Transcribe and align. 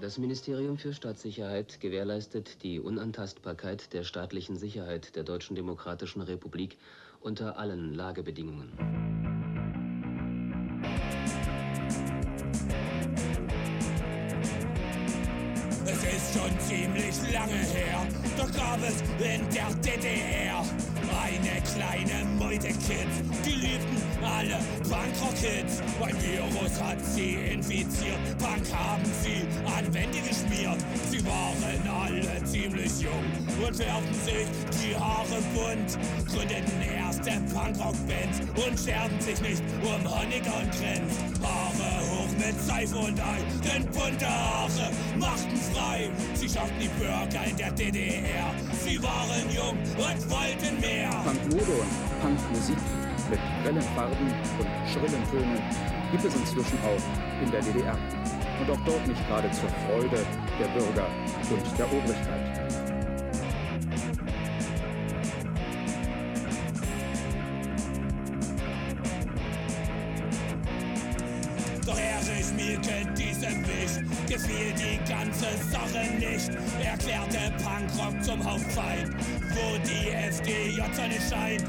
Das 0.00 0.16
Ministerium 0.16 0.78
für 0.78 0.94
Staatssicherheit 0.94 1.80
gewährleistet 1.80 2.62
die 2.62 2.78
Unantastbarkeit 2.78 3.92
der 3.92 4.04
staatlichen 4.04 4.56
Sicherheit 4.56 5.16
der 5.16 5.24
Deutschen 5.24 5.56
Demokratischen 5.56 6.22
Republik 6.22 6.78
unter 7.20 7.58
allen 7.58 7.94
Lagebedingungen. 7.94 8.70
Es 15.84 16.04
ist 16.04 16.38
schon 16.38 16.60
ziemlich 16.60 17.32
lange 17.32 17.54
her, 17.54 18.06
doch 18.36 18.52
gab 18.52 18.78
es 18.82 19.02
in 19.02 19.50
der 19.50 19.74
DDR 19.82 20.62
eine 21.24 21.60
kleine 21.74 22.24
Meute 22.38 22.68
Kids, 22.68 23.22
die 23.44 23.50
liebten 23.50 24.07
alle 24.24 24.58
Punkrock-Hits. 24.82 25.82
Ein 26.00 26.16
Virus 26.22 26.80
hat 26.80 27.04
sie 27.04 27.34
infiziert, 27.34 28.18
Punk 28.38 28.66
haben 28.72 29.04
sie 29.22 29.46
an 29.66 29.92
Wände 29.92 30.18
geschmiert. 30.18 30.78
Sie 31.10 31.24
waren 31.24 31.88
alle 31.88 32.44
ziemlich 32.44 33.00
jung 33.00 33.24
und 33.64 33.76
färbten 33.76 34.14
sich 34.14 34.46
die 34.80 34.96
Haare 34.96 35.40
bunt, 35.54 35.98
gründeten 36.28 36.82
erste 36.82 37.30
Punkrock-Bands 37.52 38.40
und 38.54 38.78
scherben 38.78 39.20
sich 39.20 39.40
nicht 39.40 39.62
um 39.82 40.02
Honecker 40.04 40.56
und 40.62 40.70
Grenz. 40.72 41.14
Haare 41.42 42.00
hoch 42.10 42.32
mit 42.38 42.60
Seife 42.62 42.96
und 42.96 43.20
Ei, 43.20 43.38
denn 43.64 43.84
bunte 43.86 44.28
Haare 44.28 44.90
machten 45.18 45.56
frei. 45.72 46.10
Sie 46.34 46.48
schockten 46.48 46.80
die 46.80 46.88
Bürger 47.00 47.44
in 47.48 47.56
der 47.56 47.72
DDR. 47.72 48.54
Sie 48.84 49.02
waren 49.02 49.48
jung 49.54 49.76
und 49.96 50.30
wollten 50.30 50.80
mehr. 50.80 51.10
Punkmode 51.24 51.82
und 52.22 52.38
Punkmusik 52.38 53.07
mit 53.30 53.40
grellen 53.62 53.82
Farben 53.94 54.32
und 54.58 54.90
schrillen 54.90 55.22
Tönen 55.30 55.62
gibt 56.10 56.24
es 56.24 56.34
inzwischen 56.34 56.78
auch 56.84 57.42
in 57.42 57.50
der 57.50 57.60
DDR. 57.60 57.98
Und 58.60 58.70
auch 58.70 58.84
dort 58.84 59.06
nicht 59.06 59.28
gerade 59.28 59.50
zur 59.50 59.68
Freude 59.86 60.24
der 60.58 60.68
Bürger 60.68 61.06
und 61.50 61.78
der 61.78 61.86
Obrigkeit. 61.86 62.58
Doch 71.86 71.98
Erich 71.98 72.52
Mielke, 72.56 73.12
diesem 73.16 73.64
Wicht, 73.66 74.28
gefiel 74.28 74.72
die 74.74 74.98
ganze 75.10 75.46
Sache 75.70 76.06
nicht. 76.18 76.50
Erklärte 76.82 77.52
Punkrock 77.62 78.22
zum 78.22 78.44
Hauptfeind, 78.44 79.14
wo 79.50 79.78
die 79.86 80.10
FDJ 80.10 80.80
Sonne 80.92 81.18
scheint. 81.30 81.67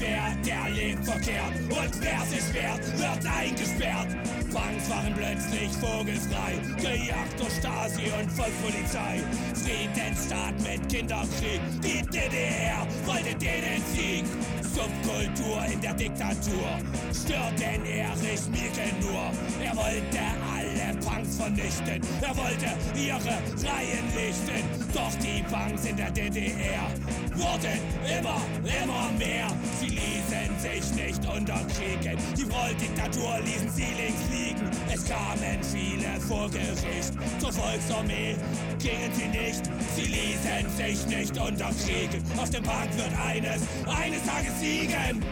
Wer 0.00 0.08
sich 0.08 0.36
nicht 0.40 0.44
wehrt, 0.44 0.46
der 0.46 0.70
lebt 0.70 1.04
verkehrt. 1.04 1.54
Und 1.68 2.00
wer 2.00 2.20
sich 2.26 2.54
wehrt, 2.54 2.98
wird 2.98 3.26
eingesperrt. 3.26 4.08
Punks 4.50 4.90
waren 4.90 5.14
plötzlich 5.14 5.70
vogelfrei, 5.72 6.58
gejagt 6.76 7.38
durch 7.38 7.52
Stasi 7.52 8.10
und 8.18 8.30
Volkspolizei. 8.32 9.22
Friedensstaat 9.54 10.54
mit 10.62 10.88
Kinderkrieg, 10.88 11.60
die 11.82 12.02
DDR 12.06 12.86
wollte 13.06 13.34
den 13.36 13.82
Sieg. 13.94 14.24
Subkultur 14.62 15.64
in 15.72 15.80
der 15.80 15.94
Diktatur 15.94 16.70
stört 17.12 17.58
den 17.58 17.84
Erich 17.84 18.46
Mielke 18.50 18.94
nur. 19.00 19.30
Er 19.62 19.76
wollte 19.76 20.18
Punks 21.00 21.36
vernichten, 21.36 22.00
er 22.20 22.36
wollte 22.36 22.70
ihre 22.94 23.36
Reihen 23.66 24.06
lichten. 24.14 24.64
Doch 24.92 25.14
die 25.16 25.42
Punks 25.42 25.84
in 25.84 25.96
der 25.96 26.10
DDR 26.10 26.88
wurden 27.34 27.80
immer, 28.18 28.40
immer 28.64 29.10
mehr. 29.18 29.48
Sie 29.80 29.88
ließen 29.88 30.58
sich 30.58 30.92
nicht 30.94 31.26
unterkriegen, 31.26 32.16
die 32.36 32.44
Volldiktatur 32.44 33.40
ließen 33.44 33.70
sie 33.70 33.88
links 33.96 34.22
liegen. 34.30 34.70
Es 34.92 35.04
kamen 35.04 35.62
viele 35.62 36.20
vor 36.20 36.50
Gericht, 36.50 37.12
zur 37.38 37.52
Volksarmee 37.52 38.36
gingen 38.78 39.12
sie 39.14 39.28
nicht. 39.28 39.62
Sie 39.96 40.02
ließen 40.02 40.68
sich 40.76 41.06
nicht 41.06 41.38
unterkriegen. 41.38 42.22
Auf 42.38 42.50
dem 42.50 42.62
Punk 42.62 42.96
wird 42.96 43.12
eines, 43.24 43.62
eines 43.86 44.24
Tages 44.24 44.60
siegen. 44.60 45.24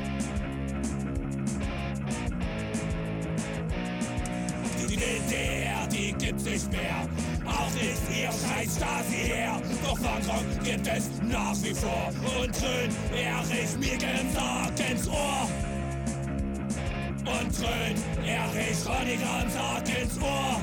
Mehr. 6.79 7.09
Auch 7.47 7.71
nicht 7.75 8.03
ihr 8.11 8.31
scheiß 8.31 8.77
Stasi 8.77 9.33
her. 9.33 9.61
Doch 9.85 9.99
Punkrock 9.99 10.65
gibt 10.65 10.87
es 10.87 11.11
nach 11.23 11.57
wie 11.63 11.75
vor. 11.75 12.13
Und 12.41 12.55
schön 12.57 12.91
Erich 13.17 13.77
mir 13.79 13.99
Sarg 14.35 14.91
ins 14.91 15.09
Ohr. 15.09 15.49
Und 17.19 17.55
schön 17.55 18.25
Erich 18.25 18.87
Roniger 18.87 19.43
im 19.43 19.51
Sarg 19.51 19.89
ins 20.01 20.19
Ohr. 20.21 20.61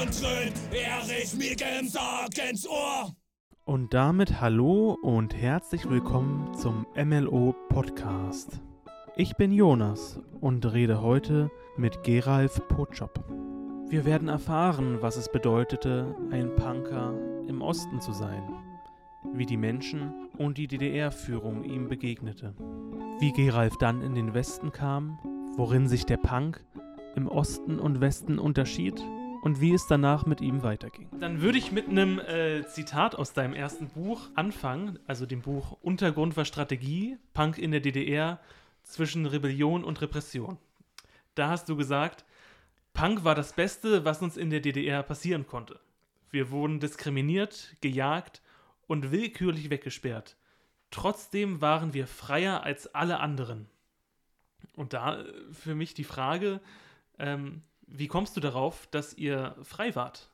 Und 0.00 0.14
schön 0.14 0.52
Erich 0.72 1.34
mir 1.34 1.88
Sarg 1.88 2.50
ins 2.50 2.68
Ohr. 2.68 3.12
Und 3.64 3.92
damit 3.92 4.40
hallo 4.40 4.96
und 5.02 5.34
herzlich 5.34 5.88
willkommen 5.88 6.54
zum 6.54 6.86
MLO 6.96 7.54
Podcast. 7.68 8.60
Ich 9.16 9.36
bin 9.36 9.52
Jonas 9.52 10.20
und 10.40 10.64
rede 10.72 11.02
heute 11.02 11.50
mit 11.76 12.02
Geralf 12.02 12.62
Potschop. 12.68 13.47
Wir 13.90 14.04
werden 14.04 14.28
erfahren, 14.28 15.00
was 15.00 15.16
es 15.16 15.32
bedeutete, 15.32 16.14
ein 16.30 16.54
Punker 16.56 17.14
im 17.48 17.62
Osten 17.62 18.02
zu 18.02 18.12
sein, 18.12 18.42
wie 19.32 19.46
die 19.46 19.56
Menschen 19.56 20.28
und 20.36 20.58
die 20.58 20.68
DDR-Führung 20.68 21.64
ihm 21.64 21.88
begegnete, 21.88 22.52
wie 23.18 23.32
Geralf 23.32 23.78
dann 23.78 24.02
in 24.02 24.14
den 24.14 24.34
Westen 24.34 24.72
kam, 24.72 25.18
worin 25.56 25.88
sich 25.88 26.04
der 26.04 26.18
Punk 26.18 26.62
im 27.16 27.28
Osten 27.28 27.78
und 27.78 28.02
Westen 28.02 28.38
unterschied 28.38 29.02
und 29.40 29.62
wie 29.62 29.72
es 29.72 29.86
danach 29.86 30.26
mit 30.26 30.42
ihm 30.42 30.62
weiterging. 30.62 31.08
Dann 31.18 31.40
würde 31.40 31.56
ich 31.56 31.72
mit 31.72 31.88
einem 31.88 32.18
äh, 32.18 32.66
Zitat 32.66 33.14
aus 33.14 33.32
deinem 33.32 33.54
ersten 33.54 33.88
Buch 33.88 34.28
anfangen, 34.34 34.98
also 35.06 35.24
dem 35.24 35.40
Buch 35.40 35.78
Untergrund 35.80 36.36
war 36.36 36.44
Strategie, 36.44 37.16
Punk 37.32 37.56
in 37.56 37.70
der 37.70 37.80
DDR 37.80 38.38
zwischen 38.82 39.24
Rebellion 39.24 39.82
und 39.82 40.02
Repression. 40.02 40.58
Da 41.34 41.48
hast 41.48 41.70
du 41.70 41.76
gesagt, 41.76 42.26
Punk 42.98 43.22
war 43.22 43.36
das 43.36 43.52
Beste, 43.52 44.04
was 44.04 44.22
uns 44.22 44.36
in 44.36 44.50
der 44.50 44.58
DDR 44.58 45.04
passieren 45.04 45.46
konnte. 45.46 45.78
Wir 46.32 46.50
wurden 46.50 46.80
diskriminiert, 46.80 47.76
gejagt 47.80 48.42
und 48.88 49.12
willkürlich 49.12 49.70
weggesperrt. 49.70 50.36
Trotzdem 50.90 51.60
waren 51.60 51.94
wir 51.94 52.08
freier 52.08 52.64
als 52.64 52.92
alle 52.96 53.20
anderen. 53.20 53.68
Und 54.74 54.94
da 54.94 55.20
äh, 55.20 55.32
für 55.52 55.76
mich 55.76 55.94
die 55.94 56.02
Frage, 56.02 56.60
ähm, 57.20 57.62
wie 57.86 58.08
kommst 58.08 58.36
du 58.36 58.40
darauf, 58.40 58.88
dass 58.88 59.14
ihr 59.14 59.54
frei 59.62 59.94
wart? 59.94 60.28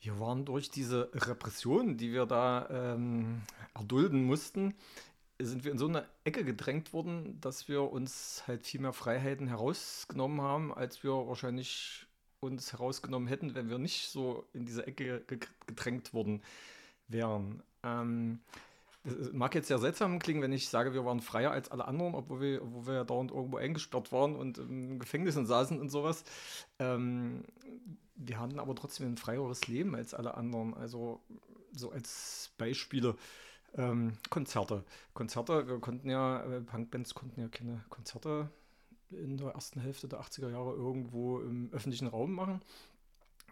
Wir 0.00 0.18
waren 0.18 0.46
durch 0.46 0.70
diese 0.70 1.10
Repression, 1.12 1.98
die 1.98 2.10
wir 2.10 2.24
da 2.24 2.94
ähm, 2.94 3.42
erdulden 3.74 4.24
mussten, 4.24 4.74
sind 5.46 5.64
wir 5.64 5.72
in 5.72 5.78
so 5.78 5.88
eine 5.88 6.06
Ecke 6.24 6.44
gedrängt 6.44 6.92
worden, 6.92 7.40
dass 7.40 7.68
wir 7.68 7.82
uns 7.90 8.44
halt 8.46 8.66
viel 8.66 8.80
mehr 8.80 8.92
Freiheiten 8.92 9.48
herausgenommen 9.48 10.40
haben, 10.40 10.72
als 10.74 11.02
wir 11.02 11.12
wahrscheinlich 11.12 12.06
uns 12.40 12.72
herausgenommen 12.72 13.28
hätten, 13.28 13.54
wenn 13.54 13.68
wir 13.68 13.78
nicht 13.78 14.08
so 14.08 14.46
in 14.52 14.64
diese 14.64 14.86
Ecke 14.86 15.22
ge- 15.26 15.38
gedrängt 15.66 16.14
worden 16.14 16.42
wären. 17.08 17.62
Ähm, 17.82 18.40
es 19.04 19.32
mag 19.32 19.54
jetzt 19.54 19.68
sehr 19.68 19.78
seltsam 19.78 20.18
klingen, 20.18 20.42
wenn 20.42 20.52
ich 20.52 20.68
sage, 20.68 20.92
wir 20.92 21.04
waren 21.04 21.20
freier 21.20 21.52
als 21.52 21.70
alle 21.70 21.86
anderen, 21.86 22.14
obwohl 22.14 22.40
wir, 22.40 22.62
obwohl 22.62 22.86
wir 22.86 22.94
ja 22.94 23.04
dauernd 23.04 23.30
irgendwo 23.30 23.56
eingesperrt 23.56 24.12
waren 24.12 24.36
und 24.36 24.58
im 24.58 24.98
Gefängnis 24.98 25.34
saßen 25.34 25.80
und 25.80 25.88
sowas. 25.88 26.24
Ähm, 26.78 27.44
wir 28.14 28.38
hatten 28.38 28.58
aber 28.58 28.74
trotzdem 28.74 29.12
ein 29.12 29.16
freieres 29.16 29.66
Leben 29.68 29.94
als 29.94 30.12
alle 30.12 30.34
anderen. 30.34 30.74
Also 30.74 31.20
so 31.72 31.90
als 31.90 32.52
Beispiele. 32.58 33.16
Ähm, 33.74 34.14
Konzerte. 34.30 34.84
Konzerte, 35.14 35.68
wir 35.68 35.78
konnten 35.78 36.10
ja, 36.10 36.42
äh, 36.42 36.60
Punkbands 36.60 37.14
konnten 37.14 37.40
ja 37.40 37.48
keine 37.48 37.84
Konzerte 37.88 38.50
in 39.10 39.36
der 39.36 39.50
ersten 39.50 39.80
Hälfte 39.80 40.08
der 40.08 40.20
80er 40.20 40.50
Jahre 40.50 40.72
irgendwo 40.72 41.40
im 41.40 41.70
öffentlichen 41.72 42.06
Raum 42.06 42.32
machen. 42.32 42.60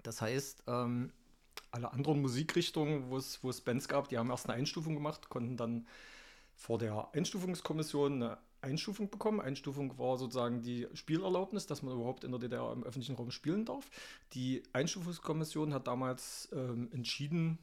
Das 0.03 0.21
heißt, 0.21 0.65
ähm, 0.67 1.13
alle 1.71 1.93
anderen 1.93 2.23
Musikrichtungen, 2.23 3.11
wo 3.11 3.17
es, 3.17 3.43
wo 3.43 3.51
es 3.51 3.61
Bands 3.61 3.89
gab, 3.89 4.09
die 4.09 4.19
haben 4.19 4.31
erst 4.31 4.49
eine 4.49 4.59
Einstufung 4.59 4.95
gemacht, 4.95 5.29
konnten 5.29 5.57
dann 5.57 5.87
vor 6.55 6.79
der 6.79 7.09
Einstufungskommission 7.13 8.15
eine 8.15 8.39
Einstufung 8.61 9.11
bekommen. 9.11 9.41
Einstufung 9.41 9.97
war 9.99 10.17
sozusagen 10.17 10.63
die 10.63 10.89
Spielerlaubnis, 10.95 11.67
dass 11.67 11.83
man 11.83 11.95
überhaupt 11.95 12.25
in 12.25 12.33
der 12.33 12.41
DDR 12.41 12.73
im 12.73 12.83
öffentlichen 12.83 13.17
Raum 13.17 13.31
spielen 13.31 13.65
darf. 13.65 13.89
Die 14.33 14.63
Einstufungskommission 14.73 15.73
hat 15.73 15.87
damals 15.87 16.49
ähm, 16.53 16.89
entschieden, 16.93 17.59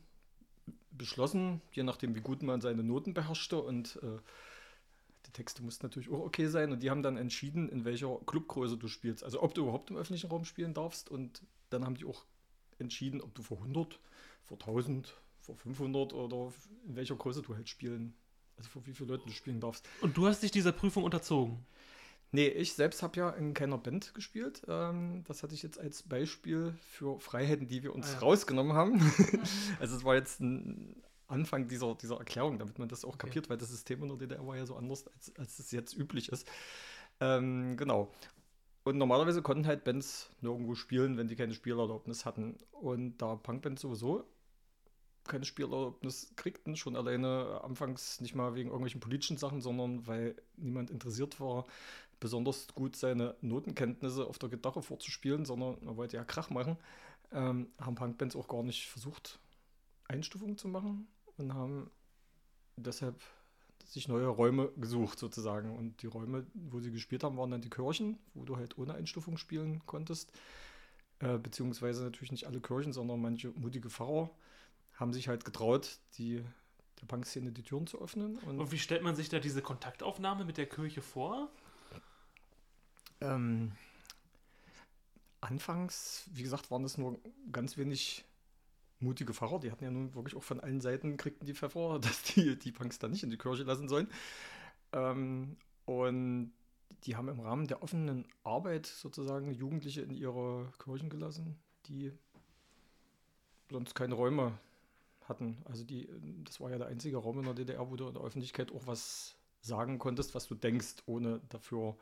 beschlossen, 0.97 1.61
je 1.71 1.83
nachdem, 1.83 2.15
wie 2.15 2.21
gut 2.21 2.43
man 2.43 2.61
seine 2.61 2.83
Noten 2.83 3.13
beherrschte 3.13 3.61
und 3.61 3.99
äh, 4.01 4.19
die 5.25 5.31
Texte 5.31 5.63
mussten 5.63 5.85
natürlich 5.85 6.09
auch 6.09 6.19
okay 6.19 6.47
sein 6.47 6.71
und 6.71 6.83
die 6.83 6.89
haben 6.89 7.03
dann 7.03 7.17
entschieden, 7.17 7.69
in 7.69 7.85
welcher 7.85 8.19
Clubgröße 8.25 8.77
du 8.77 8.87
spielst. 8.87 9.23
Also 9.23 9.41
ob 9.41 9.53
du 9.53 9.63
überhaupt 9.63 9.89
im 9.89 9.97
öffentlichen 9.97 10.29
Raum 10.29 10.45
spielen 10.45 10.73
darfst 10.73 11.09
und 11.09 11.41
dann 11.69 11.85
haben 11.85 11.95
die 11.95 12.05
auch 12.05 12.25
entschieden, 12.79 13.21
ob 13.21 13.33
du 13.33 13.41
vor 13.41 13.57
100, 13.57 13.99
vor 14.45 14.57
1000, 14.59 15.15
vor 15.39 15.55
500 15.55 16.13
oder 16.13 16.53
in 16.87 16.95
welcher 16.95 17.15
Größe 17.15 17.41
du 17.41 17.55
halt 17.55 17.69
spielen, 17.69 18.13
also 18.57 18.69
vor 18.69 18.85
wie 18.85 18.93
vielen 18.93 19.09
Leuten 19.09 19.27
du 19.27 19.33
spielen 19.33 19.59
darfst. 19.59 19.87
Und 20.01 20.15
du 20.17 20.27
hast 20.27 20.43
dich 20.43 20.51
dieser 20.51 20.71
Prüfung 20.71 21.03
unterzogen. 21.03 21.65
Nee, 22.35 22.47
ich 22.49 22.73
selbst 22.73 23.01
habe 23.01 23.17
ja 23.17 23.29
in 23.29 23.53
keiner 23.53 23.77
Band 23.77 24.13
gespielt. 24.13 24.61
Ähm, 24.67 25.23
das 25.25 25.41
hatte 25.41 25.53
ich 25.53 25.63
jetzt 25.63 25.79
als 25.79 26.03
Beispiel 26.03 26.73
für 26.91 27.19
Freiheiten, 27.19 27.67
die 27.67 27.81
wir 27.81 27.95
uns 27.95 28.07
Ah, 28.07 28.13
ja. 28.13 28.19
rausgenommen 28.19 28.73
haben. 28.73 28.99
also 29.79 29.95
es 29.95 30.03
war 30.03 30.15
jetzt 30.15 30.41
ein 30.41 31.01
Anfang 31.27 31.67
dieser, 31.67 31.95
dieser 31.95 32.17
Erklärung, 32.17 32.59
damit 32.59 32.77
man 32.77 32.89
das 32.89 33.05
auch 33.05 33.13
Okay. 33.15 33.27
kapiert, 33.27 33.49
weil 33.49 33.57
das 33.57 33.69
System 33.69 34.03
in 34.03 34.09
der 34.09 34.17
DDR 34.17 34.45
war 34.45 34.57
ja 34.57 34.65
so 34.65 34.75
anders, 34.75 35.07
als, 35.07 35.33
als 35.37 35.59
es 35.59 35.71
jetzt 35.71 35.93
üblich 35.95 36.29
ist. 36.29 36.45
Ähm, 37.21 37.77
genau. 37.77 38.11
Und 38.83 38.97
normalerweise 38.97 39.41
konnten 39.41 39.65
halt 39.65 39.83
Bands 39.83 40.29
nirgendwo 40.41 40.75
spielen, 40.75 41.17
wenn 41.17 41.27
die 41.27 41.35
keine 41.35 41.53
Spielerlaubnis 41.53 42.25
hatten. 42.25 42.57
Und 42.71 43.17
da 43.17 43.35
Punkbands 43.35 43.81
sowieso 43.81 44.25
keine 45.27 45.45
Spielerlaubnis 45.45 46.31
kriegten, 46.35 46.75
schon 46.75 46.95
alleine 46.95 47.61
anfangs 47.63 48.21
nicht 48.21 48.35
mal 48.35 48.55
wegen 48.55 48.69
irgendwelchen 48.69 49.01
politischen 49.01 49.37
Sachen, 49.37 49.61
sondern 49.61 50.05
weil 50.07 50.35
niemand 50.57 50.91
interessiert 50.91 51.39
war, 51.39 51.65
besonders 52.19 52.67
gut 52.73 52.95
seine 52.95 53.35
Notenkenntnisse 53.41 54.25
auf 54.25 54.39
der 54.39 54.49
Gitarre 54.49 54.81
vorzuspielen, 54.81 55.45
sondern 55.45 55.77
man 55.83 55.97
wollte 55.97 56.17
ja 56.17 56.23
Krach 56.23 56.49
machen, 56.49 56.77
ähm, 57.31 57.67
haben 57.79 57.95
Punkbands 57.95 58.35
auch 58.35 58.47
gar 58.47 58.63
nicht 58.63 58.87
versucht, 58.87 59.39
Einstufungen 60.07 60.57
zu 60.57 60.67
machen 60.67 61.07
und 61.37 61.53
haben 61.53 61.89
deshalb 62.77 63.21
sich 63.85 64.07
neue 64.07 64.27
Räume 64.27 64.71
gesucht 64.77 65.19
sozusagen. 65.19 65.75
Und 65.75 66.01
die 66.01 66.07
Räume, 66.07 66.45
wo 66.53 66.79
sie 66.79 66.91
gespielt 66.91 67.23
haben, 67.23 67.37
waren 67.37 67.51
dann 67.51 67.61
die 67.61 67.69
Kirchen, 67.69 68.17
wo 68.33 68.43
du 68.43 68.57
halt 68.57 68.77
ohne 68.77 68.93
Einstufung 68.93 69.37
spielen 69.37 69.85
konntest. 69.85 70.31
Äh, 71.19 71.37
beziehungsweise 71.37 72.03
natürlich 72.03 72.31
nicht 72.31 72.47
alle 72.47 72.59
Kirchen, 72.59 72.93
sondern 72.93 73.21
manche 73.21 73.49
mutige 73.51 73.89
Pfarrer 73.89 74.29
haben 74.95 75.13
sich 75.13 75.27
halt 75.27 75.45
getraut, 75.45 75.99
die, 76.17 76.43
der 77.01 77.05
Punkszene 77.07 77.51
die 77.51 77.63
Türen 77.63 77.87
zu 77.87 78.01
öffnen. 78.01 78.37
Und, 78.39 78.59
Und 78.59 78.71
wie 78.71 78.79
stellt 78.79 79.03
man 79.03 79.15
sich 79.15 79.29
da 79.29 79.39
diese 79.39 79.61
Kontaktaufnahme 79.61 80.45
mit 80.45 80.57
der 80.57 80.67
Kirche 80.67 81.01
vor? 81.01 81.49
ähm, 83.21 83.71
anfangs, 85.41 86.29
wie 86.33 86.43
gesagt, 86.43 86.71
waren 86.71 86.83
es 86.83 86.97
nur 86.97 87.19
ganz 87.51 87.77
wenig 87.77 88.25
mutige 88.99 89.33
Pfarrer. 89.33 89.59
Die 89.59 89.71
hatten 89.71 89.83
ja 89.83 89.91
nun 89.91 90.15
wirklich 90.15 90.35
auch 90.35 90.43
von 90.43 90.59
allen 90.59 90.81
Seiten, 90.81 91.17
kriegten 91.17 91.45
die 91.45 91.53
Pfeffer, 91.53 91.99
dass 92.01 92.23
die 92.23 92.57
die 92.57 92.71
Punks 92.71 92.99
da 92.99 93.07
nicht 93.07 93.23
in 93.23 93.29
die 93.29 93.37
Kirche 93.37 93.63
lassen 93.63 93.87
sollen. 93.87 94.09
Ähm, 94.91 95.57
und 95.85 96.53
die 97.03 97.15
haben 97.15 97.27
im 97.27 97.39
Rahmen 97.39 97.67
der 97.67 97.83
offenen 97.83 98.25
Arbeit 98.43 98.87
sozusagen 98.87 99.51
Jugendliche 99.51 100.01
in 100.01 100.11
ihre 100.11 100.71
Kirchen 100.83 101.09
gelassen, 101.09 101.59
die 101.87 102.11
sonst 103.69 103.93
keine 103.93 104.15
Räume 104.15 104.57
hatten. 105.27 105.57
Also 105.65 105.83
die, 105.83 106.07
das 106.43 106.59
war 106.59 106.71
ja 106.71 106.77
der 106.77 106.87
einzige 106.87 107.17
Raum 107.17 107.39
in 107.39 107.45
der 107.45 107.53
DDR, 107.53 107.89
wo 107.89 107.95
du 107.95 108.07
in 108.07 108.13
der 108.13 108.23
Öffentlichkeit 108.23 108.71
auch 108.71 108.87
was 108.87 109.35
sagen 109.61 109.97
konntest, 109.99 110.35
was 110.35 110.47
du 110.47 110.55
denkst, 110.55 110.95
ohne 111.05 111.41
dafür 111.49 111.95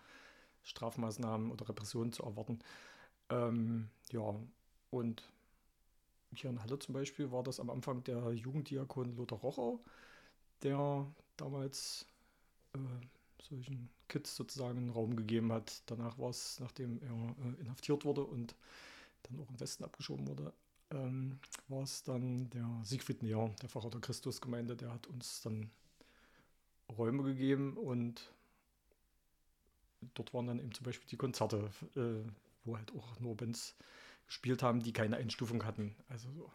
Strafmaßnahmen 0.63 1.51
oder 1.51 1.67
Repressionen 1.69 2.11
zu 2.11 2.23
erwarten. 2.23 2.59
Ähm, 3.29 3.89
ja, 4.11 4.35
und 4.91 5.23
hier 6.35 6.49
in 6.49 6.61
Halle 6.61 6.79
zum 6.79 6.93
Beispiel 6.93 7.31
war 7.31 7.43
das 7.43 7.59
am 7.59 7.69
Anfang 7.69 8.03
der 8.03 8.31
Jugenddiakon 8.33 9.15
Lothar 9.15 9.39
Rochau, 9.39 9.79
der 10.61 11.05
damals 11.37 12.05
äh, 12.73 12.79
solchen 13.41 13.89
Kids 14.07 14.35
sozusagen 14.35 14.77
einen 14.77 14.89
Raum 14.89 15.15
gegeben 15.15 15.51
hat. 15.51 15.81
Danach 15.85 16.17
war 16.17 16.29
es, 16.29 16.59
nachdem 16.59 17.01
er 17.01 17.45
äh, 17.45 17.61
inhaftiert 17.61 18.05
wurde 18.05 18.23
und 18.23 18.55
dann 19.23 19.39
auch 19.39 19.49
im 19.49 19.59
Westen 19.59 19.83
abgeschoben 19.83 20.27
wurde, 20.27 20.53
ähm, 20.93 21.39
war 21.67 21.83
es 21.83 22.03
dann 22.03 22.49
der 22.49 22.67
Siegfried 22.83 23.23
Neher, 23.23 23.53
der 23.61 23.69
Pfarrer 23.69 23.89
der 23.89 24.01
Christusgemeinde, 24.01 24.75
der 24.75 24.93
hat 24.93 25.07
uns 25.07 25.41
dann 25.41 25.71
Räume 26.97 27.23
gegeben 27.23 27.77
und 27.77 28.31
dort 30.13 30.33
waren 30.33 30.47
dann 30.47 30.59
eben 30.59 30.73
zum 30.73 30.85
Beispiel 30.85 31.07
die 31.09 31.17
Konzerte, 31.17 31.69
äh, 31.95 32.29
wo 32.65 32.77
halt 32.77 32.91
auch 32.95 33.19
nur 33.19 33.35
Bands 33.35 33.75
gespielt 34.27 34.63
haben, 34.63 34.81
die 34.81 34.93
keine 34.93 35.17
Einstufung 35.17 35.65
hatten. 35.65 35.95
Also 36.09 36.29
so. 36.31 36.51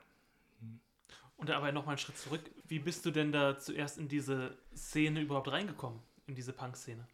Und 1.37 1.50
aber 1.50 1.70
nochmal 1.70 1.93
einen 1.93 1.99
Schritt 1.99 2.19
zurück. 2.19 2.40
Wie 2.67 2.81
bist 2.81 3.06
du 3.06 3.12
denn 3.12 3.31
da 3.31 3.58
zuerst 3.58 3.96
in 3.96 4.08
diese 4.08 4.58
Szene 4.76 5.20
überhaupt 5.20 5.50
reingekommen? 5.50 6.00
In 6.26 6.35
diese 6.35 6.52
Punk-Szene? 6.52 7.06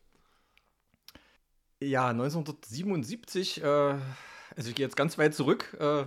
Ja, 1.80 2.08
1977, 2.08 3.62
äh, 3.62 3.66
also 3.66 4.70
ich 4.70 4.74
gehe 4.74 4.86
jetzt 4.86 4.96
ganz 4.96 5.18
weit 5.18 5.34
zurück, 5.34 5.76
äh, 5.78 6.06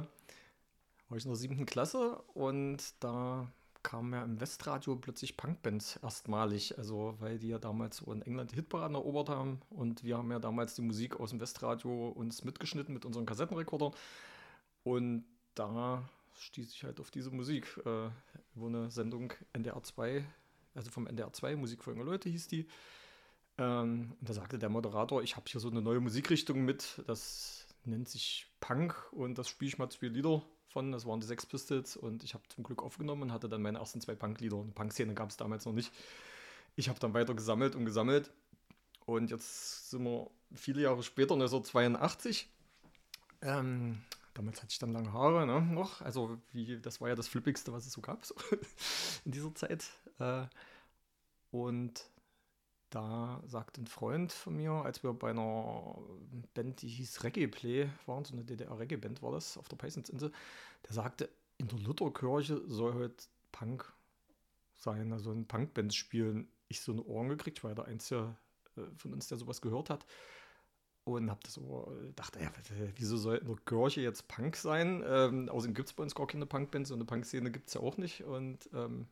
war 1.10 1.18
ich 1.18 1.26
in 1.26 1.32
der 1.32 1.38
siebten 1.38 1.66
Klasse 1.66 2.22
und 2.34 2.94
da 3.00 3.52
kamen 3.84 4.14
ja 4.14 4.24
im 4.24 4.42
Westradio 4.42 4.98
plötzlich 4.98 5.38
Punkbands 5.38 5.98
erstmalig, 6.04 6.78
also 6.78 7.16
weil 7.20 7.40
die 7.40 7.48
ja 7.50 7.60
damals 7.60 7.98
so 7.98 8.12
in 8.12 8.22
England 8.22 8.52
Hitparaden 8.52 8.96
erobert 8.96 9.30
haben 9.30 9.62
und 9.70 10.04
wir 10.04 10.18
haben 10.18 10.32
ja 10.32 10.40
damals 10.40 10.76
die 10.76 10.82
Musik 10.82 11.20
aus 11.20 11.30
dem 11.30 11.40
Westradio 11.40 12.10
uns 12.10 12.44
mitgeschnitten 12.44 12.94
mit 12.94 13.06
unseren 13.06 13.26
Kassettenrekordern 13.26 13.94
und 14.84 15.24
da 15.56 16.08
stieß 16.40 16.72
ich 16.74 16.84
halt 16.84 17.00
auf 17.00 17.12
diese 17.12 17.32
Musik, 17.32 17.78
äh, 17.86 18.10
über 18.56 18.68
eine 18.68 18.92
Sendung 18.92 19.34
NDR 19.54 19.82
2, 19.82 20.26
also 20.76 20.92
vom 20.92 21.08
NDR 21.08 21.32
2, 21.32 21.56
Musik 21.56 21.84
für 21.84 21.92
junge 21.92 22.04
Leute 22.04 22.30
hieß 22.30 22.48
die. 22.48 22.68
Ähm, 23.58 24.14
und 24.20 24.30
da 24.30 24.34
sagte 24.34 24.60
der 24.60 24.70
Moderator, 24.70 25.24
ich 25.24 25.36
habe 25.36 25.46
hier 25.48 25.60
so 25.60 25.70
eine 25.70 25.82
neue 25.82 26.00
Musikrichtung 26.00 26.64
mit, 26.64 27.02
das 27.08 27.66
nennt 27.86 28.08
sich 28.08 28.52
Punk 28.60 28.96
und 29.14 29.38
das 29.38 29.50
spiele 29.50 29.70
ich 29.70 29.78
mal 29.78 29.90
zwei 29.90 30.08
Lieder 30.08 30.44
von, 30.68 30.92
das 30.92 31.06
waren 31.06 31.20
die 31.20 31.28
Sex 31.28 31.46
Pistols 31.46 31.98
und 31.98 32.24
ich 32.24 32.34
habe 32.34 32.44
zum 32.50 32.64
Glück 32.64 32.84
aufgenommen 32.84 33.24
und 33.24 33.32
hatte 33.32 33.50
dann 33.50 33.62
meine 33.62 33.80
ersten 33.80 34.02
zwei 34.02 34.16
Punk-Lieder. 34.16 34.58
Eine 34.58 34.72
Punk-Szene 34.72 35.14
gab 35.14 35.30
es 35.30 35.38
damals 35.38 35.66
noch 35.66 35.74
nicht. 35.74 35.92
Ich 36.76 36.90
habe 36.90 37.00
dann 37.00 37.14
weiter 37.14 37.34
gesammelt 37.34 37.76
und 37.76 37.86
gesammelt 37.86 38.32
und 39.06 39.32
jetzt 39.32 39.90
sind 39.90 40.04
wir 40.04 40.30
viele 40.54 40.82
Jahre 40.82 41.02
später, 41.04 41.34
1982. 41.34 42.50
Ähm, 43.42 44.02
damals 44.34 44.62
hatte 44.62 44.72
ich 44.72 44.80
dann 44.80 44.94
lange 44.94 45.14
Haare 45.14 45.48
ne, 45.48 45.62
noch, 45.62 46.02
also 46.02 46.38
wie, 46.52 46.80
das 46.80 47.02
war 47.02 47.10
ja 47.10 47.16
das 47.16 47.28
Flippigste, 47.28 47.72
was 47.74 47.86
es 47.86 47.94
so 47.94 48.02
gab 48.02 48.26
so, 48.26 48.36
in 49.26 49.32
dieser 49.32 49.54
Zeit. 49.56 49.86
Äh, 50.20 50.46
und 51.52 52.04
da 52.90 53.42
sagt 53.46 53.78
ein 53.78 53.88
Freund 53.88 54.32
von 54.32 54.56
mir, 54.56 54.72
als 54.72 55.04
wir 55.04 55.14
bei 55.14 55.32
einer 55.32 55.98
Band, 56.54 56.82
die 56.82 56.88
hieß 56.88 57.24
Reggae 57.24 57.48
Play 57.48 57.90
waren, 58.06 58.24
so 58.24 58.34
eine 58.34 58.46
DDR-Reggae-Band 58.46 59.22
war 59.22 59.32
das, 59.32 59.58
auf 59.58 59.68
der 59.68 59.76
Peisnitsinsel, 59.76 60.32
der 60.86 60.94
sagte, 60.94 61.30
in 61.58 61.68
der 61.68 61.80
Lutherkirche 61.80 62.62
soll 62.68 62.94
heute 62.94 63.26
Punk 63.52 63.92
sein, 64.76 65.12
also 65.12 65.32
ein 65.32 65.48
Punkband 65.48 65.94
spielen. 65.94 66.48
Ich 66.70 66.82
so 66.82 66.92
eine 66.92 67.04
Ohren 67.04 67.30
gekriegt, 67.30 67.64
weil 67.64 67.76
der 67.76 67.86
Einzige 67.86 68.36
äh, 68.76 68.82
von 68.96 69.14
uns, 69.14 69.28
der 69.28 69.38
sowas 69.38 69.62
gehört 69.62 69.90
hat. 69.90 70.06
Und 71.04 71.32
hab 71.32 71.44
das 71.44 71.54
so, 71.54 71.94
äh, 72.02 72.12
dachte, 72.14 72.40
ja, 72.40 72.52
wieso 72.96 73.18
soll 73.18 73.38
in 73.38 73.48
der 73.48 73.56
Kirche 73.66 74.02
jetzt 74.02 74.28
Punk 74.28 74.56
sein? 74.56 75.04
Ähm, 75.08 75.50
außerdem 75.50 75.74
gibt 75.74 75.90
es 75.90 75.94
bei 75.94 76.04
uns 76.04 76.14
gar 76.14 76.28
keine 76.28 76.46
Punkbands, 76.46 76.90
so 76.90 76.96
eine 76.96 77.06
Punkszene 77.06 77.50
gibt 77.50 77.70
es 77.70 77.74
ja 77.76 77.82
auch 77.82 77.98
nicht. 77.98 78.24
Und 78.24 78.70
ähm, 78.74 79.08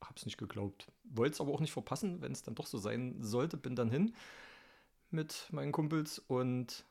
hab's 0.00 0.24
nicht 0.24 0.38
geglaubt. 0.38 0.90
Wollte 1.04 1.34
es 1.34 1.40
aber 1.40 1.52
auch 1.52 1.60
nicht 1.60 1.72
verpassen, 1.72 2.20
wenn 2.22 2.32
es 2.32 2.42
dann 2.42 2.54
doch 2.54 2.66
so 2.66 2.78
sein 2.78 3.16
sollte. 3.20 3.56
Bin 3.56 3.76
dann 3.76 3.90
hin 3.90 4.14
mit 5.10 5.48
meinen 5.52 5.72
Kumpels 5.72 6.18
und 6.18 6.84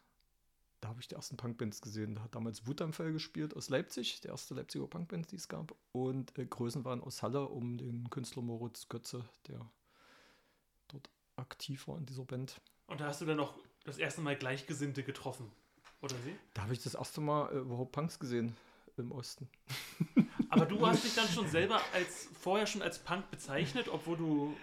da 0.82 0.90
habe 0.90 1.02
ich 1.02 1.08
die 1.08 1.16
ersten 1.16 1.38
Punkbands 1.38 1.82
gesehen. 1.82 2.16
Da 2.16 2.24
hat 2.24 2.36
damals 2.36 2.68
Wutanfall 2.68 3.12
gespielt 3.12 3.56
aus 3.56 3.70
Leipzig, 3.70 4.22
der 4.22 4.32
erste 4.32 4.54
Leipziger 4.54 4.88
Punkband, 4.88 5.32
die 5.32 5.36
es 5.36 5.48
gab. 5.48 5.76
Und 5.92 6.38
äh, 6.38 6.46
Größen 6.46 6.86
waren 6.86 7.02
aus 7.02 7.24
Halle 7.24 7.48
um 7.48 7.78
den 7.78 8.10
Künstler 8.10 8.44
Moritz 8.44 8.88
Götze, 8.88 9.26
der 9.48 9.60
dort 10.88 11.10
aktiv 11.38 11.88
war 11.88 11.98
in 11.98 12.06
dieser 12.06 12.26
Band. 12.26 12.62
Und 12.88 13.02
da 13.02 13.08
hast 13.08 13.22
du 13.22 13.26
dann 13.26 13.40
auch 13.40 13.56
das 13.84 13.98
erste 13.98 14.22
Mal 14.22 14.36
Gleichgesinnte 14.36 15.04
getroffen, 15.04 15.52
oder 16.02 16.16
sie? 16.18 16.36
Da 16.54 16.64
habe 16.64 16.74
ich 16.74 16.84
das 16.84 16.94
erste 16.94 17.22
Mal 17.22 17.52
äh, 17.52 17.60
überhaupt 17.60 17.92
Punks 17.92 18.20
gesehen 18.20 18.56
im 18.98 19.12
Osten. 19.12 19.50
Aber 20.56 20.66
du 20.66 20.88
hast 20.88 21.04
dich 21.04 21.16
dann 21.16 21.28
schon 21.28 21.48
selber 21.48 21.82
als 21.94 22.30
vorher 22.40 22.66
schon 22.66 22.82
als 22.82 23.00
Punk 23.00 23.30
bezeichnet, 23.30 23.88
obwohl 23.90 24.18
du 24.18 24.56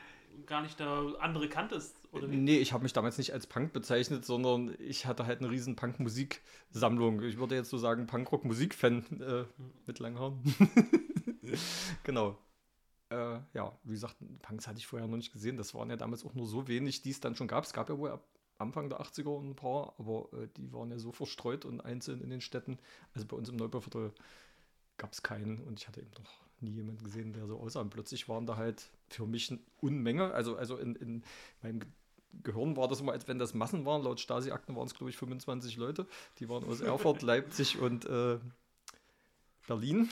gar 0.46 0.62
nicht 0.62 0.80
da 0.80 1.04
andere 1.20 1.48
kanntest, 1.48 1.94
oder 2.10 2.30
wie? 2.30 2.36
Nee, 2.36 2.58
ich 2.58 2.72
habe 2.72 2.82
mich 2.82 2.92
damals 2.92 3.18
nicht 3.18 3.32
als 3.32 3.46
Punk 3.46 3.72
bezeichnet, 3.72 4.24
sondern 4.24 4.74
ich 4.78 5.06
hatte 5.06 5.26
halt 5.26 5.40
eine 5.40 5.50
riesen 5.50 5.76
Punk-Musiksammlung. 5.76 7.22
Ich 7.22 7.38
würde 7.38 7.54
jetzt 7.54 7.70
so 7.70 7.76
sagen 7.76 8.06
Punkrock-Musik-Fan 8.06 9.20
äh, 9.20 9.44
mit 9.86 9.98
langen 9.98 10.18
Haaren. 10.18 10.42
genau. 12.04 12.38
Äh, 13.10 13.40
ja, 13.52 13.78
wie 13.84 13.92
gesagt, 13.92 14.16
Punks 14.40 14.66
hatte 14.66 14.78
ich 14.78 14.86
vorher 14.86 15.06
noch 15.06 15.16
nicht 15.16 15.32
gesehen. 15.32 15.58
Das 15.58 15.74
waren 15.74 15.90
ja 15.90 15.96
damals 15.96 16.24
auch 16.24 16.34
nur 16.34 16.46
so 16.46 16.68
wenig, 16.68 17.02
die 17.02 17.10
es 17.10 17.20
dann 17.20 17.34
schon 17.34 17.48
gab. 17.48 17.64
Es 17.64 17.74
gab 17.74 17.90
ja 17.90 17.98
wohl 17.98 18.10
ab 18.10 18.26
Anfang 18.58 18.88
der 18.88 19.00
80er 19.00 19.38
ein 19.40 19.56
paar, 19.56 19.94
aber 19.98 20.28
äh, 20.32 20.48
die 20.56 20.72
waren 20.72 20.90
ja 20.90 20.98
so 20.98 21.12
verstreut 21.12 21.64
und 21.64 21.80
einzeln 21.80 22.22
in 22.22 22.30
den 22.30 22.40
Städten. 22.40 22.78
Also 23.12 23.26
bei 23.26 23.36
uns 23.36 23.48
im 23.48 23.56
Neubauviertel 23.56 24.12
gab 25.02 25.12
es 25.12 25.22
keinen 25.24 25.58
und 25.64 25.80
ich 25.80 25.88
hatte 25.88 26.00
eben 26.00 26.12
noch 26.16 26.30
nie 26.60 26.70
jemanden 26.70 27.02
gesehen, 27.02 27.32
der 27.32 27.48
so 27.48 27.58
aussah. 27.58 27.80
Und 27.80 27.90
plötzlich 27.90 28.28
waren 28.28 28.46
da 28.46 28.56
halt 28.56 28.88
für 29.08 29.26
mich 29.26 29.50
eine 29.50 29.58
Unmenge. 29.80 30.32
Also, 30.32 30.56
also 30.56 30.76
in, 30.76 30.94
in 30.94 31.24
meinem 31.60 31.80
Ge- 31.80 31.88
Gehirn 32.44 32.76
war 32.76 32.86
das 32.86 33.00
immer, 33.00 33.10
als 33.12 33.26
wenn 33.26 33.40
das 33.40 33.52
Massen 33.52 33.84
waren. 33.84 34.02
Laut 34.04 34.20
Stasi-Akten 34.20 34.76
waren 34.76 34.86
es, 34.86 34.94
glaube 34.94 35.10
ich, 35.10 35.16
25 35.16 35.76
Leute. 35.76 36.06
Die 36.38 36.48
waren 36.48 36.64
aus 36.64 36.80
Erfurt, 36.80 37.22
Leipzig 37.32 37.78
und 37.80 38.04
äh, 38.04 38.38
Berlin. 39.66 40.08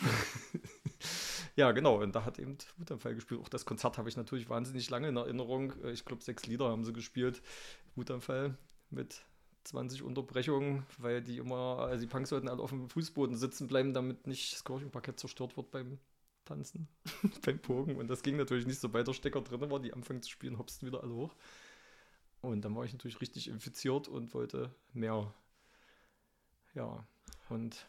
ja, 1.56 1.70
genau. 1.70 2.02
Und 2.02 2.14
da 2.16 2.24
hat 2.24 2.40
eben 2.40 2.58
Wutanfall 2.78 3.14
gespielt. 3.14 3.40
Auch 3.40 3.48
das 3.48 3.64
Konzert 3.64 3.96
habe 3.96 4.08
ich 4.08 4.16
natürlich 4.16 4.50
wahnsinnig 4.50 4.90
lange 4.90 5.08
in 5.08 5.16
Erinnerung. 5.16 5.72
Äh, 5.84 5.92
ich 5.92 6.04
glaube, 6.04 6.22
sechs 6.22 6.46
Lieder 6.46 6.68
haben 6.68 6.84
sie 6.84 6.92
gespielt. 6.92 7.42
Wutanfall 7.94 8.58
mit 8.90 9.22
20 9.64 10.02
Unterbrechungen, 10.02 10.86
weil 10.98 11.22
die 11.22 11.38
immer, 11.38 11.78
also 11.80 12.00
die 12.00 12.10
Punks 12.10 12.30
sollten 12.30 12.48
alle 12.48 12.62
auf 12.62 12.70
dem 12.70 12.88
Fußboden 12.88 13.36
sitzen 13.36 13.66
bleiben, 13.66 13.94
damit 13.94 14.26
nicht 14.26 14.52
das 14.52 14.64
Kirchenparkett 14.64 15.20
zerstört 15.20 15.56
wird 15.56 15.70
beim 15.70 15.98
Tanzen, 16.44 16.88
beim 17.44 17.58
Pogen. 17.58 17.96
Und 17.96 18.08
das 18.08 18.22
ging 18.22 18.36
natürlich 18.36 18.66
nicht, 18.66 18.80
sobald 18.80 19.06
der 19.06 19.12
Stecker 19.12 19.42
drin 19.42 19.70
war, 19.70 19.80
die 19.80 19.92
anfangen 19.92 20.22
zu 20.22 20.30
spielen, 20.30 20.58
hopsten 20.58 20.86
wieder 20.86 21.02
alle 21.02 21.14
hoch. 21.14 21.34
Und 22.40 22.64
dann 22.64 22.74
war 22.74 22.84
ich 22.84 22.92
natürlich 22.92 23.20
richtig 23.20 23.48
infiziert 23.48 24.08
und 24.08 24.32
wollte 24.34 24.74
mehr. 24.92 25.32
Ja, 26.74 27.06
und 27.48 27.86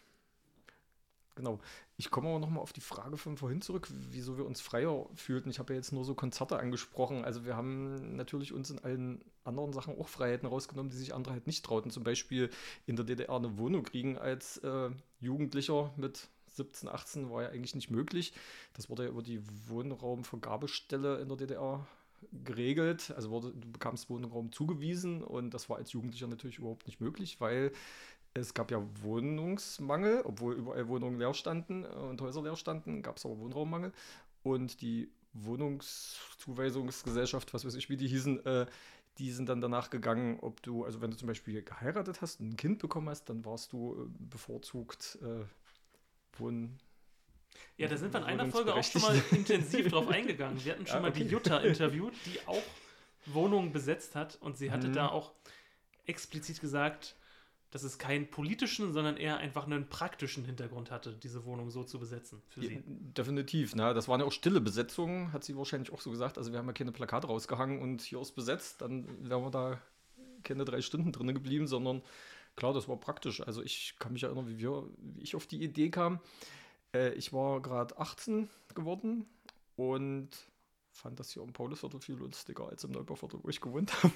genau. 1.35 1.59
Ich 1.97 2.09
komme 2.09 2.29
aber 2.29 2.39
nochmal 2.39 2.63
auf 2.63 2.73
die 2.73 2.81
Frage 2.81 3.17
von 3.17 3.37
vorhin 3.37 3.61
zurück, 3.61 3.87
wieso 4.09 4.37
wir 4.37 4.45
uns 4.45 4.61
freier 4.61 5.07
fühlten. 5.15 5.49
Ich 5.49 5.59
habe 5.59 5.73
ja 5.73 5.77
jetzt 5.77 5.91
nur 5.91 6.03
so 6.03 6.15
Konzerte 6.15 6.57
angesprochen. 6.57 7.23
Also 7.23 7.45
wir 7.45 7.55
haben 7.55 8.15
natürlich 8.15 8.53
uns 8.53 8.69
in 8.69 8.79
allen 8.79 9.23
anderen 9.43 9.73
Sachen 9.73 9.97
auch 9.97 10.07
Freiheiten 10.07 10.47
rausgenommen, 10.47 10.89
die 10.89 10.97
sich 10.97 11.13
andere 11.13 11.33
halt 11.33 11.47
nicht 11.47 11.63
trauten. 11.63 11.91
Zum 11.91 12.03
Beispiel 12.03 12.49
in 12.85 12.95
der 12.95 13.05
DDR 13.05 13.35
eine 13.35 13.57
Wohnung 13.57 13.83
kriegen 13.83 14.17
als 14.17 14.57
äh, 14.57 14.89
Jugendlicher 15.19 15.93
mit 15.97 16.29
17, 16.53 16.89
18 16.89 17.29
war 17.29 17.43
ja 17.43 17.49
eigentlich 17.49 17.75
nicht 17.75 17.91
möglich. 17.91 18.33
Das 18.73 18.89
wurde 18.89 19.03
ja 19.03 19.09
über 19.09 19.23
die 19.23 19.41
Wohnraumvergabestelle 19.67 21.19
in 21.19 21.27
der 21.29 21.37
DDR 21.37 21.87
geregelt. 22.43 23.11
Also 23.15 23.29
wurde, 23.29 23.51
du 23.51 23.71
bekamst 23.71 24.09
Wohnraum 24.09 24.51
zugewiesen 24.51 25.23
und 25.23 25.53
das 25.53 25.69
war 25.69 25.77
als 25.77 25.91
Jugendlicher 25.91 26.27
natürlich 26.27 26.59
überhaupt 26.59 26.87
nicht 26.87 27.01
möglich, 27.01 27.39
weil 27.39 27.71
es 28.33 28.53
gab 28.53 28.71
ja 28.71 28.81
Wohnungsmangel, 29.01 30.21
obwohl 30.23 30.55
überall 30.55 30.87
Wohnungen 30.87 31.19
leer 31.19 31.33
standen 31.33 31.83
und 31.85 32.21
Häuser 32.21 32.41
leer 32.41 32.55
standen, 32.55 33.01
gab 33.01 33.17
es 33.17 33.25
aber 33.25 33.37
Wohnraummangel. 33.39 33.91
Und 34.43 34.79
die 34.81 35.11
Wohnungszuweisungsgesellschaft, 35.33 37.53
was 37.53 37.65
weiß 37.65 37.75
ich, 37.75 37.89
wie 37.89 37.97
die 37.97 38.07
hießen, 38.07 38.45
äh, 38.45 38.65
die 39.17 39.31
sind 39.31 39.49
dann 39.49 39.59
danach 39.59 39.89
gegangen, 39.89 40.39
ob 40.41 40.63
du, 40.63 40.85
also 40.85 41.01
wenn 41.01 41.11
du 41.11 41.17
zum 41.17 41.27
Beispiel 41.27 41.61
geheiratet 41.61 42.21
hast 42.21 42.39
und 42.39 42.53
ein 42.53 42.57
Kind 42.57 42.79
bekommen 42.79 43.09
hast, 43.09 43.25
dann 43.25 43.43
warst 43.45 43.73
du 43.73 43.93
äh, 43.93 44.05
bevorzugt 44.29 45.19
äh, 45.21 45.43
Wohn. 46.39 46.79
Ja, 47.77 47.89
da 47.89 47.97
sind 47.97 48.13
wir 48.13 48.21
in 48.21 48.25
einer 48.25 48.47
Folge 48.47 48.73
auch 48.73 48.83
schon 48.83 49.01
mal 49.01 49.21
intensiv 49.31 49.89
drauf 49.89 50.07
eingegangen. 50.09 50.63
Wir 50.63 50.71
hatten 50.73 50.87
schon 50.87 51.03
ah, 51.03 51.09
okay. 51.09 51.19
mal 51.19 51.25
die 51.25 51.31
Jutta 51.31 51.57
interviewt, 51.59 52.13
die 52.25 52.39
auch 52.47 52.63
Wohnungen 53.25 53.73
besetzt 53.73 54.15
hat 54.15 54.37
und 54.41 54.57
sie 54.57 54.71
hatte 54.71 54.87
mhm. 54.87 54.93
da 54.93 55.09
auch 55.09 55.33
explizit 56.05 56.61
gesagt, 56.61 57.17
dass 57.71 57.83
es 57.83 57.97
keinen 57.97 58.29
politischen, 58.29 58.91
sondern 58.91 59.15
eher 59.17 59.37
einfach 59.37 59.65
einen 59.65 59.87
praktischen 59.87 60.43
Hintergrund 60.43 60.91
hatte, 60.91 61.13
diese 61.13 61.45
Wohnung 61.45 61.71
so 61.71 61.83
zu 61.83 61.99
besetzen 61.99 62.41
für 62.49 62.61
sie. 62.61 62.83
definitiv, 62.85 63.75
ne? 63.75 63.93
Das 63.93 64.09
waren 64.09 64.19
ja 64.19 64.25
auch 64.25 64.31
stille 64.31 64.59
Besetzungen, 64.59 65.31
hat 65.31 65.45
sie 65.45 65.55
wahrscheinlich 65.55 65.91
auch 65.91 66.01
so 66.01 66.11
gesagt. 66.11 66.37
Also 66.37 66.51
wir 66.51 66.59
haben 66.59 66.67
ja 66.67 66.73
keine 66.73 66.91
Plakate 66.91 67.27
rausgehangen 67.27 67.81
und 67.81 68.01
hier 68.01 68.21
ist 68.21 68.33
besetzt, 68.33 68.81
dann 68.81 69.07
wären 69.27 69.41
wir 69.41 69.51
da 69.51 69.81
keine 70.43 70.65
drei 70.65 70.81
Stunden 70.81 71.13
drinnen 71.13 71.33
geblieben, 71.33 71.65
sondern 71.65 72.01
klar, 72.57 72.73
das 72.73 72.89
war 72.89 72.97
praktisch. 72.97 73.41
Also 73.41 73.63
ich 73.63 73.95
kann 73.99 74.13
mich 74.13 74.23
erinnern, 74.23 74.47
wie, 74.49 74.59
wir, 74.59 74.83
wie 74.97 75.21
ich 75.21 75.35
auf 75.35 75.47
die 75.47 75.63
Idee 75.63 75.89
kam. 75.89 76.19
Äh, 76.93 77.13
ich 77.13 77.31
war 77.31 77.61
gerade 77.61 77.97
18 77.97 78.49
geworden 78.75 79.25
und 79.77 80.29
fand 80.91 81.19
das 81.19 81.31
hier 81.31 81.41
im 81.43 81.53
Paulusviertel 81.53 82.01
viel 82.01 82.15
lustiger 82.15 82.67
als 82.67 82.83
im 82.83 82.91
Neubauviertel, 82.91 83.39
wo 83.41 83.49
ich 83.49 83.61
gewohnt 83.61 83.91
habe. 84.03 84.13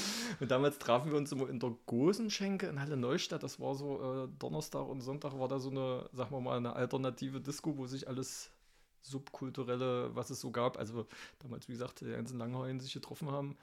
und 0.40 0.50
damals 0.50 0.78
trafen 0.78 1.10
wir 1.10 1.18
uns 1.18 1.32
immer 1.32 1.48
in 1.48 1.60
der 1.60 1.74
Gosenschenke 1.86 2.66
in 2.66 2.80
Halle 2.80 2.96
Neustadt. 2.96 3.42
Das 3.42 3.60
war 3.60 3.74
so 3.74 4.24
äh, 4.24 4.28
Donnerstag 4.38 4.86
und 4.86 5.00
Sonntag 5.00 5.38
war 5.38 5.48
da 5.48 5.58
so 5.58 5.70
eine, 5.70 6.08
sagen 6.12 6.30
wir 6.30 6.40
mal, 6.40 6.56
eine 6.56 6.74
alternative 6.74 7.40
Disco, 7.40 7.76
wo 7.76 7.86
sich 7.86 8.08
alles 8.08 8.50
subkulturelle, 9.02 10.14
was 10.14 10.30
es 10.30 10.40
so 10.40 10.50
gab, 10.50 10.78
also 10.78 11.06
damals, 11.38 11.68
wie 11.68 11.72
gesagt, 11.72 12.00
die 12.00 12.06
ganzen 12.06 12.38
Langhauen 12.38 12.80
sich 12.80 12.92
getroffen 12.92 13.30
haben, 13.30 13.56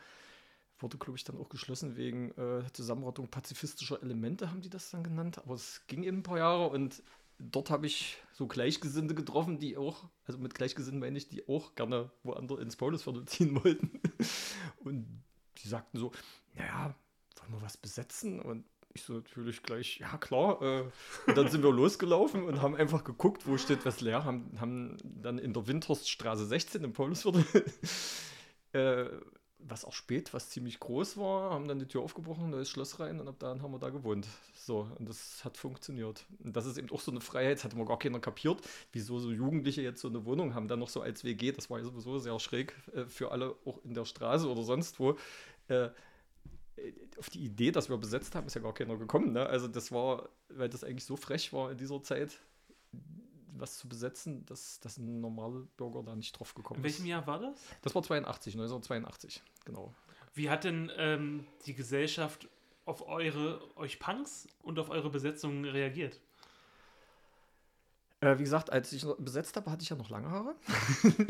wurde, 0.80 0.98
glaube 0.98 1.18
ich, 1.18 1.24
dann 1.24 1.38
auch 1.38 1.50
geschlossen 1.50 1.96
wegen 1.98 2.32
äh, 2.32 2.64
Zusammenrottung 2.74 3.28
pazifistischer 3.28 4.02
Elemente, 4.02 4.50
haben 4.50 4.62
die 4.62 4.70
das 4.70 4.90
dann 4.90 5.04
genannt. 5.04 5.40
Aber 5.40 5.56
es 5.56 5.82
ging 5.88 6.04
eben 6.04 6.20
ein 6.20 6.24
paar 6.24 6.38
Jahre 6.38 6.70
und 6.70 7.04
dort 7.40 7.70
habe 7.70 7.88
ich 7.88 8.18
so 8.34 8.48
Gleichgesinnte 8.48 9.16
getroffen, 9.16 9.60
die 9.60 9.78
auch, 9.78 10.10
also 10.26 10.40
mit 10.40 10.56
Gleichgesinnten 10.56 11.00
meine 11.00 11.18
ich, 11.18 11.30
die 11.30 11.48
auch 11.48 11.76
gerne 11.76 12.12
woanders 12.24 12.60
ins 12.60 12.76
Paulusviertel 12.76 13.26
ziehen 13.26 13.64
wollten. 13.64 14.00
Und 14.84 15.24
die 15.60 15.68
sagten 15.68 15.98
so, 15.98 16.12
naja, 16.56 16.96
wollen 17.44 17.54
wir 17.54 17.62
was 17.62 17.78
besetzen? 17.78 18.40
Und 18.40 18.66
ich 18.94 19.04
so 19.04 19.14
natürlich 19.14 19.64
gleich, 19.64 19.98
ja 20.00 20.18
klar. 20.18 20.62
Äh, 20.62 20.84
und 21.28 21.38
dann 21.38 21.50
sind 21.50 21.64
wir 21.64 21.72
losgelaufen 21.74 22.44
und 22.44 22.62
haben 22.62 22.76
einfach 22.76 23.04
geguckt, 23.04 23.48
wo 23.48 23.58
steht 23.58 23.86
was 23.86 24.02
leer, 24.02 24.24
haben, 24.24 24.52
haben 24.60 24.98
dann 25.04 25.40
in 25.40 25.54
der 25.54 25.68
Windhorststraße 25.68 26.46
16 26.46 26.84
im 26.84 26.94
Paulusviertel, 26.94 27.46
äh, 28.74 29.06
was 29.68 29.86
auch 29.86 29.94
spät, 29.94 30.34
was 30.34 30.50
ziemlich 30.50 30.80
groß 30.80 31.18
war, 31.18 31.52
haben 31.52 31.68
dann 31.68 31.80
die 31.80 31.88
Tür 31.88 32.02
aufgebrochen, 32.02 32.50
neues 32.50 32.70
Schloss 32.70 33.00
rein 33.00 33.20
und 33.20 33.28
ab 33.28 33.36
dann 33.40 33.62
haben 33.62 33.72
wir 33.72 33.80
da 33.80 33.90
gewohnt. 33.90 34.28
So, 34.56 34.88
und 34.98 35.08
das 35.08 35.44
hat 35.44 35.58
funktioniert. 35.58 36.26
Und 36.44 36.56
das 36.56 36.66
ist 36.66 36.78
eben 36.78 36.90
auch 36.92 37.02
so 37.02 37.12
eine 37.12 37.22
Freiheit, 37.22 37.58
das 37.58 37.64
hat 37.64 37.74
immer 37.74 37.86
gar 37.86 38.00
keiner 38.00 38.20
kapiert, 38.20 38.62
wieso 38.92 39.20
so 39.20 39.32
Jugendliche 39.32 39.82
jetzt 39.82 40.02
so 40.02 40.08
eine 40.08 40.26
Wohnung 40.26 40.54
haben, 40.54 40.68
dann 40.68 40.80
noch 40.80 40.90
so 40.90 41.02
als 41.02 41.24
WG, 41.24 41.52
das 41.52 41.70
war 41.70 41.80
ja 41.80 41.86
sowieso 41.86 42.20
sehr 42.20 42.40
schräg 42.40 42.76
äh, 42.94 43.06
für 43.06 43.32
alle, 43.32 43.56
auch 43.66 43.84
in 43.84 43.94
der 43.94 44.06
Straße 44.06 44.50
oder 44.50 44.64
sonst 44.64 45.00
wo. 45.00 45.18
Äh, 45.68 45.90
auf 47.18 47.30
die 47.30 47.46
Idee, 47.46 47.72
dass 47.72 47.90
wir 47.90 47.98
besetzt 47.98 48.36
haben, 48.36 48.48
ist 48.48 48.56
ja 48.56 48.62
gar 48.62 48.74
keiner 48.74 48.98
gekommen. 48.98 49.34
Ne? 49.34 49.46
Also 49.46 49.68
das 49.68 49.92
war, 49.92 50.30
weil 50.50 50.70
das 50.70 50.84
eigentlich 50.84 51.06
so 51.06 51.16
frech 51.16 51.54
war 51.54 51.72
in 51.72 51.78
dieser 51.78 52.02
Zeit, 52.02 52.40
was 53.58 53.78
zu 53.78 53.88
besetzen, 53.88 54.46
dass, 54.46 54.80
dass 54.80 54.98
ein 54.98 55.20
normaler 55.22 55.62
Bürger 55.78 56.04
da 56.04 56.16
nicht 56.16 56.38
drauf 56.38 56.54
gekommen 56.54 56.84
ist. 56.84 57.00
In 57.00 57.06
welchem 57.06 57.06
Jahr 57.06 57.28
war 57.28 57.40
das? 57.40 57.60
Das 57.82 57.96
war 57.96 58.04
82, 58.04 58.56
1982, 58.56 59.42
genau. 59.66 59.94
Wie 60.34 60.50
hat 60.50 60.64
denn 60.64 60.92
ähm, 60.98 61.46
die 61.66 61.74
Gesellschaft 61.74 62.50
auf 62.86 63.08
eure, 63.08 63.62
euch 63.78 64.00
Punks 64.00 64.48
und 64.62 64.80
auf 64.80 64.90
eure 64.90 65.10
Besetzung 65.10 65.64
reagiert? 65.66 66.20
Äh, 68.20 68.40
wie 68.40 68.44
gesagt, 68.44 68.72
als 68.72 68.92
ich 68.94 69.06
besetzt 69.20 69.56
habe, 69.56 69.70
hatte 69.70 69.84
ich 69.84 69.90
ja 69.90 69.96
noch 69.96 70.10
lange 70.10 70.30
Haare. 70.30 70.56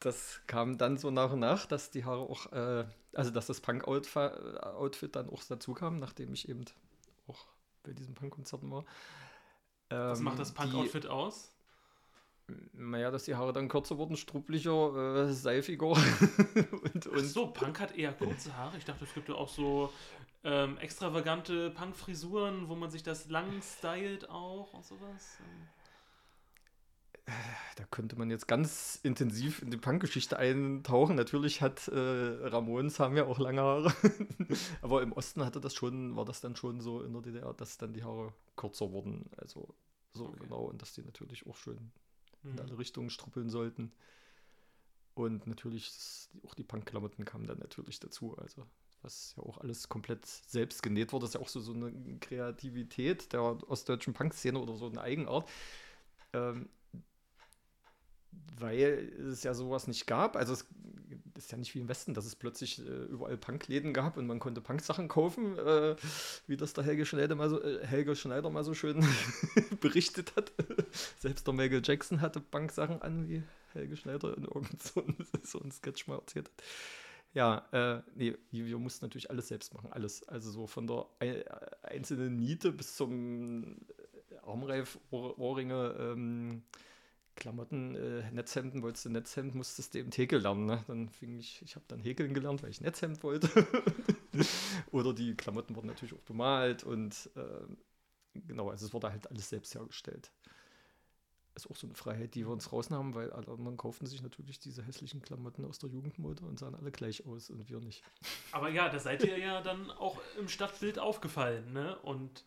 das 0.00 0.40
kam 0.46 0.78
dann 0.78 0.96
so 0.96 1.10
nach 1.10 1.32
und 1.32 1.40
nach, 1.40 1.66
dass 1.66 1.90
die 1.90 2.04
Haare 2.04 2.20
auch, 2.20 2.50
äh, 2.52 2.84
also 3.12 3.30
dass 3.30 3.46
das 3.46 3.60
Punk-Outfit 3.60 5.16
dann 5.16 5.28
auch 5.28 5.42
dazu 5.44 5.74
kam, 5.74 5.98
nachdem 5.98 6.32
ich 6.32 6.48
eben 6.48 6.64
auch 7.26 7.46
bei 7.82 7.92
diesen 7.92 8.14
Punk-Konzerten 8.14 8.70
war. 8.70 8.84
Ähm, 9.92 10.10
Was 10.10 10.20
macht 10.20 10.38
das 10.38 10.52
Punk-Outfit 10.52 11.06
aus? 11.06 11.52
Naja, 12.72 13.10
dass 13.10 13.24
die 13.24 13.34
Haare 13.34 13.52
dann 13.52 13.68
kürzer 13.68 13.98
wurden, 13.98 14.16
strupplicher, 14.16 15.26
äh, 15.26 15.32
seifiger. 15.32 15.86
und, 16.94 17.06
und 17.06 17.24
so, 17.24 17.46
Punk 17.46 17.80
hat 17.80 17.96
eher 17.96 18.12
kurze 18.12 18.56
Haare. 18.56 18.76
Ich 18.78 18.84
dachte, 18.84 19.04
es 19.04 19.14
gibt 19.14 19.28
ja 19.28 19.36
auch 19.36 19.48
so 19.48 19.92
ähm, 20.44 20.76
extravagante 20.78 21.70
Punk-Frisuren, 21.70 22.68
wo 22.68 22.74
man 22.74 22.90
sich 22.90 23.02
das 23.02 23.28
lang 23.28 23.62
stylt 23.62 24.28
auch 24.28 24.72
und 24.72 24.84
sowas. 24.84 25.38
Da 27.76 27.84
könnte 27.84 28.16
man 28.16 28.30
jetzt 28.30 28.46
ganz 28.48 29.00
intensiv 29.02 29.62
in 29.62 29.70
die 29.70 29.76
Punk-Geschichte 29.76 30.38
eintauchen. 30.38 31.16
Natürlich 31.16 31.62
hat 31.62 31.88
äh, 31.88 31.98
Ramones 31.98 33.00
haben 33.00 33.16
ja 33.16 33.24
auch 33.24 33.38
lange 33.38 33.62
Haare. 33.62 33.92
Aber 34.82 35.02
im 35.02 35.12
Osten 35.12 35.44
hatte 35.44 35.60
das 35.60 35.74
schon, 35.74 36.14
war 36.14 36.24
das 36.24 36.40
dann 36.40 36.54
schon 36.54 36.80
so 36.80 37.02
in 37.02 37.12
der 37.12 37.22
DDR, 37.22 37.54
dass 37.54 37.78
dann 37.78 37.94
die 37.94 38.04
Haare 38.04 38.32
kürzer 38.56 38.92
wurden. 38.92 39.30
Also 39.38 39.74
so 40.12 40.26
okay. 40.26 40.40
genau. 40.40 40.64
Und 40.64 40.82
dass 40.82 40.94
die 40.94 41.02
natürlich 41.02 41.46
auch 41.46 41.56
schön 41.56 41.90
mhm. 42.42 42.52
in 42.52 42.60
alle 42.60 42.78
Richtungen 42.78 43.10
struppeln 43.10 43.48
sollten. 43.48 43.92
Und 45.14 45.46
natürlich 45.46 45.90
auch 46.44 46.54
die 46.54 46.64
Punk-Klamotten 46.64 47.24
kamen 47.24 47.46
dann 47.46 47.58
natürlich 47.58 48.00
dazu. 48.00 48.36
Also 48.38 48.66
was 49.02 49.34
ja 49.36 49.42
auch 49.42 49.58
alles 49.58 49.88
komplett 49.88 50.26
selbst 50.26 50.82
genäht 50.82 51.12
wurde, 51.12 51.24
das 51.24 51.30
ist 51.30 51.34
ja 51.34 51.40
auch 51.40 51.48
so, 51.48 51.60
so 51.60 51.72
eine 51.72 52.18
Kreativität 52.20 53.32
der 53.32 53.42
ostdeutschen 53.68 54.14
Punk-Szene 54.14 54.58
oder 54.58 54.74
so 54.76 54.86
eine 54.86 55.00
Eigenart. 55.00 55.48
Ähm, 56.32 56.68
weil 58.58 59.12
es 59.30 59.42
ja 59.42 59.54
sowas 59.54 59.86
nicht 59.86 60.06
gab. 60.06 60.36
Also 60.36 60.52
es 60.52 60.66
ist 61.36 61.52
ja 61.52 61.58
nicht 61.58 61.74
wie 61.74 61.80
im 61.80 61.88
Westen, 61.88 62.14
dass 62.14 62.24
es 62.24 62.36
plötzlich 62.36 62.78
äh, 62.78 63.04
überall 63.04 63.36
Punkläden 63.36 63.92
gab 63.92 64.16
und 64.16 64.26
man 64.26 64.38
konnte 64.38 64.60
Punk-Sachen 64.60 65.08
kaufen, 65.08 65.58
äh, 65.58 65.96
wie 66.46 66.56
das 66.56 66.72
der 66.72 66.84
Helge 66.84 67.06
Schneider 67.06 67.34
mal 67.34 67.48
so, 67.48 67.62
äh, 67.62 67.84
Helge 67.86 68.16
Schneider 68.16 68.50
mal 68.50 68.64
so 68.64 68.74
schön 68.74 69.04
berichtet 69.80 70.34
hat. 70.36 70.52
Selbst 71.18 71.46
der 71.46 71.54
Michael 71.54 71.82
Jackson 71.84 72.20
hatte 72.20 72.40
Punk-Sachen 72.40 73.02
an, 73.02 73.28
wie 73.28 73.42
Helge 73.72 73.96
Schneider 73.96 74.36
in 74.36 74.44
irgendeinem 74.44 74.78
so, 75.42 75.60
einem 75.60 75.70
Sketch 75.72 76.06
mal 76.06 76.18
erzählt 76.18 76.46
hat. 76.48 76.64
Ja, 77.34 77.66
äh, 77.72 78.02
nee, 78.14 78.36
wir 78.50 78.78
mussten 78.78 79.06
natürlich 79.06 79.30
alles 79.30 79.48
selbst 79.48 79.72
machen, 79.72 79.90
alles. 79.90 80.28
Also 80.28 80.50
so 80.50 80.66
von 80.66 80.86
der 80.86 81.06
einzelnen 81.82 82.36
Niete 82.36 82.72
bis 82.72 82.94
zum 82.96 83.78
Armreif, 84.42 84.98
Ohrringe, 85.10 85.96
ähm, 85.98 86.62
Klamotten, 87.34 87.94
äh, 87.94 88.30
Netzhemden, 88.30 88.82
wolltest 88.82 89.04
du 89.06 89.10
Netzhemd, 89.10 89.54
musstest 89.54 89.94
du 89.94 89.98
eben 89.98 90.10
häkeln 90.12 90.42
lernen. 90.42 90.66
Ne? 90.66 90.84
Dann 90.86 91.08
fing 91.08 91.38
ich, 91.38 91.62
ich 91.62 91.74
habe 91.74 91.84
dann 91.88 92.00
häkeln 92.00 92.34
gelernt, 92.34 92.62
weil 92.62 92.70
ich 92.70 92.80
Netzhemd 92.80 93.22
wollte. 93.22 93.48
Oder 94.90 95.12
die 95.12 95.34
Klamotten 95.34 95.74
wurden 95.74 95.88
natürlich 95.88 96.14
auch 96.14 96.22
bemalt 96.22 96.84
und 96.84 97.30
äh, 97.36 97.66
genau, 98.34 98.70
also 98.70 98.86
es 98.86 98.92
wurde 98.92 99.10
halt 99.10 99.30
alles 99.30 99.48
selbst 99.48 99.74
hergestellt. 99.74 100.30
ist 101.54 101.70
auch 101.70 101.76
so 101.76 101.86
eine 101.86 101.94
Freiheit, 101.94 102.34
die 102.34 102.46
wir 102.46 102.52
uns 102.52 102.72
rausnahmen, 102.72 103.14
weil 103.14 103.32
alle 103.32 103.48
anderen 103.48 103.76
kauften 103.76 104.06
sich 104.06 104.22
natürlich 104.22 104.58
diese 104.58 104.82
hässlichen 104.82 105.22
Klamotten 105.22 105.64
aus 105.64 105.78
der 105.78 105.90
Jugendmode 105.90 106.44
und 106.44 106.58
sahen 106.58 106.74
alle 106.74 106.90
gleich 106.90 107.26
aus 107.26 107.50
und 107.50 107.68
wir 107.68 107.80
nicht. 107.80 108.02
Aber 108.52 108.68
ja, 108.68 108.88
da 108.88 108.98
seid 108.98 109.24
ihr 109.24 109.38
ja 109.38 109.60
dann 109.60 109.90
auch 109.90 110.20
im 110.38 110.48
Stadtbild 110.48 110.98
aufgefallen, 110.98 111.72
ne? 111.72 111.98
Und 112.00 112.44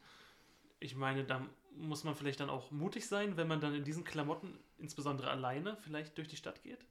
ich 0.80 0.96
meine, 0.96 1.24
da 1.24 1.46
muss 1.77 2.03
man 2.03 2.15
vielleicht 2.15 2.39
dann 2.39 2.50
auch 2.50 2.72
mutig 2.72 3.08
sein, 3.08 3.38
wenn 3.38 3.48
man 3.48 3.60
dann 3.60 3.74
in 3.74 3.84
diesen 3.84 4.03
Klamotten, 4.03 4.58
insbesondere 4.77 5.29
alleine, 5.29 5.77
vielleicht 5.82 6.17
durch 6.17 6.27
die 6.27 6.38
Stadt 6.38 6.62
geht? 6.63 6.86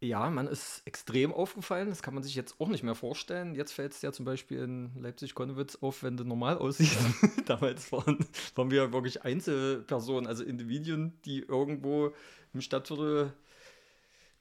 Ja, 0.00 0.28
man 0.28 0.46
ist 0.46 0.82
extrem 0.84 1.32
aufgefallen. 1.32 1.88
Das 1.88 2.02
kann 2.02 2.12
man 2.12 2.22
sich 2.22 2.34
jetzt 2.34 2.60
auch 2.60 2.68
nicht 2.68 2.82
mehr 2.82 2.94
vorstellen. 2.94 3.54
Jetzt 3.54 3.72
fällt 3.72 3.92
es 3.92 4.02
ja 4.02 4.12
zum 4.12 4.26
Beispiel 4.26 4.58
in 4.58 4.90
Leipzig-Konnewitz 5.00 5.76
auf, 5.76 6.02
wenn 6.02 6.18
du 6.18 6.24
normal 6.24 6.58
aussiehst. 6.58 6.98
Damals 7.46 7.90
waren, 7.92 8.18
waren 8.54 8.70
wir 8.70 8.92
wirklich 8.92 9.22
Einzelpersonen, 9.22 10.26
also 10.26 10.44
Individuen, 10.44 11.14
die 11.24 11.40
irgendwo 11.40 12.12
im 12.52 12.60
Stadtviertel, 12.60 13.32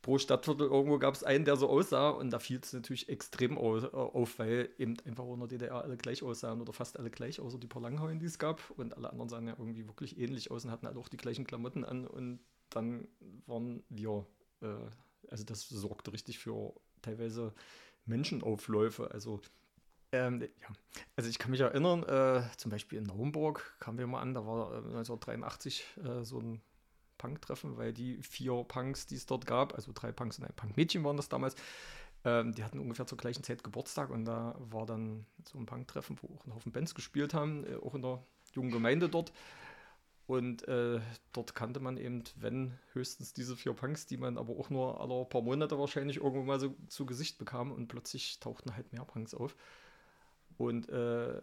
pro 0.06 0.20
Stadtviertel 0.20 0.68
irgendwo 0.68 1.00
gab 1.00 1.16
es 1.16 1.24
einen, 1.24 1.46
der 1.46 1.58
so 1.58 1.68
aussah. 1.68 2.10
Und 2.10 2.30
da 2.30 2.38
fiel 2.38 2.60
es 2.62 2.74
natürlich 2.74 3.10
extrem 3.10 3.58
auf, 3.58 4.38
weil 4.38 4.70
eben 4.78 4.98
einfach 5.04 5.26
in 5.26 5.40
der 5.40 5.48
DDR 5.48 5.84
alle 5.84 5.98
gleich 5.98 6.22
aussahen 6.22 6.62
oder 6.62 6.74
fast 6.74 7.00
alle 7.00 7.10
gleich, 7.10 7.40
außer 7.40 7.58
die 7.58 7.66
paar 7.66 7.82
Langhauen, 7.82 8.20
die 8.20 8.28
es 8.28 8.38
gab. 8.38 8.62
Und 8.78 8.96
alle 8.96 9.10
anderen 9.10 9.30
sahen 9.30 9.48
ja 9.48 9.56
irgendwie 9.58 9.88
wirklich 9.88 10.20
ähnlich 10.20 10.52
aus 10.52 10.64
und 10.64 10.70
hatten 10.70 10.86
alle 10.86 11.00
auch 11.00 11.10
die 11.10 11.18
gleichen 11.18 11.48
Klamotten 11.48 11.84
an. 11.84 12.06
Und 12.06 12.40
dann 12.70 13.08
waren 13.48 13.84
wir. 13.90 14.28
Äh, 14.62 14.68
also 15.28 15.44
das 15.44 15.68
sorgte 15.68 16.14
richtig 16.14 16.38
für 16.38 16.76
teilweise 17.02 17.52
Menschenaufläufe. 18.06 19.10
Also 19.10 19.42
ähm, 20.12 20.42
ja, 20.42 20.68
also 21.16 21.32
ich 21.32 21.40
kann 21.40 21.50
mich 21.50 21.62
erinnern, 21.62 22.04
äh, 22.04 22.44
zum 22.58 22.70
Beispiel 22.70 23.00
in 23.00 23.06
Naumburg 23.06 23.76
kamen 23.80 23.98
wir 23.98 24.06
mal 24.06 24.22
an, 24.22 24.36
da 24.36 24.46
war 24.46 24.72
äh, 24.72 24.78
1983 24.78 25.84
äh, 25.98 26.24
so 26.24 26.40
ein 26.40 26.62
Punk-Treffen, 27.26 27.78
weil 27.78 27.92
die 27.92 28.22
vier 28.22 28.64
Punks, 28.68 29.08
die 29.08 29.16
es 29.16 29.26
dort 29.26 29.48
gab, 29.48 29.74
also 29.74 29.92
drei 29.94 30.12
Punks 30.12 30.38
und 30.38 30.46
ein 30.46 30.54
Punk-Mädchen 30.56 31.04
waren 31.04 31.18
das 31.18 31.28
damals, 31.28 31.56
ähm, 32.24 32.54
die 32.54 32.64
hatten 32.64 32.80
ungefähr 32.80 33.08
zur 33.08 33.18
gleichen 33.18 33.44
Zeit 33.44 33.64
Geburtstag 33.64 34.12
und 34.12 34.26
da 34.26 34.56
war 34.60 34.86
dann 34.86 35.26
so 35.44 35.58
ein 35.58 35.66
Punk-Treffen, 35.66 36.18
wo 36.22 36.36
auch 36.36 36.46
ein 36.46 36.54
Haufen 36.54 36.72
Bands 36.72 36.94
gespielt 36.94 37.34
haben, 37.34 37.66
äh, 37.66 37.76
auch 37.78 37.96
in 37.96 38.04
der 38.04 38.24
jungen 38.54 38.72
Gemeinde 38.72 39.10
dort. 39.10 39.32
Und 40.28 40.68
äh, 40.68 41.00
dort 41.34 41.54
kannte 41.54 41.80
man 41.80 41.98
eben, 41.98 42.24
wenn 42.36 42.80
höchstens 42.94 43.34
diese 43.34 43.56
vier 43.56 43.74
Punks, 43.74 44.08
die 44.08 44.18
man 44.18 44.40
aber 44.40 44.58
auch 44.58 44.72
nur 44.72 45.00
alle 45.00 45.24
paar 45.26 45.44
Monate 45.44 45.78
wahrscheinlich 45.78 46.18
irgendwo 46.18 46.42
mal 46.42 46.60
so 46.60 46.76
zu 46.88 47.06
Gesicht 47.06 47.38
bekam 47.38 47.72
und 47.72 47.88
plötzlich 47.88 48.40
tauchten 48.40 48.76
halt 48.76 48.92
mehr 48.92 49.06
Punks 49.06 49.36
auf. 49.36 49.56
Und 50.58 50.90
äh, 50.90 51.42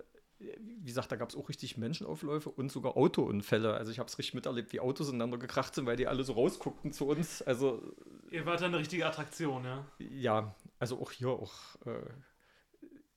wie 0.59 0.85
gesagt, 0.85 1.13
da 1.13 1.17
gab 1.17 1.31
es 1.31 1.37
auch 1.37 1.49
richtig 1.49 1.77
Menschenaufläufe 1.77 2.51
und 2.51 2.71
sogar 2.71 2.97
Autounfälle. 2.97 3.75
Also 3.75 3.93
ich 3.93 3.99
habe 3.99 4.09
es 4.09 4.19
richtig 4.19 4.35
miterlebt, 4.35 4.73
wie 4.73 4.81
Autos 4.81 5.09
ineinander 5.09 5.39
gekracht 5.39 5.75
sind, 5.75 5.87
weil 5.87 5.97
die 5.97 6.07
alle 6.07 6.25
so 6.25 6.33
rausguckten 6.33 6.93
zu 6.93 7.07
uns. 7.07 7.43
Also 7.43 7.83
Ihr 8.31 8.47
wart 8.47 8.61
dann 8.61 8.69
eine 8.69 8.79
richtige 8.79 9.07
Attraktion, 9.07 9.65
ja? 9.65 9.87
Ja, 9.99 10.55
also 10.79 11.01
auch 11.01 11.11
hier 11.13 11.29
auch 11.29 11.53
äh, 11.87 12.11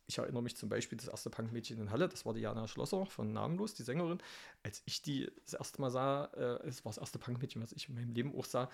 ich 0.08 0.17
erinnere 0.17 0.44
mich 0.44 0.55
zum 0.55 0.70
Beispiel 0.70 0.98
das 0.98 1.08
erste 1.08 1.29
Punkmädchen 1.29 1.79
in 1.79 1.91
Halle, 1.91 2.08
das 2.08 2.25
war 2.25 2.34
Diana 2.34 2.67
Schlosser 2.67 3.05
von 3.05 3.34
Namenlos, 3.34 3.74
die 3.74 3.84
Sängerin. 3.84 4.20
Als 4.63 4.84
ich 4.86 5.01
die 5.01 5.32
das 5.46 5.55
erste 5.55 5.82
Mal 5.82 5.89
sah, 5.89 6.25
äh, 6.36 6.67
es 6.67 6.86
war 6.86 6.91
das 6.91 7.00
erste 7.00 7.17
Punkmädchen, 7.17 7.62
was 7.62 7.72
ich 7.72 7.89
in 7.89 7.96
meinem 7.96 8.13
Leben 8.13 8.38
auch 8.38 8.46
sah, 8.46 8.70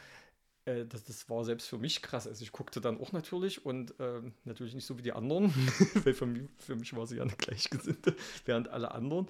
äh, 0.65 0.86
das, 0.86 1.03
das 1.03 1.30
war 1.30 1.44
selbst 1.44 1.68
für 1.68 1.77
mich 1.77 2.01
krass. 2.01 2.27
Also 2.27 2.44
ich 2.44 2.51
guckte 2.51 2.82
dann 2.82 3.00
auch 3.00 3.12
natürlich 3.12 3.65
und 3.65 4.00
äh, 4.00 4.22
natürlich 4.46 4.74
nicht 4.74 4.86
so 4.86 4.98
wie 4.98 5.01
die 5.01 5.13
anderen, 5.13 5.53
weil 6.03 6.13
für 6.13 6.25
mich, 6.25 6.50
für 6.58 6.75
mich 6.75 6.96
war 6.96 7.08
sie 7.08 7.18
ja 7.18 7.24
eine 7.24 7.36
Gleichgesinnte, 7.36 8.15
während 8.46 8.70
alle 8.70 8.91
anderen. 8.91 9.27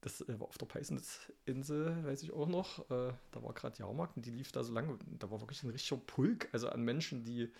Das 0.00 0.20
äh, 0.22 0.38
war 0.40 0.48
auf 0.48 0.58
der 0.58 0.66
Peiseninsel, 0.66 2.04
weiß 2.04 2.22
ich 2.22 2.32
auch 2.32 2.48
noch. 2.48 2.90
Äh, 2.90 3.12
da 3.30 3.42
war 3.42 3.52
gerade 3.54 3.78
Jahrmarkt 3.78 4.16
und 4.16 4.26
die 4.26 4.30
lief 4.30 4.52
da 4.52 4.62
so 4.62 4.72
lange. 4.72 4.98
Da 5.18 5.30
war 5.30 5.40
wirklich 5.40 5.62
ein 5.62 5.70
richtiger 5.70 6.00
Pulk, 6.00 6.48
also 6.52 6.68
an 6.68 6.82
Menschen, 6.82 7.24
die 7.24 7.52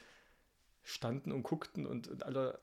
standen 0.82 1.30
und 1.30 1.44
guckten 1.44 1.86
und, 1.86 2.08
und 2.08 2.24
alle 2.24 2.60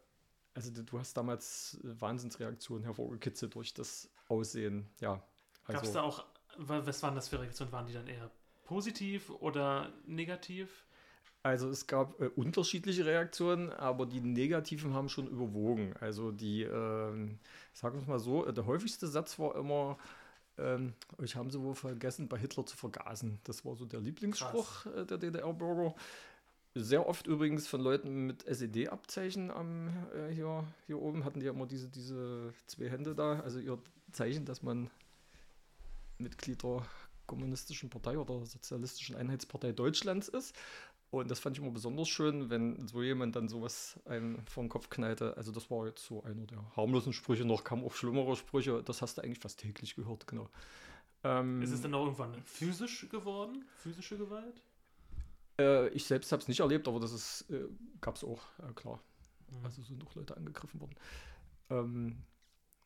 also 0.55 0.71
du 0.83 0.99
hast 0.99 1.15
damals 1.15 1.79
Wahnsinnsreaktionen 1.83 2.83
hervorgekitzelt 2.83 3.55
durch 3.55 3.73
das 3.73 4.09
Aussehen. 4.27 4.89
Ja. 4.99 5.23
Also, 5.63 5.73
Gab 5.73 5.83
es 5.83 5.93
da 5.93 6.01
auch, 6.01 6.25
was 6.57 7.01
waren 7.01 7.15
das 7.15 7.29
für 7.29 7.39
Reaktionen? 7.39 7.71
Waren 7.71 7.85
die 7.85 7.93
dann 7.93 8.07
eher 8.07 8.29
positiv 8.69 9.31
oder 9.31 9.91
negativ? 10.05 10.85
Also 11.41 11.69
es 11.69 11.87
gab 11.87 12.21
äh, 12.21 12.27
unterschiedliche 12.27 13.03
Reaktionen, 13.03 13.71
aber 13.71 14.05
die 14.05 14.21
negativen 14.21 14.93
haben 14.93 15.09
schon 15.09 15.27
überwogen. 15.27 15.95
Also 15.99 16.31
die, 16.31 16.61
äh, 16.61 17.29
sagen 17.73 17.95
wir 17.95 18.01
es 18.01 18.07
mal 18.07 18.19
so, 18.19 18.49
der 18.51 18.67
häufigste 18.67 19.07
Satz 19.07 19.39
war 19.39 19.55
immer, 19.55 19.97
ähm, 20.59 20.93
euch 21.17 21.35
haben 21.35 21.49
sie 21.49 21.59
wohl 21.59 21.73
vergessen, 21.73 22.27
bei 22.27 22.37
Hitler 22.37 22.63
zu 22.63 22.77
vergasen. 22.77 23.39
Das 23.43 23.65
war 23.65 23.75
so 23.75 23.85
der 23.85 24.01
Lieblingsspruch 24.01 24.85
äh, 24.85 25.05
der 25.05 25.17
DDR-Bürger. 25.17 25.95
Sehr 26.75 27.07
oft 27.09 27.25
übrigens 27.25 27.67
von 27.67 27.81
Leuten 27.81 28.27
mit 28.27 28.45
SED-Abzeichen 28.45 29.49
am 29.49 29.87
äh, 30.13 30.31
hier, 30.31 30.63
hier 30.85 31.01
oben 31.01 31.25
hatten 31.25 31.39
die 31.39 31.47
ja 31.47 31.53
immer 31.53 31.65
diese, 31.65 31.89
diese 31.89 32.53
zwei 32.67 32.87
Hände 32.89 33.15
da, 33.15 33.39
also 33.39 33.57
ihr 33.57 33.79
Zeichen, 34.11 34.45
dass 34.45 34.61
man 34.61 34.91
Mitglied 36.19 36.61
der 36.61 36.85
Kommunistischen 37.29 37.89
Partei 37.89 38.17
oder 38.17 38.45
Sozialistischen 38.45 39.15
Einheitspartei 39.15 39.71
Deutschlands 39.71 40.27
ist. 40.27 40.55
Und 41.11 41.29
das 41.31 41.39
fand 41.39 41.57
ich 41.57 41.63
immer 41.63 41.71
besonders 41.71 42.09
schön, 42.09 42.49
wenn 42.49 42.87
so 42.87 43.01
jemand 43.01 43.35
dann 43.35 43.47
sowas 43.47 43.99
einem 44.05 44.45
vor 44.45 44.63
den 44.63 44.69
Kopf 44.69 44.89
knallte. 44.89 45.37
Also 45.37 45.51
das 45.51 45.71
war 45.71 45.87
jetzt 45.87 46.05
so 46.05 46.23
einer 46.23 46.45
der 46.45 46.59
harmlosen 46.75 47.13
Sprüche, 47.13 47.45
noch 47.45 47.63
kamen 47.63 47.83
auch 47.83 47.93
schlimmere 47.93 48.35
Sprüche. 48.35 48.83
Das 48.83 49.01
hast 49.01 49.17
du 49.17 49.23
eigentlich 49.23 49.39
fast 49.39 49.59
täglich 49.59 49.95
gehört, 49.95 50.27
genau. 50.27 50.49
Ähm, 51.23 51.61
ist 51.61 51.71
es 51.71 51.81
dann 51.81 51.93
auch 51.93 52.05
irgendwann 52.05 52.41
physisch 52.43 53.07
geworden? 53.09 53.65
Physische 53.77 54.17
Gewalt? 54.17 54.61
Äh, 55.59 55.89
ich 55.89 56.05
selbst 56.05 56.31
habe 56.31 56.41
es 56.41 56.47
nicht 56.47 56.61
erlebt, 56.61 56.87
aber 56.87 56.99
das 56.99 57.11
ist, 57.11 57.45
äh, 57.49 57.65
gab 58.01 58.15
es 58.15 58.23
auch, 58.23 58.41
äh, 58.59 58.73
klar. 58.73 58.99
Mhm. 59.49 59.65
Also 59.65 59.81
sind 59.83 60.05
auch 60.05 60.15
Leute 60.15 60.37
angegriffen 60.37 60.79
worden. 60.79 60.95
Ähm, 61.69 62.17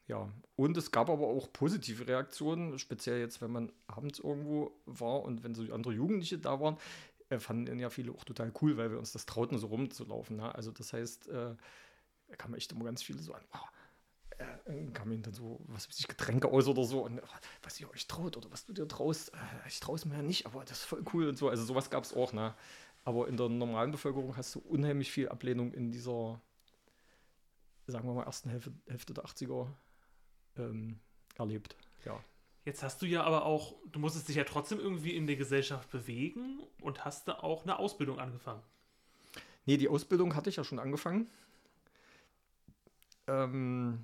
ja, 0.08 0.30
und 0.56 0.76
es 0.78 0.92
gab 0.92 1.10
aber 1.10 1.28
auch 1.28 1.52
positive 1.54 2.08
Reaktionen, 2.08 2.78
speziell 2.78 3.20
jetzt, 3.20 3.42
wenn 3.42 3.52
man 3.52 3.72
abends 3.88 4.20
irgendwo 4.20 4.72
war 4.86 5.24
und 5.24 5.44
wenn 5.44 5.56
so 5.56 5.64
andere 5.74 5.94
Jugendliche 5.94 6.38
da 6.38 6.60
waren, 6.60 6.78
äh, 7.30 7.40
fanden 7.40 7.80
ja 7.80 7.90
viele 7.90 8.12
auch 8.12 8.26
total 8.26 8.52
cool, 8.62 8.78
weil 8.78 8.92
wir 8.92 9.00
uns 9.00 9.14
das 9.14 9.26
trauten, 9.26 9.58
so 9.58 9.68
rumzulaufen. 9.68 10.38
Ne? 10.38 10.54
Also 10.54 10.72
das 10.72 10.92
heißt, 10.92 11.28
äh, 11.30 11.56
da 12.28 12.36
kamen 12.38 12.56
echt 12.56 12.72
immer 12.74 12.86
ganz 12.86 13.02
viele 13.02 13.20
so 13.20 13.34
an, 13.34 13.44
oh, 13.54 14.38
äh, 14.66 14.92
kam 14.92 15.12
ihnen 15.12 15.24
dann 15.24 15.34
so, 15.34 15.62
was 15.68 15.88
weiß 15.88 16.00
ich, 16.00 16.08
Getränke 16.08 16.50
aus 16.50 16.68
oder 16.68 16.84
so 16.84 17.06
und 17.06 17.22
was 17.62 17.80
ihr 17.80 17.90
euch 17.90 18.08
traut 18.08 18.36
oder 18.36 18.52
was 18.52 18.66
du 18.66 18.74
dir 18.74 18.88
traust, 18.88 19.34
äh, 19.34 19.68
ich 19.68 19.80
traue 19.80 19.96
es 19.96 20.06
mir 20.06 20.16
ja 20.16 20.22
nicht, 20.22 20.46
aber 20.46 20.66
das 20.66 20.80
ist 20.80 20.86
voll 20.86 21.04
cool 21.14 21.28
und 21.28 21.38
so. 21.38 21.50
Also 21.50 21.64
sowas 21.64 21.90
gab 21.90 22.04
es 22.04 22.14
auch, 22.14 22.34
ne? 22.34 22.54
Aber 23.06 23.28
in 23.28 23.38
der 23.38 23.50
normalen 23.50 23.92
Bevölkerung 23.92 24.36
hast 24.38 24.56
du 24.56 24.60
unheimlich 24.60 25.12
viel 25.12 25.30
Ablehnung 25.30 25.74
in 25.74 25.92
dieser, 25.92 26.42
sagen 27.88 28.08
wir 28.08 28.14
mal, 28.14 28.24
ersten 28.24 28.50
Hälfte, 28.50 28.74
Hälfte 28.88 29.14
der 29.14 29.26
80er 29.26 29.68
ähm, 30.58 31.00
erlebt, 31.38 31.76
ja. 32.06 32.20
Jetzt 32.66 32.82
hast 32.82 33.02
du 33.02 33.06
ja 33.06 33.24
aber 33.24 33.46
auch, 33.46 33.76
du 33.92 34.00
musstest 34.00 34.30
dich 34.30 34.38
ja 34.38 34.46
trotzdem 34.46 34.80
irgendwie 34.80 35.16
in 35.16 35.28
der 35.28 35.36
Gesellschaft 35.36 35.90
bewegen 35.92 36.62
und 36.82 37.04
hast 37.04 37.28
da 37.28 37.40
auch 37.40 37.64
eine 37.64 37.78
Ausbildung 37.78 38.20
angefangen. 38.20 38.62
Nee, 39.66 39.78
die 39.78 39.90
Ausbildung 39.90 40.36
hatte 40.36 40.50
ich 40.50 40.56
ja 40.56 40.64
schon 40.64 40.80
angefangen. 40.80 41.30
Ähm, 43.28 44.00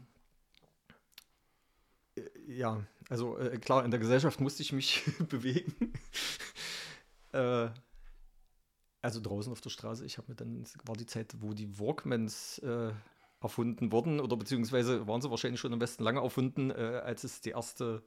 ja, 2.47 2.83
also 3.09 3.37
äh, 3.37 3.57
klar, 3.57 3.85
in 3.85 3.91
der 3.91 3.99
Gesellschaft 3.99 4.39
musste 4.41 4.61
ich 4.61 4.73
mich 4.73 5.03
bewegen. 5.29 5.93
äh, 7.31 7.69
also 9.01 9.21
draußen 9.21 9.51
auf 9.51 9.61
der 9.61 9.69
Straße. 9.69 10.05
Ich 10.05 10.17
habe 10.17 10.29
mir 10.29 10.35
dann, 10.35 10.65
war 10.85 10.95
die 10.95 11.05
Zeit, 11.05 11.35
wo 11.39 11.53
die 11.53 11.79
Walkmans 11.79 12.59
äh, 12.59 12.91
erfunden 13.41 13.91
wurden, 13.91 14.19
oder 14.19 14.35
beziehungsweise 14.35 15.07
waren 15.07 15.21
sie 15.21 15.31
wahrscheinlich 15.31 15.59
schon 15.59 15.73
am 15.73 15.79
besten 15.79 16.03
lange 16.03 16.21
erfunden, 16.21 16.71
äh, 16.71 17.01
als 17.03 17.23
es 17.23 17.41
die 17.41 17.51
erste 17.51 18.03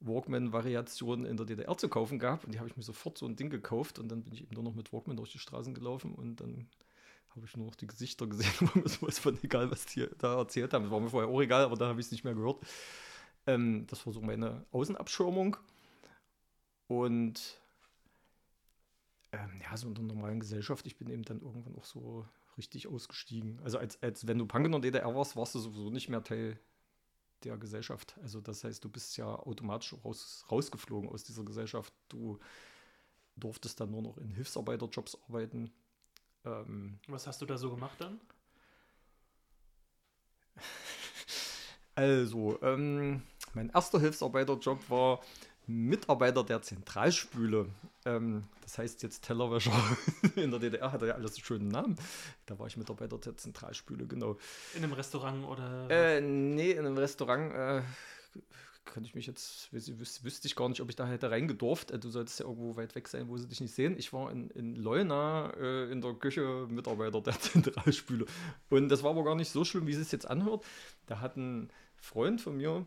Walkman-Variation 0.00 1.24
in 1.24 1.36
der 1.36 1.46
DDR 1.46 1.76
zu 1.76 1.88
kaufen 1.88 2.18
gab. 2.18 2.44
Und 2.44 2.54
die 2.54 2.58
habe 2.58 2.68
ich 2.68 2.76
mir 2.76 2.82
sofort 2.82 3.18
so 3.18 3.26
ein 3.26 3.36
Ding 3.36 3.50
gekauft 3.50 3.98
und 3.98 4.08
dann 4.08 4.22
bin 4.22 4.32
ich 4.32 4.42
eben 4.42 4.54
nur 4.54 4.64
noch 4.64 4.74
mit 4.74 4.92
Walkman 4.92 5.16
durch 5.16 5.32
die 5.32 5.38
Straßen 5.38 5.74
gelaufen 5.74 6.14
und 6.14 6.40
dann 6.40 6.68
habe 7.30 7.46
ich 7.46 7.56
nur 7.56 7.66
noch 7.66 7.74
die 7.74 7.86
Gesichter 7.86 8.26
gesehen, 8.26 8.52
war 8.60 8.82
mir 8.82 8.88
sowas 8.88 9.18
von 9.18 9.38
egal, 9.42 9.70
was 9.70 9.86
die 9.86 10.06
da 10.18 10.38
erzählt 10.38 10.72
haben. 10.72 10.84
Das 10.84 10.92
war 10.92 11.00
mir 11.00 11.10
vorher 11.10 11.30
auch 11.30 11.40
egal, 11.40 11.64
aber 11.64 11.76
da 11.76 11.88
habe 11.88 12.00
ich 12.00 12.06
es 12.06 12.12
nicht 12.12 12.24
mehr 12.24 12.34
gehört. 12.34 12.64
Ähm, 13.46 13.86
das 13.88 14.06
war 14.06 14.12
so 14.12 14.20
meine 14.20 14.64
Außenabschirmung. 14.72 15.56
Und 16.86 17.60
ähm, 19.32 19.60
ja, 19.62 19.76
so 19.76 19.88
in 19.88 19.94
der 19.94 20.04
normalen 20.04 20.40
Gesellschaft, 20.40 20.86
ich 20.86 20.96
bin 20.96 21.10
eben 21.10 21.22
dann 21.22 21.40
irgendwann 21.40 21.76
auch 21.76 21.84
so 21.84 22.26
richtig 22.58 22.88
ausgestiegen. 22.88 23.60
Also 23.62 23.78
als, 23.78 24.02
als 24.02 24.26
wenn 24.26 24.38
du 24.38 24.46
Punk 24.46 24.66
in 24.66 24.72
der 24.72 24.80
DDR 24.80 25.14
warst, 25.14 25.36
warst 25.36 25.54
du 25.54 25.60
sowieso 25.60 25.90
nicht 25.90 26.08
mehr 26.08 26.22
Teil 26.22 26.58
der 27.44 27.56
Gesellschaft. 27.56 28.16
Also 28.22 28.40
das 28.40 28.64
heißt, 28.64 28.84
du 28.84 28.88
bist 28.88 29.16
ja 29.16 29.26
automatisch 29.26 29.94
raus, 30.04 30.44
rausgeflogen 30.50 31.08
aus 31.08 31.24
dieser 31.24 31.44
Gesellschaft. 31.44 31.92
Du 32.08 32.38
durftest 33.36 33.80
dann 33.80 33.90
nur 33.90 34.02
noch 34.02 34.18
in 34.18 34.30
Hilfsarbeiterjobs 34.30 35.16
arbeiten. 35.28 35.70
Ähm, 36.44 36.98
Was 37.06 37.26
hast 37.26 37.40
du 37.40 37.46
da 37.46 37.56
so 37.56 37.70
gemacht 37.70 38.00
dann? 38.00 38.20
Also, 41.94 42.62
ähm, 42.62 43.22
mein 43.54 43.70
erster 43.70 43.98
Hilfsarbeiterjob 43.98 44.88
war 44.88 45.20
Mitarbeiter 45.68 46.42
der 46.44 46.62
Zentralspüle. 46.62 47.66
Ähm, 48.04 48.44
das 48.62 48.78
heißt 48.78 49.02
jetzt 49.02 49.22
Tellerwäscher. 49.22 49.72
In 50.36 50.50
der 50.50 50.60
DDR 50.60 50.90
hat 50.90 51.02
er 51.02 51.08
ja 51.08 51.14
alles 51.14 51.34
einen 51.34 51.44
schönen 51.44 51.68
Namen. 51.68 51.96
Da 52.46 52.58
war 52.58 52.66
ich 52.66 52.76
Mitarbeiter 52.76 53.18
der 53.18 53.36
Zentralspüle, 53.36 54.06
genau. 54.06 54.38
In 54.74 54.82
einem 54.82 54.94
Restaurant 54.94 55.46
oder? 55.46 55.90
Äh, 55.90 56.20
nee, 56.20 56.72
in 56.72 56.86
einem 56.86 56.96
Restaurant. 56.96 57.52
Äh, 57.52 57.82
könnte 58.86 59.08
ich 59.08 59.14
mich 59.14 59.26
jetzt, 59.26 59.72
wüs 59.72 60.24
wüsste 60.24 60.48
ich 60.48 60.56
gar 60.56 60.68
nicht, 60.68 60.80
ob 60.80 60.88
ich 60.88 60.96
da 60.96 61.06
hätte 61.06 61.30
reingedurft. 61.30 61.90
Äh, 61.90 61.98
du 61.98 62.08
solltest 62.08 62.40
ja 62.40 62.46
irgendwo 62.46 62.76
weit 62.76 62.94
weg 62.94 63.08
sein, 63.08 63.28
wo 63.28 63.36
sie 63.36 63.46
dich 63.46 63.60
nicht 63.60 63.74
sehen. 63.74 63.96
Ich 63.98 64.12
war 64.12 64.30
in, 64.30 64.50
in 64.50 64.74
Leuna 64.74 65.52
äh, 65.58 65.90
in 65.92 66.00
der 66.00 66.14
Küche 66.14 66.66
Mitarbeiter 66.70 67.20
der 67.20 67.38
Zentralspüle. 67.40 68.24
Und 68.70 68.88
das 68.88 69.02
war 69.02 69.10
aber 69.10 69.24
gar 69.24 69.34
nicht 69.34 69.50
so 69.50 69.64
schlimm, 69.64 69.86
wie 69.86 69.92
es 69.92 70.10
jetzt 70.10 70.28
anhört. 70.28 70.64
Da 71.06 71.20
hat 71.20 71.36
ein 71.36 71.70
Freund 71.96 72.40
von 72.40 72.56
mir, 72.56 72.86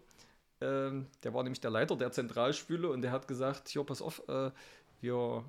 ähm, 0.62 1.08
der 1.24 1.34
war 1.34 1.44
nämlich 1.44 1.62
der 1.62 1.72
Leiter 1.72 1.96
der 1.96 2.12
Zentralspüle 2.12 2.90
und 2.90 3.02
der 3.02 3.12
hat 3.12 3.28
gesagt, 3.28 3.70
hier, 3.70 3.84
pass 3.84 4.02
auf, 4.02 4.28
äh, 4.28 4.52
wir 5.02 5.44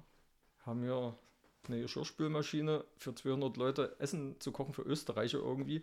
haben 0.65 0.83
hier 0.83 1.17
eine 1.69 1.81
Geschirrspülmaschine 1.81 2.85
für 2.97 3.15
200 3.15 3.57
Leute 3.57 3.97
Essen 3.99 4.41
zu 4.41 4.51
kochen 4.53 4.75
für 4.75 4.83
Österreicher 4.83 5.39
irgendwie, 5.39 5.83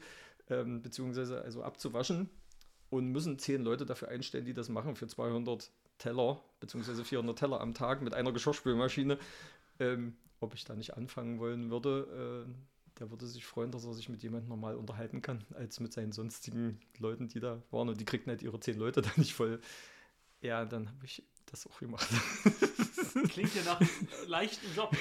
ähm, 0.49 0.81
beziehungsweise 0.81 1.41
also 1.41 1.63
abzuwaschen 1.63 2.29
und 2.89 3.07
müssen 3.09 3.39
10 3.39 3.61
Leute 3.63 3.85
dafür 3.85 4.09
einstellen, 4.09 4.45
die 4.45 4.53
das 4.53 4.69
machen 4.69 4.95
für 4.95 5.07
200 5.07 5.71
Teller, 5.99 6.41
beziehungsweise 6.59 7.05
400 7.05 7.37
Teller 7.37 7.61
am 7.61 7.73
Tag 7.73 8.01
mit 8.01 8.13
einer 8.13 8.31
Geschirrspülmaschine. 8.31 9.17
Ähm, 9.79 10.17
ob 10.41 10.53
ich 10.53 10.65
da 10.65 10.75
nicht 10.75 10.95
anfangen 10.95 11.39
wollen 11.39 11.69
würde, 11.69 12.47
äh, 12.47 12.78
der 12.99 13.09
würde 13.09 13.27
sich 13.27 13.45
freuen, 13.45 13.71
dass 13.71 13.85
er 13.85 13.93
sich 13.93 14.09
mit 14.09 14.21
jemandem 14.23 14.49
normal 14.49 14.75
unterhalten 14.75 15.21
kann, 15.21 15.43
als 15.55 15.79
mit 15.79 15.93
seinen 15.93 16.11
sonstigen 16.11 16.79
Leuten, 16.97 17.27
die 17.27 17.39
da 17.39 17.61
waren. 17.71 17.89
Und 17.89 17.99
die 17.99 18.05
kriegten 18.05 18.29
halt 18.29 18.41
ihre 18.41 18.59
zehn 18.59 18.77
Leute 18.77 19.01
da 19.01 19.09
nicht 19.15 19.33
voll. 19.33 19.59
Ja, 20.41 20.65
dann 20.65 20.87
habe 20.89 21.05
ich 21.05 21.23
das 21.45 21.67
auch 21.67 21.79
gemacht. 21.79 22.07
Klingt 23.29 23.55
ja 23.55 23.63
nach 23.63 23.79
einem 23.79 23.89
leichten 24.27 24.67
Job. 24.75 24.95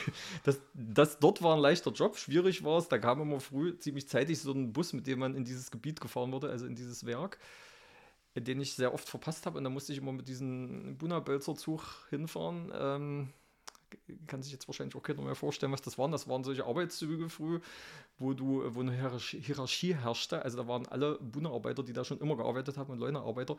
Das, 0.44 0.60
das 0.74 1.18
dort 1.18 1.42
war 1.42 1.54
ein 1.54 1.60
leichter 1.60 1.92
Job. 1.92 2.16
Schwierig 2.16 2.64
war 2.64 2.78
es. 2.78 2.88
Da 2.88 2.98
kam 2.98 3.20
immer 3.20 3.40
früh, 3.40 3.76
ziemlich 3.78 4.08
zeitig, 4.08 4.40
so 4.40 4.52
ein 4.52 4.72
Bus, 4.72 4.92
mit 4.92 5.06
dem 5.06 5.18
man 5.18 5.34
in 5.34 5.44
dieses 5.44 5.70
Gebiet 5.70 6.00
gefahren 6.00 6.32
wurde, 6.32 6.48
also 6.50 6.66
in 6.66 6.74
dieses 6.74 7.04
Werk, 7.04 7.38
den 8.34 8.60
ich 8.60 8.74
sehr 8.74 8.94
oft 8.94 9.08
verpasst 9.08 9.46
habe. 9.46 9.58
Und 9.58 9.64
da 9.64 9.70
musste 9.70 9.92
ich 9.92 9.98
immer 9.98 10.12
mit 10.12 10.28
diesem 10.28 10.96
Buna-Bölzer-Zug 10.96 12.06
hinfahren. 12.10 12.72
Ähm, 12.74 13.28
kann 14.26 14.42
sich 14.42 14.52
jetzt 14.52 14.68
wahrscheinlich 14.68 14.96
auch 14.96 15.02
keiner 15.02 15.22
mehr 15.22 15.34
vorstellen, 15.34 15.72
was 15.72 15.82
das 15.82 15.98
waren. 15.98 16.12
Das 16.12 16.28
waren 16.28 16.44
solche 16.44 16.64
Arbeitszüge 16.64 17.28
früh, 17.28 17.60
wo 18.18 18.34
du, 18.34 18.62
wo 18.74 18.80
eine 18.80 18.92
Hierarchie 18.92 19.94
herrschte. 19.94 20.42
Also 20.42 20.56
da 20.56 20.68
waren 20.68 20.86
alle 20.86 21.18
Bundearbeiter, 21.20 21.82
die 21.82 21.92
da 21.92 22.04
schon 22.04 22.20
immer 22.20 22.36
gearbeitet 22.36 22.76
haben 22.76 22.90
und 22.92 22.98
Leunearbeiter, 22.98 23.56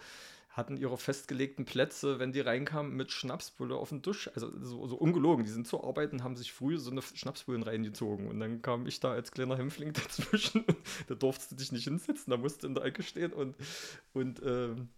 hatten 0.50 0.78
ihre 0.78 0.98
festgelegten 0.98 1.66
Plätze, 1.66 2.20
wenn 2.20 2.32
die 2.32 2.42
reinkamen, 2.42 2.96
mit 2.96 3.12
Schnapsbulle 3.12 3.76
auf 3.76 3.90
dem 3.90 4.02
Tisch. 4.02 4.30
Also 4.34 4.52
so, 4.62 4.88
so 4.88 4.96
ungelogen. 4.98 5.46
Die 5.46 5.52
sind 5.52 5.68
zur 5.68 5.84
Arbeit 5.84 6.12
und 6.12 6.24
haben 6.24 6.36
sich 6.36 6.52
früh 6.52 6.78
so 6.78 6.92
eine 6.92 7.02
Schnapsbullen 7.02 7.64
reingezogen. 7.64 8.28
Und 8.28 8.40
dann 8.40 8.62
kam 8.62 8.86
ich 8.86 9.00
da 9.00 9.12
als 9.12 9.32
kleiner 9.32 9.58
Hämpfling 9.58 9.94
dazwischen. 9.94 10.66
da 11.08 11.16
durfst 11.16 11.52
du 11.52 11.56
dich 11.56 11.72
nicht 11.72 11.86
hinsetzen, 11.86 12.32
da 12.32 12.38
musst 12.38 12.64
du 12.64 12.68
in 12.68 12.76
der 12.76 12.84
Ecke 12.84 13.04
stehen 13.04 13.34
und, 13.34 13.56
und 14.14 14.42
ähm, 14.44 14.90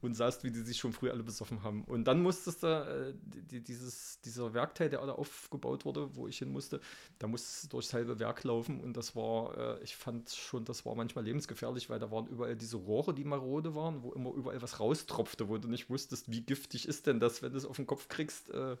und 0.00 0.14
sahst, 0.14 0.44
wie 0.44 0.50
die 0.50 0.60
sich 0.60 0.78
schon 0.78 0.92
früh 0.92 1.10
alle 1.10 1.22
besoffen 1.22 1.62
haben. 1.62 1.84
Und 1.84 2.04
dann 2.04 2.22
musstest 2.22 2.62
du, 2.62 2.66
äh, 2.66 3.14
die, 3.22 3.60
dieses, 3.62 4.20
dieser 4.20 4.54
Werkteil, 4.54 4.88
der 4.90 5.04
da 5.04 5.12
aufgebaut 5.12 5.84
wurde, 5.84 6.14
wo 6.14 6.28
ich 6.28 6.38
hin 6.38 6.52
musste, 6.52 6.80
da 7.18 7.26
musstest 7.26 7.64
du 7.64 7.68
durchs 7.68 7.92
halbe 7.92 8.18
Werk 8.18 8.44
laufen 8.44 8.80
und 8.80 8.96
das 8.96 9.16
war, 9.16 9.56
äh, 9.56 9.82
ich 9.82 9.96
fand 9.96 10.30
schon, 10.30 10.64
das 10.64 10.86
war 10.86 10.94
manchmal 10.94 11.24
lebensgefährlich, 11.24 11.90
weil 11.90 11.98
da 11.98 12.10
waren 12.10 12.26
überall 12.28 12.56
diese 12.56 12.76
Rohre, 12.76 13.12
die 13.12 13.24
marode 13.24 13.74
waren, 13.74 14.02
wo 14.02 14.12
immer 14.12 14.32
überall 14.32 14.62
was 14.62 14.78
raustropfte, 14.78 15.48
wo 15.48 15.58
du 15.58 15.68
nicht 15.68 15.90
wusstest, 15.90 16.30
wie 16.30 16.42
giftig 16.42 16.86
ist 16.86 17.06
denn 17.06 17.18
das, 17.18 17.42
wenn 17.42 17.52
du 17.52 17.58
es 17.58 17.64
auf 17.64 17.76
den 17.76 17.86
Kopf 17.86 18.08
kriegst. 18.08 18.50
Äh, 18.50 18.76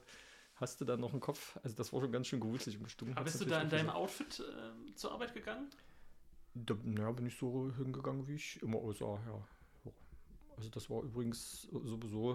hast 0.54 0.80
du 0.80 0.84
dann 0.84 1.00
noch 1.00 1.12
einen 1.12 1.20
Kopf? 1.20 1.58
Also 1.62 1.76
das 1.76 1.92
war 1.92 2.00
schon 2.00 2.12
ganz 2.12 2.28
schön 2.28 2.40
gruselig 2.40 2.76
und 2.78 2.84
bestimmt. 2.84 3.16
Aber 3.16 3.24
bist 3.24 3.40
du 3.40 3.44
da 3.44 3.60
in 3.60 3.68
deinem 3.68 3.90
Outfit 3.90 4.40
äh, 4.40 4.94
zur 4.94 5.12
Arbeit 5.12 5.34
gegangen? 5.34 5.68
Da, 6.54 6.74
ja, 6.96 7.10
bin 7.12 7.26
ich 7.26 7.36
so 7.36 7.72
hingegangen, 7.76 8.26
wie 8.26 8.34
ich 8.34 8.60
immer 8.62 8.78
aussah, 8.78 9.20
ja. 9.26 9.46
Also 10.58 10.70
das 10.70 10.90
war 10.90 11.02
übrigens 11.02 11.62
sowieso 11.62 12.34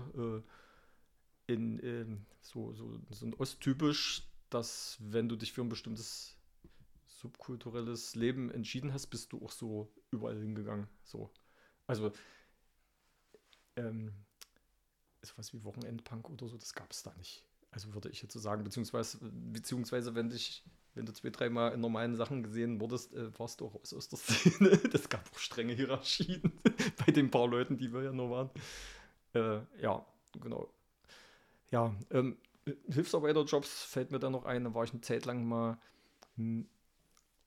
äh, 1.47 1.53
in, 1.53 1.77
in 1.79 2.25
so, 2.41 2.73
so, 2.73 3.01
so 3.09 3.25
ein 3.25 3.33
osttypisch, 3.33 4.23
dass 4.49 4.97
wenn 5.01 5.27
du 5.27 5.35
dich 5.35 5.51
für 5.51 5.61
ein 5.61 5.69
bestimmtes 5.69 6.37
subkulturelles 7.05 8.15
Leben 8.15 8.49
entschieden 8.49 8.93
hast, 8.93 9.07
bist 9.07 9.33
du 9.33 9.43
auch 9.43 9.51
so 9.51 9.93
überall 10.09 10.39
hingegangen. 10.39 10.87
So. 11.03 11.31
Also 11.85 12.13
ähm, 13.75 14.13
was 15.35 15.53
wie 15.53 15.63
Wochenendpunk 15.65 16.29
oder 16.29 16.47
so, 16.47 16.57
das 16.57 16.73
gab 16.73 16.91
es 16.91 17.03
da 17.03 17.13
nicht. 17.15 17.45
Also 17.71 17.93
würde 17.93 18.09
ich 18.09 18.21
jetzt 18.21 18.33
so 18.33 18.39
sagen, 18.39 18.63
beziehungsweise, 18.63 19.17
beziehungsweise 19.21 20.15
wenn 20.15 20.29
dich 20.29 20.63
wenn 20.95 21.05
du 21.05 21.13
zwei, 21.13 21.29
dreimal 21.29 21.73
in 21.73 21.81
normalen 21.81 22.15
Sachen 22.15 22.43
gesehen 22.43 22.79
wurdest, 22.79 23.13
äh, 23.13 23.37
warst 23.39 23.61
du 23.61 23.67
auch 23.67 23.75
aus, 23.75 23.93
aus 23.93 24.09
der 24.09 24.19
Szene. 24.19 24.77
Das 24.91 25.09
gab 25.09 25.27
auch 25.33 25.39
strenge 25.39 25.73
Hierarchien 25.73 26.41
bei 27.05 27.11
den 27.11 27.31
paar 27.31 27.47
Leuten, 27.47 27.77
die 27.77 27.91
wir 27.91 28.03
ja 28.03 28.11
nur 28.11 28.29
waren. 28.29 28.49
Äh, 29.33 29.61
ja, 29.81 30.05
genau. 30.39 30.69
Ja, 31.71 31.93
ähm, 32.11 32.37
Hilfsarbeiterjobs 32.89 33.83
fällt 33.83 34.11
mir 34.11 34.19
da 34.19 34.29
noch 34.29 34.45
ein. 34.45 34.63
Da 34.63 34.73
war 34.73 34.83
ich 34.83 34.91
eine 34.91 35.01
Zeit 35.01 35.25
lang 35.25 35.45
mal 35.45 35.77
hm, 36.35 36.67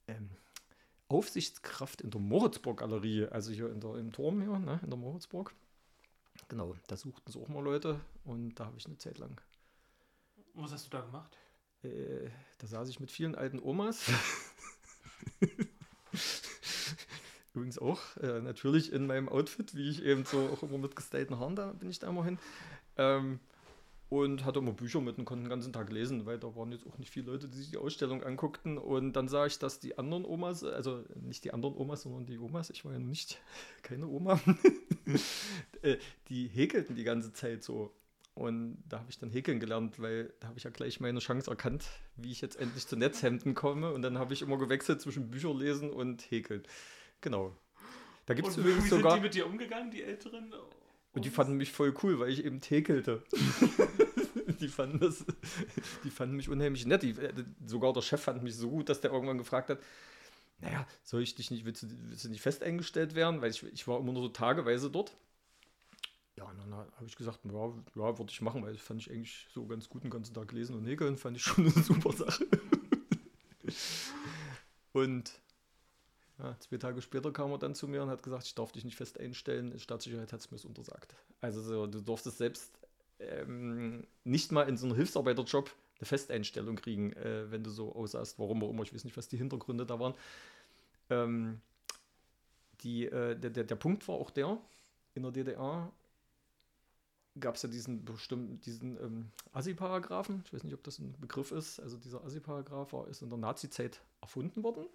ähm, 0.07 0.29
Aufsichtskraft 1.07 2.01
in 2.01 2.11
der 2.11 2.19
Moritzburg-Galerie, 2.19 3.27
also 3.27 3.51
hier 3.51 3.69
der, 3.69 3.95
im 3.95 4.11
Turm 4.11 4.41
hier, 4.41 4.59
ne, 4.59 4.79
in 4.83 4.89
der 4.89 4.99
Moritzburg. 4.99 5.53
Genau, 6.49 6.75
da 6.87 6.97
suchten 6.97 7.31
sie 7.31 7.39
auch 7.39 7.47
mal 7.47 7.63
Leute 7.63 7.99
und 8.25 8.55
da 8.55 8.65
habe 8.65 8.77
ich 8.77 8.85
eine 8.85 8.97
Zeit 8.97 9.17
lang. 9.17 9.39
Was 10.53 10.71
hast 10.71 10.87
du 10.87 10.89
da 10.89 11.01
gemacht? 11.01 11.37
Äh, 11.83 12.29
da 12.59 12.67
saß 12.67 12.89
ich 12.89 12.99
mit 12.99 13.11
vielen 13.11 13.35
alten 13.35 13.59
Omas. 13.59 14.11
Übrigens 17.53 17.79
auch 17.79 17.99
äh, 18.17 18.41
natürlich 18.41 18.91
in 18.93 19.07
meinem 19.07 19.29
Outfit, 19.29 19.75
wie 19.75 19.89
ich 19.89 20.03
eben 20.03 20.25
so 20.25 20.49
auch 20.49 20.63
immer 20.63 20.77
mit 20.77 20.95
gestylten 20.95 21.39
Haaren, 21.39 21.55
da 21.55 21.73
bin 21.73 21.89
ich 21.89 21.99
da 21.99 22.07
immer 22.07 22.23
hin. 22.23 22.37
Ähm, 22.97 23.39
und 24.09 24.45
hatte 24.45 24.59
immer 24.59 24.71
Bücher 24.71 25.01
mit 25.01 25.17
und 25.17 25.25
konnte 25.25 25.43
den 25.43 25.49
ganzen 25.49 25.73
Tag 25.73 25.91
lesen, 25.91 26.25
weil 26.25 26.39
da 26.39 26.55
waren 26.55 26.71
jetzt 26.71 26.87
auch 26.87 26.97
nicht 26.97 27.11
viele 27.11 27.31
Leute, 27.31 27.49
die 27.49 27.57
sich 27.57 27.71
die 27.71 27.77
Ausstellung 27.77 28.23
anguckten. 28.23 28.77
Und 28.77 29.13
dann 29.13 29.27
sah 29.27 29.45
ich, 29.45 29.59
dass 29.59 29.79
die 29.79 29.97
anderen 29.97 30.23
Omas, 30.23 30.63
also 30.63 31.03
nicht 31.15 31.43
die 31.43 31.53
anderen 31.53 31.75
Omas, 31.75 32.03
sondern 32.03 32.25
die 32.25 32.37
Omas, 32.37 32.69
ich 32.69 32.85
war 32.85 32.93
ja 32.93 32.99
nicht 32.99 33.41
keine 33.81 34.07
Oma, 34.07 34.39
äh, 35.81 35.97
die 36.29 36.47
häkelten 36.47 36.95
die 36.95 37.03
ganze 37.03 37.33
Zeit 37.33 37.63
so. 37.63 37.91
Und 38.37 38.83
da 38.87 38.99
habe 38.99 39.09
ich 39.09 39.17
dann 39.17 39.31
häkeln 39.31 39.59
gelernt, 39.59 39.99
weil 39.99 40.31
da 40.39 40.49
habe 40.49 40.59
ich 40.59 40.63
ja 40.63 40.69
gleich 40.69 40.99
meine 40.99 41.17
Chance 41.17 41.49
erkannt, 41.49 41.85
wie 42.17 42.31
ich 42.31 42.39
jetzt 42.39 42.55
endlich 42.59 42.85
zu 42.85 42.95
Netzhemden 42.95 43.55
komme. 43.55 43.91
Und 43.91 44.03
dann 44.03 44.19
habe 44.19 44.31
ich 44.31 44.43
immer 44.43 44.59
gewechselt 44.59 45.01
zwischen 45.01 45.31
Bücherlesen 45.31 45.89
und 45.89 46.21
Häkeln. 46.29 46.61
Genau. 47.21 47.57
Da 48.27 48.35
gibt 48.35 48.47
es 48.49 48.57
übrigens 48.57 48.85
wie 48.85 48.89
sogar. 48.89 49.13
Sind 49.13 49.21
die 49.21 49.23
mit 49.23 49.33
dir 49.33 49.47
umgegangen, 49.47 49.89
die 49.89 50.03
Älteren? 50.03 50.53
Und 51.13 51.25
die 51.25 51.31
fanden 51.31 51.57
mich 51.57 51.71
voll 51.71 51.95
cool, 52.03 52.19
weil 52.19 52.29
ich 52.29 52.45
eben 52.45 52.61
häkelte. 52.61 53.23
die, 54.59 54.67
fanden 54.67 54.99
das, 54.99 55.25
die 56.03 56.11
fanden 56.11 56.35
mich 56.35 56.47
unheimlich 56.47 56.85
nett. 56.85 57.01
Die, 57.01 57.11
äh, 57.11 57.33
sogar 57.65 57.91
der 57.91 58.01
Chef 58.03 58.21
fand 58.21 58.43
mich 58.43 58.55
so 58.55 58.69
gut, 58.69 58.89
dass 58.89 59.01
der 59.01 59.11
irgendwann 59.11 59.39
gefragt 59.39 59.71
hat, 59.71 59.79
naja, 60.59 60.85
soll 61.03 61.23
ich 61.23 61.33
dich 61.33 61.49
nicht, 61.49 61.65
willst 61.65 61.81
du, 61.81 61.87
willst 61.89 62.25
du 62.25 62.29
nicht 62.29 62.41
fest 62.41 62.61
eingestellt 62.61 63.15
werden? 63.15 63.41
Weil 63.41 63.49
ich, 63.49 63.63
ich 63.63 63.87
war 63.87 63.99
immer 63.99 64.13
nur 64.13 64.21
so 64.21 64.29
tageweise 64.29 64.91
dort. 64.91 65.17
Ja, 66.37 66.45
und 66.45 66.59
dann 66.59 66.73
habe 66.73 67.05
ich 67.05 67.15
gesagt, 67.15 67.39
ja, 67.45 67.51
ja 67.51 68.17
würde 68.17 68.31
ich 68.31 68.41
machen, 68.41 68.63
weil 68.63 68.73
das 68.73 68.81
fand 68.81 69.01
ich 69.01 69.11
eigentlich 69.11 69.47
so 69.53 69.65
ganz 69.65 69.89
gut 69.89 70.03
den 70.03 70.11
ganzen 70.11 70.35
Tag 70.35 70.51
lesen 70.51 70.75
und 70.75 70.85
häkeln, 70.85 71.17
fand 71.17 71.35
ich 71.35 71.43
schon 71.43 71.65
eine 71.65 71.71
super 71.83 72.13
Sache. 72.13 72.47
und 74.93 75.41
ja, 76.37 76.55
zwei 76.59 76.77
Tage 76.77 77.01
später 77.01 77.31
kam 77.33 77.51
er 77.51 77.57
dann 77.57 77.73
zu 77.73 77.87
mir 77.87 78.03
und 78.03 78.09
hat 78.09 78.21
gesagt, 78.21 78.45
ich 78.45 78.53
darf 78.53 78.71
dich 78.71 78.85
nicht 78.85 78.95
fest 78.95 79.19
einstellen, 79.19 79.79
Staatssicherheit 79.79 80.31
hat 80.31 80.39
es 80.39 80.51
mir 80.51 80.63
untersagt. 80.63 81.15
Also 81.41 81.61
so, 81.61 81.87
du 81.87 82.01
durftest 82.01 82.37
selbst 82.37 82.77
ähm, 83.19 84.05
nicht 84.23 84.51
mal 84.51 84.69
in 84.69 84.77
so 84.77 84.85
einem 84.85 84.95
Hilfsarbeiterjob 84.95 85.73
eine 85.99 86.05
Festeinstellung 86.05 86.75
kriegen, 86.75 87.13
äh, 87.13 87.49
wenn 87.49 87.63
du 87.63 87.71
so 87.71 87.95
aussahst, 87.95 88.37
warum 88.37 88.63
auch 88.63 88.69
immer, 88.69 88.83
ich 88.83 88.93
weiß 88.93 89.03
nicht, 89.03 89.17
was 89.17 89.27
die 89.27 89.37
Hintergründe 89.37 89.87
da 89.87 89.99
waren. 89.99 90.13
Ähm, 91.09 91.61
die, 92.81 93.05
äh, 93.05 93.35
der, 93.35 93.49
der, 93.49 93.63
der 93.63 93.75
Punkt 93.75 94.07
war 94.07 94.15
auch 94.15 94.29
der, 94.29 94.59
in 95.15 95.23
der 95.23 95.31
DDR 95.31 95.91
gab 97.39 97.55
es 97.55 97.63
ja 97.63 97.69
diesen 97.69 98.05
bestimmten, 98.05 98.59
diesen 98.61 98.97
ähm, 98.97 99.31
Assi-Paragraphen. 99.53 100.43
Ich 100.45 100.53
weiß 100.53 100.63
nicht, 100.63 100.73
ob 100.73 100.83
das 100.83 100.99
ein 100.99 101.15
Begriff 101.19 101.51
ist. 101.51 101.79
Also 101.79 101.97
dieser 101.97 102.23
Assi-Paragraph 102.23 102.93
ist 103.09 103.21
in 103.21 103.29
der 103.29 103.37
Nazi-Zeit 103.37 104.01
erfunden 104.21 104.63
worden. 104.63 104.85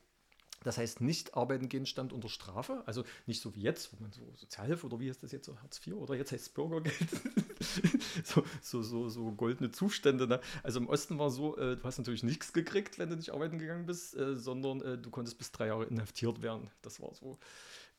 Das 0.64 0.78
heißt, 0.78 1.00
nicht 1.00 1.34
arbeiten 1.34 1.68
gehen 1.68 1.86
stand 1.86 2.12
unter 2.12 2.28
Strafe. 2.28 2.82
Also 2.86 3.04
nicht 3.26 3.40
so 3.40 3.54
wie 3.54 3.62
jetzt, 3.62 3.92
wo 3.92 4.02
man 4.02 4.12
so 4.12 4.22
Sozialhilfe 4.34 4.86
oder 4.86 5.00
wie 5.00 5.08
heißt 5.08 5.22
das 5.22 5.32
jetzt 5.32 5.46
so 5.46 5.60
Hartz 5.60 5.84
IV 5.84 5.94
oder 5.94 6.14
jetzt 6.14 6.32
heißt 6.32 6.46
es 6.46 6.48
Bürgergeld. 6.50 6.94
so, 8.24 8.44
so, 8.60 8.82
so, 8.82 9.08
so, 9.08 9.32
goldene 9.32 9.70
Zustände. 9.70 10.26
Ne? 10.26 10.40
Also 10.62 10.78
im 10.80 10.88
Osten 10.88 11.18
war 11.18 11.30
so, 11.30 11.56
äh, 11.56 11.76
du 11.76 11.82
hast 11.82 11.98
natürlich 11.98 12.22
nichts 12.22 12.52
gekriegt, 12.52 12.98
wenn 12.98 13.10
du 13.10 13.16
nicht 13.16 13.32
arbeiten 13.32 13.58
gegangen 13.58 13.86
bist, 13.86 14.16
äh, 14.16 14.36
sondern 14.36 14.80
äh, 14.82 14.98
du 14.98 15.10
konntest 15.10 15.38
bis 15.38 15.50
drei 15.52 15.66
Jahre 15.66 15.84
inhaftiert 15.84 16.42
werden. 16.42 16.70
Das 16.82 17.00
war 17.00 17.12
so 17.14 17.38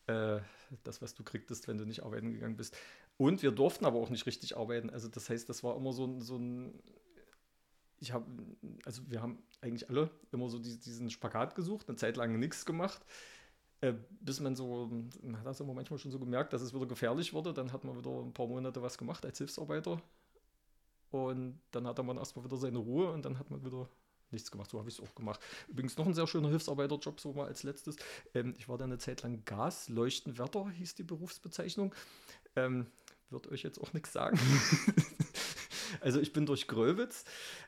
äh, 0.08 0.40
das, 0.84 1.02
was 1.02 1.16
du 1.16 1.24
kriegtest, 1.24 1.68
wenn 1.68 1.78
du 1.78 1.86
nicht 1.86 2.04
arbeiten 2.04 2.34
gegangen 2.34 2.58
bist. 2.58 2.76
Und 3.18 3.42
wir 3.44 3.52
durften 3.52 3.86
aber 3.86 4.00
auch 4.00 4.10
nicht 4.10 4.26
richtig 4.26 4.58
arbeiten. 4.58 4.90
Also 4.90 5.08
das 5.08 5.30
heißt, 5.30 5.48
das 5.50 5.64
war 5.64 5.76
immer 5.78 5.94
so, 5.94 6.06
ein- 6.06 6.22
so 6.22 6.36
ein, 6.38 6.82
ich 8.00 8.12
habe, 8.12 8.26
also 8.86 9.02
wir 9.10 9.22
haben 9.22 9.38
eigentlich 9.62 9.90
alle 9.90 10.10
immer 10.32 10.50
so 10.50 10.60
die- 10.60 10.80
diesen 10.80 11.10
Spagat 11.10 11.56
gesucht, 11.56 11.88
eine 11.88 11.96
Zeit 11.98 12.18
lang 12.18 12.38
nichts 12.40 12.66
gemacht, 12.66 13.02
äh, 13.82 13.94
bis 14.20 14.40
man 14.40 14.56
so, 14.56 14.90
man 15.22 15.38
hat 15.40 15.46
das 15.46 15.60
immer 15.60 15.74
manchmal 15.74 16.00
schon 16.00 16.12
so 16.12 16.20
gemerkt, 16.20 16.54
dass 16.54 16.62
es 16.62 16.74
wieder 16.74 16.86
gefährlich 16.86 17.34
wurde. 17.34 17.54
Dann 17.54 17.72
hat 17.72 17.84
man 17.84 17.98
wieder 17.98 18.12
ein 18.12 18.34
paar 18.34 18.48
Monate 18.48 18.82
was 18.82 18.98
gemacht 18.98 19.26
als 19.26 19.38
Hilfsarbeiter. 19.38 20.02
Und 21.12 21.60
dann 21.72 21.86
hatte 21.86 22.02
man 22.04 22.18
erstmal 22.18 22.44
wieder 22.44 22.58
seine 22.58 22.80
Ruhe 22.80 23.12
und 23.12 23.24
dann 23.24 23.38
hat 23.38 23.52
man 23.52 23.64
wieder 23.64 23.88
nichts 24.32 24.50
gemacht. 24.50 24.72
So 24.72 24.80
habe 24.80 24.90
ich 24.90 24.98
es 24.98 25.04
auch 25.06 25.14
gemacht. 25.14 25.40
Übrigens 25.68 25.96
noch 25.98 26.08
ein 26.08 26.14
sehr 26.16 26.26
schöner 26.26 26.50
Hilfsarbeiterjob, 26.50 27.20
so 27.20 27.34
mal 27.34 27.46
als 27.46 27.62
letztes. 27.64 27.98
Ähm, 28.34 28.56
ich 28.58 28.68
war 28.68 28.78
da 28.78 28.86
eine 28.86 28.98
Zeit 28.98 29.22
lang 29.22 29.46
Gasleuchtenwärter, 29.46 30.70
hieß 30.72 30.96
die 30.96 31.04
Berufsbezeichnung. 31.04 31.94
Ähm, 32.56 32.88
wird 33.34 33.48
euch 33.48 33.64
jetzt 33.64 33.80
auch 33.80 33.94
nichts 33.94 34.14
sagen. 34.14 34.40
also 36.02 36.20
ich 36.20 36.34
bin 36.34 36.46
durch 36.46 36.68
Gröwitz, 36.68 37.26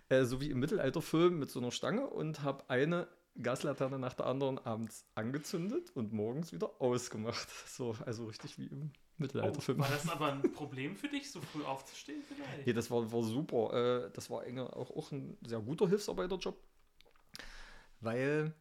äh, 0.09 0.23
so 0.23 0.39
wie 0.41 0.51
im 0.51 0.59
Mittelalterfilm 0.59 1.37
mit 1.39 1.49
so 1.49 1.59
einer 1.59 1.71
Stange 1.71 2.07
und 2.07 2.43
habe 2.43 2.69
eine 2.69 3.07
Gaslaterne 3.41 3.99
nach 3.99 4.13
der 4.13 4.27
anderen 4.27 4.57
abends 4.59 5.05
angezündet 5.15 5.91
und 5.93 6.13
morgens 6.13 6.53
wieder 6.53 6.79
ausgemacht. 6.79 7.47
So, 7.67 7.95
also 8.05 8.27
richtig 8.27 8.57
wie 8.57 8.67
im 8.67 8.91
Oh, 9.17 9.21
Mittelalterfilm. 9.23 9.79
war 9.79 9.89
das 9.89 10.09
aber 10.09 10.33
ein 10.33 10.41
Problem 10.51 10.97
für 10.97 11.07
dich, 11.07 11.31
so 11.31 11.39
früh 11.39 11.63
aufzustehen 11.63 12.21
vielleicht? 12.27 12.67
Nee, 12.67 12.73
das 12.73 12.91
war, 12.91 13.09
war 13.13 13.23
super. 13.23 14.05
Äh, 14.05 14.11
das 14.11 14.29
war 14.29 14.43
auch, 14.75 14.91
auch 14.91 15.11
ein 15.13 15.37
sehr 15.45 15.61
guter 15.61 15.87
Hilfsarbeiterjob, 15.87 16.57
weil 18.01 18.53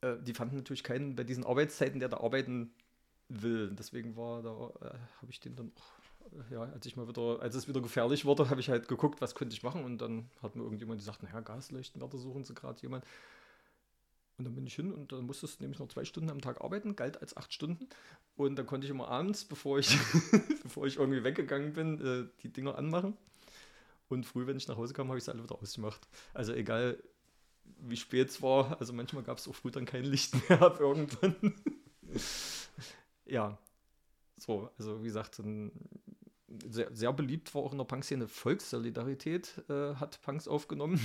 äh, 0.00 0.16
die 0.22 0.32
fanden 0.32 0.56
natürlich 0.56 0.82
keinen 0.82 1.16
bei 1.16 1.24
diesen 1.24 1.44
Arbeitszeiten, 1.44 2.00
der 2.00 2.08
da 2.08 2.18
arbeiten 2.18 2.72
will. 3.40 3.70
Deswegen 3.78 4.16
war 4.16 4.42
da, 4.42 4.50
äh, 4.86 4.94
habe 5.20 5.30
ich 5.30 5.40
den 5.40 5.56
dann 5.56 5.72
auch, 5.76 6.32
äh, 6.50 6.54
ja, 6.54 6.62
als 6.62 6.86
ich 6.86 6.96
mal 6.96 7.08
wieder, 7.08 7.40
als 7.40 7.54
es 7.54 7.68
wieder 7.68 7.80
gefährlich 7.80 8.24
wurde, 8.24 8.50
habe 8.50 8.60
ich 8.60 8.68
halt 8.68 8.88
geguckt, 8.88 9.20
was 9.20 9.34
könnte 9.34 9.54
ich 9.54 9.62
machen 9.62 9.84
und 9.84 9.98
dann 9.98 10.28
hat 10.42 10.56
mir 10.56 10.62
irgendjemand 10.62 11.00
gesagt, 11.00 11.22
naja, 11.22 11.40
Gasleuchtenwärter 11.40 12.18
suchen 12.18 12.44
sie 12.44 12.54
gerade 12.54 12.80
jemand. 12.80 13.04
Und 14.38 14.46
dann 14.46 14.54
bin 14.54 14.66
ich 14.66 14.74
hin 14.74 14.92
und 14.92 15.12
dann 15.12 15.24
musstest 15.24 15.60
du 15.60 15.64
nämlich 15.64 15.78
noch 15.78 15.88
zwei 15.88 16.04
Stunden 16.04 16.30
am 16.30 16.40
Tag 16.40 16.62
arbeiten, 16.62 16.96
galt 16.96 17.20
als 17.20 17.36
acht 17.36 17.52
Stunden. 17.52 17.88
Und 18.36 18.56
dann 18.56 18.66
konnte 18.66 18.86
ich 18.86 18.90
immer 18.90 19.08
abends, 19.08 19.44
bevor 19.48 19.78
ich, 19.78 19.96
bevor 20.62 20.86
ich 20.86 20.96
irgendwie 20.96 21.22
weggegangen 21.22 21.72
bin, 21.72 22.00
äh, 22.00 22.28
die 22.42 22.52
Dinger 22.52 22.76
anmachen. 22.76 23.16
Und 24.08 24.26
früh, 24.26 24.46
wenn 24.46 24.56
ich 24.56 24.68
nach 24.68 24.76
Hause 24.76 24.94
kam, 24.94 25.08
habe 25.08 25.18
ich 25.18 25.24
sie 25.24 25.32
alle 25.32 25.42
wieder 25.42 25.54
ausgemacht. 25.54 26.00
Also 26.34 26.52
egal, 26.52 27.02
wie 27.78 27.96
spät 27.96 28.28
es 28.28 28.42
war. 28.42 28.78
Also 28.80 28.92
manchmal 28.92 29.22
gab 29.22 29.38
es 29.38 29.48
auch 29.48 29.54
früh 29.54 29.70
dann 29.70 29.86
kein 29.86 30.04
Licht 30.04 30.34
mehr 30.48 30.60
ab 30.60 30.80
irgendwann. 30.80 31.36
ja, 33.32 33.58
so, 34.36 34.70
also 34.78 35.00
wie 35.00 35.06
gesagt, 35.06 35.38
ein, 35.38 35.72
sehr, 36.68 36.94
sehr 36.94 37.12
beliebt 37.14 37.54
war 37.54 37.62
auch 37.62 37.72
in 37.72 37.78
der 37.78 37.86
Punk-Szene 37.86 38.28
Volkssolidarität, 38.28 39.64
äh, 39.70 39.94
hat 39.94 40.20
Punks 40.20 40.46
aufgenommen 40.46 41.00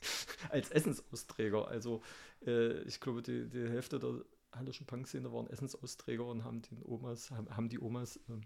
als 0.50 0.70
Essensausträger. 0.70 1.66
Also 1.66 2.00
äh, 2.46 2.82
ich 2.82 3.00
glaube, 3.00 3.22
die, 3.22 3.48
die 3.48 3.68
Hälfte 3.68 3.98
der 3.98 4.24
hallischen 4.52 4.86
Punk-Szene 4.86 5.32
waren 5.32 5.48
Essensausträger 5.48 6.24
und 6.24 6.44
haben, 6.44 6.62
den 6.62 6.80
Omas, 6.84 7.32
haben, 7.32 7.48
haben 7.56 7.68
die 7.68 7.80
Omas 7.80 8.18
äh, 8.28 8.40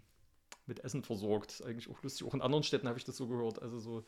mit 0.65 0.79
Essen 0.83 1.03
versorgt. 1.03 1.63
Eigentlich 1.63 1.87
auch 1.87 2.01
lustig. 2.01 2.25
Auch 2.25 2.33
in 2.33 2.41
anderen 2.41 2.63
Städten 2.63 2.87
habe 2.87 2.97
ich 2.97 3.05
das 3.05 3.17
so 3.17 3.27
gehört. 3.27 3.61
Also 3.61 3.77
so, 3.77 4.03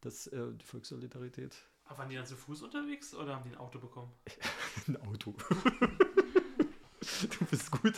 dass 0.00 0.26
äh, 0.26 0.54
die 0.54 0.64
Volkssolidarität 0.64 1.56
Aber 1.84 1.98
waren 1.98 2.08
die 2.08 2.16
dann 2.16 2.26
zu 2.26 2.34
Fuß 2.34 2.62
unterwegs 2.62 3.14
oder 3.14 3.36
haben 3.36 3.44
die 3.44 3.50
ein 3.50 3.58
Auto 3.58 3.78
bekommen? 3.78 4.12
ein 4.88 4.96
Auto. 5.06 5.36
du 7.38 7.44
bist 7.48 7.70
gut. 7.70 7.94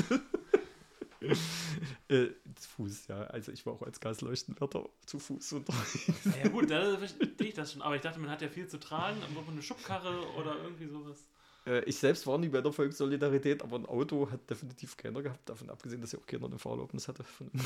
äh, 2.08 2.26
zu 2.54 2.68
Fuß, 2.76 3.08
ja. 3.08 3.22
Also 3.24 3.52
ich 3.52 3.66
war 3.66 3.74
auch 3.74 3.82
als 3.82 4.00
Gasleuchtenwärter 4.00 4.88
zu 5.06 5.18
Fuß 5.18 5.52
unterwegs. 5.54 6.10
Ja 6.42 6.48
gut, 6.48 6.70
da 6.70 6.96
verstehe 6.96 7.48
ich 7.48 7.54
das 7.54 7.72
schon. 7.72 7.82
Aber 7.82 7.96
ich 7.96 8.02
dachte, 8.02 8.20
man 8.20 8.30
hat 8.30 8.42
ja 8.42 8.48
viel 8.48 8.68
zu 8.68 8.78
tragen, 8.78 9.18
man 9.34 9.48
eine 9.48 9.62
Schubkarre 9.62 10.26
oder 10.36 10.56
irgendwie 10.62 10.86
sowas. 10.86 11.26
Äh, 11.66 11.84
ich 11.84 11.98
selbst 11.98 12.26
war 12.26 12.38
nie 12.38 12.48
bei 12.48 12.60
der 12.60 12.72
Volkssolidarität, 12.72 13.62
aber 13.62 13.76
ein 13.78 13.86
Auto 13.86 14.30
hat 14.30 14.48
definitiv 14.48 14.96
keiner 14.96 15.22
gehabt, 15.22 15.48
davon 15.48 15.70
abgesehen, 15.70 16.00
dass 16.00 16.12
ja 16.12 16.18
auch 16.18 16.26
keiner 16.26 16.46
eine 16.46 16.58
Fahrerlaubnis 16.58 17.08
hatte. 17.08 17.24
Von 17.24 17.50
Ja, 17.54 17.60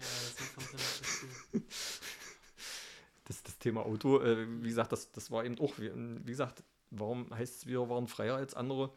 das 0.00 0.54
kommt 0.54 0.68
dann 0.72 0.80
noch 0.80 0.98
dazu. 0.98 1.26
das, 3.24 3.42
das 3.42 3.58
Thema 3.58 3.86
Auto, 3.86 4.20
äh, 4.20 4.46
wie 4.62 4.68
gesagt, 4.68 4.92
das, 4.92 5.12
das 5.12 5.30
war 5.30 5.44
eben 5.44 5.58
auch, 5.58 5.78
wie, 5.78 5.90
wie 5.94 6.30
gesagt, 6.30 6.62
warum 6.90 7.34
heißt 7.34 7.56
es, 7.56 7.66
wir 7.66 7.88
waren 7.88 8.06
freier 8.08 8.36
als 8.36 8.54
andere? 8.54 8.90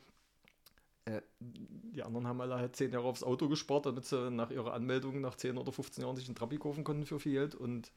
Äh, 1.07 1.21
die 1.39 2.03
anderen 2.03 2.27
haben 2.27 2.41
alle 2.41 2.57
halt 2.57 2.75
zehn 2.75 2.91
Jahre 2.91 3.05
aufs 3.05 3.23
Auto 3.23 3.47
gespart, 3.47 3.85
damit 3.85 4.03
sie 4.03 4.29
nach 4.29 4.51
ihrer 4.51 4.73
Anmeldung 4.73 5.21
nach 5.21 5.35
10 5.35 5.57
oder 5.57 5.71
15 5.71 6.03
Jahren 6.03 6.17
sich 6.17 6.27
einen 6.27 6.35
Trabi 6.35 6.57
kaufen 6.57 6.83
konnten 6.83 7.05
für 7.05 7.17
viel 7.17 7.31
Geld 7.31 7.55
und 7.55 7.93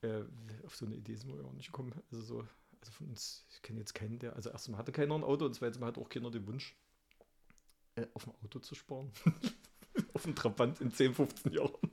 äh, 0.00 0.22
auf 0.64 0.74
so 0.74 0.86
eine 0.86 0.96
Idee 0.96 1.16
sind 1.16 1.30
wir 1.30 1.36
ja 1.36 1.44
auch 1.44 1.52
nicht 1.52 1.66
gekommen. 1.66 1.92
Also 2.10 2.24
so, 2.24 2.38
also 2.80 2.92
von 2.92 3.08
uns, 3.08 3.44
ich 3.50 3.60
kenne 3.60 3.80
jetzt 3.80 3.92
keinen, 3.92 4.18
der, 4.20 4.36
also 4.36 4.48
erstmal 4.48 4.78
hatte 4.78 4.90
keiner 4.90 5.14
ein 5.16 5.22
Auto 5.22 5.44
und 5.44 5.54
zweitens 5.54 5.78
mal 5.78 5.88
hat 5.88 5.98
auch 5.98 6.08
keiner 6.08 6.30
den 6.30 6.46
Wunsch, 6.46 6.74
äh, 7.96 8.06
auf 8.14 8.26
ein 8.26 8.32
Auto 8.42 8.58
zu 8.58 8.74
sparen. 8.74 9.12
auf 10.14 10.24
einen 10.24 10.34
Trabant 10.34 10.80
in 10.80 10.90
10, 10.90 11.12
15 11.12 11.52
Jahren. 11.52 11.90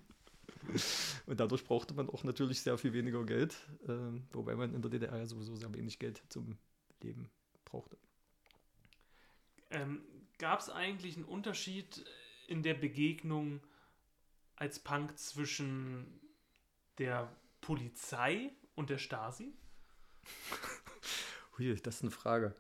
Und 1.26 1.42
dadurch 1.42 1.66
brauchte 1.66 1.94
man 1.94 2.10
auch 2.10 2.24
natürlich 2.24 2.62
sehr 2.62 2.78
viel 2.78 2.94
weniger 2.94 3.26
Geld, 3.26 3.58
ähm, 3.86 4.24
wobei 4.32 4.56
man 4.56 4.74
in 4.74 4.82
der 4.82 4.92
DDR 4.92 5.18
ja 5.18 5.26
sowieso 5.26 5.58
sehr 5.58 5.74
wenig 5.74 6.00
Geld 6.00 6.24
zum 6.30 6.58
Leben 7.02 7.30
brauchte. 7.66 7.98
Ähm, 9.72 10.02
Gab 10.42 10.60
es 10.60 10.72
eigentlich 10.72 11.18
einen 11.18 11.26
Unterschied 11.26 12.04
in 12.48 12.64
der 12.64 12.74
Begegnung 12.74 13.62
als 14.56 14.80
Punk 14.80 15.16
zwischen 15.20 16.20
der 16.98 17.32
Polizei 17.62 18.52
und 18.74 18.90
der 18.90 18.98
Stasi? 18.98 19.54
Hui, 21.60 21.76
das 21.76 21.98
ist 21.98 22.02
eine 22.02 22.10
Frage. 22.10 22.56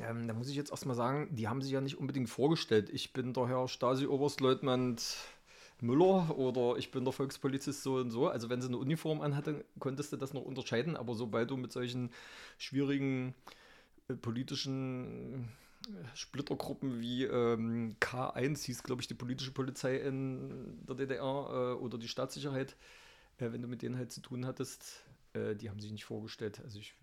Ähm, 0.00 0.28
da 0.28 0.34
muss 0.34 0.50
ich 0.50 0.56
jetzt 0.56 0.70
erstmal 0.70 0.94
sagen, 0.94 1.34
die 1.34 1.48
haben 1.48 1.62
sich 1.62 1.72
ja 1.72 1.80
nicht 1.80 1.96
unbedingt 1.96 2.28
vorgestellt. 2.28 2.90
Ich 2.90 3.14
bin 3.14 3.32
der 3.32 3.48
Herr 3.48 3.66
Stasi-Oberstleutnant 3.66 5.16
Müller 5.80 6.36
oder 6.36 6.78
ich 6.78 6.90
bin 6.90 7.04
der 7.04 7.12
Volkspolizist 7.12 7.82
so 7.82 7.96
und 7.96 8.10
so. 8.10 8.28
Also 8.28 8.50
wenn 8.50 8.60
sie 8.60 8.68
eine 8.68 8.78
Uniform 8.78 9.20
anhatte, 9.20 9.64
konntest 9.78 10.12
du 10.12 10.16
das 10.16 10.32
noch 10.34 10.42
unterscheiden, 10.42 10.96
aber 10.96 11.14
sobald 11.14 11.50
du 11.50 11.56
mit 11.56 11.72
solchen 11.72 12.10
schwierigen 12.58 13.34
äh, 14.08 14.14
politischen 14.14 15.48
äh, 15.86 16.16
Splittergruppen 16.16 17.00
wie 17.00 17.24
ähm, 17.24 17.96
K1 18.00 18.64
hieß, 18.64 18.82
glaube 18.82 19.02
ich, 19.02 19.08
die 19.08 19.14
politische 19.14 19.52
Polizei 19.52 19.96
in 19.96 20.84
der 20.86 20.96
DDR 20.96 21.74
äh, 21.76 21.82
oder 21.82 21.98
die 21.98 22.08
Staatssicherheit, 22.08 22.76
äh, 23.38 23.52
wenn 23.52 23.62
du 23.62 23.68
mit 23.68 23.82
denen 23.82 23.96
halt 23.96 24.10
zu 24.10 24.20
tun 24.20 24.46
hattest, 24.46 25.04
äh, 25.34 25.54
die 25.54 25.70
haben 25.70 25.80
sich 25.80 25.92
nicht 25.92 26.04
vorgestellt. 26.04 26.60
Also 26.64 26.78
ich 26.78 26.94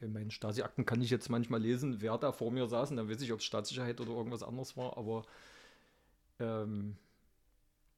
in 0.00 0.12
meinen 0.12 0.30
Stasi-Akten 0.30 0.86
kann 0.86 1.02
ich 1.02 1.10
jetzt 1.10 1.28
manchmal 1.28 1.60
lesen, 1.60 2.00
wer 2.00 2.18
da 2.18 2.32
vor 2.32 2.50
mir 2.50 2.66
saß, 2.66 2.90
und 2.90 2.96
dann 2.96 3.08
weiß 3.08 3.20
ich, 3.22 3.32
ob 3.32 3.40
es 3.40 3.44
Staatssicherheit 3.44 4.00
oder 4.00 4.10
irgendwas 4.10 4.42
anderes 4.42 4.76
war, 4.76 4.96
aber 4.96 5.24
ähm, 6.44 6.96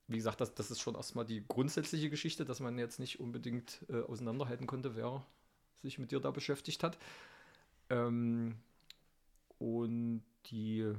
wie 0.09 0.17
gesagt, 0.17 0.41
das, 0.41 0.55
das 0.55 0.71
ist 0.71 0.81
schon 0.81 0.95
erstmal 0.95 1.25
die 1.25 1.45
grundsätzliche 1.47 2.11
Geschichte, 2.11 2.45
dass 2.45 2.61
man 2.61 2.79
jetzt 2.79 3.01
nicht 3.01 3.19
unbedingt 3.19 3.85
äh, 3.89 4.03
auseinanderhalten 4.03 4.67
konnte, 4.67 4.95
wer 4.95 5.27
sich 5.83 5.99
mit 5.99 6.13
dir 6.13 6.21
da 6.21 6.31
beschäftigt 6.31 6.83
hat. 6.83 6.97
Ähm, 7.91 8.57
und 9.59 10.23
die, 10.47 10.93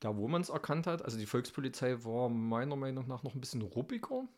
da 0.00 0.16
wo 0.16 0.28
man 0.28 0.42
es 0.42 0.48
erkannt 0.48 0.86
hat, 0.86 1.02
also 1.02 1.18
die 1.18 1.26
Volkspolizei 1.26 2.04
war 2.04 2.28
meiner 2.28 2.76
Meinung 2.76 3.08
nach 3.08 3.22
noch 3.22 3.34
ein 3.34 3.40
bisschen 3.40 3.62
ruppiger. 3.62 4.28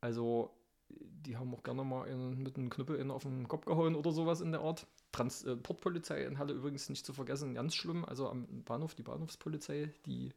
Also 0.00 0.50
die 0.88 1.36
haben 1.36 1.54
auch 1.54 1.62
gerne 1.62 1.84
mal 1.84 2.08
einen, 2.08 2.42
mit 2.42 2.56
einem 2.56 2.70
Knüppel 2.70 2.96
in 2.96 3.10
auf 3.10 3.22
den 3.22 3.48
Kopf 3.48 3.66
gehauen 3.66 3.94
oder 3.94 4.12
sowas 4.12 4.40
in 4.40 4.52
der 4.52 4.62
Art. 4.62 4.86
Transportpolizei 5.12 6.24
in 6.24 6.38
Halle 6.38 6.54
übrigens 6.54 6.88
nicht 6.88 7.04
zu 7.04 7.12
vergessen, 7.12 7.54
ganz 7.54 7.74
schlimm. 7.74 8.04
Also 8.04 8.28
am 8.28 8.46
Bahnhof, 8.64 8.94
die 8.94 9.02
Bahnhofspolizei, 9.02 9.92
die 10.06 10.32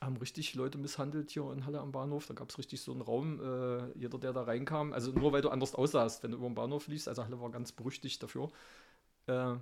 haben 0.00 0.16
richtig 0.16 0.54
Leute 0.54 0.78
misshandelt 0.78 1.30
hier 1.30 1.50
in 1.52 1.66
Halle 1.66 1.80
am 1.80 1.92
Bahnhof. 1.92 2.26
Da 2.26 2.34
gab 2.34 2.50
es 2.50 2.58
richtig 2.58 2.80
so 2.80 2.92
einen 2.92 3.00
Raum, 3.00 3.40
äh, 3.40 3.98
jeder, 3.98 4.18
der 4.18 4.32
da 4.32 4.42
reinkam, 4.42 4.92
also 4.92 5.12
nur 5.12 5.32
weil 5.32 5.42
du 5.42 5.50
anders 5.50 5.74
aussahst, 5.74 6.22
wenn 6.22 6.30
du 6.30 6.38
über 6.38 6.48
den 6.48 6.54
Bahnhof 6.54 6.86
liefst, 6.88 7.08
also 7.08 7.24
Halle 7.24 7.40
war 7.40 7.50
ganz 7.50 7.72
berüchtigt 7.72 8.22
dafür, 8.22 8.50
äh, 9.26 9.54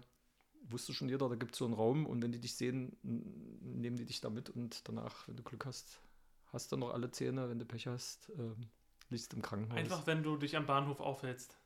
wusste 0.68 0.92
schon 0.92 1.08
jeder, 1.08 1.28
da 1.28 1.36
gibt 1.36 1.52
es 1.52 1.58
so 1.58 1.64
einen 1.64 1.74
Raum 1.74 2.06
und 2.06 2.22
wenn 2.22 2.32
die 2.32 2.40
dich 2.40 2.54
sehen, 2.54 2.96
nehmen 3.02 3.96
die 3.96 4.04
dich 4.04 4.20
da 4.20 4.30
mit 4.30 4.50
und 4.50 4.86
danach, 4.88 5.26
wenn 5.28 5.36
du 5.36 5.42
Glück 5.42 5.64
hast, 5.64 6.00
hast 6.52 6.72
du 6.72 6.76
noch 6.76 6.92
alle 6.92 7.10
Zähne, 7.10 7.48
wenn 7.48 7.58
du 7.58 7.64
Pech 7.64 7.86
hast, 7.86 8.30
ähm, 8.38 8.68
liegst 9.08 9.32
im 9.34 9.42
Krankenhaus. 9.42 9.78
Einfach, 9.78 10.06
wenn 10.06 10.22
du 10.22 10.36
dich 10.36 10.56
am 10.56 10.66
Bahnhof 10.66 11.00
aufhältst. 11.00 11.56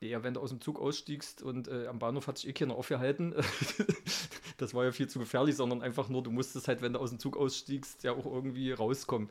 Ja, 0.00 0.22
wenn 0.22 0.32
du 0.32 0.40
aus 0.40 0.48
dem 0.48 0.62
Zug 0.62 0.80
ausstiegst 0.80 1.42
und 1.42 1.68
äh, 1.68 1.86
am 1.86 1.98
Bahnhof 1.98 2.26
hat 2.26 2.38
sich 2.38 2.48
eh 2.48 2.52
keiner 2.54 2.74
aufgehalten, 2.74 3.34
das 4.56 4.72
war 4.72 4.84
ja 4.84 4.92
viel 4.92 5.08
zu 5.08 5.18
gefährlich, 5.18 5.56
sondern 5.56 5.82
einfach 5.82 6.08
nur, 6.08 6.22
du 6.22 6.30
musstest 6.30 6.68
halt, 6.68 6.80
wenn 6.80 6.94
du 6.94 6.98
aus 6.98 7.10
dem 7.10 7.18
Zug 7.18 7.36
ausstiegst, 7.36 8.02
ja 8.02 8.12
auch 8.12 8.24
irgendwie 8.24 8.72
rauskommen. 8.72 9.30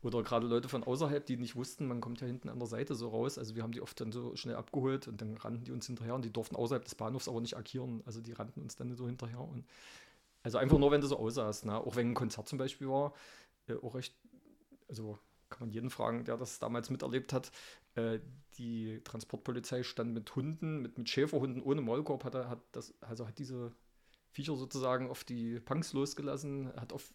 Oder 0.00 0.22
gerade 0.22 0.46
Leute 0.46 0.68
von 0.68 0.84
außerhalb, 0.84 1.26
die 1.26 1.36
nicht 1.36 1.56
wussten, 1.56 1.88
man 1.88 2.00
kommt 2.00 2.20
ja 2.20 2.26
hinten 2.26 2.48
an 2.48 2.58
der 2.58 2.68
Seite 2.68 2.94
so 2.94 3.08
raus. 3.08 3.36
Also 3.36 3.56
wir 3.56 3.62
haben 3.64 3.72
die 3.72 3.80
oft 3.80 4.00
dann 4.00 4.12
so 4.12 4.34
schnell 4.36 4.54
abgeholt 4.54 5.08
und 5.08 5.20
dann 5.20 5.36
rannten 5.36 5.64
die 5.64 5.72
uns 5.72 5.86
hinterher 5.86 6.14
und 6.14 6.24
die 6.24 6.32
durften 6.32 6.54
außerhalb 6.54 6.84
des 6.84 6.94
Bahnhofs 6.94 7.28
aber 7.28 7.40
nicht 7.40 7.56
agieren. 7.56 8.02
Also 8.06 8.20
die 8.20 8.32
rannten 8.32 8.62
uns 8.62 8.76
dann 8.76 8.94
so 8.94 9.06
hinterher. 9.06 9.40
Und 9.40 9.66
also 10.44 10.58
einfach 10.58 10.78
nur, 10.78 10.92
wenn 10.92 11.00
du 11.00 11.08
so 11.08 11.18
aussahst. 11.18 11.66
Ne? 11.66 11.76
Auch 11.76 11.96
wenn 11.96 12.10
ein 12.10 12.14
Konzert 12.14 12.48
zum 12.48 12.58
Beispiel 12.58 12.88
war, 12.88 13.12
äh, 13.66 13.74
auch 13.74 13.96
recht, 13.96 14.14
also 14.88 15.18
kann 15.48 15.60
man 15.60 15.70
jeden 15.70 15.90
fragen, 15.90 16.24
der 16.24 16.36
das 16.36 16.60
damals 16.60 16.90
miterlebt 16.90 17.32
hat. 17.32 17.50
Äh, 17.98 18.20
die 18.58 19.00
Transportpolizei 19.04 19.82
stand 19.84 20.12
mit 20.14 20.34
Hunden, 20.34 20.82
mit, 20.82 20.98
mit 20.98 21.08
Schäferhunden 21.08 21.62
ohne 21.62 21.80
Maulkorb, 21.80 22.24
hat, 22.24 22.34
hat, 22.34 22.60
das, 22.72 22.92
also 23.00 23.26
hat 23.26 23.38
diese 23.38 23.72
Viecher 24.30 24.56
sozusagen 24.56 25.08
auf 25.08 25.22
die 25.22 25.60
Punks 25.60 25.92
losgelassen, 25.92 26.72
hat 26.74 26.92
auf, 26.92 27.12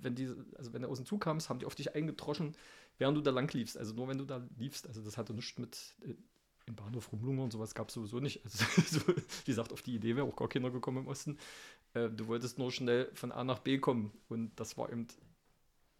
wenn 0.00 0.14
die, 0.14 0.32
also 0.56 0.72
wenn 0.72 0.82
du 0.82 0.88
aus 0.88 0.98
dem 0.98 1.06
Zug 1.06 1.22
kamst, 1.22 1.48
haben 1.48 1.58
die 1.58 1.66
auf 1.66 1.74
dich 1.74 1.94
eingetroschen, 1.94 2.56
während 2.98 3.16
du 3.16 3.20
da 3.20 3.30
lang 3.30 3.52
liefst. 3.52 3.76
Also 3.76 3.94
nur 3.94 4.06
wenn 4.06 4.18
du 4.18 4.24
da 4.24 4.46
liefst. 4.56 4.86
Also 4.86 5.02
das 5.02 5.16
hatte 5.16 5.34
nichts 5.34 5.58
mit 5.58 5.96
äh, 6.02 6.14
im 6.66 6.76
Bahnhof 6.76 7.12
rumlungern 7.12 7.44
und 7.44 7.52
sowas 7.52 7.74
gab 7.74 7.88
es 7.88 7.94
sowieso 7.94 8.20
nicht. 8.20 8.44
Also, 8.44 8.64
so, 8.86 9.00
wie 9.08 9.50
gesagt, 9.50 9.72
auf 9.72 9.82
die 9.82 9.96
Idee 9.96 10.16
wäre 10.16 10.26
auch 10.26 10.36
gar 10.36 10.48
keiner 10.48 10.70
gekommen 10.70 10.98
im 10.98 11.08
Osten. 11.08 11.36
Äh, 11.94 12.10
du 12.10 12.28
wolltest 12.28 12.58
nur 12.58 12.70
schnell 12.70 13.10
von 13.14 13.32
A 13.32 13.42
nach 13.44 13.58
B 13.58 13.78
kommen 13.78 14.12
und 14.28 14.52
das 14.56 14.76
war 14.78 14.90
eben 14.90 15.08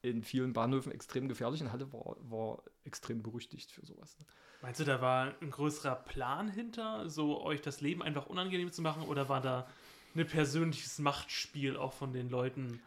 in 0.05 0.23
vielen 0.23 0.53
Bahnhöfen 0.53 0.93
extrem 0.93 1.29
gefährlich 1.29 1.63
und 1.63 1.73
Halle 1.73 1.91
war, 1.93 2.17
war 2.21 2.63
extrem 2.85 3.23
berüchtigt 3.23 3.73
für 3.73 3.85
sowas. 3.87 4.19
Ne? 4.19 4.27
Meinst 4.61 4.81
du, 4.81 4.85
da 4.85 5.01
war 5.01 5.35
ein 5.41 5.51
größerer 5.51 5.97
Plan 5.97 6.49
hinter, 6.49 7.09
so 7.09 7.43
euch 7.43 7.63
das 7.63 7.81
Leben 7.81 8.03
einfach 8.03 8.27
unangenehm 8.27 8.71
zu 8.71 8.83
machen 8.83 9.05
oder 9.05 9.29
war 9.31 9.41
da 9.41 9.67
ein 10.15 10.27
persönliches 10.27 10.99
Machtspiel 10.99 11.77
auch 11.77 11.95
von 11.95 12.13
den 12.13 12.29
Leuten? 12.29 12.81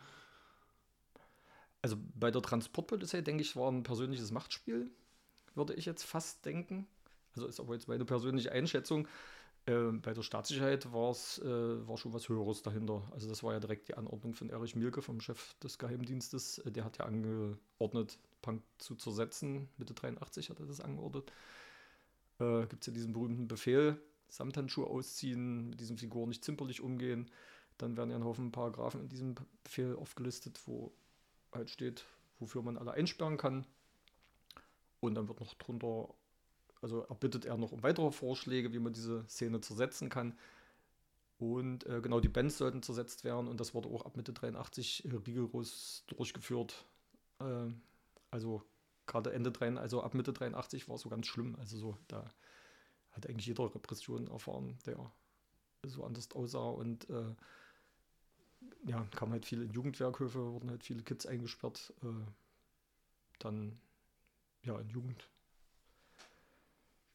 Also 1.82 1.98
bei 2.14 2.30
der 2.30 2.42
Transportpolizei, 2.42 3.22
denke 3.22 3.42
ich, 3.42 3.56
war 3.56 3.72
ein 3.72 3.84
persönliches 3.84 4.32
Machtspiel, 4.32 4.92
würde 5.56 5.74
ich 5.74 5.86
jetzt 5.86 6.04
fast 6.04 6.46
denken. 6.46 6.88
Also 7.36 7.48
ist 7.48 7.60
aber 7.60 7.74
jetzt 7.74 7.88
meine 7.88 8.06
persönliche 8.06 8.52
Einschätzung. 8.52 9.08
Äh, 9.68 9.92
bei 10.02 10.14
der 10.14 10.24
Staatssicherheit 10.24 10.86
äh, 10.86 10.90
war 10.90 11.98
schon 11.98 12.14
was 12.14 12.30
Höheres 12.30 12.64
dahinter. 12.64 13.04
Also 13.12 13.28
das 13.28 13.44
war 13.44 13.54
ja 13.54 13.60
direkt 13.60 13.90
die 13.90 13.96
Anordnung 13.96 14.34
von 14.34 14.50
Erich 14.50 14.76
Mielke, 14.76 15.02
vom 15.02 15.20
Chef 15.20 15.56
des 15.60 15.78
Geheimdienstes. 15.78 16.60
Äh, 16.60 16.72
der 16.72 16.86
hat 16.86 16.98
ja 16.98 17.06
angeordnet, 17.06 18.18
Punk 18.42 18.64
zu 18.78 18.96
zersetzen. 18.96 19.68
Mitte 19.78 19.94
83 19.94 20.50
hat 20.50 20.60
er 20.62 20.66
das 20.66 20.80
angeordnet. 20.80 21.32
Äh, 22.40 22.66
Gibt 22.68 22.84
es 22.84 22.88
ja 22.88 22.94
diesen 22.94 23.12
berühmten 23.12 23.48
Befehl, 23.50 24.02
Samthandschuhe 24.30 24.88
ausziehen, 24.88 25.70
mit 25.70 25.82
diesen 25.82 25.98
Figuren 25.98 26.30
nicht 26.30 26.46
zimperlich 26.46 26.80
umgehen. 26.80 27.30
Dann 27.78 27.98
werden 27.98 28.10
ja 28.10 28.16
ein 28.16 28.24
Haufen 28.24 28.52
Paragraphen 28.52 29.02
in 29.02 29.10
diesem 29.10 29.36
Befehl 29.64 29.96
aufgelistet, 29.98 30.62
wo 30.66 30.94
halt 31.52 31.70
steht, 31.70 32.06
wofür 32.40 32.62
man 32.62 32.78
alle 32.78 32.94
einsperren 32.94 33.38
kann. 33.38 33.68
Und 35.02 35.16
dann 35.16 35.28
wird 35.28 35.42
noch 35.42 35.54
drunter 35.56 36.10
also 36.82 37.02
erbittet 37.04 37.46
er 37.46 37.58
noch 37.58 37.72
um 37.72 37.84
weitere 37.84 38.12
Vorschläge, 38.12 38.74
wie 38.74 38.80
man 38.80 38.94
diese 38.94 39.26
Szene 39.28 39.62
zersetzen 39.62 40.10
kann. 40.10 40.38
Und 41.40 41.86
äh, 41.86 42.02
genau 42.02 42.20
die 42.20 42.30
Bands 42.30 42.58
sollten 42.58 42.82
zersetzt 42.82 43.24
werden 43.24 43.48
und 43.48 43.60
das 43.60 43.74
wurde 43.76 43.90
auch 43.90 44.06
ab 44.06 44.18
Mitte 44.18 44.34
83 44.34 45.06
äh, 45.06 45.16
rigoros 45.16 46.04
durchgeführt. 46.08 46.86
Äh, 47.40 47.68
also 48.32 48.64
gerade 49.06 49.34
Ende 49.34 49.52
83, 49.52 49.82
also 49.82 50.02
ab 50.02 50.16
Mitte 50.16 50.34
83 50.34 50.90
war 50.90 50.96
es 50.96 51.02
so 51.02 51.10
ganz 51.10 51.28
schlimm. 51.28 51.56
Also 51.60 51.78
so, 51.78 51.98
da 52.08 52.26
hat 53.12 53.28
eigentlich 53.28 53.46
jeder 53.46 53.74
Repression 53.74 54.28
erfahren, 54.28 54.78
der 54.86 55.12
so 55.86 56.04
anders 56.04 56.32
aussah 56.32 56.70
und 56.70 57.08
äh, 57.10 57.36
ja, 58.86 59.04
kamen 59.16 59.32
halt 59.32 59.46
viele 59.46 59.66
Jugendwerkhöfe, 59.66 60.54
wurden 60.54 60.72
halt 60.72 60.84
viele 60.84 61.04
Kids 61.04 61.26
eingesperrt. 61.26 61.94
Äh, 62.04 62.32
dann 63.40 63.80
ja, 64.64 64.78
in 64.80 64.90
Jugend 64.90 65.30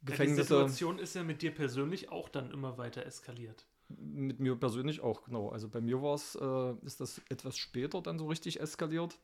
Gefängnisse. 0.04 0.54
Ja, 0.54 0.64
die 0.64 0.68
Situation 0.70 0.98
ist 0.98 1.14
ja 1.14 1.22
mit 1.22 1.42
dir 1.42 1.54
persönlich 1.54 2.10
auch 2.10 2.28
dann 2.28 2.50
immer 2.50 2.78
weiter 2.78 3.06
eskaliert. 3.06 3.66
Mit 3.88 4.40
mir 4.40 4.56
persönlich 4.56 5.00
auch, 5.00 5.24
genau. 5.24 5.50
Also 5.50 5.68
bei 5.68 5.80
mir 5.80 6.02
war 6.02 6.14
es, 6.14 6.34
äh, 6.34 6.86
ist 6.86 7.00
das 7.00 7.20
etwas 7.28 7.56
später 7.56 8.00
dann 8.00 8.18
so 8.18 8.26
richtig 8.26 8.60
eskaliert. 8.60 9.18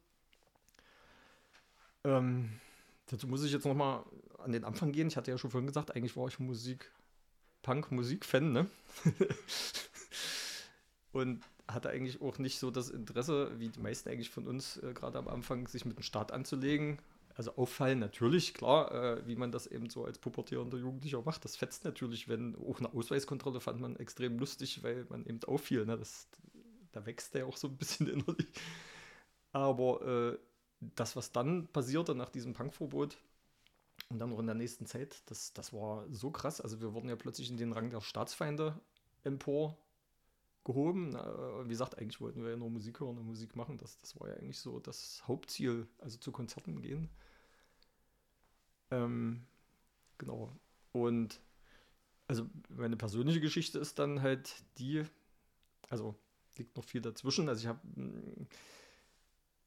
Ähm, 2.05 2.51
dazu 3.07 3.27
muss 3.27 3.43
ich 3.45 3.53
jetzt 3.53 3.65
nochmal 3.65 4.05
an 4.39 4.53
den 4.53 4.65
Anfang 4.65 4.93
gehen. 4.93 5.09
Ich 5.09 5.17
hatte 5.17 5.31
ja 5.31 5.39
schon 5.39 5.51
vorhin 5.51 5.67
gesagt, 5.67 5.97
eigentlich 5.97 6.17
war 6.17 6.29
ich 6.29 6.39
Musik, 6.39 6.93
Punk-Musik-Fan, 7.63 8.53
ne? 8.53 8.67
Und 11.13 11.43
hatte 11.67 11.91
eigentlich 11.91 12.21
auch 12.21 12.39
nicht 12.39 12.59
so 12.59 12.71
das 12.71 12.89
Interesse, 12.91 13.51
wie 13.59 13.69
die 13.69 13.81
meisten 13.81 14.09
eigentlich 14.09 14.31
von 14.31 14.47
uns, 14.47 14.77
äh, 14.79 14.93
gerade 14.95 15.19
am 15.19 15.29
Anfang, 15.29 15.67
sich 15.67 15.85
mit 15.85 15.97
dem 15.97 16.03
Staat 16.03 16.31
anzulegen 16.31 16.99
also 17.39 17.55
auffallen 17.55 18.01
natürlich, 18.01 18.53
klar, 18.53 18.93
äh, 18.93 19.27
wie 19.29 19.37
man 19.37 19.53
das 19.53 19.69
eben 19.69 19.89
so 19.89 20.05
als 20.05 20.19
pubertierender 20.19 20.77
Jugendlicher 20.77 21.23
macht. 21.23 21.45
Das 21.45 21.55
fetzt 21.55 21.85
natürlich, 21.85 22.27
wenn 22.27 22.57
auch 22.57 22.81
eine 22.81 22.93
Ausweiskontrolle 22.93 23.61
fand 23.61 23.81
man 23.81 23.95
extrem 23.95 24.41
lustig, 24.41 24.83
weil 24.83 25.07
man 25.09 25.25
eben 25.25 25.39
auffiel. 25.45 25.87
Ne? 25.87 25.97
Das, 25.97 26.27
da 26.91 27.07
wächst 27.07 27.35
der 27.35 27.47
auch 27.47 27.57
so 27.57 27.69
ein 27.69 27.77
bisschen 27.77 28.09
innerlich. 28.13 28.49
Aber 29.53 30.03
äh, 30.35 30.39
das, 30.81 31.15
was 31.15 31.31
dann 31.31 31.69
passierte 31.69 32.17
nach 32.17 32.31
diesem 32.31 32.55
Punkverbot 32.55 33.17
und 34.09 34.19
dann 34.19 34.31
noch 34.31 34.41
in 34.41 34.47
der 34.47 34.57
nächsten 34.57 34.87
Zeit, 34.87 35.23
das, 35.27 35.53
das 35.53 35.73
war 35.73 36.07
so 36.11 36.33
krass. 36.33 36.61
Also 36.61 36.81
wir 36.81 36.93
wurden 36.93 37.09
ja 37.09 37.15
plötzlich 37.15 37.51
in 37.51 37.57
den 37.57 37.73
Rang 37.73 37.91
der 37.91 38.01
Staatsfeinde 38.01 38.81
empor 39.23 39.79
gehoben. 40.65 41.15
Wie 41.15 41.69
gesagt, 41.69 41.97
eigentlich 41.99 42.21
wollten 42.21 42.43
wir 42.43 42.51
ja 42.51 42.57
nur 42.57 42.69
Musik 42.71 42.99
hören 42.99 43.17
und 43.17 43.27
Musik 43.27 43.55
machen. 43.55 43.79
Das, 43.79 43.97
das 43.99 44.19
war 44.19 44.27
ja 44.29 44.35
eigentlich 44.35 44.59
so 44.59 44.81
das 44.81 45.23
Hauptziel, 45.29 45.87
also 45.99 46.19
zu 46.19 46.33
Konzerten 46.33 46.83
gehen. 46.83 47.09
Ähm, 48.91 49.43
genau. 50.19 50.53
Und 50.93 51.41
also 52.27 52.47
meine 52.69 52.97
persönliche 52.97 53.41
Geschichte 53.41 53.79
ist 53.79 53.99
dann 53.99 54.23
halt 54.23 54.55
die, 54.79 55.05
also 55.89 56.15
liegt 56.57 56.77
noch 56.77 56.85
viel 56.85 57.01
dazwischen. 57.01 57.49
Also 57.49 57.63
ich 57.63 57.67
habe 57.67 57.81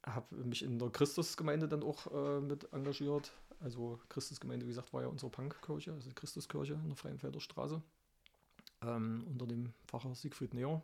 hab 0.04 0.30
mich 0.32 0.62
in 0.62 0.78
der 0.78 0.90
Christusgemeinde 0.90 1.68
dann 1.68 1.82
auch 1.82 2.06
äh, 2.12 2.40
mit 2.40 2.72
engagiert. 2.72 3.32
Also 3.60 4.00
Christusgemeinde, 4.08 4.66
wie 4.66 4.70
gesagt, 4.70 4.92
war 4.92 5.02
ja 5.02 5.08
unsere 5.08 5.30
Punkkirche, 5.30 5.92
also 5.92 6.08
die 6.08 6.14
Christuskirche 6.14 6.74
in 6.74 6.88
der 6.88 6.96
Freienfelder 6.96 7.40
Straße. 7.40 7.80
Ähm, 8.82 9.24
unter 9.28 9.46
dem 9.46 9.72
Pfarrer 9.86 10.14
Siegfried 10.14 10.54
Neher. 10.54 10.82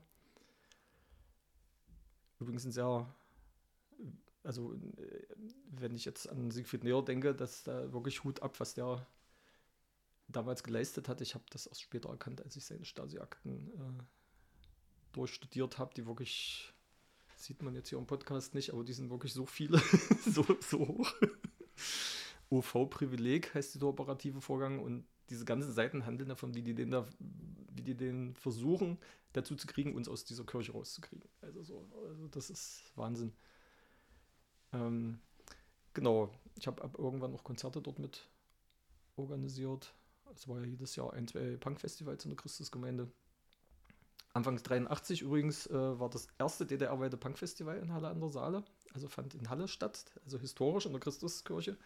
Übrigens 2.38 2.64
ein 2.64 2.72
sehr 2.72 3.12
also 4.44 4.74
äh, 4.74 5.26
wenn 5.70 5.94
ich 5.94 6.04
jetzt 6.04 6.28
an 6.28 6.50
Siegfried 6.50 6.84
Neher 6.84 7.02
denke, 7.02 7.34
dass 7.34 7.64
da 7.64 7.92
wirklich 7.92 8.24
Hut 8.24 8.42
ab, 8.42 8.60
was 8.60 8.74
der 8.74 9.06
damals 10.28 10.62
geleistet 10.62 11.08
hat. 11.08 11.20
Ich 11.20 11.34
habe 11.34 11.44
das 11.50 11.66
erst 11.66 11.82
später 11.82 12.10
erkannt, 12.10 12.42
als 12.42 12.56
ich 12.56 12.64
seine 12.64 12.84
Stasi-Akten 12.84 13.72
äh, 13.72 14.02
durchstudiert 15.12 15.78
habe, 15.78 15.94
die 15.94 16.06
wirklich, 16.06 16.72
sieht 17.36 17.62
man 17.62 17.74
jetzt 17.74 17.88
hier 17.88 17.98
im 17.98 18.06
Podcast 18.06 18.54
nicht, 18.54 18.72
aber 18.72 18.84
die 18.84 18.92
sind 18.92 19.10
wirklich 19.10 19.32
so 19.32 19.46
viele, 19.46 19.78
so, 20.26 20.44
so 20.60 20.86
hoch. 20.86 21.14
OV-Privileg 22.50 23.54
heißt 23.54 23.74
dieser 23.74 23.86
operative 23.86 24.40
Vorgang 24.40 24.80
und 24.80 25.06
diese 25.30 25.44
ganzen 25.44 25.72
Seiten 25.72 26.06
handeln 26.06 26.28
davon, 26.28 26.54
wie 26.54 26.62
die 26.62 26.74
den 26.74 26.90
da, 26.90 27.06
wie 27.18 27.82
die 27.82 27.94
den 27.94 28.34
versuchen, 28.34 28.98
dazu 29.32 29.56
zu 29.56 29.66
kriegen, 29.66 29.94
uns 29.94 30.08
aus 30.08 30.24
dieser 30.24 30.44
Kirche 30.44 30.72
rauszukriegen. 30.72 31.28
Also 31.42 31.62
so, 31.62 31.88
also 32.06 32.28
das 32.28 32.48
ist 32.50 32.92
Wahnsinn. 32.96 33.32
Ähm, 34.72 35.20
genau, 35.94 36.30
ich 36.56 36.66
habe 36.66 36.90
irgendwann 36.98 37.32
noch 37.32 37.44
Konzerte 37.44 37.80
dort 37.80 37.98
mit 37.98 38.28
organisiert. 39.16 39.94
Es 40.34 40.46
war 40.48 40.58
ja 40.58 40.64
jedes 40.64 40.94
Jahr 40.96 41.12
ein, 41.12 41.26
zwei 41.26 41.56
Punkfestivals 41.56 42.24
in 42.24 42.30
der 42.30 42.36
Christusgemeinde. 42.36 43.10
Anfangs 44.34 44.62
83 44.62 45.22
übrigens 45.22 45.66
äh, 45.66 45.98
war 45.98 46.10
das 46.10 46.28
erste 46.38 46.66
DDR-weite 46.66 47.16
Punkfestival 47.16 47.78
in 47.78 47.92
Halle 47.92 48.08
an 48.08 48.20
der 48.20 48.30
Saale. 48.30 48.64
Also 48.92 49.08
fand 49.08 49.34
in 49.34 49.48
Halle 49.48 49.68
statt, 49.68 50.04
also 50.24 50.38
historisch 50.38 50.86
in 50.86 50.92
der 50.92 51.00
Christuskirche. 51.00 51.76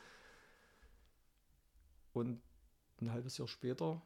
Und 2.12 2.42
ein 3.00 3.12
halbes 3.12 3.38
Jahr 3.38 3.48
später 3.48 4.02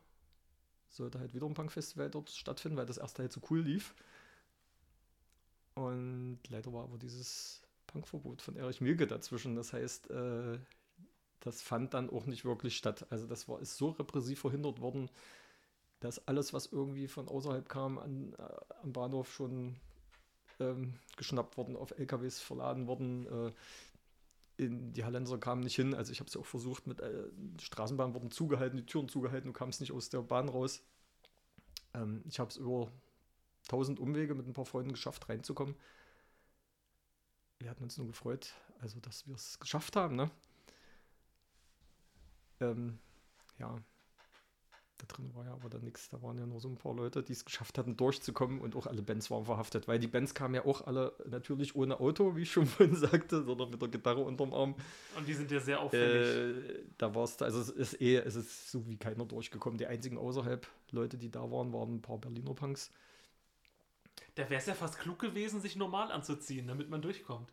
sollte 0.89 1.19
halt 1.19 1.35
wieder 1.35 1.47
ein 1.47 1.55
Punkfestival 1.55 2.11
dort 2.11 2.31
stattfinden, 2.31 2.77
weil 2.77 2.87
das 2.87 2.99
erste 2.99 3.23
halt 3.23 3.33
so 3.33 3.41
cool 3.51 3.61
lief. 3.61 3.95
Und 5.75 6.41
leider 6.49 6.73
war 6.73 6.85
aber 6.85 6.99
dieses 6.99 7.66
Punkverbot 7.97 8.43
von 8.43 8.57
Erich 8.57 8.81
Mielke 8.81 9.07
dazwischen. 9.07 9.57
Das 9.57 9.73
heißt, 9.73 10.11
äh, 10.11 10.59
das 11.41 11.63
fand 11.63 11.95
dann 11.95 12.11
auch 12.11 12.27
nicht 12.27 12.45
wirklich 12.45 12.77
statt. 12.77 13.07
Also 13.11 13.27
das 13.27 13.49
war, 13.49 13.61
ist 13.61 13.77
so 13.77 13.91
repressiv 13.91 14.41
verhindert 14.41 14.81
worden, 14.81 15.09
dass 16.01 16.27
alles, 16.29 16.53
was 16.53 16.67
irgendwie 16.67 17.09
von 17.09 17.29
außerhalb 17.29 17.69
kam, 17.69 17.99
an, 17.99 18.35
äh, 18.39 18.43
am 18.83 18.93
Bahnhof 18.93 19.33
schon 19.33 19.77
ähm, 20.61 20.95
geschnappt 21.17 21.57
worden, 21.57 21.77
auf 21.77 21.99
LKWs 21.99 22.41
verladen 22.41 22.87
worden. 22.87 23.27
Äh, 23.27 23.53
in 24.59 24.93
die 24.93 25.05
Hallenser 25.05 25.39
kamen 25.39 25.63
nicht 25.63 25.77
hin. 25.77 25.95
Also 25.95 26.13
ich 26.13 26.21
habe 26.21 26.29
es 26.29 26.35
ja 26.35 26.41
auch 26.41 26.47
versucht, 26.47 26.87
mit 26.87 27.01
äh, 27.01 27.25
Straßenbahn 27.61 28.15
wurden 28.15 28.31
zugehalten, 28.31 28.77
die 28.77 28.87
Türen 28.87 29.09
zugehalten, 29.09 29.49
du 29.49 29.53
kamst 29.53 29.81
nicht 29.81 29.93
aus 29.93 30.11
der 30.11 30.21
Bahn 30.21 30.49
raus. 30.49 30.83
Ähm, 31.95 32.23
ich 32.27 32.39
habe 32.39 32.51
es 32.51 32.57
über 32.57 32.91
tausend 33.69 34.01
Umwege 34.01 34.35
mit 34.35 34.47
ein 34.47 34.53
paar 34.53 34.67
Freunden 34.67 34.93
geschafft, 34.93 35.29
reinzukommen. 35.29 35.75
Wir 37.59 37.71
hatten 37.71 37.85
uns 37.85 37.97
nur 37.99 38.07
gefreut, 38.07 38.55
also 38.81 39.01
dass 39.01 39.27
wir 39.27 39.35
es 39.35 39.59
geschafft 39.59 39.97
haben. 39.97 40.17
Ne? 40.17 40.31
Ähm, 42.61 42.99
ja, 43.59 43.79
da 44.99 45.07
drin 45.09 45.35
war 45.35 45.45
ja 45.45 45.53
aber 45.53 45.69
dann 45.69 45.85
nichts. 45.85 46.09
Da 46.09 46.23
waren 46.23 46.39
ja 46.39 46.47
nur 46.47 46.61
so 46.61 46.69
ein 46.69 46.77
paar 46.77 46.95
Leute, 46.95 47.23
die 47.23 47.33
es 47.33 47.45
geschafft 47.45 47.77
hatten, 47.77 47.97
durchzukommen 47.97 48.61
und 48.61 48.75
auch 48.77 48.87
alle 48.87 49.03
Bands 49.03 49.31
waren 49.31 49.45
verhaftet, 49.45 49.89
weil 49.89 49.99
die 49.99 50.07
Bands 50.07 50.35
kamen 50.35 50.55
ja 50.55 50.65
auch 50.65 50.87
alle 50.87 51.13
natürlich 51.29 51.77
ohne 51.77 52.01
Auto, 52.01 52.35
wie 52.37 52.43
ich 52.43 52.53
schon 52.53 52.67
vorhin 52.67 52.97
sagte, 52.97 53.43
sondern 53.45 53.71
mit 53.71 53.81
der 53.81 53.89
Gitarre 53.89 54.21
unterm 54.21 54.55
Arm. 54.55 54.75
Und 55.17 55.29
die 55.29 55.35
sind 55.35 55.51
ja 55.51 55.61
sehr 55.61 55.81
auffällig. 55.81 56.67
Äh, 56.67 56.85
da 56.97 57.15
war 57.15 57.25
es, 57.25 57.41
also 57.43 57.61
es 57.61 57.71
ist 57.71 58.01
eh, 58.01 58.17
es 58.17 58.37
ist 58.37 58.71
so 58.71 58.87
wie 58.87 58.97
keiner 58.97 59.27
durchgekommen. 59.27 59.79
Die 59.79 59.87
einzigen 59.87 60.17
außerhalb 60.17 60.67
Leute, 60.93 61.19
die 61.19 61.31
da 61.31 61.51
waren, 61.51 61.73
waren 61.73 61.97
ein 61.97 62.03
paar 62.03 62.19
Berliner 62.19 62.55
Punks. 62.55 62.91
Da 64.37 64.49
wäre 64.49 64.61
es 64.61 64.67
ja 64.67 64.75
fast 64.75 64.99
klug 64.99 65.19
gewesen, 65.19 65.61
sich 65.61 65.77
normal 65.77 66.13
anzuziehen, 66.13 66.69
damit 66.69 66.89
man 66.89 67.03
durchkommt. 67.03 67.53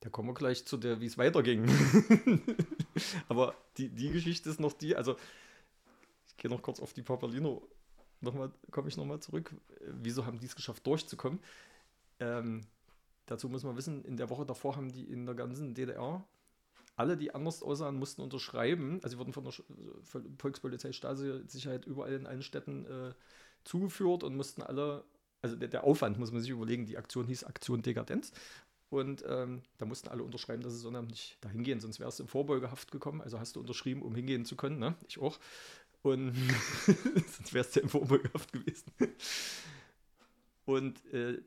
Da 0.00 0.10
kommen 0.10 0.28
wir 0.28 0.34
gleich 0.34 0.64
zu 0.64 0.76
der, 0.76 1.00
wie 1.00 1.06
es 1.06 1.18
weiterging. 1.18 1.68
Aber 3.28 3.54
die, 3.76 3.88
die 3.88 4.10
Geschichte 4.10 4.48
ist 4.48 4.60
noch 4.60 4.72
die, 4.72 4.96
also 4.96 5.16
ich 6.28 6.36
gehe 6.36 6.50
noch 6.50 6.62
kurz 6.62 6.80
auf 6.80 6.92
die 6.92 7.02
Papalino, 7.02 7.66
nochmal, 8.20 8.52
komme 8.70 8.88
ich 8.88 8.96
nochmal 8.96 9.20
zurück. 9.20 9.54
Wieso 9.80 10.24
haben 10.24 10.38
die 10.38 10.46
es 10.46 10.56
geschafft, 10.56 10.86
durchzukommen? 10.86 11.40
Ähm, 12.20 12.66
dazu 13.26 13.48
muss 13.48 13.64
man 13.64 13.76
wissen, 13.76 14.04
in 14.04 14.16
der 14.16 14.30
Woche 14.30 14.46
davor 14.46 14.76
haben 14.76 14.92
die 14.92 15.04
in 15.04 15.26
der 15.26 15.34
ganzen 15.34 15.74
DDR 15.74 16.24
alle, 16.96 17.16
die 17.16 17.34
anders 17.34 17.62
aussahen, 17.62 17.98
mussten 17.98 18.22
unterschreiben. 18.22 19.00
Also 19.02 19.16
sie 19.16 19.18
wurden 19.18 19.32
von 19.32 19.44
der 19.44 19.52
Volkspolizei 20.38 20.92
Stasi-Sicherheit 20.92 21.86
überall 21.86 22.12
in 22.12 22.26
allen 22.26 22.42
Städten 22.42 22.86
äh, 22.86 23.14
zugeführt 23.64 24.22
und 24.22 24.36
mussten 24.36 24.62
alle, 24.62 25.04
also 25.44 25.56
der, 25.56 25.68
der, 25.68 25.84
Aufwand 25.84 26.18
muss 26.18 26.32
man 26.32 26.40
sich 26.40 26.48
überlegen, 26.48 26.86
die 26.86 26.96
Aktion 26.96 27.26
hieß 27.26 27.44
Aktion 27.44 27.82
Dekadenz. 27.82 28.32
Und 28.88 29.22
ähm, 29.28 29.60
da 29.76 29.84
mussten 29.84 30.08
alle 30.08 30.22
unterschreiben, 30.22 30.62
dass 30.62 30.72
sie 30.72 30.78
Sonnabend 30.78 31.10
nicht 31.10 31.36
dahin 31.42 31.64
gehen, 31.64 31.80
sonst 31.80 32.00
wärst 32.00 32.18
du 32.18 32.22
in 32.22 32.28
Vorbeugehaft 32.30 32.90
gekommen. 32.90 33.20
Also 33.20 33.38
hast 33.38 33.54
du 33.54 33.60
unterschrieben, 33.60 34.00
um 34.00 34.14
hingehen 34.14 34.46
zu 34.46 34.56
können, 34.56 34.78
ne? 34.78 34.94
Ich 35.06 35.18
auch. 35.18 35.38
Und 36.00 36.34
sonst 36.86 37.52
wärst 37.52 37.76
du 37.76 37.80
im 37.80 37.90
Vorbeugehaft 37.90 38.52
gewesen. 38.52 38.90
Und 40.64 41.04
äh, 41.12 41.42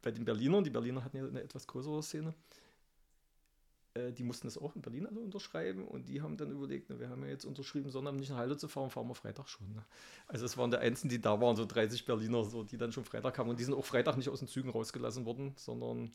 bei 0.00 0.12
den 0.12 0.24
Berlinern, 0.24 0.62
die 0.62 0.70
Berliner 0.70 1.02
hatten 1.02 1.16
ja 1.16 1.26
eine 1.26 1.42
etwas 1.42 1.66
größere 1.66 2.04
Szene, 2.04 2.34
äh, 3.94 4.12
die 4.12 4.22
mussten 4.22 4.46
das 4.46 4.56
auch 4.56 4.74
in 4.74 4.82
Berlin 4.82 5.06
alle 5.06 5.20
unterschreiben 5.20 5.86
und 5.86 6.08
die 6.08 6.22
haben 6.22 6.36
dann 6.36 6.50
überlegt, 6.50 6.88
na, 6.88 6.98
wir 6.98 7.08
haben 7.08 7.22
ja 7.22 7.28
jetzt 7.28 7.44
unterschrieben, 7.44 7.90
Sonnabend 7.90 8.20
nicht 8.20 8.30
nach 8.30 8.38
Halle 8.38 8.56
zu 8.56 8.68
fahren, 8.68 8.90
fahren 8.90 9.08
wir 9.08 9.14
Freitag 9.14 9.48
schon. 9.48 9.72
Ne? 9.72 9.84
Also 10.26 10.46
es 10.46 10.56
waren 10.56 10.70
die 10.70 10.78
Einzigen, 10.78 11.10
die 11.10 11.20
da 11.20 11.40
waren, 11.40 11.56
so 11.56 11.66
30 11.66 12.04
Berliner, 12.04 12.44
so, 12.44 12.62
die 12.62 12.78
dann 12.78 12.92
schon 12.92 13.04
Freitag 13.04 13.34
kamen 13.34 13.50
und 13.50 13.60
die 13.60 13.64
sind 13.64 13.74
auch 13.74 13.84
Freitag 13.84 14.16
nicht 14.16 14.28
aus 14.28 14.38
den 14.38 14.48
Zügen 14.48 14.70
rausgelassen 14.70 15.26
worden, 15.26 15.52
sondern 15.56 16.12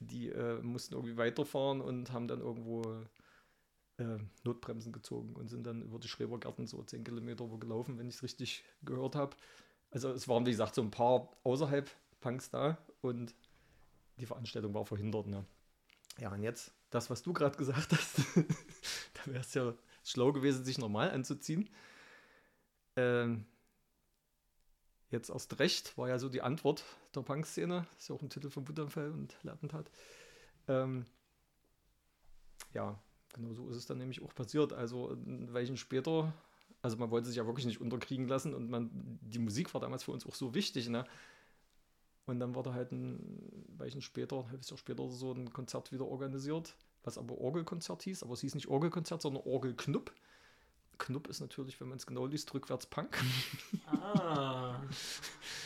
die 0.00 0.28
äh, 0.28 0.60
mussten 0.62 0.94
irgendwie 0.94 1.16
weiterfahren 1.16 1.80
und 1.80 2.12
haben 2.12 2.28
dann 2.28 2.40
irgendwo 2.40 2.82
äh, 3.98 4.18
Notbremsen 4.44 4.92
gezogen 4.92 5.34
und 5.34 5.48
sind 5.48 5.66
dann 5.66 5.82
über 5.82 5.98
die 5.98 6.08
Schrebergärten 6.08 6.66
so 6.66 6.82
10 6.82 7.02
Kilometer 7.02 7.48
gelaufen, 7.58 7.98
wenn 7.98 8.08
ich 8.08 8.16
es 8.16 8.22
richtig 8.22 8.64
gehört 8.82 9.16
habe. 9.16 9.36
Also 9.90 10.10
es 10.10 10.28
waren, 10.28 10.46
wie 10.46 10.50
gesagt, 10.50 10.74
so 10.74 10.82
ein 10.82 10.90
paar 10.90 11.28
außerhalb 11.42 11.90
Punks 12.20 12.50
da 12.50 12.78
und 13.00 13.34
die 14.18 14.26
Veranstaltung 14.26 14.74
war 14.74 14.84
verhindert. 14.84 15.26
Ne? 15.26 15.44
Ja, 16.18 16.32
und 16.32 16.42
jetzt 16.42 16.72
das, 16.90 17.10
was 17.10 17.22
du 17.22 17.32
gerade 17.32 17.56
gesagt 17.56 17.92
hast, 17.92 18.18
da 19.14 19.26
wäre 19.26 19.40
es 19.40 19.54
ja 19.54 19.74
schlau 20.04 20.32
gewesen, 20.32 20.64
sich 20.64 20.78
normal 20.78 21.10
anzuziehen. 21.10 21.68
Ähm, 22.96 23.46
jetzt 25.10 25.30
erst 25.30 25.58
recht 25.58 25.96
war 25.96 26.08
ja 26.08 26.18
so 26.18 26.28
die 26.28 26.42
Antwort 26.42 26.84
der 27.14 27.22
Punk-Szene. 27.22 27.86
Ist 27.98 28.08
ja 28.08 28.14
auch 28.14 28.22
ein 28.22 28.30
Titel 28.30 28.50
von 28.50 28.64
Butterfell 28.64 29.10
und 29.12 29.36
Lattentat. 29.42 29.90
Ähm, 30.66 31.06
ja, 32.72 32.98
Genau 33.34 33.52
so 33.52 33.68
ist 33.68 33.76
es 33.76 33.86
dann 33.86 33.98
nämlich 33.98 34.22
auch 34.22 34.34
passiert. 34.34 34.72
Also 34.72 35.10
ein 35.12 35.52
Weilchen 35.52 35.76
später, 35.76 36.32
also 36.82 36.96
man 36.96 37.10
wollte 37.10 37.28
sich 37.28 37.36
ja 37.36 37.46
wirklich 37.46 37.66
nicht 37.66 37.80
unterkriegen 37.80 38.28
lassen 38.28 38.54
und 38.54 38.70
man, 38.70 38.90
die 38.92 39.38
Musik 39.38 39.72
war 39.74 39.80
damals 39.80 40.04
für 40.04 40.12
uns 40.12 40.26
auch 40.26 40.34
so 40.34 40.54
wichtig, 40.54 40.88
ne? 40.88 41.04
Und 42.28 42.40
dann 42.40 42.54
wurde 42.54 42.74
halt 42.74 42.92
ein 42.92 43.64
Weilchen 43.78 44.02
später, 44.02 44.40
ein 44.40 44.50
halbes 44.50 44.68
Jahr 44.68 44.76
später 44.76 45.08
so 45.08 45.32
ein 45.32 45.50
Konzert 45.50 45.92
wieder 45.92 46.04
organisiert, 46.04 46.76
was 47.02 47.16
aber 47.16 47.38
Orgelkonzert 47.38 48.02
hieß, 48.02 48.22
aber 48.22 48.34
es 48.34 48.42
hieß 48.42 48.54
nicht 48.54 48.68
Orgelkonzert, 48.68 49.22
sondern 49.22 49.44
Orgelknupp. 49.44 50.12
Knupp 50.98 51.28
ist 51.28 51.40
natürlich, 51.40 51.80
wenn 51.80 51.88
man 51.88 51.96
es 51.96 52.06
genau 52.06 52.26
liest, 52.26 52.52
rückwärts 52.52 52.84
Punk. 52.84 53.16
Ah. 53.86 54.82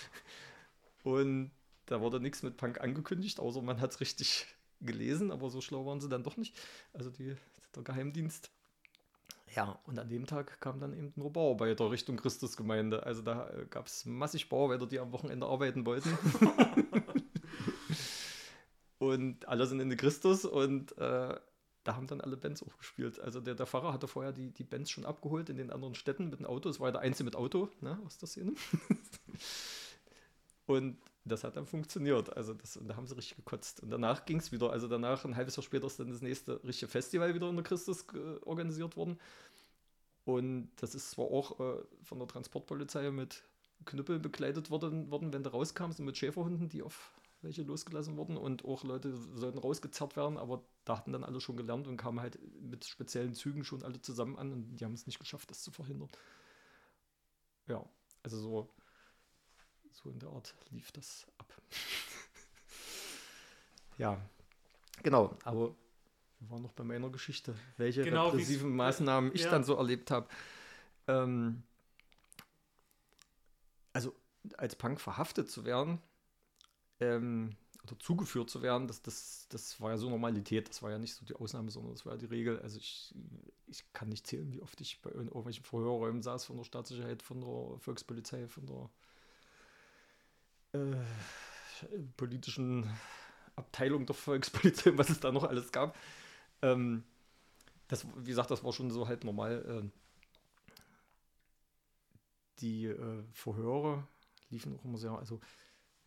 und 1.03 1.51
da 1.87 2.01
wurde 2.01 2.21
nichts 2.21 2.45
mit 2.45 2.57
Punk 2.57 2.81
angekündigt, 2.81 3.41
außer 3.41 3.61
man 3.61 3.81
hat 3.81 3.91
es 3.91 4.01
richtig 4.01 4.47
gelesen, 4.81 5.33
aber 5.33 5.51
so 5.51 5.61
schlau 5.61 5.85
waren 5.85 6.01
sie 6.01 6.09
dann 6.09 6.23
doch 6.23 6.37
nicht. 6.37 6.57
Also 6.93 7.11
die, 7.11 7.35
der 7.75 7.83
Geheimdienst. 7.83 8.53
Ja, 9.55 9.79
und 9.85 9.99
an 9.99 10.09
dem 10.09 10.27
Tag 10.27 10.61
kam 10.61 10.81
dann 10.81 10.95
eben 10.95 11.13
nur 11.17 11.33
Bauarbeiter 11.33 11.91
Richtung 11.91 12.17
Christusgemeinde. 12.17 13.05
Also 13.05 13.23
da 13.23 13.51
äh, 13.51 13.67
gab 13.69 13.87
es 13.87 14.07
massig 14.07 14.49
Bauarbeiter, 14.49 14.87
die 14.87 14.99
am 14.99 15.13
Wochenende 15.13 15.47
arbeiten 15.47 15.85
wollten. 15.85 16.11
und 18.99 19.47
alle 19.47 19.67
sind 19.67 19.81
in 19.81 19.91
den 19.91 19.99
Christus 19.99 20.47
und 20.47 20.97
äh, 20.97 21.35
da 21.85 21.97
haben 21.97 22.07
dann 22.07 22.21
alle 22.21 22.37
Bands 22.37 22.63
auch 22.63 22.79
gespielt. 22.79 23.21
Also 23.21 23.41
der, 23.41 23.55
der 23.55 23.67
Pfarrer 23.67 23.93
hatte 23.93 24.09
vorher 24.09 24.33
die, 24.33 24.53
die 24.53 24.65
Bands 24.65 24.91
schon 24.91 25.05
abgeholt 25.05 25.51
in 25.51 25.59
den 25.59 25.71
anderen 25.71 25.95
Städten 25.95 26.31
mit 26.31 26.39
dem 26.39 26.47
Auto. 26.47 26.69
Es 26.69 26.81
war 26.81 26.89
ja 26.89 26.93
der 26.93 27.01
Einzige 27.03 27.25
mit 27.25 27.37
Auto 27.37 27.69
ne, 27.81 28.01
aus 28.07 28.19
der 28.19 28.29
Szene. 28.29 28.53
und 30.67 30.97
das 31.25 31.45
hat 31.45 31.57
dann 31.57 31.67
funktioniert. 31.67 32.37
Also 32.37 32.55
das, 32.55 32.77
und 32.77 32.89
da 32.89 32.97
haben 32.97 33.07
sie 33.07 33.17
richtig 33.17 33.37
gekotzt. 33.37 33.81
Und 33.81 33.91
danach 33.91 34.25
ging 34.25 34.39
es 34.39 34.51
wieder. 34.53 34.71
Also 34.71 34.89
danach, 34.89 35.25
ein 35.25 35.37
halbes 35.37 35.57
Jahr 35.57 35.63
später, 35.63 35.87
ist 35.87 36.01
dann 36.01 36.11
das 36.11 36.23
nächste 36.23 36.63
richtige 36.65 36.91
Festival 36.91 37.35
wieder 37.35 37.49
in 37.49 37.57
der 37.57 37.65
Christus 37.65 38.07
äh, 38.15 38.45
organisiert 38.45 38.97
worden. 38.97 39.19
Und 40.25 40.71
das 40.77 40.95
ist 40.95 41.11
zwar 41.11 41.27
auch 41.27 41.59
äh, 41.61 41.83
von 42.03 42.19
der 42.19 42.29
Transportpolizei 42.29 43.11
mit 43.11 43.43
Knüppel 43.85 44.19
begleitet 44.19 44.71
worden, 44.71 45.11
worden, 45.11 45.33
wenn 45.33 45.43
du 45.43 45.51
rauskamst 45.51 45.99
und 46.01 46.07
mit 46.07 46.17
Schäferhunden, 46.17 46.69
die 46.69 46.83
auf 46.83 47.13
welche 47.41 47.63
losgelassen 47.63 48.17
wurden. 48.17 48.37
Und 48.37 48.65
auch 48.65 48.85
Leute 48.85 49.17
sollten 49.35 49.59
rausgezerrt 49.59 50.17
werden, 50.17 50.39
aber 50.39 50.63
da 50.85 50.99
hatten 50.99 51.13
dann 51.13 51.25
alle 51.25 51.41
schon 51.41 51.57
gelernt 51.57 51.87
und 51.87 51.97
kamen 51.97 52.21
halt 52.21 52.39
mit 52.61 52.85
speziellen 52.85 53.35
Zügen 53.35 53.65
schon 53.65 53.83
alle 53.83 54.01
zusammen 54.01 54.39
an 54.39 54.53
und 54.53 54.77
die 54.77 54.85
haben 54.85 54.95
es 54.95 55.07
nicht 55.07 55.19
geschafft, 55.19 55.51
das 55.51 55.63
zu 55.63 55.71
verhindern. 55.71 56.09
Ja, 57.69 57.85
also 58.23 58.39
so 58.39 58.69
so 59.93 60.11
in 60.11 60.19
der 60.19 60.31
Art 60.31 60.55
lief 60.71 60.93
das 60.93 61.27
ab. 61.39 61.53
ja, 63.99 64.21
genau, 65.03 65.37
aber 65.45 65.75
wir 66.41 66.51
waren 66.51 66.63
noch 66.63 66.73
bei 66.73 66.85
meiner 66.85 67.11
Geschichte, 67.11 67.55
welche 67.77 68.03
genau, 68.03 68.29
repressiven 68.29 68.75
Maßnahmen 68.75 69.33
ich 69.35 69.43
ja. 69.43 69.51
dann 69.51 69.65
so 69.65 69.77
erlebt 69.77 70.11
habe. 70.11 70.29
Ähm, 71.07 71.63
also 73.93 74.15
als 74.57 74.75
Punk 74.75 75.01
verhaftet 75.01 75.51
zu 75.51 75.65
werden 75.65 76.01
ähm, 77.01 77.57
oder 77.85 77.99
zugeführt 77.99 78.51
zu 78.51 78.63
werden, 78.63 78.89
das, 78.89 79.03
das, 79.03 79.47
das 79.49 79.81
war 79.81 79.91
ja 79.91 79.99
so 79.99 80.09
Normalität, 80.09 80.69
das 80.69 80.83
war 80.83 80.91
ja 80.91 80.99
nicht 80.99 81.15
so 81.15 81.25
die 81.25 81.35
Ausnahme, 81.35 81.71
sondern 81.71 81.93
das 81.93 82.07
war 82.07 82.15
ja 82.15 82.19
die 82.19 82.27
Regel. 82.27 82.61
Also 82.61 82.79
ich, 82.79 83.15
ich 83.67 83.93
kann 83.93 84.09
nicht 84.09 84.27
zählen, 84.27 84.53
wie 84.53 84.63
oft 84.63 84.81
ich 84.81 85.01
bei 85.03 85.11
irgendwelchen 85.11 85.65
Verhörräumen 85.65 86.23
saß 86.23 86.45
von 86.45 86.57
der 86.57 86.65
Staatssicherheit, 86.65 87.23
von 87.23 87.41
der 87.41 87.79
Volkspolizei, 87.79 88.49
von 88.49 88.67
der 88.67 88.91
äh, 90.73 90.97
politischen 92.17 92.89
Abteilung 93.57 94.07
der 94.07 94.15
Volkspolizei, 94.15 94.93
was 94.97 95.11
es 95.11 95.21
da 95.21 95.33
noch 95.33 95.45
alles 95.45 95.73
gab. 95.73 95.97
Ähm, 96.63 97.05
das, 97.89 98.07
wie 98.17 98.31
gesagt, 98.31 98.51
das 98.51 98.65
war 98.65 98.73
schon 98.73 98.91
so 98.91 99.09
halt 99.09 99.25
normal. 99.25 99.83
Äh, 99.85 99.89
die 102.61 102.87
äh, 102.87 103.25
Verhöre 103.33 104.07
liefen 104.51 104.75
auch 104.79 104.85
immer 104.85 104.99
sehr, 104.99 105.13
also 105.13 105.41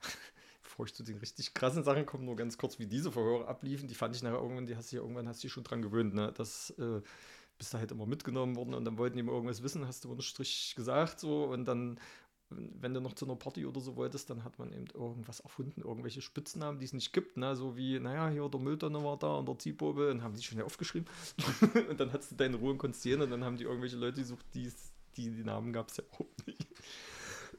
bevor 0.63 0.85
ich 0.85 0.93
zu 0.93 1.03
den 1.03 1.17
richtig 1.17 1.53
krassen 1.53 1.83
Sachen 1.83 2.05
komme, 2.05 2.23
nur 2.23 2.35
ganz 2.35 2.57
kurz, 2.57 2.79
wie 2.79 2.87
diese 2.87 3.11
Verhöre 3.11 3.47
abliefen, 3.47 3.87
die 3.87 3.95
fand 3.95 4.15
ich 4.15 4.23
nachher 4.23 4.39
irgendwann, 4.41 4.65
die 4.65 4.75
hast 4.75 4.91
du 4.91 4.95
ja 4.97 5.01
irgendwann 5.01 5.27
hast 5.27 5.43
du 5.43 5.49
schon 5.49 5.63
dran 5.63 5.81
gewöhnt, 5.81 6.13
ne? 6.13 6.31
Das 6.35 6.71
äh, 6.71 7.01
bist 7.57 7.73
du 7.73 7.77
halt 7.77 7.91
immer 7.91 8.05
mitgenommen 8.05 8.55
worden 8.55 8.73
und 8.73 8.85
dann 8.85 8.97
wollten 8.97 9.15
die 9.15 9.21
immer 9.21 9.31
irgendwas 9.31 9.63
wissen, 9.63 9.87
hast 9.87 10.03
du 10.03 10.09
unterm 10.09 10.23
Strich 10.23 10.73
gesagt 10.75 11.19
so 11.19 11.45
und 11.45 11.65
dann 11.65 11.99
wenn 12.49 12.93
du 12.93 13.01
noch 13.01 13.13
zu 13.13 13.25
einer 13.25 13.35
Party 13.35 13.65
oder 13.65 13.81
so 13.81 13.95
wolltest, 13.95 14.29
dann 14.29 14.43
hat 14.43 14.59
man 14.59 14.71
eben 14.71 14.85
irgendwas 14.93 15.39
erfunden, 15.39 15.81
irgendwelche 15.81 16.21
Spitznamen, 16.21 16.79
die 16.79 16.85
es 16.85 16.93
nicht 16.93 17.11
gibt, 17.11 17.37
ne? 17.37 17.55
so 17.55 17.75
wie, 17.75 17.99
naja, 17.99 18.29
hier 18.29 18.47
der 18.49 18.59
Mülltonne 18.59 19.03
war 19.03 19.17
da 19.17 19.37
und 19.37 19.47
der 19.47 19.57
Ziehbobe 19.57 20.11
und 20.11 20.21
haben 20.21 20.35
die 20.35 20.43
schon 20.43 20.61
aufgeschrieben 20.61 21.09
und 21.89 21.99
dann 21.99 22.13
hattest 22.13 22.31
du 22.31 22.35
deine 22.35 22.57
Ruhe 22.57 22.71
und 22.71 22.77
konntest 22.77 23.03
gehen 23.03 23.21
und 23.21 23.31
dann 23.31 23.43
haben 23.43 23.57
die 23.57 23.63
irgendwelche 23.63 23.97
Leute 23.97 24.21
gesucht, 24.21 24.45
die, 24.53 24.71
die, 25.17 25.31
die 25.31 25.43
Namen 25.43 25.73
gab 25.73 25.89
es 25.89 25.97
ja 25.97 26.03
überhaupt 26.03 26.47
nicht. 26.47 26.67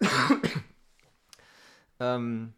ähm, 2.00 2.52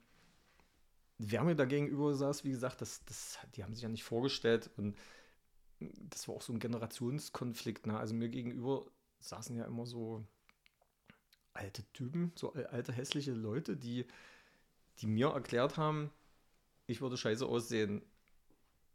wer 1.19 1.45
mir 1.45 1.57
da 1.57 1.65
gegenüber 1.65 2.15
saß, 2.15 2.45
wie 2.45 2.51
gesagt, 2.51 2.83
das, 2.83 3.05
das, 3.07 3.39
die 3.57 3.65
haben 3.65 3.75
sich 3.75 3.83
ja 3.83 3.89
nicht 3.89 4.05
vorgestellt 4.05 4.71
und 4.77 4.97
das 5.81 6.29
war 6.29 6.35
auch 6.35 6.43
so 6.43 6.53
ein 6.53 6.59
Generationskonflikt. 6.59 7.87
Ne? 7.87 7.99
Also 7.99 8.15
mir 8.15 8.29
gegenüber 8.29 8.85
saßen 9.21 9.57
ja 9.57 9.65
immer 9.65 9.87
so 9.87 10.25
alte 11.59 11.85
Typen, 11.93 12.33
so 12.35 12.53
alte 12.53 12.93
hässliche 12.93 13.33
Leute, 13.33 13.77
die, 13.77 14.07
die 14.99 15.07
mir 15.07 15.29
erklärt 15.29 15.77
haben, 15.77 16.11
ich 16.87 17.01
würde 17.01 17.17
scheiße 17.17 17.47
aussehen. 17.47 18.03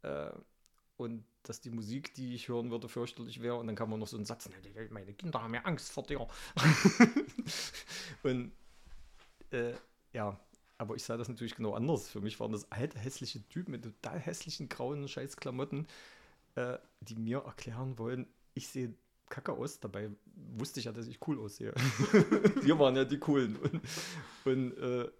Äh, 0.02 0.30
und 0.96 1.24
dass 1.42 1.60
die 1.60 1.70
Musik, 1.70 2.14
die 2.14 2.34
ich 2.34 2.48
hören 2.48 2.70
würde, 2.70 2.88
fürchterlich 2.88 3.42
wäre. 3.42 3.56
Und 3.56 3.66
dann 3.66 3.76
kann 3.76 3.90
man 3.90 4.00
noch 4.00 4.06
so 4.06 4.16
einen 4.16 4.26
Satz, 4.26 4.48
meine 4.90 5.12
Kinder 5.12 5.42
haben 5.42 5.54
ja 5.54 5.62
Angst 5.62 5.92
vor 5.92 6.04
dir. 6.04 6.20
und 8.22 8.52
äh, 9.50 9.74
ja, 10.12 10.38
aber 10.78 10.94
ich 10.94 11.02
sah 11.02 11.16
das 11.16 11.28
natürlich 11.28 11.56
genau 11.56 11.74
anders. 11.74 12.08
Für 12.08 12.20
mich 12.20 12.38
waren 12.40 12.52
das 12.52 12.70
alte, 12.70 12.98
hässliche 12.98 13.46
Typen 13.48 13.72
mit 13.72 13.82
total 13.82 14.18
hässlichen, 14.18 14.68
grauen 14.68 15.06
Scheißklamotten, 15.06 15.86
äh, 16.54 16.78
die 17.00 17.16
mir 17.16 17.42
erklären 17.44 17.98
wollen, 17.98 18.26
ich 18.54 18.68
sehe 18.68 18.94
kacke 19.28 19.52
aus. 19.52 19.80
Dabei 19.80 20.10
wusste 20.56 20.80
ich 20.80 20.86
ja, 20.86 20.92
dass 20.92 21.06
ich 21.06 21.26
cool 21.26 21.38
aussehe. 21.40 21.72
Wir 22.62 22.78
waren 22.78 22.96
ja 22.96 23.04
die 23.04 23.18
Coolen. 23.18 23.56
Und, 23.56 23.80
und 24.44 24.76
äh, 24.78 25.10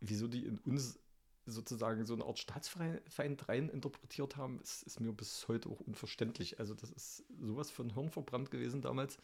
wieso 0.00 0.28
die 0.28 0.46
in 0.46 0.58
uns 0.58 0.98
sozusagen 1.46 2.04
so 2.06 2.14
eine 2.14 2.24
Art 2.24 2.38
Staatsfeind 2.38 3.48
rein 3.48 3.68
interpretiert 3.68 4.36
haben, 4.36 4.60
ist, 4.60 4.82
ist, 4.84 5.00
mir 5.00 5.12
bis 5.12 5.48
heute 5.48 5.68
auch 5.68 5.80
unverständlich. 5.80 6.58
Also 6.58 6.74
das 6.74 6.90
ist 6.90 7.24
sowas 7.40 7.70
von 7.70 7.94
Hirn 7.94 8.10
verbrannt 8.10 8.50
gewesen 8.50 8.82
damals. 8.82 9.18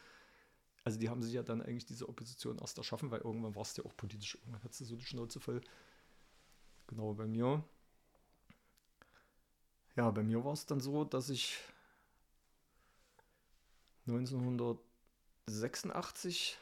Also 0.85 0.99
die 0.99 1.09
haben 1.09 1.23
sich 1.23 1.35
ja 1.35 1.43
dann 1.43 1.63
eigentlich 1.63 1.87
diese 1.87 2.09
Opposition 2.09 2.59
erst 2.59 2.79
erschaffen, 2.79 3.11
weil 3.11 3.21
irgendwann 3.21 3.55
war 3.55 3.63
es 3.63 3.77
ja 3.77 3.85
auch 3.85 3.97
politisch, 3.97 4.37
irgendwann 4.37 4.63
hat 4.63 4.75
sie 4.75 4.85
so 4.85 4.97
die 4.97 5.05
Schnauze 5.05 5.41
voll. 5.41 5.61
Genau, 6.87 7.13
bei 7.15 7.27
mir. 7.27 7.65
Ja, 9.97 10.11
bei 10.11 10.23
mir 10.23 10.45
war 10.45 10.53
es 10.53 10.67
dann 10.67 10.81
so, 10.81 11.05
dass 11.05 11.31
ich 11.31 11.59
1986 14.07 16.59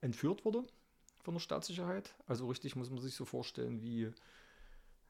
entführt 0.00 0.44
wurde 0.44 0.64
von 1.22 1.34
der 1.34 1.40
Staatssicherheit. 1.40 2.14
Also 2.26 2.48
richtig 2.48 2.76
muss 2.76 2.90
man 2.90 3.00
sich 3.00 3.14
so 3.14 3.24
vorstellen 3.24 3.82
wie, 3.82 4.10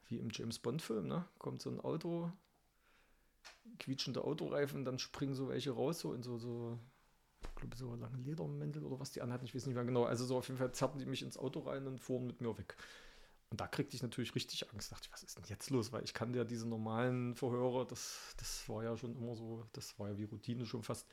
wie 0.09 0.19
im 0.19 0.31
James 0.33 0.59
Bond-Film. 0.59 1.07
Ne? 1.07 1.25
Kommt 1.39 1.63
so 1.63 1.71
ein 1.71 1.81
Auto, 1.81 2.31
quietschende 3.79 4.25
Autoreifen, 4.25 4.85
dann 4.85 4.99
springen 4.99 5.35
so 5.35 5.49
welche 5.49 5.71
raus, 5.71 6.01
so 6.01 6.13
in 6.13 6.23
so, 6.23 6.39
so 6.39 6.79
ich 7.43 7.55
glaube, 7.55 7.77
so 7.77 7.95
lange 7.95 8.19
Ledermäntel 8.19 8.85
oder 8.85 9.01
was 9.01 9.13
die 9.13 9.23
anhatten, 9.23 9.45
ich 9.45 9.55
weiß 9.55 9.67
nicht 9.67 9.75
mehr 9.75 9.85
genau. 9.85 10.05
Also 10.05 10.25
so 10.25 10.37
auf 10.37 10.49
jeden 10.49 10.59
Fall 10.59 10.73
zerrten 10.73 10.99
die 10.99 11.07
mich 11.07 11.23
ins 11.23 11.39
Auto 11.39 11.61
rein 11.61 11.87
und 11.87 12.01
fuhren 12.01 12.27
mit 12.27 12.41
mir 12.41 12.57
weg. 12.59 12.77
Und 13.51 13.61
da 13.61 13.67
kriegte 13.67 13.97
ich 13.97 14.03
natürlich 14.03 14.35
richtig 14.35 14.71
Angst. 14.71 14.93
Dachte 14.93 15.07
ich, 15.07 15.13
was 15.13 15.23
ist 15.23 15.39
denn 15.39 15.45
jetzt 15.47 15.71
los? 15.71 15.93
Weil 15.93 16.05
ich 16.05 16.13
kannte 16.13 16.39
ja 16.39 16.45
diese 16.45 16.69
normalen 16.69 17.35
Verhöre, 17.35 17.87
das, 17.87 18.35
das 18.37 18.69
war 18.69 18.85
ja 18.85 18.97
schon 18.97 19.17
immer 19.17 19.35
so, 19.35 19.67
das 19.73 19.99
war 19.99 20.09
ja 20.09 20.19
wie 20.19 20.25
Routine 20.25 20.67
schon 20.67 20.83
fast. 20.83 21.07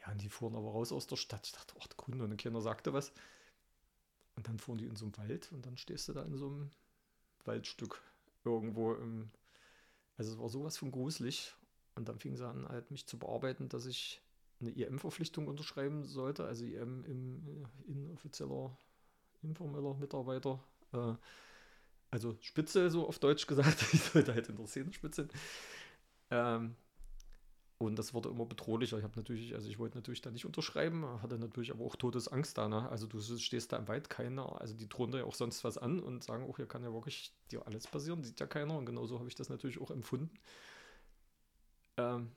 Ja, 0.00 0.12
und 0.12 0.22
die 0.22 0.30
fuhren 0.30 0.54
aber 0.54 0.70
raus 0.70 0.92
aus 0.92 1.06
der 1.06 1.16
Stadt. 1.16 1.46
Ich 1.46 1.52
dachte, 1.52 1.74
ach, 1.78 1.86
der 1.86 1.96
Kunde, 1.96 2.24
und 2.24 2.36
keiner 2.38 2.62
sagte 2.62 2.94
was. 2.94 3.12
Und 4.36 4.48
dann 4.48 4.58
fuhren 4.58 4.78
die 4.78 4.86
in 4.86 4.96
so 4.96 5.04
einem 5.04 5.16
Wald 5.18 5.52
und 5.52 5.66
dann 5.66 5.76
stehst 5.76 6.08
du 6.08 6.14
da 6.14 6.22
in 6.22 6.36
so 6.36 6.46
einem 6.46 6.70
Waldstück 7.44 8.00
irgendwo 8.44 8.94
im. 8.94 9.30
Also 10.16 10.32
es 10.32 10.38
war 10.38 10.48
sowas 10.48 10.78
von 10.78 10.90
gruselig. 10.90 11.54
Und 11.96 12.08
dann 12.08 12.18
fing 12.18 12.36
sie 12.36 12.46
an, 12.46 12.66
halt 12.68 12.90
mich 12.90 13.06
zu 13.06 13.18
bearbeiten, 13.18 13.68
dass 13.68 13.84
ich 13.84 14.22
eine 14.60 14.70
IM-Verpflichtung 14.70 15.48
unterschreiben 15.48 16.04
sollte. 16.04 16.44
Also 16.44 16.64
IM 16.64 17.04
im 17.04 17.46
äh, 17.46 17.90
inoffizieller, 17.90 18.76
informeller 19.42 19.94
Mitarbeiter. 19.94 20.62
Äh, 20.92 21.14
also 22.10 22.36
Spitze, 22.40 22.90
so 22.90 23.06
auf 23.06 23.18
Deutsch 23.18 23.46
gesagt. 23.46 23.84
ich 23.92 24.02
sollte 24.02 24.34
halt 24.34 24.48
in 24.48 24.56
der 24.56 24.66
Szenenspitze. 24.66 25.28
Ähm, 26.30 26.76
und 27.78 27.98
das 27.98 28.12
wurde 28.12 28.28
immer 28.28 28.44
bedrohlicher. 28.44 28.98
Ich 28.98 29.04
habe 29.04 29.16
natürlich, 29.16 29.54
also 29.54 29.68
ich 29.70 29.78
wollte 29.78 29.96
natürlich 29.96 30.20
da 30.20 30.30
nicht 30.30 30.44
unterschreiben, 30.44 31.22
hatte 31.22 31.38
natürlich 31.38 31.70
aber 31.70 31.84
auch 31.84 31.96
Todesangst 31.96 32.58
da. 32.58 32.68
Ne? 32.68 32.86
Also 32.90 33.06
du 33.06 33.20
stehst 33.20 33.72
da 33.72 33.78
im 33.78 33.88
Wald, 33.88 34.10
keiner, 34.10 34.60
also 34.60 34.74
die 34.74 34.86
drohen 34.88 35.12
da 35.12 35.18
ja 35.18 35.24
auch 35.24 35.34
sonst 35.34 35.64
was 35.64 35.78
an 35.78 35.98
und 35.98 36.22
sagen 36.22 36.44
auch, 36.44 36.56
hier 36.56 36.66
kann 36.66 36.82
ja 36.82 36.92
wirklich 36.92 37.32
dir 37.50 37.66
alles 37.66 37.86
passieren, 37.86 38.22
sieht 38.22 38.38
ja 38.38 38.46
keiner. 38.46 38.76
Und 38.76 38.84
genauso 38.84 39.18
habe 39.18 39.28
ich 39.28 39.34
das 39.34 39.48
natürlich 39.48 39.80
auch 39.80 39.90
empfunden. 39.90 40.30
Ähm, 41.96 42.32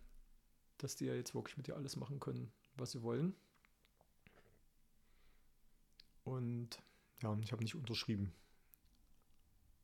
dass 0.78 0.96
die 0.96 1.06
ja 1.06 1.14
jetzt 1.14 1.36
wirklich 1.36 1.58
mit 1.58 1.68
dir 1.68 1.76
alles 1.76 1.98
machen 1.98 2.20
können, 2.20 2.52
was 2.78 2.92
sie 2.92 3.02
wollen. 3.04 3.36
Und 6.24 6.80
ja, 7.24 7.38
ich 7.42 7.52
habe 7.52 7.64
nicht 7.64 7.76
unterschrieben. 7.76 8.32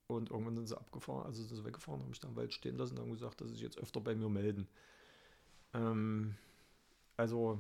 Und 0.07 0.31
irgendwann 0.31 0.55
sind 0.55 0.67
sie 0.67 0.77
abgefahren, 0.77 1.25
also 1.25 1.43
sind 1.43 1.55
sie 1.55 1.63
weggefahren, 1.63 2.01
haben 2.01 2.09
mich 2.09 2.19
da 2.19 2.27
im 2.27 2.35
Wald 2.35 2.53
stehen 2.53 2.77
lassen 2.77 2.97
und 2.97 3.03
haben 3.03 3.11
gesagt, 3.11 3.41
dass 3.41 3.47
sie 3.47 3.53
sich 3.53 3.63
jetzt 3.63 3.77
öfter 3.77 4.01
bei 4.01 4.15
mir 4.15 4.29
melden. 4.29 4.67
Ähm, 5.73 6.35
also, 7.15 7.59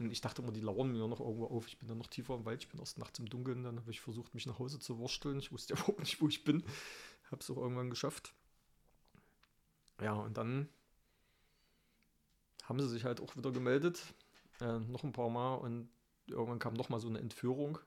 ich 0.00 0.20
dachte 0.20 0.42
immer, 0.42 0.52
die 0.52 0.60
lauern 0.60 0.90
mir 0.92 1.06
noch 1.06 1.20
irgendwo 1.20 1.46
auf. 1.46 1.68
Ich 1.68 1.78
bin 1.78 1.88
dann 1.88 1.98
noch 1.98 2.06
tiefer 2.06 2.34
im 2.34 2.44
Wald, 2.44 2.62
ich 2.62 2.68
bin 2.68 2.80
erst 2.80 2.98
nachts 2.98 3.18
im 3.18 3.28
Dunkeln. 3.28 3.62
Dann 3.62 3.78
habe 3.78 3.90
ich 3.90 4.00
versucht, 4.00 4.34
mich 4.34 4.46
nach 4.46 4.58
Hause 4.58 4.78
zu 4.78 4.98
wursteln. 4.98 5.38
Ich 5.38 5.52
wusste 5.52 5.74
überhaupt 5.74 6.00
nicht, 6.00 6.20
wo 6.20 6.28
ich 6.28 6.44
bin. 6.44 6.64
Habe 7.30 7.40
es 7.40 7.50
auch 7.50 7.56
irgendwann 7.58 7.90
geschafft. 7.90 8.32
Ja, 10.00 10.14
und 10.14 10.36
dann 10.36 10.68
haben 12.64 12.80
sie 12.80 12.88
sich 12.88 13.04
halt 13.04 13.20
auch 13.20 13.36
wieder 13.36 13.52
gemeldet. 13.52 14.02
Äh, 14.60 14.78
noch 14.78 15.04
ein 15.04 15.12
paar 15.12 15.28
Mal 15.28 15.56
und 15.56 15.90
irgendwann 16.26 16.58
kam 16.58 16.74
noch 16.74 16.88
mal 16.88 17.00
so 17.00 17.08
eine 17.08 17.18
Entführung. 17.18 17.78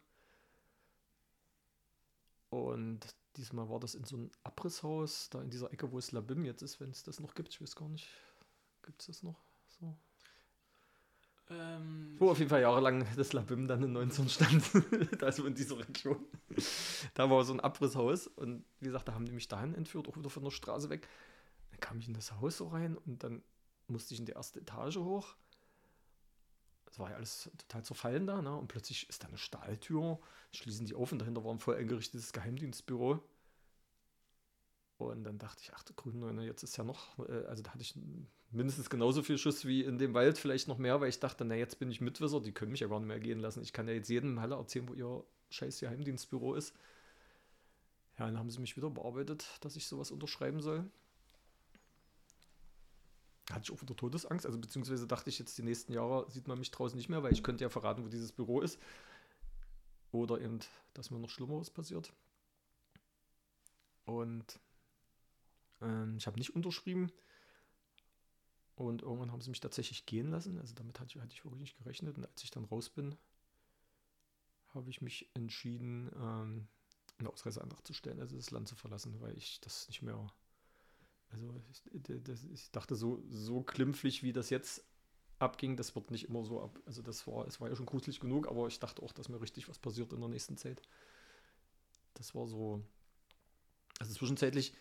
Und 2.49 2.99
diesmal 3.35 3.69
war 3.69 3.79
das 3.79 3.95
in 3.95 4.03
so 4.05 4.15
einem 4.15 4.31
Abrisshaus, 4.43 5.29
da 5.29 5.41
in 5.41 5.49
dieser 5.49 5.71
Ecke, 5.71 5.91
wo 5.91 5.97
es 5.97 6.11
Labim 6.11 6.45
jetzt 6.45 6.61
ist, 6.61 6.79
wenn 6.79 6.89
es 6.89 7.03
das 7.03 7.19
noch 7.19 7.35
gibt. 7.35 7.49
Ich 7.49 7.61
weiß 7.61 7.75
gar 7.75 7.89
nicht, 7.89 8.09
Gibt 8.89 9.01
es 9.01 9.07
das 9.07 9.21
noch 9.21 9.39
so? 9.67 9.95
Ähm, 11.51 12.15
Wo 12.17 12.31
auf 12.31 12.39
jeden 12.39 12.49
Fall 12.49 12.61
jahrelang 12.61 13.05
das 13.15 13.33
Labim 13.33 13.67
dann 13.67 13.83
in 13.83 13.91
19 13.91 14.29
stand. 14.29 14.63
also 15.21 15.45
in 15.45 15.53
dieser 15.53 15.77
Region. 15.77 16.25
Da 17.13 17.29
war 17.29 17.43
so 17.43 17.53
ein 17.53 17.59
Abrisshaus 17.59 18.25
und 18.25 18.65
wie 18.79 18.85
gesagt, 18.85 19.07
da 19.07 19.13
haben 19.13 19.25
die 19.25 19.31
mich 19.31 19.47
dahin 19.47 19.75
entführt, 19.75 20.07
auch 20.07 20.17
wieder 20.17 20.31
von 20.31 20.43
der 20.43 20.49
Straße 20.49 20.89
weg. 20.89 21.07
Dann 21.69 21.79
kam 21.79 21.99
ich 21.99 22.07
in 22.07 22.15
das 22.15 22.31
Haus 22.33 22.57
so 22.57 22.69
rein 22.69 22.97
und 22.97 23.23
dann 23.23 23.43
musste 23.87 24.15
ich 24.15 24.19
in 24.19 24.25
die 24.25 24.31
erste 24.31 24.59
Etage 24.59 24.97
hoch. 24.97 25.35
Es 26.89 26.99
war 26.99 27.11
ja 27.11 27.15
alles 27.17 27.49
total 27.57 27.83
zerfallen 27.83 28.25
da, 28.25 28.41
ne? 28.41 28.55
Und 28.55 28.67
plötzlich 28.67 29.07
ist 29.09 29.23
da 29.23 29.27
eine 29.27 29.37
Stahltür, 29.37 30.19
schließen 30.51 30.85
die 30.85 30.95
auf 30.95 31.11
und 31.11 31.19
dahinter 31.19 31.43
war 31.43 31.53
ein 31.53 31.59
voll 31.59 31.75
eingerichtetes 31.75 32.33
Geheimdienstbüro. 32.33 33.21
Und 34.97 35.23
dann 35.23 35.37
dachte 35.37 35.61
ich, 35.63 35.71
ach 35.73 35.83
du 35.83 35.93
Grüne, 35.93 36.45
jetzt 36.45 36.63
ist 36.63 36.75
ja 36.77 36.83
noch, 36.83 37.19
äh, 37.19 37.45
also 37.45 37.63
da 37.63 37.71
hatte 37.71 37.81
ich 37.81 37.95
mindestens 38.51 38.89
genauso 38.89 39.23
viel 39.23 39.37
Schuss 39.37 39.65
wie 39.65 39.83
in 39.83 39.97
dem 39.97 40.13
Wald, 40.13 40.37
vielleicht 40.37 40.67
noch 40.67 40.77
mehr, 40.77 40.99
weil 40.99 41.09
ich 41.09 41.19
dachte, 41.19 41.45
na 41.45 41.55
jetzt 41.55 41.79
bin 41.79 41.89
ich 41.89 42.01
Mitwisser, 42.01 42.41
die 42.41 42.51
können 42.51 42.71
mich 42.71 42.81
ja 42.81 42.87
gar 42.87 42.99
nicht 42.99 43.07
mehr 43.07 43.19
gehen 43.19 43.39
lassen. 43.39 43.61
Ich 43.61 43.71
kann 43.71 43.87
ja 43.87 43.93
jetzt 43.93 44.09
jedem 44.09 44.41
Halle 44.41 44.55
erzählen, 44.55 44.89
wo 44.89 44.93
ihr 44.93 45.23
scheiß 45.51 45.79
Geheimdienstbüro 45.79 46.55
ist. 46.55 46.75
Ja, 48.17 48.25
dann 48.25 48.37
haben 48.37 48.49
sie 48.49 48.59
mich 48.59 48.75
wieder 48.75 48.89
bearbeitet, 48.89 49.47
dass 49.61 49.77
ich 49.77 49.87
sowas 49.87 50.11
unterschreiben 50.11 50.61
soll. 50.61 50.83
Hatte 53.49 53.63
ich 53.63 53.71
auch 53.71 53.81
wieder 53.81 53.95
Todesangst, 53.95 54.45
also 54.45 54.59
beziehungsweise 54.59 55.07
dachte 55.07 55.29
ich 55.29 55.39
jetzt, 55.39 55.57
die 55.57 55.63
nächsten 55.63 55.93
Jahre 55.93 56.29
sieht 56.29 56.47
man 56.47 56.59
mich 56.59 56.71
draußen 56.71 56.95
nicht 56.95 57.09
mehr, 57.09 57.23
weil 57.23 57.33
ich 57.33 57.43
könnte 57.43 57.63
ja 57.63 57.69
verraten, 57.69 58.03
wo 58.03 58.09
dieses 58.09 58.31
Büro 58.31 58.61
ist. 58.61 58.79
Oder 60.11 60.39
eben, 60.39 60.59
dass 60.93 61.11
mir 61.11 61.19
noch 61.19 61.29
Schlimmeres 61.29 61.69
passiert. 61.69 62.13
Und 64.05 64.59
ähm, 65.81 66.15
ich 66.17 66.27
habe 66.27 66.37
nicht 66.37 66.55
unterschrieben. 66.55 67.11
Und 68.75 69.01
irgendwann 69.01 69.31
haben 69.31 69.41
sie 69.41 69.49
mich 69.49 69.59
tatsächlich 69.59 70.05
gehen 70.05 70.31
lassen. 70.31 70.57
Also 70.59 70.73
damit 70.73 70.99
hatte 70.99 71.15
ich, 71.15 71.21
hatte 71.21 71.33
ich 71.33 71.43
wirklich 71.43 71.61
nicht 71.61 71.77
gerechnet. 71.77 72.17
Und 72.17 72.25
als 72.25 72.43
ich 72.43 72.51
dann 72.51 72.65
raus 72.65 72.89
bin, 72.89 73.15
habe 74.73 74.89
ich 74.89 75.01
mich 75.01 75.29
entschieden, 75.33 76.09
ähm, 76.15 76.67
einen 77.17 77.27
Ausreiseantrag 77.27 77.85
zu 77.85 77.93
stellen, 77.93 78.19
also 78.19 78.35
das 78.35 78.51
Land 78.51 78.67
zu 78.67 78.75
verlassen, 78.75 79.19
weil 79.19 79.37
ich 79.37 79.59
das 79.59 79.87
nicht 79.87 80.01
mehr. 80.01 80.31
Also 81.31 81.53
ich, 81.71 81.83
das, 82.23 82.43
ich 82.45 82.71
dachte, 82.71 82.95
so, 82.95 83.21
so 83.29 83.61
klimpflich 83.61 84.23
wie 84.23 84.33
das 84.33 84.49
jetzt 84.49 84.83
abging, 85.37 85.77
das 85.77 85.95
wird 85.95 86.11
nicht 86.11 86.27
immer 86.27 86.43
so 86.43 86.61
ab. 86.61 86.79
Also 86.85 87.01
das 87.01 87.25
war, 87.27 87.47
es 87.47 87.61
war 87.61 87.69
ja 87.69 87.75
schon 87.75 87.85
gruselig 87.85 88.19
genug, 88.19 88.47
aber 88.47 88.67
ich 88.67 88.79
dachte 88.79 89.01
auch, 89.01 89.13
dass 89.13 89.29
mir 89.29 89.41
richtig 89.41 89.69
was 89.69 89.79
passiert 89.79 90.11
in 90.13 90.19
der 90.19 90.29
nächsten 90.29 90.57
Zeit. 90.57 90.81
Das 92.15 92.35
war 92.35 92.47
so. 92.47 92.83
Also 93.99 94.13
zwischenzeitlich 94.13 94.73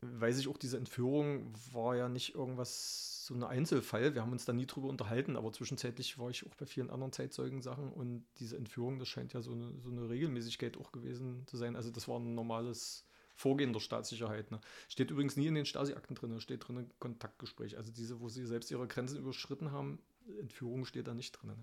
weiß 0.00 0.38
ich 0.38 0.48
auch, 0.48 0.58
diese 0.58 0.76
Entführung 0.76 1.52
war 1.72 1.96
ja 1.96 2.08
nicht 2.08 2.34
irgendwas, 2.34 3.24
so 3.26 3.34
ein 3.34 3.42
Einzelfall. 3.42 4.14
Wir 4.14 4.22
haben 4.22 4.32
uns 4.32 4.44
da 4.44 4.52
nie 4.52 4.66
drüber 4.66 4.88
unterhalten, 4.88 5.36
aber 5.36 5.52
zwischenzeitlich 5.52 6.18
war 6.18 6.30
ich 6.30 6.46
auch 6.46 6.54
bei 6.56 6.66
vielen 6.66 6.90
anderen 6.90 7.12
Zeitzeugen-Sachen 7.12 7.90
und 7.92 8.26
diese 8.38 8.56
Entführung, 8.56 8.98
das 8.98 9.08
scheint 9.08 9.32
ja 9.32 9.40
so 9.40 9.52
eine, 9.52 9.80
so 9.80 9.90
eine 9.90 10.08
Regelmäßigkeit 10.08 10.76
auch 10.76 10.92
gewesen 10.92 11.46
zu 11.46 11.56
sein. 11.56 11.74
Also 11.74 11.90
das 11.90 12.06
war 12.06 12.18
ein 12.18 12.34
normales 12.34 13.06
Vorgehen 13.34 13.72
der 13.72 13.80
Staatssicherheit. 13.80 14.50
Ne? 14.50 14.60
Steht 14.88 15.10
übrigens 15.10 15.36
nie 15.36 15.46
in 15.46 15.54
den 15.54 15.66
Stasi-Akten 15.66 16.14
drin, 16.14 16.40
steht 16.40 16.66
drin 16.66 16.90
Kontaktgespräch. 16.98 17.76
Also 17.76 17.92
diese, 17.92 18.20
wo 18.20 18.28
sie 18.28 18.46
selbst 18.46 18.70
ihre 18.70 18.86
Grenzen 18.86 19.18
überschritten 19.18 19.72
haben, 19.72 19.98
Entführung 20.40 20.84
steht 20.84 21.06
da 21.08 21.14
nicht 21.14 21.32
drin. 21.32 21.50
Ne? 21.50 21.56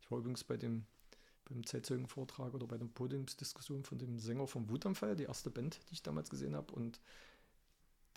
Ich 0.00 0.10
war 0.10 0.18
übrigens 0.18 0.44
bei 0.44 0.56
dem 0.56 0.86
beim 1.44 1.66
Zeitzeugenvortrag 1.66 2.54
oder 2.54 2.66
bei 2.66 2.78
der 2.78 2.86
Podiumsdiskussion 2.86 3.84
von 3.84 3.98
dem 3.98 4.18
Sänger 4.18 4.46
vom 4.46 4.68
Wutanfall, 4.68 5.16
die 5.16 5.24
erste 5.24 5.50
Band, 5.50 5.80
die 5.88 5.94
ich 5.94 6.02
damals 6.02 6.30
gesehen 6.30 6.54
habe. 6.54 6.72
Und 6.72 7.00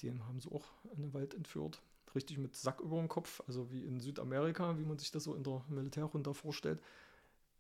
den 0.02 0.26
haben 0.28 0.40
sie 0.40 0.52
auch 0.52 0.66
in 0.96 1.02
den 1.02 1.14
Wald 1.14 1.34
entführt. 1.34 1.82
Richtig 2.14 2.38
mit 2.38 2.56
Sack 2.56 2.80
über 2.80 2.98
dem 2.98 3.10
Kopf, 3.10 3.42
also 3.48 3.72
wie 3.72 3.84
in 3.84 4.00
Südamerika, 4.00 4.78
wie 4.78 4.86
man 4.86 4.98
sich 4.98 5.12
das 5.12 5.24
so 5.24 5.36
in 5.36 5.44
der 5.44 5.64
Militärrunde 5.68 6.34
vorstellt. 6.34 6.82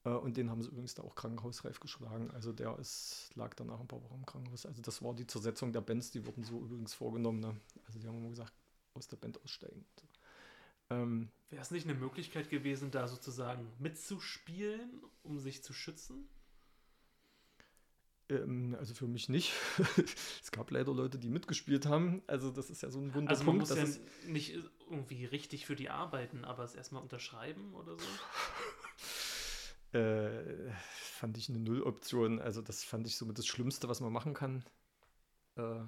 Äh, 0.06 0.10
und 0.10 0.38
den 0.38 0.49
haben 0.49 0.62
sie 0.62 0.70
übrigens 0.70 0.93
da 0.93 1.03
auch 1.03 1.16
krankenhausreif 1.16 1.80
geschlagen. 1.80 2.32
Also 2.32 2.53
der 2.53 2.78
ist, 2.80 3.32
lag 3.36 3.53
danach 3.56 3.80
ein 3.80 3.88
paar 3.88 4.01
Wochen 4.03 4.16
im 4.16 4.26
Krankenhaus. 4.26 4.66
Also 4.66 4.82
das 4.82 5.01
war 5.01 5.14
die 5.14 5.28
Zersetzung 5.28 5.74
der 5.74 5.82
Bands, 5.82 6.12
die 6.12 6.26
wurden 6.26 6.43
so 6.43 6.60
übrigens 6.60 6.93
vorgenommen. 6.93 7.39
Ne? 7.39 7.60
Also 7.88 7.99
die 7.99 8.08
haben 8.08 8.18
immer 8.18 8.30
gesagt, 8.30 8.53
aus 8.93 9.08
der 9.08 9.18
Band 9.18 9.43
aussteigen. 9.43 9.86
So. 9.99 10.08
Ähm, 10.91 11.30
Wäre 11.49 11.62
es 11.62 11.72
nicht 11.72 11.88
eine 11.88 11.97
Möglichkeit 11.97 12.49
gewesen, 12.49 12.91
da 12.91 13.08
sozusagen 13.08 13.68
mitzuspielen, 13.80 15.01
um 15.24 15.39
sich 15.39 15.64
zu 15.64 15.74
schützen? 15.74 16.30
Ähm, 18.30 18.76
also 18.80 18.93
für 18.93 19.08
mich 19.08 19.30
nicht. 19.30 19.53
es 20.41 20.51
gab 20.51 20.72
leider 20.72 20.93
Leute, 20.93 21.18
die 21.18 21.30
mitgespielt 21.30 21.88
haben. 21.88 22.22
Also 22.28 22.51
das 22.51 22.70
ist 22.70 22.82
ja 22.84 22.89
so 22.89 22.99
ein 22.99 23.14
Wunderpunkt. 23.14 23.30
Also 23.30 23.43
man 23.43 23.58
muss 23.58 23.76
ja 23.76 23.86
nicht 24.28 24.53
irgendwie 24.89 25.26
richtig 25.26 25.66
für 25.66 25.76
die 25.76 25.89
arbeiten, 25.89 26.45
aber 26.45 26.64
es 26.64 26.76
erstmal 26.76 27.01
unterschreiben 27.01 27.74
oder 27.74 27.97
so? 27.97 28.06
äh, 29.96 30.72
fand 30.91 31.38
ich 31.38 31.50
eine 31.50 31.60
Nulloption. 31.60 32.39
Also 32.39 32.62
das 32.62 32.84
fand 32.84 33.08
ich 33.08 33.18
somit 33.18 33.38
das 33.38 33.48
Schlimmste, 33.48 33.88
was 33.88 34.02
man 34.02 34.12
machen 34.12 34.34
kann. 34.34 34.64
Äh, 35.56 35.84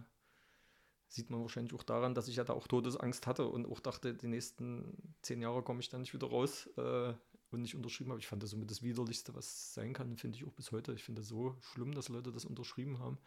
sieht 1.10 1.30
man 1.30 1.41
wahrscheinlich 1.41 1.74
auch 1.74 1.84
daran, 1.84 2.16
dass 2.16 2.28
ich 2.28 2.38
ja 2.38 2.43
da 2.43 2.53
auch 2.53 2.68
Todesangst 2.68 3.28
hatte 3.28 3.47
und 3.47 3.66
auch 3.68 3.80
dachte, 3.80 4.14
die 4.14 4.28
nächsten 4.28 5.16
zehn 5.22 5.41
Jahre 5.41 5.62
komme 5.62 5.82
ich 5.82 5.89
da 5.89 5.97
nicht 5.97 6.14
wieder 6.14 6.28
raus 6.28 6.68
äh, 6.78 7.14
und 7.51 7.62
nicht 7.62 7.76
unterschrieben 7.76 8.12
habe. 8.12 8.20
Ich 8.20 8.28
fand 8.28 8.43
das 8.43 8.51
somit 8.51 8.72
das 8.72 8.82
Widerlichste, 8.82 9.36
was 9.36 9.74
sein 9.74 9.93
kann, 9.93 10.18
finde 10.18 10.38
ich 10.38 10.45
auch 10.45 10.53
bis 10.53 10.72
heute. 10.72 10.93
Ich 10.93 11.03
finde 11.03 11.22
das 11.22 11.30
so 11.30 11.55
schlimm, 11.62 11.93
dass 11.93 12.10
Leute 12.10 12.32
das 12.32 12.45
unterschrieben 12.45 12.99
haben. 12.99 13.18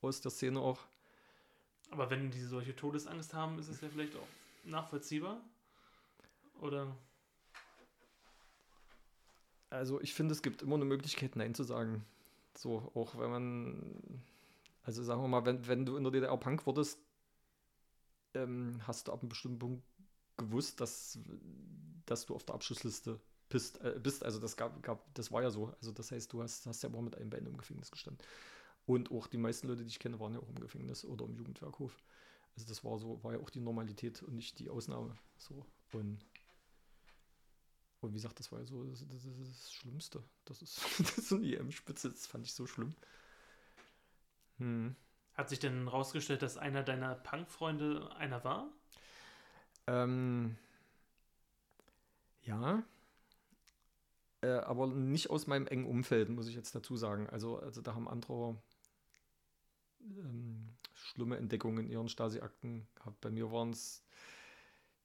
Aus 0.00 0.20
der 0.20 0.30
Szene 0.30 0.60
auch. 0.60 0.80
Aber 1.90 2.10
wenn 2.10 2.30
die 2.30 2.42
solche 2.42 2.76
Todesangst 2.76 3.32
haben, 3.34 3.58
ist 3.58 3.68
es 3.68 3.80
ja 3.80 3.88
vielleicht 3.88 4.14
auch 4.14 4.28
nachvollziehbar? 4.64 5.40
Oder? 6.60 6.94
Also 9.70 10.00
ich 10.00 10.14
finde, 10.14 10.32
es 10.32 10.42
gibt 10.42 10.62
immer 10.62 10.76
eine 10.76 10.84
Möglichkeit, 10.84 11.36
Nein 11.36 11.54
zu 11.54 11.64
sagen. 11.64 12.04
So, 12.56 12.90
auch 12.94 13.18
wenn 13.18 13.30
man, 13.30 14.22
also 14.82 15.02
sagen 15.02 15.22
wir 15.22 15.28
mal, 15.28 15.44
wenn, 15.44 15.66
wenn 15.66 15.86
du 15.86 15.96
in 15.96 16.04
der 16.04 16.12
DDR 16.12 16.36
Punk 16.36 16.66
wurdest, 16.66 16.98
ähm, 18.34 18.80
hast 18.86 19.08
du 19.08 19.12
ab 19.12 19.20
einem 19.20 19.28
bestimmten 19.28 19.58
Punkt 19.58 19.82
gewusst, 20.36 20.80
dass, 20.80 21.18
dass 22.06 22.26
du 22.26 22.34
auf 22.34 22.44
der 22.44 22.54
Abschlussliste 22.54 23.20
bist. 23.48 23.80
Äh, 23.82 23.98
bist. 24.02 24.24
Also 24.24 24.38
das 24.38 24.56
gab, 24.56 24.82
gab, 24.82 25.12
das 25.14 25.30
war 25.32 25.42
ja 25.42 25.50
so. 25.50 25.74
Also 25.80 25.92
das 25.92 26.10
heißt, 26.10 26.32
du 26.32 26.42
hast, 26.42 26.66
hast 26.66 26.82
ja 26.82 26.88
immer 26.88 27.02
mit 27.02 27.16
einem 27.16 27.30
Bein 27.30 27.46
im 27.46 27.56
Gefängnis 27.56 27.90
gestanden. 27.90 28.24
Und 28.86 29.10
auch 29.10 29.26
die 29.26 29.36
meisten 29.36 29.68
Leute, 29.68 29.82
die 29.82 29.88
ich 29.88 29.98
kenne, 29.98 30.18
waren 30.18 30.32
ja 30.32 30.40
auch 30.40 30.48
im 30.48 30.60
Gefängnis 30.60 31.04
oder 31.04 31.26
im 31.26 31.34
Jugendwerkhof. 31.34 31.94
Also 32.56 32.66
das 32.66 32.82
war 32.84 32.98
so, 32.98 33.22
war 33.22 33.34
ja 33.34 33.40
auch 33.40 33.50
die 33.50 33.60
Normalität 33.60 34.22
und 34.22 34.34
nicht 34.34 34.58
die 34.58 34.70
Ausnahme. 34.70 35.16
So. 35.36 35.66
Und, 35.92 36.18
und 38.00 38.10
wie 38.10 38.16
gesagt, 38.16 38.38
das 38.38 38.52
war 38.52 38.60
ja 38.60 38.66
so 38.66 38.84
das, 38.84 39.04
das, 39.08 39.24
das, 39.24 39.48
das 39.48 39.72
Schlimmste. 39.72 40.22
Das 40.44 40.62
ist, 40.62 40.80
das 40.98 41.18
ist 41.18 41.28
so 41.28 41.36
eine 41.36 41.46
EM-Spitze, 41.46 42.10
das 42.10 42.26
fand 42.26 42.46
ich 42.46 42.54
so 42.54 42.66
schlimm. 42.66 42.94
Hm. 44.58 44.94
Hat 45.34 45.48
sich 45.48 45.58
denn 45.58 45.84
herausgestellt, 45.84 46.42
dass 46.42 46.56
einer 46.56 46.82
deiner 46.82 47.14
Punk-Freunde 47.14 48.10
einer 48.16 48.42
war? 48.44 48.68
Ähm, 49.86 50.56
ja. 52.42 52.82
Äh, 54.40 54.48
aber 54.48 54.86
nicht 54.88 55.30
aus 55.30 55.46
meinem 55.46 55.66
engen 55.66 55.86
Umfeld, 55.86 56.28
muss 56.28 56.48
ich 56.48 56.54
jetzt 56.54 56.74
dazu 56.74 56.96
sagen. 56.96 57.28
Also, 57.30 57.58
also 57.58 57.80
da 57.80 57.94
haben 57.94 58.08
andere 58.08 58.56
ähm, 60.00 60.76
schlimme 60.94 61.36
Entdeckungen 61.36 61.86
in 61.86 61.90
ihren 61.90 62.08
Stasi-Akten 62.08 62.86
gehabt. 62.94 63.20
Bei 63.20 63.30
mir 63.30 63.50
waren 63.50 63.70
es 63.70 64.04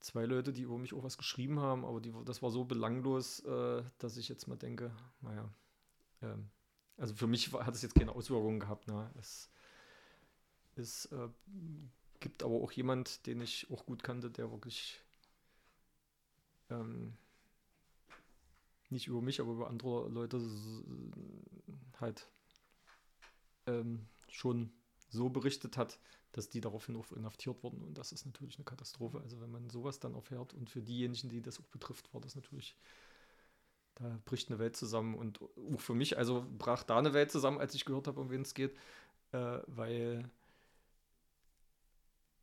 zwei 0.03 0.25
Leute, 0.25 0.51
die 0.51 0.63
über 0.63 0.77
mich 0.77 0.93
auch 0.93 1.03
was 1.03 1.17
geschrieben 1.17 1.59
haben, 1.59 1.85
aber 1.85 2.01
die, 2.01 2.13
das 2.25 2.41
war 2.41 2.51
so 2.51 2.65
belanglos, 2.65 3.39
äh, 3.41 3.83
dass 3.99 4.17
ich 4.17 4.27
jetzt 4.27 4.47
mal 4.47 4.57
denke, 4.57 4.91
naja, 5.21 5.49
ähm, 6.21 6.49
also 6.97 7.15
für 7.15 7.25
mich 7.25 7.53
hat 7.53 7.73
es 7.73 7.81
jetzt 7.81 7.95
keine 7.95 8.11
Auswirkungen 8.11 8.59
gehabt. 8.59 8.87
Ne? 8.87 9.09
Es, 9.17 9.49
es 10.75 11.05
äh, 11.05 11.29
gibt 12.19 12.43
aber 12.43 12.55
auch 12.55 12.71
jemand, 12.73 13.25
den 13.25 13.41
ich 13.41 13.71
auch 13.71 13.85
gut 13.85 14.03
kannte, 14.03 14.29
der 14.29 14.51
wirklich 14.51 15.01
ähm, 16.69 17.13
nicht 18.89 19.07
über 19.07 19.21
mich, 19.21 19.39
aber 19.39 19.53
über 19.53 19.69
andere 19.69 20.09
Leute 20.09 20.41
halt 22.01 22.27
ähm, 23.67 24.05
schon 24.27 24.71
so 25.09 25.29
berichtet 25.29 25.77
hat, 25.77 25.97
dass 26.33 26.49
die 26.49 26.61
daraufhin 26.61 26.97
auch 26.97 27.11
inhaftiert 27.11 27.63
wurden. 27.63 27.81
Und 27.81 27.97
das 27.97 28.11
ist 28.11 28.25
natürlich 28.25 28.57
eine 28.57 28.65
Katastrophe. 28.65 29.21
Also 29.21 29.39
wenn 29.39 29.51
man 29.51 29.69
sowas 29.69 29.99
dann 29.99 30.15
erfährt 30.15 30.53
und 30.53 30.69
für 30.69 30.81
diejenigen, 30.81 31.29
die 31.29 31.41
das 31.41 31.59
auch 31.59 31.67
betrifft, 31.67 32.13
war 32.13 32.21
das 32.21 32.35
natürlich, 32.35 32.75
da 33.95 34.19
bricht 34.25 34.49
eine 34.49 34.59
Welt 34.59 34.75
zusammen. 34.75 35.15
Und 35.15 35.41
auch 35.41 35.79
für 35.79 35.93
mich, 35.93 36.17
also 36.17 36.45
brach 36.57 36.83
da 36.83 36.97
eine 36.97 37.13
Welt 37.13 37.31
zusammen, 37.31 37.59
als 37.59 37.75
ich 37.75 37.85
gehört 37.85 38.07
habe, 38.07 38.19
um 38.19 38.29
wen 38.29 38.41
es 38.41 38.53
geht, 38.53 38.75
äh, 39.31 39.59
weil 39.67 40.29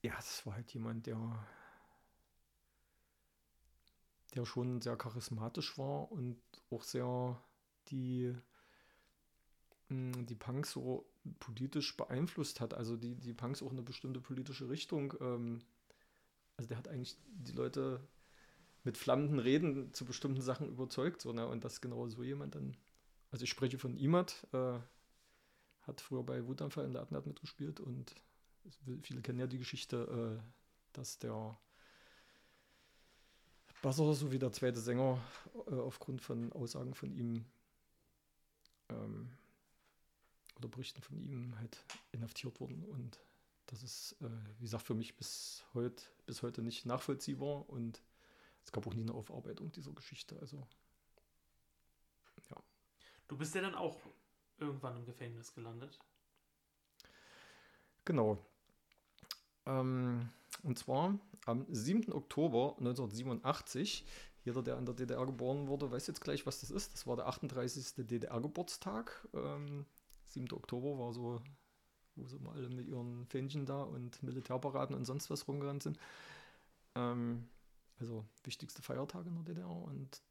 ja, 0.03 0.15
das 0.17 0.47
war 0.47 0.55
halt 0.55 0.73
jemand, 0.73 1.07
der, 1.07 1.47
der 4.35 4.45
schon 4.47 4.81
sehr 4.81 4.97
charismatisch 4.97 5.77
war 5.79 6.11
und 6.11 6.41
auch 6.71 6.83
sehr 6.83 7.43
die, 7.89 8.35
hm, 9.91 10.27
die 10.27 10.35
Punks 10.35 10.71
so 10.73 11.05
politisch 11.41 11.97
beeinflusst 11.97 12.61
hat. 12.61 12.75
Also 12.75 12.97
die, 12.97 13.17
die 13.17 13.35
Punks 13.35 13.63
auch 13.63 13.73
eine 13.73 13.83
bestimmte 13.83 14.21
politische 14.21 14.69
Richtung. 14.69 15.15
Ähm, 15.21 15.61
also 16.57 16.69
der 16.69 16.79
hat 16.79 16.89
eigentlich 16.89 17.17
die 17.27 17.53
Leute 17.53 18.01
mit 18.85 18.97
flammenden 18.97 19.39
Reden 19.39 19.93
zu 19.93 20.05
bestimmten 20.05 20.41
Sachen 20.41 20.69
überzeugt. 20.69 21.21
So, 21.21 21.33
ne? 21.33 21.47
Und 21.47 21.65
dass 21.65 21.81
genau 21.81 22.07
so 22.09 22.23
jemand 22.23 22.55
dann, 22.55 22.77
also 23.31 23.45
ich 23.45 23.51
spreche 23.51 23.79
von 23.79 23.97
Imad, 23.97 24.47
äh, 24.53 24.79
hat 25.83 26.01
früher 26.01 26.23
bei 26.23 26.47
Wutanfall 26.47 26.85
in 26.85 26.93
der 26.93 27.07
mitgespielt 27.11 27.81
und 27.81 28.15
viele 29.03 29.23
kennen 29.23 29.41
ja 29.41 29.47
die 29.47 29.59
Geschichte, 29.59 30.39
äh, 30.39 30.43
dass 30.93 31.19
der 31.19 31.59
Basser 33.83 34.13
sowie 34.15 34.39
der 34.39 34.53
zweite 34.53 34.79
Sänger 34.79 35.19
äh, 35.67 35.75
aufgrund 35.75 36.21
von 36.21 36.53
Aussagen 36.53 36.95
von 36.95 37.11
ihm 37.11 37.47
ähm, 38.91 39.31
oder 40.61 40.69
Berichten 40.69 41.03
von 41.03 41.19
ihm 41.19 41.59
halt 41.59 41.85
inhaftiert 42.13 42.61
wurden 42.61 42.85
und 42.85 43.19
das 43.67 43.83
ist, 43.83 44.17
äh, 44.21 44.29
wie 44.59 44.65
gesagt, 44.65 44.85
für 44.85 44.95
mich 44.95 45.17
bis 45.17 45.65
heute, 45.75 46.03
bis 46.27 46.43
heute 46.43 46.63
nicht 46.63 46.87
nachvollziehbar 46.87 47.69
und 47.71 48.03
es 48.65 48.73
gab 48.73 48.87
auch 48.87 48.95
nie 48.95 49.03
eine 49.03 49.15
Aufarbeitung 49.15 49.71
dieser 49.73 49.93
Geschichte. 49.93 50.39
Also, 50.41 50.67
ja. 52.51 52.57
Du 53.29 53.37
bist 53.37 53.55
ja 53.55 53.61
dann 53.61 53.77
auch 53.77 54.01
irgendwann 54.59 54.97
im 54.97 55.07
Gefängnis 55.07 55.55
gelandet. 55.55 55.99
Genau. 58.05 58.39
Ähm, 59.67 60.29
und 60.65 60.79
zwar 60.79 61.19
am 61.47 61.65
7. 61.69 62.13
Oktober 62.13 62.75
1987. 62.79 64.05
Jeder, 64.45 64.63
der 64.63 64.79
in 64.79 64.87
der 64.87 64.95
DDR 64.95 65.27
geboren 65.27 65.69
wurde, 65.69 65.91
weiß 65.91 66.07
jetzt 66.07 66.23
gleich, 66.23 66.47
was 66.47 66.61
das 66.61 66.71
ist. 66.71 66.93
Das 66.95 67.07
war 67.07 67.17
der 67.17 67.27
38. 67.29 68.07
DDR-Geburtstag. 68.07 69.29
Ähm, 69.35 69.87
7. 70.33 70.53
Oktober 70.53 70.99
war 70.99 71.13
so, 71.13 71.41
wo 72.17 72.27
sie 72.27 72.39
mal 72.39 72.55
alle 72.55 72.69
mit 72.69 72.89
ihren 72.89 73.27
Fähnchen 73.27 73.67
da 73.67 73.83
und 73.83 74.23
Militärparaden 74.23 74.97
und 74.97 75.05
sonst 75.05 75.31
was 75.31 75.47
rumgerannt 75.49 75.83
sind. 75.83 75.99
Ähm, 76.95 77.49
also 77.99 78.25
wichtigste 78.45 78.83
Feiertage 78.83 79.29
in 79.29 79.35
der 79.37 79.45
DDR 79.45 79.71
und 79.71 80.23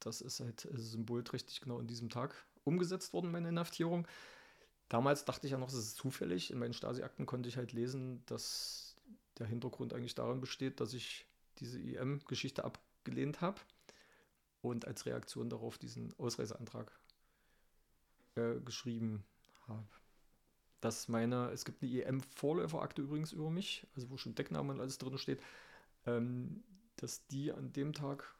das 0.00 0.20
ist 0.20 0.40
halt 0.40 0.68
symbolträchtig 0.72 1.60
genau 1.60 1.78
in 1.78 1.86
diesem 1.86 2.10
Tag 2.10 2.34
umgesetzt 2.64 3.12
worden, 3.12 3.30
meine 3.30 3.48
Inhaftierung. 3.48 4.06
Damals 4.88 5.24
dachte 5.24 5.46
ich 5.46 5.52
ja 5.52 5.58
noch, 5.58 5.68
es 5.68 5.74
ist 5.74 5.96
zufällig. 5.96 6.50
In 6.50 6.58
meinen 6.58 6.74
Stasi-Akten 6.74 7.26
konnte 7.26 7.48
ich 7.48 7.56
halt 7.56 7.72
lesen, 7.72 8.22
dass 8.26 8.96
der 9.38 9.46
Hintergrund 9.46 9.94
eigentlich 9.94 10.14
darin 10.14 10.40
besteht, 10.40 10.80
dass 10.80 10.92
ich 10.92 11.26
diese 11.58 11.80
IM-Geschichte 11.80 12.64
abgelehnt 12.64 13.40
habe 13.40 13.60
und 14.60 14.86
als 14.86 15.06
Reaktion 15.06 15.48
darauf 15.48 15.78
diesen 15.78 16.12
Ausreiseantrag 16.18 16.92
äh, 18.36 18.60
geschrieben 18.60 19.24
habe. 19.66 19.88
Dass 20.80 21.08
meine, 21.08 21.50
es 21.50 21.64
gibt 21.64 21.82
eine 21.82 21.92
EM-Vorläuferakte 21.92 23.02
übrigens 23.02 23.32
über 23.32 23.50
mich, 23.50 23.86
also 23.94 24.10
wo 24.10 24.16
schon 24.16 24.34
Deckname 24.34 24.72
und 24.72 24.80
alles 24.80 24.98
drin 24.98 25.16
steht, 25.18 25.40
ähm, 26.06 26.64
dass 26.96 27.26
die 27.28 27.52
an 27.52 27.72
dem 27.72 27.92
Tag 27.92 28.34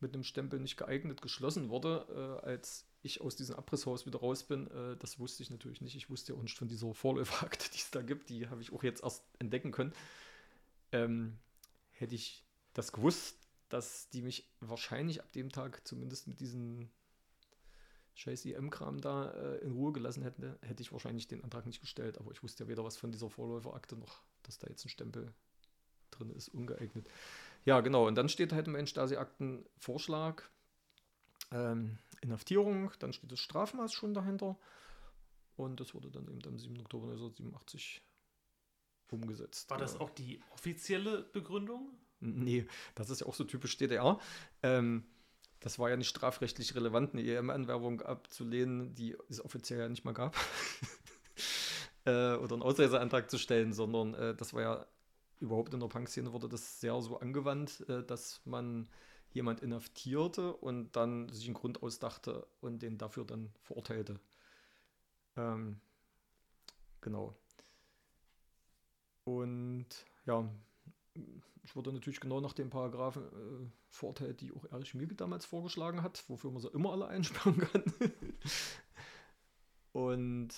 mit 0.00 0.14
einem 0.14 0.24
Stempel 0.24 0.60
nicht 0.60 0.76
geeignet 0.76 1.22
geschlossen 1.22 1.68
wurde, 1.68 2.40
äh, 2.42 2.46
als 2.46 2.86
ich 3.02 3.20
aus 3.20 3.36
diesem 3.36 3.56
Abrisshaus 3.56 4.06
wieder 4.06 4.18
raus 4.18 4.44
bin. 4.44 4.70
Äh, 4.70 4.96
das 4.96 5.18
wusste 5.18 5.42
ich 5.42 5.50
natürlich 5.50 5.80
nicht. 5.80 5.96
Ich 5.96 6.10
wusste 6.10 6.32
ja 6.32 6.38
auch 6.38 6.42
nicht 6.42 6.58
von 6.58 6.68
dieser 6.68 6.92
Vorläuferakte, 6.92 7.70
die 7.72 7.78
es 7.78 7.90
da 7.90 8.02
gibt. 8.02 8.28
Die 8.28 8.48
habe 8.48 8.62
ich 8.62 8.72
auch 8.72 8.82
jetzt 8.82 9.02
erst 9.02 9.24
entdecken 9.38 9.72
können. 9.72 9.92
Ähm, 10.92 11.38
hätte 11.92 12.14
ich 12.14 12.44
das 12.74 12.92
gewusst, 12.92 13.38
dass 13.68 14.08
die 14.10 14.22
mich 14.22 14.48
wahrscheinlich 14.60 15.22
ab 15.22 15.32
dem 15.32 15.50
Tag 15.50 15.86
zumindest 15.86 16.28
mit 16.28 16.40
diesen 16.40 16.90
scheiß 18.16 18.46
EM-Kram 18.46 19.00
da 19.00 19.30
äh, 19.30 19.58
in 19.58 19.72
Ruhe 19.72 19.92
gelassen 19.92 20.22
hätte, 20.22 20.58
hätte 20.62 20.82
ich 20.82 20.90
wahrscheinlich 20.92 21.28
den 21.28 21.44
Antrag 21.44 21.66
nicht 21.66 21.80
gestellt. 21.80 22.18
Aber 22.18 22.32
ich 22.32 22.42
wusste 22.42 22.64
ja 22.64 22.68
weder 22.68 22.82
was 22.82 22.96
von 22.96 23.12
dieser 23.12 23.30
Vorläuferakte 23.30 23.96
noch, 23.96 24.22
dass 24.42 24.58
da 24.58 24.66
jetzt 24.68 24.84
ein 24.84 24.88
Stempel 24.88 25.32
drin 26.10 26.30
ist, 26.30 26.48
ungeeignet. 26.48 27.06
Ja, 27.64 27.80
genau. 27.80 28.06
Und 28.06 28.14
dann 28.16 28.28
steht 28.28 28.52
halt 28.52 28.66
in 28.66 28.72
meinen 28.72 28.86
Stasi-Akten 28.86 29.66
Vorschlag, 29.78 30.42
ähm, 31.52 31.98
Inhaftierung, 32.22 32.90
dann 32.98 33.12
steht 33.12 33.30
das 33.30 33.40
Strafmaß 33.40 33.92
schon 33.92 34.14
dahinter. 34.14 34.58
Und 35.56 35.80
das 35.80 35.94
wurde 35.94 36.10
dann 36.10 36.28
eben 36.28 36.40
am 36.46 36.58
7. 36.58 36.80
Oktober 36.80 37.06
1987 37.08 38.02
umgesetzt. 39.10 39.70
War 39.70 39.78
das 39.78 39.94
Ja. 39.94 40.00
auch 40.00 40.10
die 40.10 40.40
offizielle 40.50 41.22
Begründung? 41.22 41.90
Nee, 42.20 42.66
das 42.94 43.10
ist 43.10 43.20
ja 43.20 43.26
auch 43.26 43.34
so 43.34 43.44
typisch 43.44 43.76
DDR. 43.76 44.18
Ähm, 44.62 45.04
das 45.66 45.80
war 45.80 45.90
ja 45.90 45.96
nicht 45.96 46.06
strafrechtlich 46.06 46.76
relevant, 46.76 47.12
eine 47.12 47.24
EM-Anwerbung 47.24 48.00
abzulehnen, 48.00 48.94
die 48.94 49.16
es 49.28 49.44
offiziell 49.44 49.80
ja 49.80 49.88
nicht 49.88 50.04
mal 50.04 50.14
gab. 50.14 50.36
äh, 52.04 52.36
oder 52.36 52.52
einen 52.52 52.62
Ausreiseantrag 52.62 53.28
zu 53.28 53.36
stellen, 53.36 53.72
sondern 53.72 54.14
äh, 54.14 54.36
das 54.36 54.54
war 54.54 54.62
ja 54.62 54.86
überhaupt 55.40 55.74
in 55.74 55.80
der 55.80 55.88
Punk-Szene 55.88 56.32
wurde 56.32 56.48
das 56.48 56.80
sehr 56.80 57.00
so 57.02 57.18
angewandt, 57.18 57.80
äh, 57.88 58.04
dass 58.04 58.42
man 58.44 58.88
jemand 59.32 59.58
inhaftierte 59.58 60.52
und 60.54 60.94
dann 60.94 61.30
sich 61.30 61.46
einen 61.46 61.54
Grund 61.54 61.82
ausdachte 61.82 62.46
und 62.60 62.80
den 62.80 62.96
dafür 62.96 63.24
dann 63.24 63.50
verurteilte. 63.62 64.20
Ähm, 65.36 65.80
genau. 67.00 67.34
Und 69.24 69.88
ja, 70.26 70.48
ich 71.64 71.74
wurde 71.74 71.92
natürlich 71.92 72.20
genau 72.20 72.40
nach 72.40 72.52
den 72.52 72.70
Paragraphen 72.70 73.24
äh, 73.24 73.70
verurteilt, 73.88 74.40
die 74.40 74.52
auch 74.52 74.64
Erich 74.70 74.94
Mielke 74.94 75.14
damals 75.14 75.44
vorgeschlagen 75.44 76.02
hat, 76.02 76.24
wofür 76.28 76.50
man 76.50 76.62
sie 76.62 76.68
immer 76.68 76.92
alle 76.92 77.08
einsperren 77.08 77.58
kann. 77.58 77.84
Und 79.92 80.50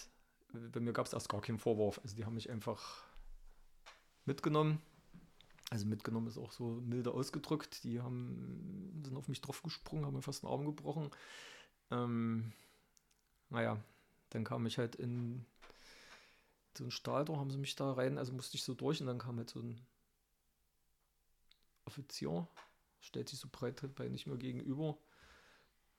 äh, 0.55 0.69
bei 0.71 0.81
mir 0.81 0.93
gab 0.93 1.07
es 1.07 1.13
erst 1.13 1.29
gar 1.29 1.41
keinen 1.41 1.59
Vorwurf. 1.59 2.01
Also 2.03 2.15
die 2.15 2.25
haben 2.25 2.35
mich 2.35 2.51
einfach 2.51 3.05
mitgenommen. 4.27 4.83
Also 5.71 5.87
mitgenommen 5.87 6.27
ist 6.27 6.39
auch 6.39 6.53
so 6.53 6.81
milde 6.83 7.13
ausgedrückt. 7.13 7.85
Die 7.85 8.01
haben, 8.01 9.03
sind 9.05 9.17
auf 9.17 9.29
mich 9.29 9.41
draufgesprungen, 9.41 10.05
haben 10.05 10.15
mir 10.15 10.23
fast 10.23 10.43
den 10.43 10.51
Arm 10.51 10.65
gebrochen. 10.65 11.11
Ähm, 11.91 12.53
naja, 13.51 13.79
dann 14.31 14.45
kam 14.45 14.67
ich 14.67 14.79
halt 14.79 14.97
in 14.97 15.45
so 16.77 16.85
ein 16.85 16.91
Stahltor, 16.91 17.39
haben 17.39 17.51
sie 17.51 17.59
mich 17.59 17.77
da 17.77 17.93
rein, 17.93 18.19
also 18.19 18.33
musste 18.33 18.57
ich 18.57 18.63
so 18.63 18.75
durch 18.75 19.01
und 19.01 19.07
dann 19.07 19.19
kam 19.19 19.39
halt 19.39 19.51
so 19.51 19.61
ein 19.61 19.81
Offizier, 21.99 22.47
stellt 23.01 23.29
sich 23.29 23.41
so 23.41 23.49
breitbeinig 23.51 24.27
mir 24.27 24.39
gegenüber, 24.39 24.97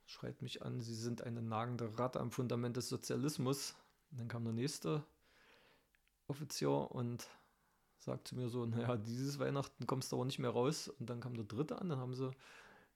schreit 0.06 0.42
mich 0.42 0.64
an, 0.64 0.82
sie 0.82 0.96
sind 0.96 1.22
eine 1.22 1.42
nagende 1.42 2.00
Ratte 2.00 2.20
am 2.20 2.32
Fundament 2.32 2.78
des 2.78 2.90
Sozialismus. 2.90 3.76
Und 4.12 4.20
dann 4.20 4.28
kam 4.28 4.44
der 4.44 4.54
nächste 4.54 5.04
Offizier 6.28 6.70
und 6.70 7.28
sagt 7.98 8.30
zu 8.30 8.36
mir 8.36 8.50
so, 8.50 8.66
naja, 8.66 8.96
dieses 8.98 9.40
Weihnachten 9.40 9.86
kommst 9.86 10.12
du 10.12 10.16
aber 10.16 10.26
nicht 10.26 10.40
mehr 10.40 10.50
raus. 10.50 10.88
Und 10.88 11.10
dann 11.10 11.20
kam 11.20 11.36
der 11.36 11.44
dritte 11.44 11.80
an, 11.80 11.90
dann 11.90 12.00
haben 12.00 12.16
sie 12.16 12.32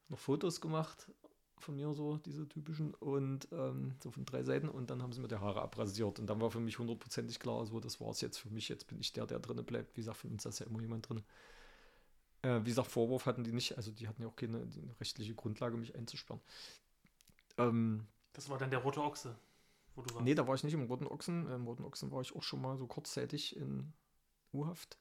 noch 0.07 0.19
Fotos 0.19 0.61
gemacht 0.61 1.11
von 1.59 1.75
mir, 1.75 1.93
so 1.93 2.17
diese 2.17 2.47
typischen, 2.47 2.93
und 2.95 3.47
ähm, 3.51 3.95
so 4.01 4.11
von 4.11 4.25
drei 4.25 4.43
Seiten. 4.43 4.69
Und 4.69 4.89
dann 4.89 5.03
haben 5.03 5.13
sie 5.13 5.21
mir 5.21 5.27
die 5.27 5.37
Haare 5.37 5.61
abrasiert. 5.61 6.19
Und 6.19 6.27
dann 6.27 6.41
war 6.41 6.51
für 6.51 6.59
mich 6.59 6.79
hundertprozentig 6.79 7.39
klar, 7.39 7.65
so, 7.65 7.79
das 7.79 8.01
war 8.01 8.09
es 8.09 8.21
jetzt 8.21 8.37
für 8.37 8.49
mich. 8.49 8.69
Jetzt 8.69 8.87
bin 8.87 8.99
ich 8.99 9.13
der, 9.13 9.27
der 9.27 9.39
drinnen 9.39 9.65
bleibt. 9.65 9.95
Wie 9.95 10.01
gesagt, 10.01 10.17
von 10.17 10.31
uns 10.31 10.45
ist 10.45 10.59
ja 10.59 10.65
immer 10.65 10.81
jemand 10.81 11.07
drin. 11.07 11.21
Äh, 12.43 12.59
wie 12.61 12.69
gesagt, 12.69 12.89
Vorwurf 12.91 13.25
hatten 13.25 13.43
die 13.43 13.53
nicht. 13.53 13.77
Also 13.77 13.91
die 13.91 14.07
hatten 14.07 14.21
ja 14.21 14.27
auch 14.27 14.35
keine 14.35 14.67
rechtliche 14.99 15.33
Grundlage, 15.33 15.77
mich 15.77 15.95
einzusperren. 15.95 16.41
Ähm, 17.57 18.05
Das 18.33 18.49
war 18.49 18.57
dann 18.57 18.69
der 18.69 18.79
rote 18.79 19.01
Ochse, 19.01 19.35
wo 19.95 20.01
du 20.01 20.13
warst. 20.13 20.23
Nee, 20.25 20.35
da 20.35 20.47
war 20.47 20.55
ich 20.55 20.63
nicht 20.63 20.73
im 20.73 20.83
Roten 20.83 21.07
Ochsen. 21.07 21.49
Im 21.49 21.65
Roten 21.65 21.83
Ochsen 21.83 22.11
war 22.11 22.21
ich 22.21 22.35
auch 22.35 22.43
schon 22.43 22.61
mal 22.61 22.77
so 22.77 22.85
kurzzeitig 22.85 23.55
in 23.55 23.93
U-Haft. 24.53 24.97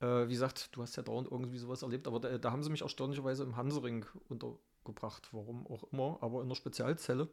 Äh, 0.00 0.28
wie 0.28 0.32
gesagt, 0.32 0.76
du 0.76 0.82
hast 0.82 0.96
ja 0.96 1.02
dauernd 1.02 1.30
irgendwie 1.30 1.58
sowas 1.58 1.82
erlebt, 1.82 2.06
aber 2.06 2.20
da, 2.20 2.36
da 2.36 2.52
haben 2.52 2.62
sie 2.62 2.70
mich 2.70 2.82
erstaunlicherweise 2.82 3.44
im 3.44 3.56
Hansering 3.56 4.04
untergebracht, 4.28 5.28
warum 5.32 5.66
auch 5.66 5.84
immer, 5.92 6.18
aber 6.20 6.40
in 6.40 6.46
einer 6.46 6.54
Spezialzelle. 6.54 7.28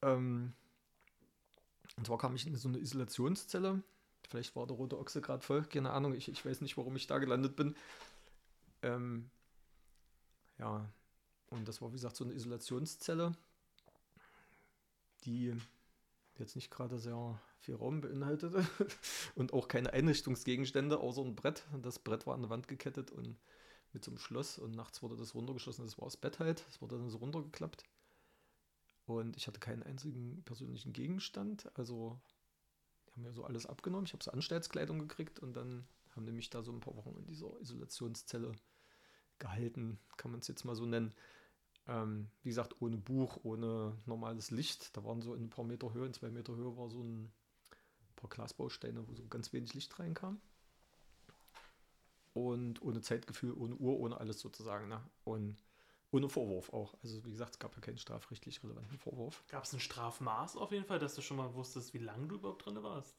Ähm, 0.00 0.54
und 1.96 2.06
zwar 2.06 2.18
kam 2.18 2.34
ich 2.34 2.46
in 2.46 2.56
so 2.56 2.68
eine 2.68 2.78
Isolationszelle. 2.78 3.82
Vielleicht 4.28 4.56
war 4.56 4.66
der 4.66 4.76
Rote 4.76 4.98
Ochse 4.98 5.20
gerade 5.20 5.42
voll, 5.42 5.64
keine 5.64 5.90
Ahnung. 5.90 6.14
Ich, 6.14 6.28
ich 6.28 6.44
weiß 6.44 6.60
nicht, 6.60 6.76
warum 6.76 6.96
ich 6.96 7.06
da 7.06 7.18
gelandet 7.18 7.56
bin. 7.56 7.76
Ähm, 8.82 9.30
ja, 10.58 10.88
und 11.50 11.68
das 11.68 11.82
war, 11.82 11.90
wie 11.90 11.96
gesagt, 11.96 12.16
so 12.16 12.24
eine 12.24 12.34
Isolationszelle 12.34 13.36
die 15.24 15.54
jetzt 16.38 16.56
nicht 16.56 16.70
gerade 16.70 16.98
sehr 16.98 17.40
viel 17.60 17.74
Raum 17.76 18.00
beinhaltete 18.00 18.66
und 19.34 19.52
auch 19.52 19.68
keine 19.68 19.92
Einrichtungsgegenstände 19.92 20.98
außer 20.98 21.22
ein 21.22 21.34
Brett. 21.34 21.64
Das 21.82 21.98
Brett 21.98 22.26
war 22.26 22.34
an 22.34 22.42
der 22.42 22.50
Wand 22.50 22.68
gekettet 22.68 23.10
und 23.10 23.36
mit 23.92 24.04
so 24.04 24.10
einem 24.10 24.18
Schloss 24.18 24.58
und 24.58 24.74
nachts 24.74 25.02
wurde 25.02 25.16
das 25.16 25.34
runtergeschlossen. 25.34 25.84
Das 25.84 25.98
war 25.98 26.06
das 26.06 26.16
Bett 26.16 26.40
halt. 26.40 26.64
Das 26.66 26.82
wurde 26.82 26.98
dann 26.98 27.10
so 27.10 27.18
runtergeklappt. 27.18 27.84
Und 29.06 29.36
ich 29.36 29.46
hatte 29.46 29.60
keinen 29.60 29.82
einzigen 29.82 30.42
persönlichen 30.44 30.92
Gegenstand. 30.92 31.70
Also, 31.74 32.18
haben 33.14 33.22
mir 33.22 33.32
so 33.32 33.44
alles 33.44 33.66
abgenommen. 33.66 34.06
Ich 34.06 34.12
habe 34.12 34.24
so 34.24 34.30
Anstaltskleidung 34.30 34.98
gekriegt 34.98 35.38
und 35.38 35.54
dann 35.54 35.86
haben 36.14 36.26
die 36.26 36.32
mich 36.32 36.50
da 36.50 36.62
so 36.62 36.72
ein 36.72 36.80
paar 36.80 36.96
Wochen 36.96 37.16
in 37.18 37.26
dieser 37.26 37.58
Isolationszelle 37.60 38.52
gehalten, 39.38 39.98
kann 40.16 40.30
man 40.30 40.40
es 40.40 40.48
jetzt 40.48 40.64
mal 40.64 40.76
so 40.76 40.86
nennen. 40.86 41.14
Ähm, 41.86 42.28
wie 42.42 42.48
gesagt, 42.48 42.80
ohne 42.80 42.96
Buch, 42.96 43.40
ohne 43.42 43.96
normales 44.06 44.50
Licht. 44.50 44.96
Da 44.96 45.04
waren 45.04 45.20
so 45.20 45.34
in 45.34 45.44
ein 45.44 45.50
paar 45.50 45.64
Meter 45.64 45.92
Höhe, 45.92 46.06
in 46.06 46.14
zwei 46.14 46.30
Meter 46.30 46.54
Höhe 46.56 46.76
war 46.76 46.88
so 46.88 47.02
ein 47.02 47.32
paar 48.16 48.30
Glasbausteine, 48.30 49.06
wo 49.06 49.14
so 49.14 49.26
ganz 49.26 49.52
wenig 49.52 49.74
Licht 49.74 49.98
reinkam. 49.98 50.40
Und 52.32 52.82
ohne 52.82 53.00
Zeitgefühl, 53.00 53.52
ohne 53.52 53.76
Uhr, 53.76 53.98
ohne 53.98 54.18
alles 54.18 54.40
sozusagen. 54.40 54.88
Ne? 54.88 55.00
Und 55.24 55.56
ohne 56.14 56.28
Vorwurf 56.28 56.72
auch. 56.72 56.94
Also 57.02 57.24
wie 57.24 57.30
gesagt, 57.32 57.52
es 57.54 57.58
gab 57.58 57.74
ja 57.74 57.80
keinen 57.80 57.98
strafrechtlich 57.98 58.62
relevanten 58.62 58.98
Vorwurf. 58.98 59.42
Gab 59.48 59.64
es 59.64 59.72
ein 59.72 59.80
Strafmaß 59.80 60.56
auf 60.56 60.70
jeden 60.72 60.84
Fall, 60.84 60.98
dass 60.98 61.14
du 61.14 61.22
schon 61.22 61.36
mal 61.36 61.52
wusstest, 61.54 61.92
wie 61.94 61.98
lange 61.98 62.28
du 62.28 62.36
überhaupt 62.36 62.64
drin 62.64 62.82
warst? 62.82 63.16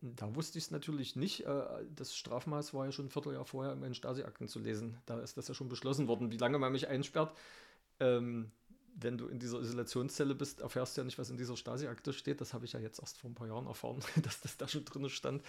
Da 0.00 0.34
wusste 0.36 0.58
ich 0.58 0.64
es 0.64 0.70
natürlich 0.70 1.16
nicht. 1.16 1.44
Äh, 1.44 1.64
Das 1.94 2.14
Strafmaß 2.16 2.72
war 2.72 2.86
ja 2.86 2.92
schon 2.92 3.06
ein 3.06 3.10
Vierteljahr 3.10 3.44
vorher 3.44 3.72
in 3.72 3.80
meinen 3.80 3.94
Stasi-Akten 3.94 4.46
zu 4.48 4.60
lesen. 4.60 4.96
Da 5.06 5.18
ist 5.20 5.36
das 5.36 5.48
ja 5.48 5.54
schon 5.54 5.68
beschlossen 5.68 6.06
worden, 6.08 6.30
wie 6.30 6.36
lange 6.36 6.58
man 6.58 6.72
mich 6.72 6.88
einsperrt. 6.88 7.34
Ähm, 8.00 8.52
wenn 8.94 9.18
du 9.18 9.26
in 9.26 9.38
dieser 9.38 9.58
Isolationszelle 9.60 10.34
bist, 10.34 10.60
erfährst 10.60 10.96
du 10.96 11.00
ja 11.00 11.04
nicht, 11.04 11.18
was 11.18 11.30
in 11.30 11.36
dieser 11.36 11.56
Stasi-Akte 11.56 12.12
steht. 12.12 12.40
Das 12.40 12.54
habe 12.54 12.64
ich 12.64 12.74
ja 12.74 12.80
jetzt 12.80 13.00
erst 13.00 13.18
vor 13.18 13.30
ein 13.30 13.34
paar 13.34 13.48
Jahren 13.48 13.66
erfahren, 13.66 14.00
dass 14.22 14.40
das 14.40 14.56
da 14.56 14.68
schon 14.68 14.84
drin 14.84 15.08
stand. 15.08 15.42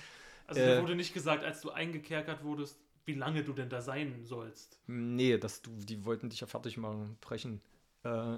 Also 0.48 0.62
Äh. 0.62 0.82
wurde 0.82 0.96
nicht 0.96 1.14
gesagt, 1.14 1.44
als 1.44 1.62
du 1.62 1.70
eingekerkert 1.70 2.44
wurdest, 2.44 2.78
wie 3.06 3.14
lange 3.14 3.44
du 3.44 3.54
denn 3.54 3.70
da 3.70 3.82
sein 3.82 4.24
sollst. 4.24 4.80
Nee, 4.88 5.38
dass 5.38 5.62
du, 5.62 5.72
die 5.72 6.06
wollten 6.06 6.30
dich 6.30 6.40
ja 6.40 6.48
fertig 6.48 6.78
machen, 6.78 7.18
brechen. 7.22 7.62
Äh, 8.04 8.38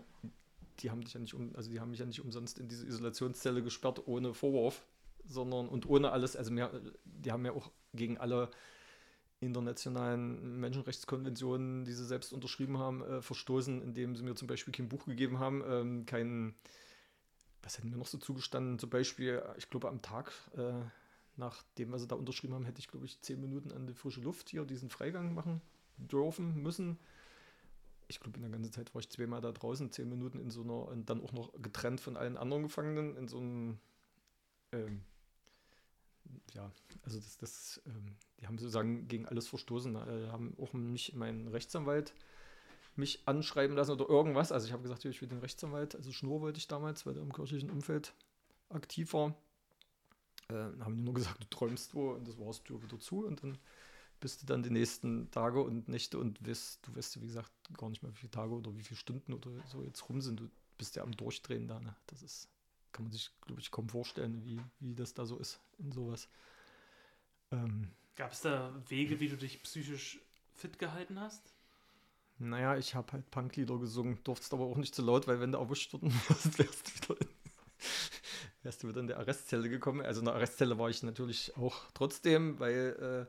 die 0.79 0.91
haben 0.91 1.01
dich 1.01 1.13
ja 1.13 1.19
nicht 1.19 1.33
um, 1.33 1.55
also 1.55 1.69
die 1.69 1.79
haben 1.79 1.91
mich 1.91 1.99
ja 1.99 2.05
nicht 2.05 2.21
umsonst 2.21 2.59
in 2.59 2.67
diese 2.67 2.85
Isolationszelle 2.85 3.63
gesperrt 3.63 4.07
ohne 4.07 4.33
Vorwurf, 4.33 4.85
sondern 5.25 5.69
und 5.69 5.87
ohne 5.87 6.11
alles, 6.11 6.35
also 6.35 6.51
mehr, 6.51 6.71
die 7.03 7.31
haben 7.31 7.45
ja 7.45 7.53
auch 7.53 7.71
gegen 7.93 8.17
alle 8.17 8.49
internationalen 9.39 10.59
Menschenrechtskonventionen, 10.59 11.85
die 11.85 11.93
sie 11.93 12.05
selbst 12.05 12.33
unterschrieben 12.33 12.77
haben, 12.77 13.03
äh, 13.03 13.21
verstoßen, 13.21 13.81
indem 13.81 14.15
sie 14.15 14.23
mir 14.23 14.35
zum 14.35 14.47
Beispiel 14.47 14.73
kein 14.73 14.89
Buch 14.89 15.05
gegeben 15.05 15.39
haben, 15.39 15.63
ähm, 15.67 16.05
kein, 16.05 16.55
was 17.61 17.77
hätten 17.77 17.89
mir 17.89 17.97
noch 17.97 18.07
so 18.07 18.17
zugestanden, 18.17 18.79
zum 18.79 18.89
Beispiel, 18.89 19.41
ich 19.57 19.69
glaube 19.69 19.89
am 19.89 20.01
Tag, 20.01 20.31
äh, 20.57 20.73
nach 21.37 21.63
dem, 21.77 21.91
was 21.91 22.01
sie 22.01 22.07
da 22.07 22.15
unterschrieben 22.15 22.53
haben, 22.53 22.65
hätte 22.65 22.79
ich, 22.79 22.87
glaube 22.87 23.05
ich, 23.05 23.21
zehn 23.21 23.39
Minuten 23.39 23.71
an 23.71 23.87
die 23.87 23.93
frische 23.93 24.21
Luft 24.21 24.49
hier 24.49 24.65
diesen 24.65 24.89
Freigang 24.89 25.33
machen 25.33 25.61
dürfen, 25.97 26.61
müssen. 26.61 26.99
Ich 28.07 28.19
glaube, 28.19 28.37
in 28.37 28.43
der 28.43 28.51
ganzen 28.51 28.71
Zeit 28.71 28.93
war 28.93 28.99
ich 29.01 29.09
zweimal 29.09 29.41
da 29.41 29.51
draußen, 29.51 29.91
zehn 29.91 30.07
Minuten 30.07 30.39
in 30.39 30.51
so 30.51 30.61
einer, 30.61 30.87
und 30.87 31.09
dann 31.09 31.21
auch 31.21 31.33
noch 31.33 31.51
getrennt 31.61 31.99
von 31.99 32.17
allen 32.17 32.37
anderen 32.37 32.63
Gefangenen 32.63 33.15
in 33.17 33.27
so 33.27 33.39
einem, 33.39 33.79
ähm, 34.71 35.03
ja, 36.53 36.71
also 37.03 37.19
das, 37.19 37.37
das, 37.37 37.81
ähm, 37.85 38.15
die 38.39 38.47
haben 38.47 38.57
sozusagen 38.57 39.07
gegen 39.07 39.25
alles 39.25 39.47
verstoßen, 39.47 39.95
äh, 39.95 40.29
haben 40.29 40.55
auch 40.59 40.73
mich, 40.73 41.13
meinen 41.15 41.47
Rechtsanwalt, 41.47 42.13
mich 42.95 43.27
anschreiben 43.27 43.75
lassen 43.75 43.91
oder 43.91 44.07
irgendwas. 44.07 44.51
Also 44.51 44.67
ich 44.67 44.73
habe 44.73 44.83
gesagt, 44.83 45.03
ich 45.05 45.21
will 45.21 45.27
den 45.27 45.39
Rechtsanwalt, 45.39 45.95
also 45.95 46.11
Schnur 46.11 46.41
wollte 46.41 46.59
ich 46.59 46.67
damals, 46.67 47.05
weil 47.05 47.13
der 47.13 47.23
im 47.23 47.33
kirchlichen 47.33 47.69
Umfeld 47.69 48.13
aktiv 48.69 49.13
war. 49.13 49.35
Äh, 50.49 50.53
dann 50.53 50.85
haben 50.85 50.95
die 50.95 51.03
nur 51.03 51.13
gesagt, 51.13 51.43
du 51.43 51.49
träumst 51.49 51.93
wo 51.93 52.11
und 52.11 52.27
das 52.27 52.39
war's, 52.39 52.63
Tür 52.63 52.81
wieder 52.81 52.99
zu 52.99 53.25
und 53.25 53.43
dann 53.43 53.57
bist 54.19 54.41
du 54.41 54.45
dann 54.45 54.63
die 54.63 54.69
nächsten 54.69 55.29
Tage 55.31 55.61
und 55.61 55.87
Nächte 55.89 56.17
und 56.17 56.45
weißt, 56.47 56.87
du 56.87 56.95
weißt, 56.95 57.21
wie 57.21 57.27
gesagt, 57.27 57.51
gar 57.77 57.89
nicht 57.89 58.01
mehr, 58.01 58.11
wie 58.11 58.17
viele 58.17 58.31
Tage 58.31 58.53
oder 58.53 58.75
wie 58.75 58.81
viele 58.81 58.97
Stunden 58.97 59.33
oder 59.33 59.51
so 59.67 59.83
jetzt 59.83 60.07
rum 60.09 60.21
sind. 60.21 60.39
Du 60.39 60.49
bist 60.77 60.95
ja 60.95 61.03
am 61.03 61.11
Durchdrehen 61.11 61.67
da. 61.67 61.79
Ne? 61.79 61.95
Das 62.07 62.23
ist, 62.23 62.47
kann 62.91 63.05
man 63.05 63.11
sich, 63.11 63.29
glaube 63.41 63.61
ich, 63.61 63.71
kaum 63.71 63.89
vorstellen, 63.89 64.43
wie, 64.45 64.59
wie 64.79 64.95
das 64.95 65.13
da 65.13 65.25
so 65.25 65.37
ist 65.37 65.59
in 65.79 65.91
sowas. 65.91 66.29
Ähm, 67.51 67.91
Gab 68.15 68.31
es 68.31 68.41
da 68.41 68.73
Wege, 68.87 69.19
wie 69.19 69.27
du 69.27 69.35
dich 69.35 69.61
psychisch 69.63 70.19
fit 70.55 70.79
gehalten 70.79 71.19
hast? 71.19 71.55
naja, 72.37 72.77
ich 72.77 72.95
habe 72.95 73.13
halt 73.13 73.29
Punklieder 73.31 73.77
gesungen, 73.79 74.19
durfte 74.23 74.45
es 74.45 74.53
aber 74.53 74.65
auch 74.65 74.77
nicht 74.77 74.93
zu 74.93 75.01
laut, 75.01 75.27
weil 75.27 75.39
wenn 75.39 75.51
du 75.51 75.57
erwischt 75.57 75.93
wärst, 75.93 76.59
wärst 76.59 76.87
du 76.87 77.13
wieder 77.13 77.21
in, 77.21 77.27
wärst 78.65 78.83
du 78.83 78.89
wieder 78.89 78.99
in 78.99 79.07
der 79.07 79.19
Arrestzelle 79.19 79.69
gekommen. 79.69 80.01
Also 80.01 80.19
in 80.19 80.25
der 80.25 80.33
Arrestzelle 80.33 80.77
war 80.77 80.89
ich 80.89 81.03
natürlich 81.03 81.55
auch 81.55 81.75
trotzdem, 81.93 82.59
weil 82.59 83.27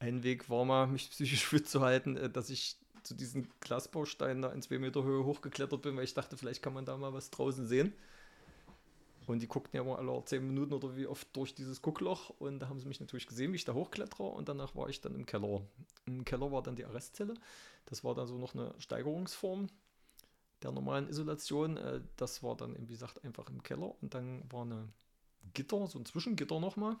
äh, 0.00 0.04
ein 0.04 0.22
Weg 0.22 0.50
war 0.50 0.64
mal, 0.64 0.86
mich 0.86 1.10
psychisch 1.10 1.46
fit 1.46 1.68
zu 1.68 1.82
halten, 1.82 2.16
äh, 2.16 2.30
dass 2.30 2.50
ich 2.50 2.76
zu 3.02 3.14
diesen 3.14 3.48
Glasbausteinen 3.60 4.42
da 4.42 4.50
in 4.50 4.62
zwei 4.62 4.78
Meter 4.78 5.04
Höhe 5.04 5.24
hochgeklettert 5.24 5.82
bin, 5.82 5.96
weil 5.96 6.04
ich 6.04 6.14
dachte, 6.14 6.38
vielleicht 6.38 6.62
kann 6.62 6.72
man 6.72 6.86
da 6.86 6.96
mal 6.96 7.12
was 7.12 7.30
draußen 7.30 7.66
sehen. 7.66 7.92
Und 9.26 9.40
die 9.40 9.46
guckten 9.46 9.76
ja 9.76 9.84
mal 9.84 9.96
alle 9.96 10.22
zehn 10.24 10.46
Minuten 10.46 10.74
oder 10.74 10.96
wie 10.96 11.06
oft 11.06 11.34
durch 11.34 11.54
dieses 11.54 11.80
Guckloch. 11.80 12.30
Und 12.38 12.58
da 12.58 12.68
haben 12.68 12.80
sie 12.80 12.86
mich 12.86 13.00
natürlich 13.00 13.26
gesehen, 13.26 13.52
wie 13.52 13.56
ich 13.56 13.64
da 13.64 13.72
hochklettere. 13.72 14.22
Und 14.22 14.48
danach 14.48 14.74
war 14.74 14.88
ich 14.88 15.00
dann 15.00 15.14
im 15.14 15.24
Keller. 15.24 15.62
Im 16.04 16.24
Keller 16.24 16.52
war 16.52 16.62
dann 16.62 16.76
die 16.76 16.84
Arrestzelle. 16.84 17.34
Das 17.86 18.04
war 18.04 18.14
dann 18.14 18.26
so 18.26 18.36
noch 18.36 18.54
eine 18.54 18.74
Steigerungsform 18.78 19.68
der 20.64 20.72
normalen 20.72 21.08
Isolation. 21.08 21.76
Äh, 21.76 22.00
das 22.16 22.42
war 22.42 22.56
dann, 22.56 22.76
wie 22.88 22.92
gesagt, 22.92 23.24
einfach 23.24 23.48
im 23.48 23.62
Keller. 23.62 23.94
Und 24.02 24.14
dann 24.14 24.42
war 24.50 24.62
eine 24.62 24.88
Gitter, 25.52 25.86
so 25.86 25.98
ein 25.98 26.06
Zwischengitter 26.06 26.58
nochmal. 26.58 26.96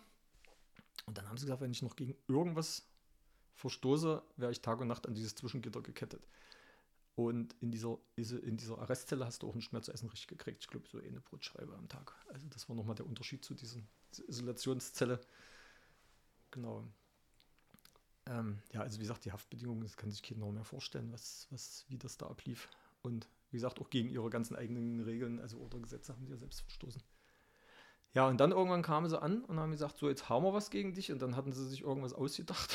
Und 1.06 1.18
dann 1.18 1.28
haben 1.28 1.36
sie 1.36 1.46
gesagt, 1.46 1.60
wenn 1.60 1.72
ich 1.72 1.82
noch 1.82 1.96
gegen 1.96 2.14
irgendwas 2.28 2.86
verstoße, 3.56 4.22
wäre 4.36 4.52
ich 4.52 4.60
Tag 4.60 4.80
und 4.80 4.88
Nacht 4.88 5.06
an 5.06 5.14
dieses 5.14 5.34
Zwischengitter 5.34 5.82
gekettet. 5.82 6.26
Und 7.16 7.54
in 7.60 7.70
dieser, 7.70 7.98
in 8.16 8.56
dieser 8.56 8.78
Arrestzelle 8.78 9.24
hast 9.24 9.42
du 9.42 9.48
auch 9.48 9.54
nicht 9.54 9.72
mehr 9.72 9.82
zu 9.82 9.92
essen 9.92 10.08
richtig 10.08 10.28
gekriegt. 10.28 10.62
Ich 10.62 10.68
glaube, 10.68 10.88
so 10.88 10.98
eine 10.98 11.20
Brotscheibe 11.20 11.72
am 11.74 11.88
Tag. 11.88 12.12
Also 12.32 12.48
das 12.48 12.68
war 12.68 12.74
nochmal 12.74 12.96
der 12.96 13.06
Unterschied 13.06 13.44
zu 13.44 13.54
dieser 13.54 13.80
Isolationszelle. 14.26 15.20
Genau. 16.50 16.84
Ähm, 18.26 18.58
ja, 18.72 18.80
also 18.80 18.98
wie 18.98 19.02
gesagt, 19.02 19.24
die 19.24 19.32
Haftbedingungen, 19.32 19.82
das 19.82 19.96
kann 19.96 20.10
sich 20.10 20.22
keiner 20.22 20.50
mehr 20.50 20.64
vorstellen, 20.64 21.12
was, 21.12 21.46
was, 21.50 21.84
wie 21.88 21.98
das 21.98 22.16
da 22.16 22.26
ablief. 22.26 22.68
Und 23.02 23.28
wie 23.54 23.58
gesagt, 23.58 23.80
auch 23.80 23.88
gegen 23.88 24.10
ihre 24.10 24.30
ganzen 24.30 24.56
eigenen 24.56 24.98
Regeln, 25.00 25.38
also 25.38 25.58
oder 25.58 25.78
Gesetze 25.78 26.12
haben 26.12 26.26
die 26.26 26.32
ja 26.32 26.36
selbst 26.36 26.62
verstoßen. 26.62 27.00
Ja, 28.12 28.26
und 28.26 28.38
dann 28.40 28.50
irgendwann 28.50 28.82
kamen 28.82 29.08
sie 29.08 29.20
an 29.20 29.44
und 29.44 29.60
haben 29.60 29.70
gesagt, 29.70 29.96
so, 29.96 30.08
jetzt 30.08 30.28
haben 30.28 30.44
wir 30.44 30.52
was 30.52 30.70
gegen 30.70 30.92
dich. 30.92 31.12
Und 31.12 31.22
dann 31.22 31.36
hatten 31.36 31.52
sie 31.52 31.64
sich 31.68 31.82
irgendwas 31.82 32.12
ausgedacht. 32.12 32.74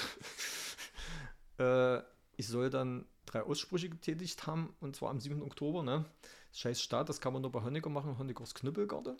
äh, 1.60 2.00
ich 2.38 2.48
soll 2.48 2.70
dann 2.70 3.06
drei 3.26 3.44
Aussprüche 3.44 3.90
getätigt 3.90 4.48
haben, 4.48 4.74
und 4.80 4.96
zwar 4.96 5.10
am 5.10 5.20
7. 5.20 5.42
Oktober. 5.42 5.84
Ne? 5.84 6.06
Scheiß 6.54 6.82
Staat, 6.82 7.10
das 7.10 7.20
kann 7.20 7.34
man 7.34 7.42
nur 7.42 7.52
bei 7.52 7.62
Honecker 7.62 7.90
machen, 7.90 8.18
Honeckers 8.18 8.56
Knüppelgarde. 8.56 9.18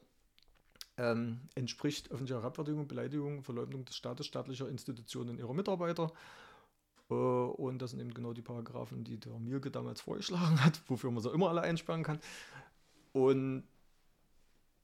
Ähm, 0.96 1.42
entspricht 1.56 2.10
öffentlicher 2.10 2.40
Herabwürdigung, 2.40 2.88
Beleidigung, 2.88 3.44
Verleumdung 3.44 3.84
des 3.84 3.98
Staates, 3.98 4.26
staatlicher 4.28 4.70
Institutionen 4.70 5.32
und 5.32 5.40
ihrer 5.40 5.54
Mitarbeiter. 5.54 6.12
Äh, 7.10 7.14
und 7.14 7.80
das 7.80 7.92
sind 7.92 8.00
eben 8.00 8.14
genau 8.14 8.34
die 8.34 8.42
Paragraphen, 8.42 9.04
die 9.04 9.20
der 9.20 9.38
Mielke 9.40 9.72
damals 9.72 10.02
vorgeschlagen 10.02 10.64
hat, 10.64 10.82
wofür 10.88 11.12
man 11.12 11.24
sie 11.24 11.32
immer 11.32 11.50
alle 11.50 11.62
einsperren 11.62 12.04
kann. 12.04 12.20
Und 13.14 13.64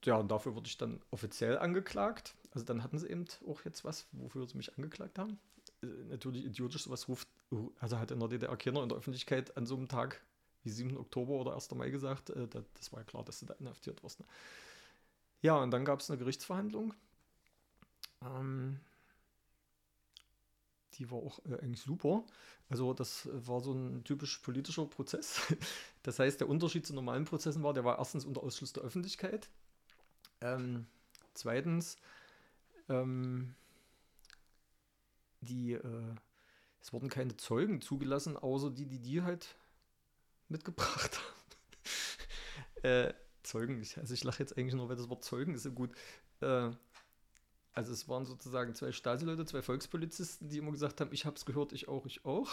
ja, 0.04 0.16
und 0.16 0.30
dafür 0.30 0.54
wurde 0.54 0.68
ich 0.68 0.78
dann 0.78 1.00
offiziell 1.10 1.58
angeklagt. 1.58 2.34
Also 2.52 2.64
dann 2.64 2.82
hatten 2.82 2.98
sie 2.98 3.08
eben 3.08 3.24
auch 3.46 3.64
jetzt 3.64 3.84
was, 3.84 4.06
wofür 4.12 4.46
sie 4.46 4.56
mich 4.56 4.74
angeklagt 4.76 5.18
haben. 5.18 5.38
Äh, 5.82 5.86
natürlich 6.08 6.44
idiotisch, 6.44 6.84
sowas 6.84 7.08
ruft, 7.08 7.28
also 7.80 7.98
hat 7.98 8.10
in 8.10 8.20
der 8.20 8.28
DDR 8.28 8.56
keiner 8.56 8.82
in 8.82 8.88
der 8.88 8.98
Öffentlichkeit 8.98 9.56
an 9.56 9.66
so 9.66 9.76
einem 9.76 9.88
Tag 9.88 10.22
wie 10.62 10.70
7. 10.70 10.96
Oktober 10.96 11.34
oder 11.34 11.54
1. 11.54 11.70
Mai 11.72 11.90
gesagt, 11.90 12.30
äh, 12.30 12.48
das, 12.48 12.92
war 12.92 13.00
ja 13.00 13.04
klar, 13.04 13.24
dass 13.24 13.40
du 13.40 13.46
da 13.46 13.54
inhaftiert 13.54 14.02
wirst. 14.02 14.20
Ne? 14.20 14.26
Ja, 15.42 15.56
und 15.56 15.70
dann 15.70 15.84
gab 15.84 16.00
es 16.00 16.10
eine 16.10 16.18
Gerichtsverhandlung. 16.18 16.94
Ähm, 18.22 18.80
die 20.98 21.10
war 21.10 21.18
auch 21.18 21.38
äh, 21.46 21.58
eigentlich 21.62 21.82
super. 21.82 22.24
Also 22.68 22.92
das 22.94 23.28
war 23.32 23.60
so 23.60 23.72
ein 23.72 24.04
typisch 24.04 24.38
politischer 24.38 24.86
Prozess. 24.86 25.40
Das 26.02 26.20
heißt, 26.20 26.38
der 26.38 26.48
Unterschied 26.48 26.86
zu 26.86 26.94
normalen 26.94 27.24
Prozessen 27.24 27.64
war, 27.64 27.74
der 27.74 27.84
war 27.84 27.98
erstens 27.98 28.24
unter 28.24 28.44
Ausschluss 28.44 28.72
der 28.72 28.84
Öffentlichkeit. 28.84 29.50
Ähm, 30.40 30.86
zweitens, 31.34 31.96
ähm, 32.88 33.56
die, 35.40 35.72
äh, 35.72 36.14
es 36.80 36.92
wurden 36.92 37.08
keine 37.08 37.36
Zeugen 37.36 37.80
zugelassen, 37.80 38.36
außer 38.36 38.70
die, 38.70 38.86
die 38.86 39.00
die 39.00 39.22
halt 39.22 39.56
mitgebracht 40.48 41.18
haben. 42.84 42.84
äh, 42.84 43.14
Zeugen, 43.42 43.84
also 43.96 44.14
ich 44.14 44.22
lache 44.22 44.40
jetzt 44.40 44.56
eigentlich 44.56 44.74
nur, 44.74 44.88
weil 44.88 44.96
das 44.96 45.08
Wort 45.08 45.24
Zeugen 45.24 45.54
ist 45.54 45.64
so 45.64 45.72
gut. 45.72 45.90
Äh, 46.40 46.70
also 47.76 47.92
es 47.92 48.08
waren 48.08 48.24
sozusagen 48.24 48.74
zwei 48.74 48.90
Stasi-Leute, 48.90 49.44
zwei 49.44 49.60
Volkspolizisten, 49.60 50.48
die 50.48 50.56
immer 50.56 50.72
gesagt 50.72 51.02
haben, 51.02 51.12
ich 51.12 51.26
habe 51.26 51.36
es 51.36 51.44
gehört, 51.44 51.74
ich 51.74 51.88
auch, 51.88 52.06
ich 52.06 52.24
auch. 52.24 52.50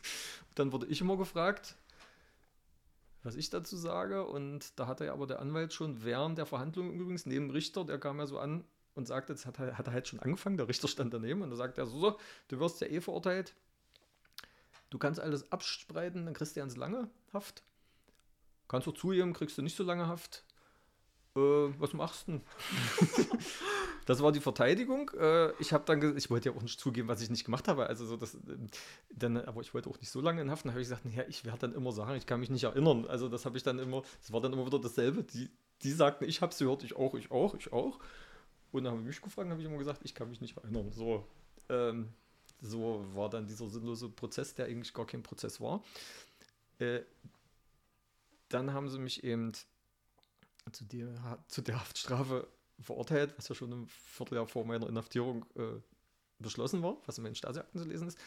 dann 0.56 0.72
wurde 0.72 0.86
ich 0.86 1.00
immer 1.00 1.16
gefragt, 1.16 1.76
was 3.22 3.36
ich 3.36 3.48
dazu 3.48 3.76
sage. 3.76 4.26
Und 4.26 4.76
da 4.76 4.88
hatte 4.88 5.04
ja 5.04 5.12
aber 5.12 5.28
der 5.28 5.38
Anwalt 5.38 5.72
schon 5.72 6.02
während 6.04 6.36
der 6.36 6.46
Verhandlung 6.46 6.92
übrigens 6.92 7.26
neben 7.26 7.46
dem 7.46 7.50
Richter, 7.52 7.84
der 7.84 8.00
kam 8.00 8.18
ja 8.18 8.26
so 8.26 8.40
an 8.40 8.64
und 8.96 9.06
sagte, 9.06 9.34
es 9.34 9.46
hat, 9.46 9.56
hat 9.60 9.86
er 9.86 9.92
halt 9.92 10.08
schon 10.08 10.18
angefangen, 10.18 10.56
der 10.56 10.66
Richter 10.66 10.88
stand 10.88 11.14
daneben 11.14 11.42
und 11.42 11.50
da 11.50 11.56
sagt 11.56 11.78
er 11.78 11.86
so, 11.86 12.00
so, 12.00 12.18
du 12.48 12.58
wirst 12.58 12.80
ja 12.80 12.88
eh 12.88 13.00
verurteilt, 13.00 13.54
du 14.90 14.98
kannst 14.98 15.20
alles 15.20 15.52
abspreiten, 15.52 16.24
dann 16.24 16.34
kriegst 16.34 16.56
du 16.56 16.60
ja 16.60 16.64
ins 16.64 16.76
lange 16.76 17.08
Haft. 17.32 17.62
Kannst 18.66 18.88
du 18.88 18.90
zugeben, 18.90 19.32
kriegst 19.32 19.56
du 19.56 19.62
nicht 19.62 19.76
so 19.76 19.84
lange 19.84 20.08
Haft. 20.08 20.42
Äh, 21.36 21.80
was 21.80 21.92
machst 21.92 22.28
du? 22.28 22.40
Das 24.06 24.22
war 24.22 24.30
die 24.30 24.40
Verteidigung. 24.40 25.10
Äh, 25.18 25.50
ich 25.60 25.72
habe 25.72 25.84
dann, 25.84 26.16
ich 26.16 26.30
wollte 26.30 26.48
ja 26.48 26.54
auch 26.54 26.62
nicht 26.62 26.78
zugeben, 26.78 27.08
was 27.08 27.20
ich 27.20 27.28
nicht 27.28 27.44
gemacht 27.44 27.66
habe. 27.66 27.88
Also 27.88 28.06
so 28.06 28.16
das, 28.16 28.38
dann, 29.10 29.36
aber 29.36 29.62
ich 29.62 29.74
wollte 29.74 29.90
auch 29.90 29.98
nicht 29.98 30.10
so 30.10 30.20
lange 30.20 30.40
in 30.40 30.48
Haft. 30.48 30.64
Dann 30.64 30.70
habe 30.70 30.80
ich 30.80 30.88
gesagt, 30.88 31.04
ja, 31.12 31.24
ich 31.28 31.44
werde 31.44 31.58
dann 31.58 31.74
immer 31.74 31.90
sagen, 31.90 32.14
ich 32.14 32.24
kann 32.24 32.38
mich 32.38 32.48
nicht 32.48 32.62
erinnern. 32.62 33.04
Also 33.06 33.28
das 33.28 33.44
habe 33.44 33.56
ich 33.56 33.64
dann 33.64 33.80
immer, 33.80 34.02
das 34.20 34.32
war 34.32 34.40
dann 34.40 34.52
immer 34.52 34.64
wieder 34.64 34.78
dasselbe. 34.78 35.24
Die, 35.24 35.50
die 35.82 35.90
sagten, 35.90 36.24
ich 36.24 36.40
habe 36.40 36.52
es 36.52 36.58
gehört, 36.58 36.84
ich 36.84 36.94
auch, 36.94 37.14
ich 37.14 37.32
auch, 37.32 37.56
ich 37.56 37.72
auch. 37.72 37.98
Und 38.70 38.84
dann 38.84 38.92
haben 38.92 39.02
mich 39.02 39.20
gefragt, 39.20 39.50
habe 39.50 39.60
ich 39.60 39.66
immer 39.66 39.78
gesagt, 39.78 40.02
ich 40.04 40.14
kann 40.14 40.30
mich 40.30 40.40
nicht 40.40 40.56
erinnern. 40.56 40.92
So, 40.92 41.26
ähm, 41.68 42.10
so 42.60 43.04
war 43.12 43.28
dann 43.28 43.48
dieser 43.48 43.66
sinnlose 43.66 44.08
Prozess, 44.08 44.54
der 44.54 44.66
eigentlich 44.66 44.94
gar 44.94 45.06
kein 45.06 45.24
Prozess 45.24 45.60
war. 45.60 45.82
Äh, 46.78 47.00
dann 48.48 48.72
haben 48.72 48.88
sie 48.88 49.00
mich 49.00 49.24
eben 49.24 49.50
zu 50.72 50.84
der, 50.84 51.38
zu 51.48 51.62
der 51.62 51.80
Haftstrafe 51.80 52.48
verurteilt, 52.80 53.34
was 53.36 53.48
ja 53.48 53.54
schon 53.54 53.72
ein 53.72 53.86
Vierteljahr 53.86 54.46
vor 54.46 54.64
meiner 54.64 54.88
Inhaftierung 54.88 55.46
äh, 55.56 55.80
beschlossen 56.38 56.82
war, 56.82 56.96
was 57.06 57.18
in 57.18 57.24
meinen 57.24 57.34
Stasi-Akten 57.34 57.78
zu 57.78 57.86
lesen 57.86 58.08
ist. 58.08 58.18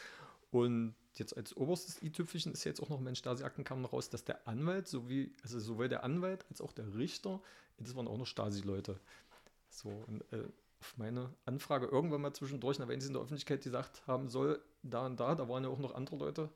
Und 0.52 0.96
jetzt 1.14 1.38
als 1.38 1.56
oberstes 1.56 2.02
i-Tüpfelchen 2.02 2.54
ist 2.54 2.64
jetzt 2.64 2.82
auch 2.82 2.90
noch 2.90 2.98
in 2.98 3.04
meinen 3.04 3.16
Stasi-Akten 3.16 3.64
kam 3.64 3.82
noch 3.82 3.94
raus, 3.94 4.10
dass 4.10 4.24
der 4.24 4.48
Anwalt 4.48 4.88
sowie, 4.88 5.36
also 5.44 5.60
sowohl 5.60 5.90
der 5.90 6.04
Anwalt 6.04 6.46
als 6.50 6.62
auch 6.62 6.72
der 6.72 6.96
Richter, 6.96 7.42
das 7.78 7.96
waren 7.96 8.08
auch 8.08 8.18
noch 8.18 8.26
Stasi-Leute. 8.26 9.00
So, 9.70 9.90
und, 10.08 10.22
äh, 10.34 10.46
auf 10.80 10.98
meine 10.98 11.34
Anfrage 11.46 11.88
irgendwann 11.88 12.22
mal 12.22 12.34
zwischendurch, 12.34 12.80
wenn 12.80 13.02
sie 13.02 13.08
in 13.08 13.14
der 13.14 13.22
Öffentlichkeit 13.22 13.62
gesagt 13.62 14.08
haben 14.08 14.30
soll, 14.30 14.64
da 14.82 15.06
und 15.06 15.20
da, 15.20 15.36
da 15.36 15.48
waren 15.50 15.64
ja 15.64 15.70
auch 15.70 15.80
noch 15.80 15.94
andere 15.94 16.16
Leute, 16.16 16.50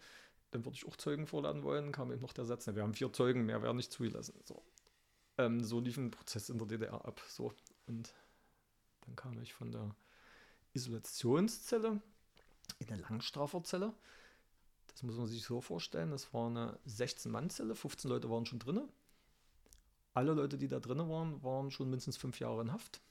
dann 0.51 0.63
würde 0.65 0.75
ich 0.75 0.87
auch 0.87 0.95
Zeugen 0.95 1.27
vorladen 1.27 1.63
wollen, 1.63 1.91
kam 1.91 2.11
eben 2.11 2.21
noch 2.21 2.33
der 2.33 2.45
Satz, 2.45 2.65
na, 2.65 2.75
wir 2.75 2.83
haben 2.83 2.93
vier 2.93 3.11
Zeugen, 3.11 3.45
mehr 3.45 3.61
werden 3.61 3.77
nicht 3.77 3.91
zugelassen. 3.91 4.35
So. 4.45 4.63
Ähm, 5.37 5.63
so 5.63 5.79
lief 5.79 5.97
ein 5.97 6.11
Prozess 6.11 6.49
in 6.49 6.57
der 6.57 6.67
DDR 6.67 7.05
ab. 7.05 7.21
So. 7.27 7.53
Und 7.87 8.13
dann 9.01 9.15
kam 9.15 9.41
ich 9.41 9.53
von 9.53 9.71
der 9.71 9.95
Isolationszelle 10.73 12.01
in 12.79 12.89
eine 12.89 13.01
Langstraferzelle. 13.01 13.93
Das 14.87 15.03
muss 15.03 15.17
man 15.17 15.27
sich 15.27 15.43
so 15.43 15.61
vorstellen. 15.61 16.11
Das 16.11 16.33
war 16.33 16.47
eine 16.47 16.79
16-Mann-Zelle, 16.87 17.75
15 17.75 18.09
Leute 18.09 18.29
waren 18.29 18.45
schon 18.45 18.59
drin. 18.59 18.81
Alle 20.13 20.33
Leute, 20.33 20.57
die 20.57 20.67
da 20.67 20.79
drin 20.79 20.99
waren, 20.99 21.41
waren 21.43 21.71
schon 21.71 21.89
mindestens 21.89 22.17
fünf 22.17 22.39
Jahre 22.39 22.61
in 22.61 22.71
Haft. 22.71 23.01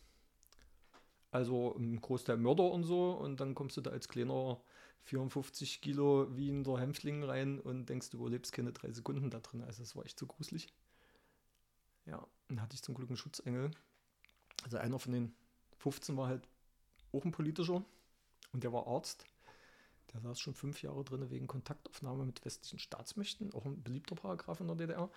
Also 1.33 1.75
ein 1.77 2.01
Großteil 2.01 2.37
Mörder 2.37 2.70
und 2.70 2.85
so. 2.85 3.12
Und 3.12 3.41
dann 3.41 3.55
kommst 3.55 3.77
du 3.77 3.81
da 3.81 3.91
als 3.91 4.09
kleiner 4.09 4.61
54 5.05 5.81
Kilo 5.81 6.29
wie 6.37 6.49
in 6.49 6.62
der 6.62 6.79
Hämpfling 6.79 7.25
rein 7.25 7.59
und 7.59 7.87
denkst, 7.87 8.11
du 8.11 8.18
überlebst 8.18 8.53
keine 8.53 8.73
drei 8.73 8.93
Sekunden 8.93 9.31
da 9.31 9.41
drin. 9.41 9.62
Also 9.62 9.83
das 9.83 9.97
war 9.97 10.05
echt 10.05 10.18
so 10.18 10.27
gruselig. 10.27 10.68
Ja, 12.07 12.26
dann 12.48 12.61
hatte 12.61 12.74
ich 12.74 12.82
zum 12.82 12.94
Glück 12.94 13.09
einen 13.09 13.16
Schutzengel, 13.16 13.70
also 14.64 14.78
einer 14.78 14.98
von 14.98 15.12
den 15.12 15.34
15 15.78 16.16
war 16.16 16.28
halt 16.28 16.48
auch 17.12 17.24
ein 17.24 17.32
politischer 17.32 17.84
und 18.53 18.64
der 18.64 18.72
war 18.72 18.86
Arzt. 18.86 19.24
Der 20.12 20.20
saß 20.20 20.40
schon 20.40 20.55
fünf 20.55 20.82
Jahre 20.82 21.05
drin 21.05 21.30
wegen 21.30 21.46
Kontaktaufnahme 21.46 22.24
mit 22.24 22.44
westlichen 22.44 22.78
Staatsmächten, 22.78 23.55
auch 23.55 23.64
ein 23.64 23.82
beliebter 23.82 24.14
Paragraph 24.14 24.61
in 24.61 24.66
der 24.66 24.76
DDR. 24.76 25.11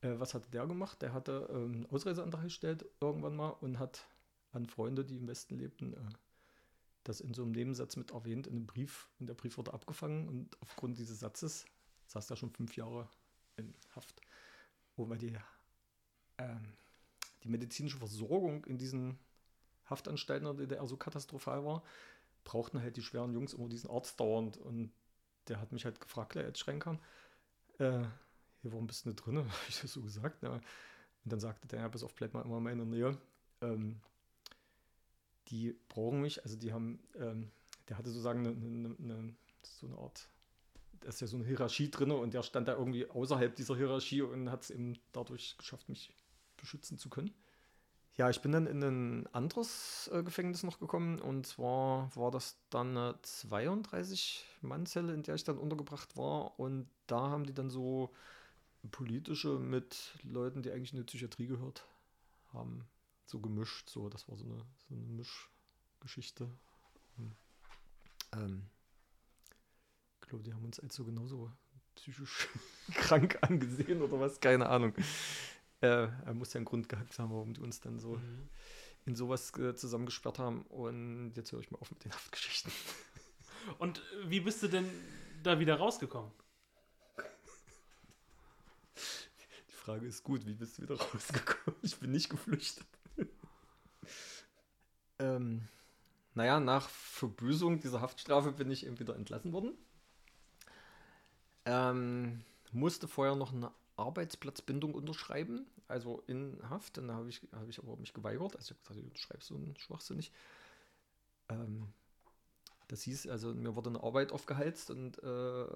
Äh, 0.00 0.18
was 0.18 0.34
hatte 0.34 0.50
der 0.50 0.66
gemacht? 0.66 1.02
Der 1.02 1.12
hatte 1.12 1.48
ähm, 1.52 1.72
einen 1.72 1.86
Ausreiseantrag 1.86 2.42
gestellt 2.42 2.84
irgendwann 3.00 3.36
mal 3.36 3.50
und 3.50 3.78
hat 3.78 4.06
an 4.52 4.66
Freunde, 4.66 5.04
die 5.04 5.16
im 5.16 5.28
Westen 5.28 5.56
lebten, 5.56 5.94
äh, 5.94 6.12
das 7.04 7.20
in 7.20 7.32
so 7.32 7.42
einem 7.42 7.52
Nebensatz 7.52 7.96
mit 7.96 8.10
erwähnt 8.10 8.46
in 8.46 8.56
einem 8.56 8.66
Brief. 8.66 9.08
Und 9.20 9.28
der 9.28 9.34
Brief 9.34 9.56
wurde 9.56 9.72
abgefangen 9.72 10.28
und 10.28 10.60
aufgrund 10.60 10.98
dieses 10.98 11.20
Satzes 11.20 11.64
saß 12.06 12.30
er 12.30 12.36
schon 12.36 12.50
fünf 12.50 12.76
Jahre 12.76 13.08
in 13.56 13.74
Haft. 13.94 14.20
Oh, 14.96 15.08
weil 15.08 15.18
die 15.18 15.36
ähm, 16.40 16.72
die 17.44 17.48
medizinische 17.48 17.98
Versorgung 17.98 18.64
in 18.64 18.78
diesen 18.78 19.18
Haftanstalten 19.88 20.44
der 20.44 20.54
DDR 20.54 20.86
so 20.86 20.96
katastrophal 20.96 21.64
war, 21.64 21.82
brauchten 22.44 22.80
halt 22.80 22.96
die 22.96 23.02
schweren 23.02 23.32
Jungs 23.32 23.54
immer 23.54 23.68
diesen 23.68 23.90
Arzt 23.90 24.18
dauernd. 24.20 24.56
Und 24.56 24.92
der 25.48 25.60
hat 25.60 25.72
mich 25.72 25.84
halt 25.84 26.00
gefragt, 26.00 26.36
als 26.36 26.60
ich 26.60 26.68
reinkam, 26.68 26.98
äh, 27.78 28.04
hier, 28.62 28.72
warum 28.72 28.86
bist 28.86 29.06
du 29.06 29.14
drin? 29.14 29.38
Habe 29.38 29.48
ich 29.68 29.80
das 29.80 29.92
so 29.92 30.02
gesagt. 30.02 30.42
Ja. 30.42 30.52
Und 30.52 30.62
dann 31.24 31.40
sagte 31.40 31.68
der, 31.68 31.80
ja, 31.80 31.88
bis 31.88 32.02
auf, 32.02 32.14
bleib 32.14 32.34
mal 32.34 32.42
immer 32.42 32.58
in 32.58 32.62
meiner 32.62 32.84
Nähe. 32.84 33.18
Ähm, 33.62 34.00
die 35.48 35.76
brauchen 35.88 36.20
mich, 36.20 36.42
also 36.44 36.56
die 36.56 36.72
haben, 36.72 37.00
ähm, 37.18 37.50
der 37.88 37.98
hatte 37.98 38.10
sozusagen 38.10 38.46
eine, 38.46 38.50
eine, 38.50 38.96
eine, 38.98 39.34
so 39.62 39.86
eine 39.86 39.98
Art 39.98 40.28
da 41.00 41.08
ist 41.08 41.20
ja 41.20 41.26
so 41.26 41.36
eine 41.36 41.46
Hierarchie 41.46 41.90
drin 41.90 42.10
und 42.10 42.34
der 42.34 42.42
stand 42.42 42.68
da 42.68 42.76
irgendwie 42.76 43.08
außerhalb 43.08 43.54
dieser 43.56 43.76
Hierarchie 43.76 44.22
und 44.22 44.50
hat 44.50 44.62
es 44.62 44.70
eben 44.70 44.98
dadurch 45.12 45.56
geschafft, 45.56 45.88
mich 45.88 46.12
beschützen 46.60 46.98
zu 46.98 47.08
können. 47.08 47.34
Ja, 48.16 48.28
ich 48.28 48.42
bin 48.42 48.52
dann 48.52 48.66
in 48.66 48.82
ein 48.82 49.26
anderes 49.32 50.10
äh, 50.12 50.22
Gefängnis 50.22 50.62
noch 50.62 50.78
gekommen 50.78 51.20
und 51.20 51.46
zwar 51.46 52.14
war 52.14 52.30
das 52.30 52.56
dann 52.68 52.96
eine 52.96 53.14
32-Mann-Zelle, 53.24 55.14
in 55.14 55.22
der 55.22 55.36
ich 55.36 55.44
dann 55.44 55.58
untergebracht 55.58 56.16
war 56.16 56.58
und 56.58 56.88
da 57.06 57.30
haben 57.30 57.44
die 57.44 57.54
dann 57.54 57.70
so 57.70 58.10
politische 58.90 59.58
mit 59.58 60.12
Leuten, 60.22 60.62
die 60.62 60.70
eigentlich 60.70 60.92
in 60.92 60.98
die 60.98 61.04
Psychiatrie 61.04 61.46
gehört 61.46 61.84
haben, 62.52 62.84
so 63.26 63.40
gemischt. 63.40 63.88
So, 63.88 64.08
das 64.08 64.28
war 64.28 64.36
so 64.36 64.44
eine, 64.44 64.64
so 64.88 64.94
eine 64.94 65.04
Mischgeschichte. 65.04 66.48
Ähm, 68.32 68.62
ich 70.22 70.28
glaube, 70.28 70.44
die 70.44 70.54
haben 70.54 70.64
uns 70.64 70.80
als 70.80 70.94
so 70.94 71.04
genauso 71.04 71.50
psychisch 71.96 72.48
krank 72.94 73.38
angesehen 73.42 74.02
oder 74.02 74.20
was, 74.20 74.40
keine 74.40 74.68
Ahnung. 74.68 74.94
Äh, 75.80 76.08
er 76.26 76.34
muss 76.34 76.52
ja 76.52 76.58
einen 76.58 76.66
Grund 76.66 76.88
gehabt 76.88 77.18
haben, 77.18 77.30
warum 77.30 77.54
die 77.54 77.60
uns 77.60 77.80
dann 77.80 77.98
so 77.98 78.16
mhm. 78.16 78.48
in 79.06 79.14
sowas 79.14 79.56
äh, 79.58 79.74
zusammengesperrt 79.74 80.38
haben. 80.38 80.62
Und 80.62 81.32
jetzt 81.34 81.52
höre 81.52 81.60
ich 81.60 81.70
mal 81.70 81.78
auf 81.78 81.90
mit 81.90 82.04
den 82.04 82.12
Haftgeschichten. 82.12 82.72
Und 83.78 84.02
wie 84.26 84.40
bist 84.40 84.62
du 84.62 84.68
denn 84.68 84.86
da 85.42 85.58
wieder 85.58 85.76
rausgekommen? 85.76 86.30
Die 89.68 89.72
Frage 89.72 90.06
ist 90.06 90.22
gut, 90.22 90.46
wie 90.46 90.54
bist 90.54 90.78
du 90.78 90.82
wieder 90.82 90.96
rausgekommen? 91.00 91.80
Ich 91.82 91.98
bin 91.98 92.10
nicht 92.10 92.28
geflüchtet. 92.28 92.86
ähm, 95.18 95.68
naja, 96.34 96.60
nach 96.60 96.88
Verbüßung 96.88 97.80
dieser 97.80 98.00
Haftstrafe 98.00 98.52
bin 98.52 98.70
ich 98.70 98.86
eben 98.86 98.98
wieder 98.98 99.16
entlassen 99.16 99.52
worden. 99.52 99.74
Ähm, 101.64 102.44
musste 102.72 103.08
vorher 103.08 103.34
noch 103.34 103.52
eine 103.52 103.72
Arbeitsplatzbindung 104.00 104.94
unterschreiben, 104.94 105.66
also 105.88 106.22
in 106.26 106.58
Haft. 106.68 106.96
Dann 106.96 107.10
habe 107.10 107.28
ich, 107.28 107.40
hab 107.52 107.68
ich 107.68 107.78
aber 107.78 107.96
mich 107.96 108.12
geweigert. 108.12 108.56
Also 108.56 108.72
ich 108.72 108.78
habe 108.78 108.80
gesagt, 108.80 108.98
ich 108.98 109.04
unterschreibe 109.04 109.44
so 109.44 109.54
einen 109.54 109.76
Schwachsinn 109.76 110.16
nicht. 110.16 110.32
Ähm, 111.48 111.88
das 112.88 113.02
hieß, 113.02 113.28
also 113.28 113.54
mir 113.54 113.76
wurde 113.76 113.90
eine 113.90 114.02
Arbeit 114.02 114.32
aufgeheizt 114.32 114.90
und 114.90 115.22
äh, 115.22 115.66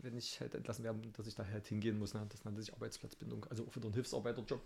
wenn 0.00 0.16
ich 0.16 0.40
halt 0.40 0.54
entlassen 0.54 0.82
werde, 0.82 1.00
dass 1.12 1.26
ich 1.26 1.34
da 1.34 1.44
halt 1.44 1.66
hingehen 1.66 1.98
muss. 1.98 2.14
Ne? 2.14 2.24
Das 2.30 2.44
nannte 2.44 2.62
sich 2.62 2.72
Arbeitsplatzbindung, 2.72 3.44
also 3.50 3.66
auch 3.66 3.76
wieder 3.76 3.88
ein 3.88 3.92
Hilfsarbeiterjob. 3.92 4.62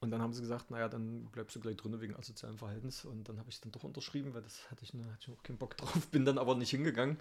Und 0.00 0.10
dann 0.10 0.22
haben 0.22 0.32
sie 0.32 0.40
gesagt, 0.40 0.70
naja, 0.70 0.88
dann 0.88 1.26
bleibst 1.26 1.54
du 1.56 1.60
gleich 1.60 1.76
drin 1.76 2.00
wegen 2.00 2.16
asozialen 2.16 2.56
Verhaltens. 2.56 3.04
Und 3.04 3.28
dann 3.28 3.38
habe 3.38 3.50
ich 3.50 3.60
dann 3.60 3.70
doch 3.70 3.84
unterschrieben, 3.84 4.32
weil 4.32 4.40
das 4.40 4.70
hatte 4.70 4.82
ich, 4.82 4.94
ne, 4.94 5.04
hatte 5.04 5.30
ich 5.30 5.36
auch 5.36 5.42
keinen 5.42 5.58
Bock 5.58 5.76
drauf, 5.76 6.08
bin 6.08 6.24
dann 6.24 6.38
aber 6.38 6.54
nicht 6.54 6.70
hingegangen 6.70 7.18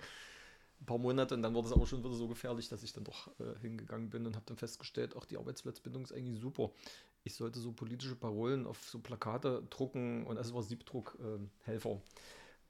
ein 0.82 0.86
paar 0.86 0.98
Monate 0.98 1.36
und 1.36 1.42
dann 1.42 1.54
wurde 1.54 1.68
es 1.68 1.74
aber 1.74 1.86
schon 1.86 2.04
wieder 2.04 2.14
so 2.14 2.28
gefährlich, 2.28 2.70
dass 2.70 2.84
ich 2.84 2.94
dann 2.94 3.04
doch 3.04 3.28
äh, 3.40 3.60
hingegangen 3.62 4.10
bin 4.10 4.26
und 4.26 4.36
habe 4.36 4.46
dann 4.46 4.58
festgestellt, 4.58 5.16
auch 5.16 5.26
die 5.26 5.38
Arbeitsplatzbindung 5.38 6.04
ist 6.04 6.14
eigentlich 6.14 6.40
super. 6.40 6.72
Ich 7.24 7.36
sollte 7.36 7.60
so 7.60 7.74
politische 7.74 8.16
Parolen 8.16 8.66
auf 8.66 8.90
so 8.90 9.00
Plakate 9.00 9.64
drucken 9.70 10.26
und 10.26 10.38
es 10.38 10.54
war 10.54 10.64
Siebdruckhelfer 10.64 11.90
äh, 11.90 12.00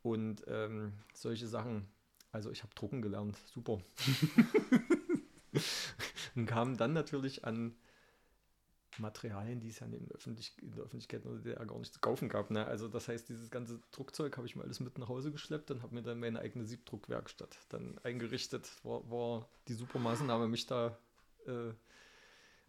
und 0.02 0.44
ähm, 0.48 0.94
solche 1.14 1.48
Sachen. 1.48 1.88
Also 2.32 2.52
ich 2.52 2.64
habe 2.64 2.74
drucken 2.76 3.02
gelernt, 3.02 3.38
super. 3.54 3.80
und 6.36 6.46
kam 6.46 6.78
dann 6.78 6.94
natürlich 6.94 7.46
an 7.46 7.76
Materialien, 9.00 9.60
die 9.60 9.70
es 9.70 9.80
ja 9.80 9.88
in, 9.88 10.10
Öffentlich 10.12 10.54
in 10.62 10.72
der 10.72 10.84
Öffentlichkeit 10.84 11.26
oder 11.26 11.40
der 11.40 11.56
gar 11.66 11.80
nicht 11.80 11.94
zu 11.94 12.00
kaufen 12.00 12.30
gab. 12.30 12.52
Ne? 12.52 12.66
Also 12.66 12.88
das 12.88 13.08
heißt, 13.08 13.30
dieses 13.30 13.50
ganze 13.50 13.80
Druckzeug 13.92 14.38
habe 14.38 14.48
ich 14.48 14.56
mal 14.56 14.64
alles 14.64 14.80
mit 14.80 14.98
nach 14.98 15.10
Hause 15.10 15.32
geschleppt 15.32 15.72
und 15.72 15.82
habe 15.82 15.96
mir 15.96 16.02
dann 16.02 16.20
meine 16.20 16.40
eigene 16.40 16.66
Siebdruckwerkstatt 16.66 17.58
dann 17.70 18.00
eingerichtet. 18.04 18.70
War, 18.84 19.10
war 19.10 19.50
die 19.68 19.74
super 19.74 20.00
Maßnahme, 20.00 20.48
mich 20.48 20.66
da 20.66 20.98
äh, 21.48 21.74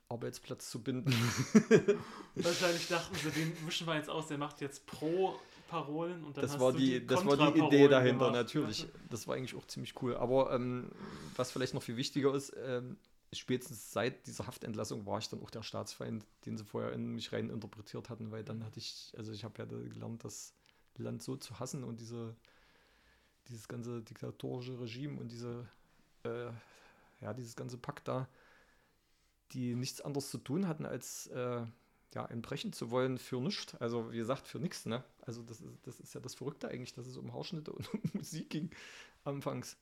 Arbeitsplatz 0.08 0.70
zu 0.70 0.82
binden. 0.82 1.12
Wahrscheinlich 2.34 2.88
dachten 2.88 3.14
sie, 3.14 3.30
den 3.30 3.66
wischen 3.66 3.86
wir 3.86 3.94
jetzt 3.94 4.10
aus, 4.10 4.26
der 4.26 4.38
macht 4.38 4.60
jetzt 4.60 4.86
pro 4.86 5.38
Parolen 5.68 6.24
und 6.24 6.36
dann 6.36 6.42
das 6.42 6.58
war 6.58 6.72
die, 6.72 7.00
die 7.00 7.06
das 7.06 7.24
war 7.24 7.36
die 7.36 7.60
Idee 7.60 7.86
dahinter 7.86 8.26
gemacht. 8.26 8.32
natürlich. 8.32 8.88
Das 9.08 9.28
war 9.28 9.36
eigentlich 9.36 9.54
auch 9.54 9.66
ziemlich 9.66 9.94
cool. 10.02 10.16
Aber 10.16 10.52
ähm, 10.52 10.90
was 11.36 11.52
vielleicht 11.52 11.74
noch 11.74 11.82
viel 11.82 11.96
wichtiger 11.96 12.34
ist, 12.34 12.52
ähm, 12.66 12.96
spätestens 13.32 13.92
seit 13.92 14.26
dieser 14.26 14.46
Haftentlassung 14.46 15.06
war 15.06 15.18
ich 15.18 15.28
dann 15.28 15.42
auch 15.42 15.50
der 15.50 15.62
Staatsfeind, 15.62 16.26
den 16.46 16.56
sie 16.56 16.64
vorher 16.64 16.92
in 16.92 17.14
mich 17.14 17.32
rein 17.32 17.50
interpretiert 17.50 18.10
hatten, 18.10 18.30
weil 18.30 18.44
dann 18.44 18.64
hatte 18.64 18.78
ich, 18.78 19.12
also 19.16 19.32
ich 19.32 19.44
habe 19.44 19.58
ja 19.58 19.64
gelernt, 19.64 20.24
das 20.24 20.54
Land 20.96 21.22
so 21.22 21.36
zu 21.36 21.58
hassen 21.60 21.84
und 21.84 22.00
diese, 22.00 22.34
dieses 23.48 23.68
ganze 23.68 24.02
diktatorische 24.02 24.78
Regime 24.80 25.20
und 25.20 25.30
diese, 25.30 25.68
äh, 26.24 26.50
ja, 27.20 27.32
dieses 27.34 27.56
ganze 27.56 27.78
Pakt 27.78 28.08
da, 28.08 28.28
die 29.52 29.74
nichts 29.74 30.00
anderes 30.00 30.30
zu 30.30 30.38
tun 30.38 30.66
hatten, 30.66 30.86
als 30.86 31.26
äh, 31.28 31.64
ja, 32.14 32.26
entbrechen 32.26 32.72
zu 32.72 32.90
wollen 32.90 33.18
für 33.18 33.40
nichts. 33.40 33.74
Also 33.76 34.12
wie 34.12 34.16
gesagt, 34.16 34.48
für 34.48 34.58
nichts, 34.58 34.86
ne? 34.86 35.04
Also 35.22 35.42
das 35.42 35.60
ist, 35.60 35.86
das 35.86 36.00
ist 36.00 36.14
ja 36.14 36.20
das 36.20 36.34
Verrückte 36.34 36.68
eigentlich, 36.68 36.92
dass 36.94 37.06
es 37.06 37.16
um 37.16 37.32
Haarschnitte 37.32 37.72
und 37.72 37.92
um 37.94 38.00
Musik 38.12 38.50
ging 38.50 38.70
anfangs. 39.24 39.76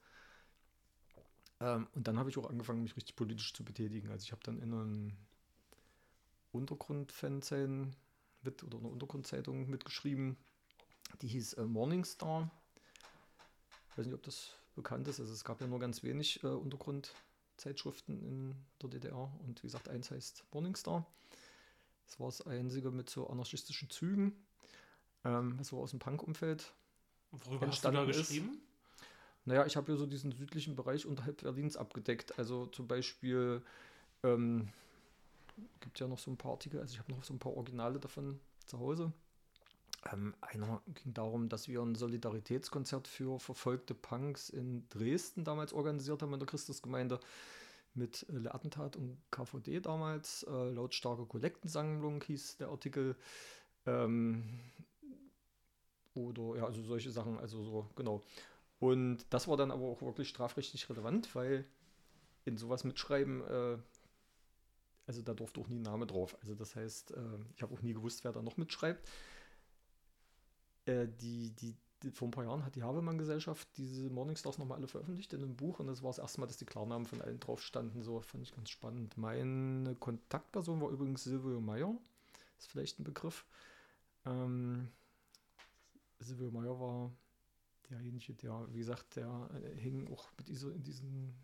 Ähm, 1.61 1.87
und 1.95 2.07
dann 2.07 2.19
habe 2.19 2.31
ich 2.31 2.39
auch 2.39 2.49
angefangen, 2.49 2.83
mich 2.83 2.97
richtig 2.97 3.17
politisch 3.17 3.53
zu 3.53 3.65
betätigen. 3.65 4.11
Also 4.11 4.25
ich 4.25 4.33
habe 4.33 4.43
dann 4.45 4.61
in 4.61 4.73
einem 4.73 5.13
Untergrund-Fanzeichen 6.53 7.95
mit 8.43 8.63
oder 8.63 8.79
einer 8.79 8.91
Untergrundzeitung 8.91 9.69
mitgeschrieben. 9.69 10.37
Die 11.23 11.29
hieß 11.29 11.55
äh, 11.55 11.65
Morningstar. 11.65 12.51
Ich 13.91 13.99
weiß 13.99 14.07
nicht, 14.07 14.15
ob 14.15 14.23
das 14.23 14.55
bekannt 14.75 15.09
ist. 15.09 15.21
Also 15.21 15.33
es 15.33 15.45
gab 15.45 15.61
ja 15.61 15.67
nur 15.67 15.81
ganz 15.81 16.03
wenig 16.03 16.43
äh, 16.45 16.49
Untergrundzeitschriften 16.49 18.23
in 18.23 18.55
der 18.81 18.91
DDR. 18.91 19.33
Und 19.45 19.63
wie 19.63 19.67
gesagt, 19.67 19.89
eins 19.89 20.11
heißt 20.11 20.45
Morningstar. 20.53 21.07
Das 22.07 22.21
war 22.21 22.29
das 22.29 22.47
einzige 22.47 22.91
mit 22.91 23.11
so 23.11 23.29
anarchistischen 23.29 23.91
Zügen. 23.91 24.33
Ähm, 25.25 25.57
das 25.59 25.73
war 25.73 25.81
aus 25.81 25.91
dem 25.91 25.99
Punk-Umfeld. 25.99 26.73
Worüber 27.33 27.67
hast 27.67 27.85
du 27.85 27.91
da 27.91 28.05
geschrieben? 28.05 28.55
Ist. 28.55 28.68
Naja, 29.49 29.65
ich 29.65 29.79
habe 29.79 29.91
ja 29.91 29.97
so 29.97 30.05
diesen 30.05 30.31
südlichen 30.33 30.77
Bereich 30.77 31.07
unterhalb 31.07 31.41
Berlins 31.41 31.79
abgedeckt. 31.79 32.39
Also 32.39 32.67
zum 32.67 32.87
Beispiel 32.87 33.63
ähm, 34.23 34.69
gibt 35.81 35.99
ja 36.01 36.07
noch 36.07 36.19
so 36.19 36.31
ein 36.31 36.37
paar 36.37 36.53
Artikel, 36.53 36.79
also 36.81 36.93
ich 36.93 36.99
habe 36.99 37.11
noch 37.11 37.25
so 37.25 37.33
ein 37.33 37.39
paar 37.39 37.57
Originale 37.57 37.99
davon 37.99 38.39
zu 38.67 38.79
Hause. 38.79 39.11
Ähm, 40.13 40.35
einer 40.43 40.83
ging 41.03 41.15
darum, 41.15 41.49
dass 41.49 41.67
wir 41.67 41.81
ein 41.81 41.95
Solidaritätskonzert 41.95 43.09
für 43.09 43.41
verfolgte 43.41 43.95
Punks 43.95 44.51
in 44.51 44.87
Dresden 44.91 45.45
damals 45.45 45.73
organisiert 45.73 46.21
haben 46.21 46.35
in 46.35 46.41
der 46.41 46.47
Christusgemeinde 46.47 47.19
mit 47.95 48.27
äh, 48.29 48.49
Attentat 48.49 48.97
und 48.97 49.17
KVD 49.31 49.81
damals. 49.81 50.43
Äh, 50.43 50.73
lautstarke 50.73 51.25
Kollektensammlung 51.25 52.23
hieß 52.23 52.59
der 52.59 52.69
Artikel. 52.69 53.17
Ähm, 53.87 54.45
oder 56.13 56.59
ja, 56.59 56.67
also 56.67 56.83
solche 56.83 57.11
Sachen, 57.11 57.39
also 57.39 57.63
so, 57.63 57.87
genau. 57.97 58.23
Und 58.81 59.27
das 59.31 59.49
war 59.49 59.57
dann 59.57 59.71
aber 59.71 59.85
auch 59.85 60.03
wirklich 60.03 60.29
strafrechtlich 60.29 60.89
relevant, 60.89 61.35
weil 61.35 61.65
in 62.45 62.57
sowas 62.57 62.85
mitschreiben, 62.85 63.43
äh, 63.45 63.79
also 65.07 65.23
da 65.23 65.35
durfte 65.35 65.61
auch 65.61 65.69
nie 65.69 65.79
ein 65.79 65.83
Name 65.83 66.07
drauf. 66.07 66.37
Also 66.41 66.55
das 66.55 66.77
heißt, 66.77 67.13
äh, 67.13 67.39
ich 67.55 67.63
habe 67.63 67.75
auch 67.75 67.83
nie 67.83 67.95
gewusst, 67.95 68.25
wer 68.25 68.33
da 68.33 68.43
noch 68.43 68.57
mitschreibt. 68.57 69.09
Äh, 70.87 71.09
die, 71.21 71.51
die, 71.51 71.77
die, 72.03 72.11
vor 72.11 72.29
ein 72.29 72.31
paar 72.31 72.45
Jahren 72.45 72.65
hat 72.65 72.77
die 72.77 72.83
Havemann-Gesellschaft 72.83 73.69
diese 73.77 74.09
Morningstars 74.11 74.59
nochmal 74.59 74.79
alle 74.79 74.87
veröffentlicht 74.87 75.33
in 75.33 75.43
einem 75.43 75.57
Buch 75.57 75.81
und 75.81 75.89
das 75.89 76.03
war 76.03 76.11
das 76.11 76.19
erste 76.19 76.41
Mal, 76.41 76.47
dass 76.47 76.57
die 76.57 76.65
Klarnamen 76.65 77.07
von 77.07 77.21
allen 77.21 77.41
drauf 77.41 77.63
standen. 77.63 78.03
So 78.03 78.21
fand 78.21 78.45
ich 78.45 78.55
ganz 78.55 78.71
spannend. 78.71 79.17
Meine 79.19 79.97
Kontaktperson 79.97 80.81
war 80.81 80.91
übrigens 80.91 81.25
Silvio 81.25 81.61
Meyer. 81.61 81.97
Ist 82.59 82.69
vielleicht 82.69 83.01
ein 83.01 83.05
Begriff. 83.05 83.45
Ähm, 84.25 84.89
Silvio 86.21 86.51
Meyer 86.51 86.79
war 86.79 87.13
derjenige, 87.91 88.35
der, 88.35 88.67
wie 88.73 88.79
gesagt, 88.79 89.17
der 89.17 89.51
äh, 89.55 89.79
hing 89.79 90.13
auch 90.13 90.29
mit 90.37 90.49
dieser, 90.49 90.73
in 90.73 90.83
diesen, 90.83 91.35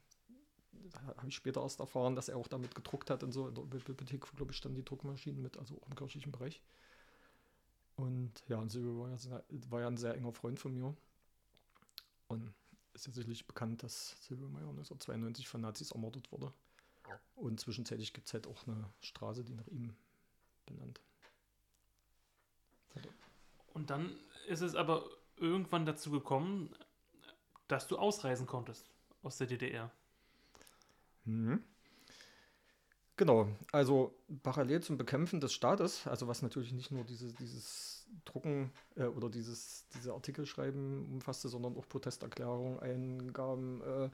habe 0.94 1.28
ich 1.28 1.34
später 1.34 1.62
erst 1.62 1.80
erfahren, 1.80 2.14
dass 2.14 2.28
er 2.28 2.36
auch 2.36 2.48
damit 2.48 2.74
gedruckt 2.74 3.10
hat 3.10 3.22
und 3.22 3.32
so. 3.32 3.48
In 3.48 3.54
der 3.54 3.62
Bibliothek, 3.62 4.22
glaube 4.36 4.52
ich, 4.52 4.56
standen 4.56 4.76
die 4.76 4.84
Druckmaschinen 4.84 5.42
mit, 5.42 5.56
also 5.56 5.80
auch 5.80 5.88
im 5.88 5.94
kirchlichen 5.94 6.32
Bereich. 6.32 6.62
Und 7.96 8.32
ja, 8.48 8.58
und 8.58 8.70
Silvio 8.70 9.00
war 9.00 9.10
ja, 9.10 9.42
war 9.70 9.80
ja 9.80 9.86
ein 9.86 9.96
sehr 9.96 10.14
enger 10.14 10.32
Freund 10.32 10.58
von 10.58 10.74
mir. 10.74 10.96
Und 12.28 12.52
ist 12.92 13.06
ja 13.06 13.12
sicherlich 13.12 13.46
bekannt, 13.46 13.82
dass 13.82 14.16
Silvio 14.20 14.48
Meyer 14.48 14.68
1992 14.68 15.48
von 15.48 15.60
Nazis 15.60 15.92
ermordet 15.92 16.30
wurde. 16.32 16.52
Und 17.36 17.60
zwischenzeitlich 17.60 18.12
gibt 18.12 18.28
es 18.28 18.34
halt 18.34 18.46
auch 18.46 18.66
eine 18.66 18.88
Straße, 19.00 19.44
die 19.44 19.54
nach 19.54 19.66
ihm 19.66 19.94
benannt. 20.66 21.00
Und 23.74 23.90
dann 23.90 24.16
ist 24.46 24.60
es 24.60 24.76
aber 24.76 25.04
irgendwann 25.36 25.86
dazu 25.86 26.10
gekommen, 26.10 26.74
dass 27.68 27.86
du 27.86 27.98
ausreisen 27.98 28.46
konntest 28.46 28.90
aus 29.22 29.38
der 29.38 29.46
DDR. 29.46 29.90
Mhm. 31.24 31.62
Genau, 33.16 33.48
also 33.70 34.12
parallel 34.42 34.82
zum 34.82 34.98
Bekämpfen 34.98 35.40
des 35.40 35.52
Staates, 35.52 36.06
also 36.06 36.26
was 36.26 36.42
natürlich 36.42 36.72
nicht 36.72 36.90
nur 36.90 37.04
dieses, 37.04 37.32
dieses 37.34 38.06
Drucken 38.24 38.72
äh, 38.96 39.04
oder 39.04 39.28
dieses, 39.28 39.86
diese 39.94 40.12
Artikel 40.12 40.46
schreiben 40.46 41.06
umfasste, 41.12 41.48
sondern 41.48 41.76
auch 41.76 41.88
Protesterklärungen, 41.88 42.80
Eingaben, 42.80 43.82
äh, 43.82 44.10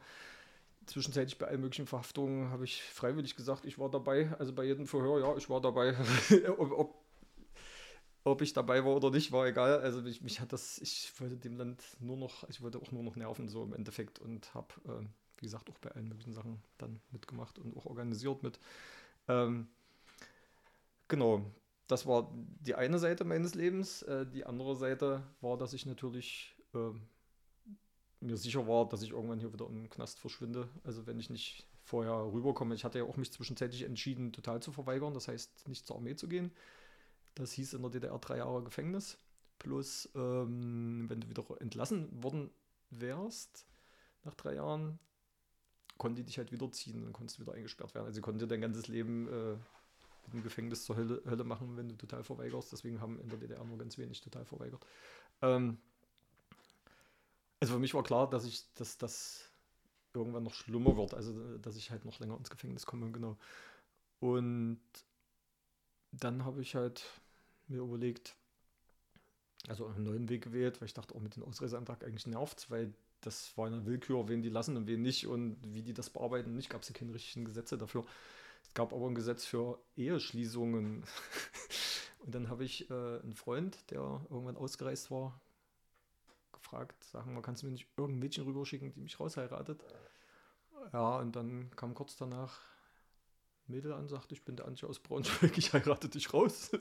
zwischenzeitlich 0.84 1.38
bei 1.38 1.46
allen 1.46 1.62
möglichen 1.62 1.86
Verhaftungen 1.86 2.50
habe 2.50 2.64
ich 2.64 2.82
freiwillig 2.82 3.36
gesagt, 3.36 3.64
ich 3.64 3.78
war 3.78 3.90
dabei, 3.90 4.34
also 4.38 4.52
bei 4.52 4.64
jedem 4.64 4.86
Verhör, 4.86 5.20
ja, 5.20 5.36
ich 5.36 5.48
war 5.48 5.60
dabei. 5.60 5.96
ob, 6.58 6.70
ob, 6.72 6.94
ob, 8.24 8.42
ich 8.42 8.52
dabei 8.52 8.84
war 8.84 8.94
oder 8.96 9.10
nicht, 9.10 9.32
war 9.32 9.46
egal. 9.46 9.80
Also 9.80 10.02
mich, 10.02 10.20
mich, 10.22 10.40
hat 10.40 10.52
das, 10.52 10.78
ich 10.78 11.12
wollte 11.20 11.36
dem 11.36 11.56
Land 11.56 11.82
nur 12.00 12.16
noch, 12.16 12.48
ich 12.48 12.60
wollte 12.60 12.78
auch 12.78 12.92
nur 12.92 13.02
noch 13.02 13.16
nerven, 13.16 13.48
so 13.48 13.62
im 13.62 13.72
Endeffekt 13.72 14.18
und 14.18 14.52
habe, 14.54 14.74
äh, 14.86 15.06
wie 15.38 15.46
gesagt, 15.46 15.70
auch 15.70 15.78
bei 15.78 15.90
allen 15.92 16.08
möglichen 16.08 16.32
Sachen 16.32 16.62
dann 16.78 17.00
mitgemacht 17.10 17.58
und 17.58 17.76
auch 17.76 17.86
organisiert 17.86 18.42
mit. 18.42 18.58
Ähm, 19.28 19.68
genau, 21.08 21.44
das 21.86 22.06
war 22.06 22.30
die 22.34 22.74
eine 22.74 22.98
Seite 22.98 23.24
meines 23.24 23.54
Lebens. 23.54 24.02
Äh, 24.02 24.26
die 24.26 24.44
andere 24.44 24.76
Seite 24.76 25.22
war, 25.40 25.56
dass 25.56 25.72
ich 25.72 25.86
natürlich 25.86 26.54
äh, 26.74 26.90
mir 28.20 28.36
sicher 28.36 28.66
war, 28.68 28.88
dass 28.88 29.02
ich 29.02 29.10
irgendwann 29.10 29.40
hier 29.40 29.52
wieder 29.52 29.66
im 29.66 29.88
Knast 29.88 30.18
verschwinde. 30.18 30.68
Also 30.84 31.06
wenn 31.06 31.18
ich 31.18 31.30
nicht 31.30 31.66
vorher 31.90 32.32
rüberkomme. 32.32 32.74
Ich 32.74 32.84
hatte 32.84 32.98
ja 32.98 33.04
auch 33.04 33.16
mich 33.16 33.32
zwischenzeitlich 33.32 33.82
entschieden, 33.82 34.32
total 34.32 34.62
zu 34.62 34.70
verweigern, 34.70 35.12
das 35.12 35.28
heißt 35.28 35.68
nicht 35.68 35.86
zur 35.86 35.96
Armee 35.96 36.14
zu 36.14 36.28
gehen. 36.28 36.52
Das 37.34 37.52
hieß 37.52 37.74
in 37.74 37.82
der 37.82 37.90
DDR 37.90 38.18
drei 38.18 38.38
Jahre 38.38 38.62
Gefängnis. 38.62 39.18
Plus, 39.58 40.08
ähm, 40.14 41.04
wenn 41.08 41.20
du 41.20 41.28
wieder 41.28 41.44
entlassen 41.60 42.22
worden 42.22 42.50
wärst, 42.90 43.66
nach 44.24 44.34
drei 44.34 44.54
Jahren, 44.54 44.98
konnte 45.98 46.22
die 46.22 46.26
dich 46.26 46.38
halt 46.38 46.50
wiederziehen 46.50 47.04
und 47.04 47.12
konntest 47.12 47.40
wieder 47.40 47.52
eingesperrt 47.52 47.94
werden. 47.94 48.06
Also 48.06 48.16
sie 48.16 48.20
konnte 48.22 48.48
dein 48.48 48.62
ganzes 48.62 48.88
Leben 48.88 49.28
äh, 49.28 49.52
mit 50.24 50.34
dem 50.34 50.42
Gefängnis 50.42 50.84
zur 50.84 50.96
Hölle, 50.96 51.22
Hölle, 51.26 51.44
machen, 51.44 51.76
wenn 51.76 51.88
du 51.88 51.96
total 51.96 52.24
verweigerst. 52.24 52.72
Deswegen 52.72 53.00
haben 53.00 53.20
in 53.20 53.28
der 53.28 53.38
DDR 53.38 53.64
nur 53.64 53.78
ganz 53.78 53.98
wenig 53.98 54.20
total 54.20 54.44
verweigert. 54.44 54.84
Ähm, 55.42 55.78
also 57.60 57.74
für 57.74 57.78
mich 57.78 57.92
war 57.92 58.02
klar, 58.02 58.30
dass 58.30 58.46
ich, 58.46 58.64
dass 58.74 58.96
das 58.96 59.50
irgendwann 60.14 60.44
noch 60.44 60.54
schlimmer 60.54 60.96
wird, 60.96 61.14
also 61.14 61.58
dass 61.58 61.76
ich 61.76 61.90
halt 61.90 62.04
noch 62.04 62.18
länger 62.18 62.36
ins 62.36 62.50
Gefängnis 62.50 62.86
komme, 62.86 63.12
genau. 63.12 63.36
Und 64.18 64.80
dann 66.12 66.44
habe 66.44 66.62
ich 66.62 66.74
halt 66.74 67.19
mir 67.70 67.82
überlegt, 67.82 68.36
also 69.68 69.86
einen 69.86 70.04
neuen 70.04 70.28
Weg 70.28 70.42
gewählt, 70.42 70.80
weil 70.80 70.86
ich 70.86 70.94
dachte, 70.94 71.14
auch 71.14 71.20
mit 71.20 71.36
dem 71.36 71.44
Ausreiseantrag 71.44 72.04
eigentlich 72.04 72.26
nervt 72.26 72.70
weil 72.70 72.92
das 73.20 73.56
war 73.56 73.66
eine 73.66 73.84
Willkür, 73.84 74.28
wen 74.28 74.42
die 74.42 74.48
lassen 74.48 74.76
und 74.76 74.86
wen 74.86 75.02
nicht 75.02 75.26
und 75.26 75.58
wie 75.62 75.82
die 75.82 75.92
das 75.92 76.10
bearbeiten. 76.10 76.56
Nicht 76.56 76.70
gab 76.70 76.82
es 76.82 76.88
ja 76.88 76.94
keine 76.94 77.12
richtigen 77.12 77.44
Gesetze 77.44 77.76
dafür. 77.76 78.04
Es 78.62 78.74
gab 78.74 78.92
aber 78.92 79.06
ein 79.06 79.14
Gesetz 79.14 79.44
für 79.44 79.78
Eheschließungen. 79.96 81.04
und 82.20 82.34
dann 82.34 82.48
habe 82.48 82.64
ich 82.64 82.90
äh, 82.90 82.94
einen 82.94 83.34
Freund, 83.34 83.90
der 83.90 84.00
irgendwann 84.30 84.56
ausgereist 84.56 85.10
war, 85.10 85.40
gefragt, 86.52 87.04
sagen 87.04 87.34
wir, 87.34 87.42
kannst 87.42 87.62
du 87.62 87.66
mir 87.66 87.72
nicht 87.72 87.88
irgendein 87.96 88.20
Mädchen 88.20 88.44
rüberschicken, 88.44 88.92
die 88.92 89.00
mich 89.00 89.20
rausheiratet? 89.20 89.84
Ja, 90.92 91.18
und 91.18 91.36
dann 91.36 91.70
kam 91.76 91.94
kurz 91.94 92.16
danach 92.16 92.58
Mädel 93.70 93.92
an, 93.92 94.08
sagte, 94.08 94.34
ich 94.34 94.42
bin 94.42 94.56
der 94.56 94.66
Antje 94.66 94.88
aus 94.88 94.98
Braunschweig, 94.98 95.56
ich 95.56 95.72
heirate 95.72 96.08
dich 96.08 96.32
raus. 96.32 96.70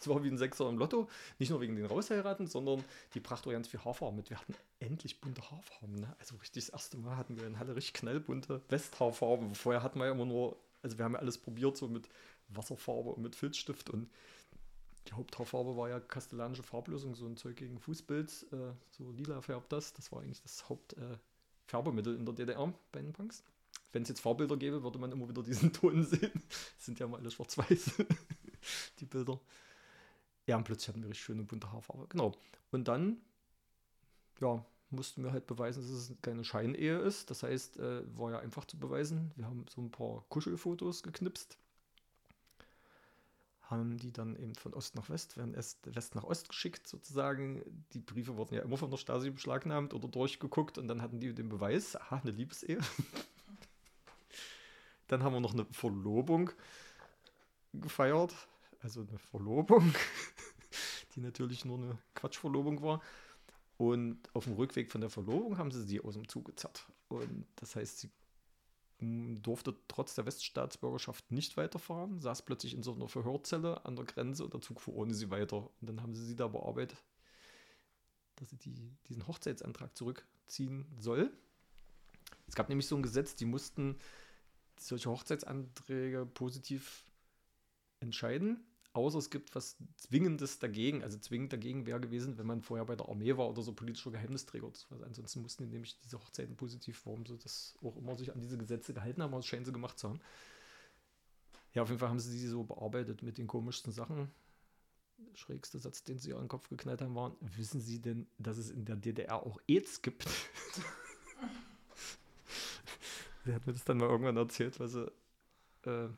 Es 0.00 0.06
war 0.06 0.22
wie 0.22 0.28
ein 0.28 0.38
Sechser 0.38 0.68
im 0.68 0.78
Lotto. 0.78 1.08
Nicht 1.38 1.50
nur 1.50 1.60
wegen 1.60 1.74
den 1.74 1.86
Rausheiraten, 1.86 2.46
sondern 2.46 2.84
die 3.14 3.20
brachte 3.20 3.48
auch 3.48 3.52
ganz 3.52 3.68
viel 3.68 3.80
Haarfarben 3.84 4.16
mit. 4.16 4.30
Wir 4.30 4.38
hatten 4.38 4.54
endlich 4.78 5.20
bunte 5.20 5.42
Haarfarben. 5.50 5.96
Ne? 5.96 6.14
Also 6.18 6.36
richtig 6.36 6.66
das 6.66 6.72
erste 6.72 6.96
Mal 6.98 7.16
hatten 7.16 7.36
wir 7.36 7.46
in 7.46 7.58
Halle 7.58 7.74
richtig 7.74 7.94
knallbunte 7.94 8.62
Westhaarfarben. 8.68 9.54
Vorher 9.54 9.82
hatten 9.82 9.98
wir 9.98 10.06
ja 10.06 10.12
immer 10.12 10.26
nur, 10.26 10.56
also 10.82 10.98
wir 10.98 11.04
haben 11.04 11.14
ja 11.14 11.18
alles 11.18 11.38
probiert, 11.38 11.76
so 11.76 11.88
mit 11.88 12.08
Wasserfarbe 12.48 13.10
und 13.10 13.22
mit 13.22 13.34
Filzstift 13.34 13.90
und 13.90 14.08
die 15.08 15.14
Haupthaarfarbe 15.14 15.76
war 15.76 15.88
ja 15.88 16.00
kastellanische 16.00 16.62
Farblösung, 16.62 17.14
so 17.14 17.26
ein 17.26 17.36
Zeug 17.36 17.56
gegen 17.56 17.78
Fußbild. 17.78 18.46
Äh, 18.52 18.72
so 18.90 19.10
lila 19.12 19.40
färbt 19.40 19.72
das. 19.72 19.94
Das 19.94 20.12
war 20.12 20.20
eigentlich 20.20 20.42
das 20.42 20.68
Hauptfärbemittel 20.68 22.14
äh, 22.14 22.18
in 22.18 22.26
der 22.26 22.34
DDR 22.34 22.72
bei 22.92 23.00
den 23.00 23.12
Punks. 23.12 23.42
Wenn 23.92 24.02
es 24.02 24.08
jetzt 24.08 24.20
Farbilder 24.20 24.56
gäbe, 24.56 24.82
würde 24.82 24.98
man 24.98 25.12
immer 25.12 25.28
wieder 25.28 25.42
diesen 25.42 25.72
Ton 25.72 26.04
sehen. 26.04 26.32
Das 26.76 26.86
sind 26.86 26.98
ja 26.98 27.06
mal 27.06 27.18
alle 27.20 27.30
schwarz-weiß, 27.30 27.92
die 29.00 29.06
Bilder. 29.06 29.40
Ja, 30.46 30.56
und 30.56 30.64
plötzlich 30.64 30.88
hatten 30.88 31.02
wir 31.02 31.08
richtig 31.08 31.24
schöne 31.24 31.42
bunte 31.42 31.70
Haarfarbe. 31.72 32.06
Genau. 32.08 32.32
Und 32.70 32.88
dann, 32.88 33.18
ja, 34.40 34.64
mussten 34.90 35.22
wir 35.22 35.32
halt 35.32 35.46
beweisen, 35.46 35.82
dass 35.82 35.90
es 35.90 36.12
keine 36.22 36.44
Scheinehe 36.44 36.98
ist. 36.98 37.30
Das 37.30 37.42
heißt, 37.42 37.78
äh, 37.78 38.02
war 38.16 38.32
ja 38.32 38.38
einfach 38.38 38.64
zu 38.64 38.78
beweisen. 38.78 39.32
Wir 39.36 39.46
haben 39.46 39.66
so 39.68 39.82
ein 39.82 39.90
paar 39.90 40.24
Kuschelfotos 40.28 41.02
geknipst 41.02 41.58
haben 43.70 43.98
die 43.98 44.12
dann 44.12 44.34
eben 44.36 44.54
von 44.54 44.72
Ost 44.72 44.94
nach 44.94 45.10
West, 45.10 45.36
werden 45.36 45.52
erst 45.54 45.94
West 45.94 46.14
nach 46.14 46.24
Ost 46.24 46.48
geschickt 46.48 46.86
sozusagen. 46.86 47.62
Die 47.92 47.98
Briefe 48.00 48.36
wurden 48.36 48.54
ja 48.54 48.62
immer 48.62 48.78
von 48.78 48.90
der 48.90 48.96
Stasi 48.96 49.30
beschlagnahmt 49.30 49.92
oder 49.92 50.08
durchgeguckt 50.08 50.78
und 50.78 50.88
dann 50.88 51.02
hatten 51.02 51.20
die 51.20 51.34
den 51.34 51.50
Beweis, 51.50 51.94
aha, 51.94 52.16
eine 52.16 52.30
Liebesehe. 52.30 52.78
dann 55.08 55.22
haben 55.22 55.32
wir 55.32 55.40
noch 55.40 55.54
eine 55.54 55.66
Verlobung 55.72 56.50
gefeiert, 57.72 58.34
also 58.80 59.00
eine 59.00 59.18
Verlobung, 59.18 59.92
die 61.14 61.20
natürlich 61.20 61.64
nur 61.64 61.78
eine 61.78 61.98
Quatschverlobung 62.14 62.82
war. 62.82 63.02
Und 63.76 64.18
auf 64.34 64.44
dem 64.44 64.54
Rückweg 64.54 64.90
von 64.90 65.00
der 65.00 65.10
Verlobung 65.10 65.56
haben 65.56 65.70
sie 65.70 65.82
sie 65.82 66.00
aus 66.00 66.14
dem 66.14 66.28
Zug 66.28 66.46
gezerrt. 66.46 66.86
Und 67.08 67.46
das 67.56 67.76
heißt, 67.76 68.00
sie 68.00 68.10
durfte 69.00 69.76
trotz 69.86 70.16
der 70.16 70.26
Weststaatsbürgerschaft 70.26 71.30
nicht 71.30 71.56
weiterfahren, 71.56 72.20
saß 72.20 72.42
plötzlich 72.42 72.74
in 72.74 72.82
so 72.82 72.92
einer 72.92 73.08
Verhörzelle 73.08 73.84
an 73.86 73.94
der 73.94 74.04
Grenze 74.04 74.44
und 74.44 74.52
der 74.52 74.60
Zug 74.60 74.80
fuhr 74.80 74.96
ohne 74.96 75.14
sie 75.14 75.30
weiter. 75.30 75.70
Und 75.80 75.88
dann 75.88 76.02
haben 76.02 76.14
sie 76.14 76.24
sie 76.24 76.34
da 76.34 76.48
bearbeitet, 76.48 76.98
dass 78.36 78.50
sie 78.50 78.56
die, 78.56 78.96
diesen 79.08 79.26
Hochzeitsantrag 79.28 79.96
zurückziehen 79.96 80.86
soll. 80.98 81.30
Es 82.48 82.56
gab 82.56 82.68
nämlich 82.68 82.88
so 82.88 82.96
ein 82.96 83.02
Gesetz, 83.02 83.36
die 83.36 83.44
mussten 83.44 83.96
solche 84.80 85.10
Hochzeitsanträge 85.10 86.26
positiv 86.26 87.04
entscheiden 88.00 88.64
außer 88.98 89.18
es 89.18 89.30
gibt 89.30 89.54
was 89.54 89.76
Zwingendes 89.96 90.58
dagegen. 90.58 91.02
Also 91.02 91.18
zwingend 91.18 91.52
dagegen 91.52 91.86
wäre 91.86 92.00
gewesen, 92.00 92.38
wenn 92.38 92.46
man 92.46 92.62
vorher 92.62 92.84
bei 92.84 92.96
der 92.96 93.08
Armee 93.08 93.36
war 93.36 93.48
oder 93.48 93.62
so 93.62 93.72
politischer 93.72 94.10
Geheimnisträger 94.10 94.66
oder 94.66 94.76
sowas. 94.76 95.02
Ansonsten 95.02 95.42
mussten 95.42 95.64
die 95.64 95.70
nämlich 95.70 95.98
diese 96.00 96.18
Hochzeiten 96.18 96.56
positiv 96.56 96.98
formen, 96.98 97.24
so 97.26 97.36
dass 97.36 97.74
auch 97.82 97.96
immer 97.96 98.16
sich 98.16 98.32
an 98.32 98.40
diese 98.40 98.58
Gesetze 98.58 98.92
gehalten 98.94 99.22
haben, 99.22 99.32
das 99.32 99.46
scheinen 99.46 99.64
sie 99.64 99.72
gemacht 99.72 99.98
zu 99.98 100.08
haben. 100.08 100.20
Ja, 101.74 101.82
auf 101.82 101.88
jeden 101.88 102.00
Fall 102.00 102.08
haben 102.08 102.18
sie 102.18 102.36
sie 102.36 102.48
so 102.48 102.64
bearbeitet 102.64 103.22
mit 103.22 103.38
den 103.38 103.46
komischsten 103.46 103.92
Sachen. 103.92 104.30
Der 105.18 105.36
schrägste 105.36 105.78
Satz, 105.78 106.04
den 106.04 106.18
sie 106.18 106.30
den 106.30 106.48
Kopf 106.48 106.68
geknallt 106.68 107.02
haben, 107.02 107.14
war: 107.14 107.36
Wissen 107.40 107.80
Sie 107.80 108.00
denn, 108.00 108.26
dass 108.38 108.56
es 108.56 108.70
in 108.70 108.84
der 108.84 108.96
DDR 108.96 109.42
auch 109.42 109.60
AIDS 109.68 110.00
gibt? 110.02 110.26
Sie 113.48 113.54
hat 113.54 113.66
mir 113.66 113.72
das 113.72 113.84
dann 113.84 113.96
mal 113.96 114.10
irgendwann 114.10 114.36
erzählt, 114.36 114.78
weil 114.78 114.88
sie. 114.88 115.10
Äh, 115.86 116.10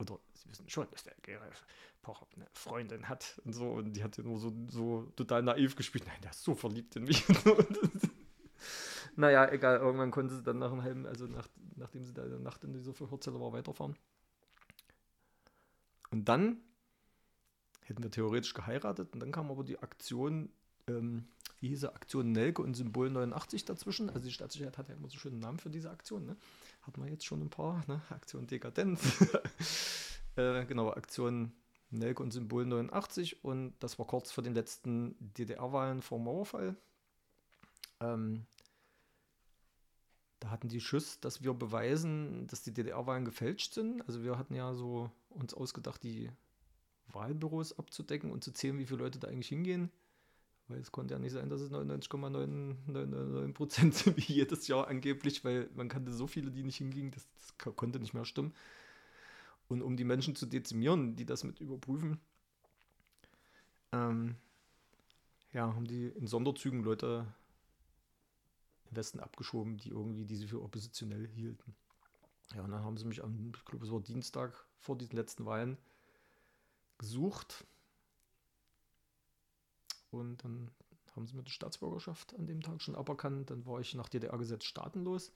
oder 0.00 0.18
Sie 0.34 0.50
wissen 0.50 0.68
schon, 0.68 0.88
dass 0.90 1.04
der 1.04 1.14
Gerald 1.22 1.64
Pocher 2.02 2.26
eine 2.34 2.48
Freundin 2.54 3.08
hat 3.08 3.40
und 3.44 3.52
so. 3.52 3.70
Und 3.70 3.92
die 3.92 4.02
hat 4.02 4.16
ja 4.16 4.24
nur 4.24 4.40
so, 4.40 4.52
so 4.68 5.12
total 5.14 5.44
naiv 5.44 5.76
gespielt. 5.76 6.04
Nein, 6.08 6.20
der 6.24 6.32
ist 6.32 6.42
so 6.42 6.56
verliebt 6.56 6.96
in 6.96 7.04
mich. 7.04 7.24
naja, 9.16 9.48
egal. 9.52 9.78
Irgendwann 9.78 10.10
konnte 10.10 10.34
sie 10.34 10.42
dann 10.42 10.58
nach 10.58 10.72
einem 10.72 10.82
halben, 10.82 11.06
also 11.06 11.26
nach, 11.28 11.46
nachdem 11.76 12.02
sie 12.02 12.14
da 12.14 12.24
in 12.24 12.30
der 12.30 12.40
Nacht 12.40 12.64
in 12.64 12.72
dieser 12.72 12.94
Verhörzelle 12.94 13.40
war, 13.40 13.52
weiterfahren. 13.52 13.94
Und 16.10 16.24
dann 16.24 16.60
hätten 17.82 18.02
wir 18.02 18.10
theoretisch 18.10 18.54
geheiratet. 18.54 19.12
Und 19.12 19.20
dann 19.20 19.30
kam 19.30 19.52
aber 19.52 19.62
die 19.62 19.78
Aktion, 19.78 20.50
ähm, 20.98 21.24
wie 21.60 21.68
hieß 21.68 21.80
sie, 21.80 21.94
Aktion 21.94 22.32
Nelke 22.32 22.62
und 22.62 22.74
Symbol 22.74 23.10
89 23.10 23.64
dazwischen. 23.64 24.08
Also 24.08 24.26
die 24.26 24.32
Staatssicherheit 24.32 24.78
hat 24.78 24.88
ja 24.88 24.94
immer 24.94 25.08
so 25.08 25.18
schönen 25.18 25.40
Namen 25.40 25.58
für 25.58 25.70
diese 25.70 25.90
Aktion. 25.90 26.24
Ne? 26.24 26.36
Hat 26.82 26.96
man 26.96 27.08
jetzt 27.08 27.24
schon 27.24 27.42
ein 27.42 27.50
paar. 27.50 27.84
Ne? 27.86 28.00
Aktion 28.08 28.46
Dekadenz. 28.46 29.00
äh, 30.36 30.64
genau, 30.64 30.90
Aktion 30.90 31.52
Nelke 31.90 32.22
und 32.22 32.30
Symbol 32.30 32.66
89 32.66 33.44
und 33.44 33.74
das 33.80 33.98
war 33.98 34.06
kurz 34.06 34.30
vor 34.30 34.44
den 34.44 34.54
letzten 34.54 35.16
DDR-Wahlen 35.20 36.02
vor 36.02 36.18
Mauerfall. 36.20 36.76
Ähm, 38.00 38.46
da 40.38 40.50
hatten 40.50 40.68
die 40.68 40.80
Schuss, 40.80 41.20
dass 41.20 41.42
wir 41.42 41.52
beweisen, 41.52 42.46
dass 42.46 42.62
die 42.62 42.72
DDR-Wahlen 42.72 43.24
gefälscht 43.24 43.74
sind. 43.74 44.06
Also 44.06 44.22
wir 44.22 44.38
hatten 44.38 44.54
ja 44.54 44.72
so 44.72 45.10
uns 45.28 45.52
ausgedacht, 45.52 46.02
die 46.02 46.30
Wahlbüros 47.08 47.78
abzudecken 47.78 48.30
und 48.30 48.44
zu 48.44 48.52
zählen, 48.52 48.78
wie 48.78 48.86
viele 48.86 49.00
Leute 49.00 49.18
da 49.18 49.28
eigentlich 49.28 49.48
hingehen. 49.48 49.90
Weil 50.70 50.80
es 50.80 50.92
konnte 50.92 51.14
ja 51.14 51.18
nicht 51.18 51.32
sein, 51.32 51.50
dass 51.50 51.60
es 51.60 51.70
99,999 51.70 53.54
Prozent 53.54 53.94
sind, 53.94 54.16
wie 54.28 54.32
jedes 54.32 54.68
Jahr 54.68 54.86
angeblich, 54.86 55.44
weil 55.44 55.68
man 55.74 55.88
kannte 55.88 56.12
so 56.12 56.28
viele, 56.28 56.52
die 56.52 56.62
nicht 56.62 56.76
hingingen, 56.76 57.10
das, 57.10 57.26
das 57.34 57.76
konnte 57.76 57.98
nicht 57.98 58.14
mehr 58.14 58.24
stimmen. 58.24 58.54
Und 59.68 59.82
um 59.82 59.96
die 59.96 60.04
Menschen 60.04 60.36
zu 60.36 60.46
dezimieren, 60.46 61.16
die 61.16 61.26
das 61.26 61.42
mit 61.42 61.60
überprüfen, 61.60 62.20
ähm, 63.92 64.36
ja, 65.52 65.74
haben 65.74 65.86
die 65.86 66.06
in 66.06 66.28
Sonderzügen 66.28 66.84
Leute 66.84 67.26
im 68.90 68.96
Westen 68.96 69.18
abgeschoben, 69.18 69.76
die 69.76 69.90
irgendwie 69.90 70.24
diese 70.24 70.46
für 70.46 70.62
oppositionell 70.62 71.26
hielten. 71.26 71.74
Ja, 72.54 72.62
und 72.62 72.70
dann 72.70 72.84
haben 72.84 72.96
sie 72.96 73.06
mich 73.06 73.22
am, 73.22 73.52
ich 73.56 73.64
glaube, 73.64 73.84
es 73.84 73.92
war 73.92 74.00
Dienstag 74.00 74.66
vor 74.78 74.96
diesen 74.96 75.16
letzten 75.16 75.46
Wahlen 75.46 75.78
gesucht. 76.98 77.66
Und 80.10 80.44
dann 80.44 80.70
haben 81.14 81.26
sie 81.26 81.34
mir 81.34 81.42
die 81.42 81.50
Staatsbürgerschaft 81.50 82.34
an 82.38 82.46
dem 82.46 82.62
Tag 82.62 82.80
schon 82.82 82.96
aberkannt. 82.96 83.50
Dann 83.50 83.66
war 83.66 83.80
ich 83.80 83.94
nach 83.94 84.08
DDR-Gesetz 84.08 84.64
staatenlos. 84.64 85.32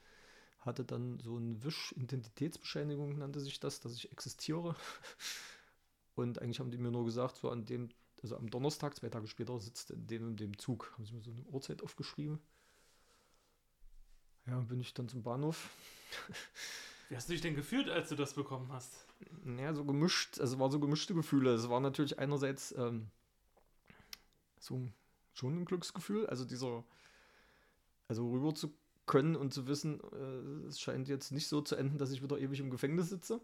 Hatte 0.61 0.85
dann 0.85 1.19
so 1.21 1.37
eine 1.37 1.63
Wisch-Identitätsbescheinigung, 1.63 3.19
nannte 3.19 3.41
sich 3.41 3.61
das, 3.61 3.81
dass 3.81 3.95
ich 3.95 4.11
existiere. 4.13 4.75
Und 6.15 6.41
eigentlich 6.41 6.61
haben 6.61 6.71
die 6.71 6.79
mir 6.79 6.91
nur 6.91 7.05
gesagt, 7.05 7.37
so 7.37 7.51
an 7.51 7.65
dem, 7.67 7.91
also 8.23 8.37
am 8.37 8.49
Donnerstag, 8.49 8.97
zwei 8.97 9.09
Tage 9.09 9.27
später, 9.27 9.59
sitzt 9.61 9.91
in 9.91 10.07
dem 10.07 10.27
und 10.29 10.41
dem 10.41 10.57
Zug. 10.59 10.93
Haben 10.95 11.05
sie 11.05 11.15
mir 11.15 11.23
so 11.23 11.33
eine 11.33 11.43
Uhrzeit 11.43 11.83
aufgeschrieben. 11.83 12.39
Ja, 14.47 14.61
bin 14.61 14.81
ich 14.81 14.95
dann 14.95 15.09
zum 15.09 15.23
Bahnhof. 15.23 15.71
Wie 17.09 17.17
hast 17.17 17.29
du 17.29 17.33
dich 17.33 17.43
denn 17.43 17.55
gefühlt, 17.55 17.91
als 17.91 18.09
du 18.09 18.15
das 18.15 18.35
bekommen 18.35 18.73
hast? 18.73 19.07
Naja, 19.43 19.75
so 19.75 19.85
gemischt, 19.85 20.41
also 20.41 20.59
war 20.59 20.71
so 20.71 20.81
gemischte 20.81 21.15
Gefühle. 21.15 21.53
Es 21.53 21.69
war 21.69 21.81
natürlich 21.81 22.19
einerseits 22.19 22.73
ähm, 22.79 23.11
so 24.65 24.89
schon 25.33 25.59
ein 25.59 25.65
Glücksgefühl, 25.65 26.27
also 26.27 26.45
dieser, 26.45 26.85
also 28.09 28.31
rüber 28.31 28.55
zu 28.55 28.73
können 29.07 29.37
und 29.37 29.53
zu 29.53 29.67
wissen, 29.67 30.01
äh, 30.01 30.67
es 30.69 30.81
scheint 30.81 31.09
jetzt 31.09 31.33
nicht 31.33 31.49
so 31.49 31.61
zu 31.61 31.77
enden, 31.77 31.99
dass 31.99 32.11
ich 32.11 32.23
wieder 32.23 32.39
ewig 32.39 32.61
im 32.61 32.71
Gefängnis 32.71 33.11
sitze. 33.11 33.41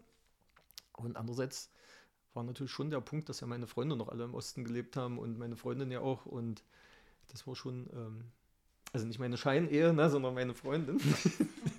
Und 0.93 1.17
andererseits 1.17 1.69
war 2.33 2.43
natürlich 2.43 2.71
schon 2.71 2.89
der 2.89 3.01
Punkt, 3.01 3.29
dass 3.29 3.41
ja 3.41 3.47
meine 3.47 3.67
Freunde 3.67 3.95
noch 3.95 4.09
alle 4.09 4.23
im 4.23 4.33
Osten 4.33 4.63
gelebt 4.63 4.95
haben 4.95 5.19
und 5.19 5.37
meine 5.37 5.57
Freundin 5.57 5.91
ja 5.91 5.99
auch. 5.99 6.25
Und 6.25 6.63
das 7.27 7.45
war 7.45 7.55
schon, 7.55 7.89
ähm, 7.93 8.23
also 8.93 9.05
nicht 9.05 9.19
meine 9.19 9.37
Scheinehe, 9.37 9.93
ne, 9.93 10.09
sondern 10.09 10.33
meine 10.33 10.53
Freundin. 10.53 10.99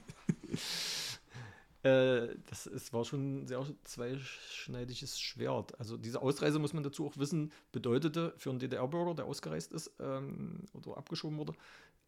äh, 1.82 2.28
das 2.46 2.66
ist, 2.66 2.92
war 2.92 3.04
schon 3.04 3.42
ein 3.42 3.46
sehr 3.46 3.66
zweischneidiges 3.84 5.20
Schwert. 5.20 5.78
Also 5.80 5.96
diese 5.96 6.22
Ausreise, 6.22 6.59
muss 6.59 6.72
man 6.72 6.84
dazu 6.84 7.06
auch 7.06 7.16
wissen, 7.16 7.52
bedeutete 7.72 8.34
für 8.36 8.50
einen 8.50 8.60
DDR-Bürger, 8.60 9.14
der 9.14 9.24
ausgereist 9.24 9.72
ist 9.72 9.90
ähm, 9.98 10.64
oder 10.74 10.96
abgeschoben 10.96 11.38
wurde, 11.38 11.54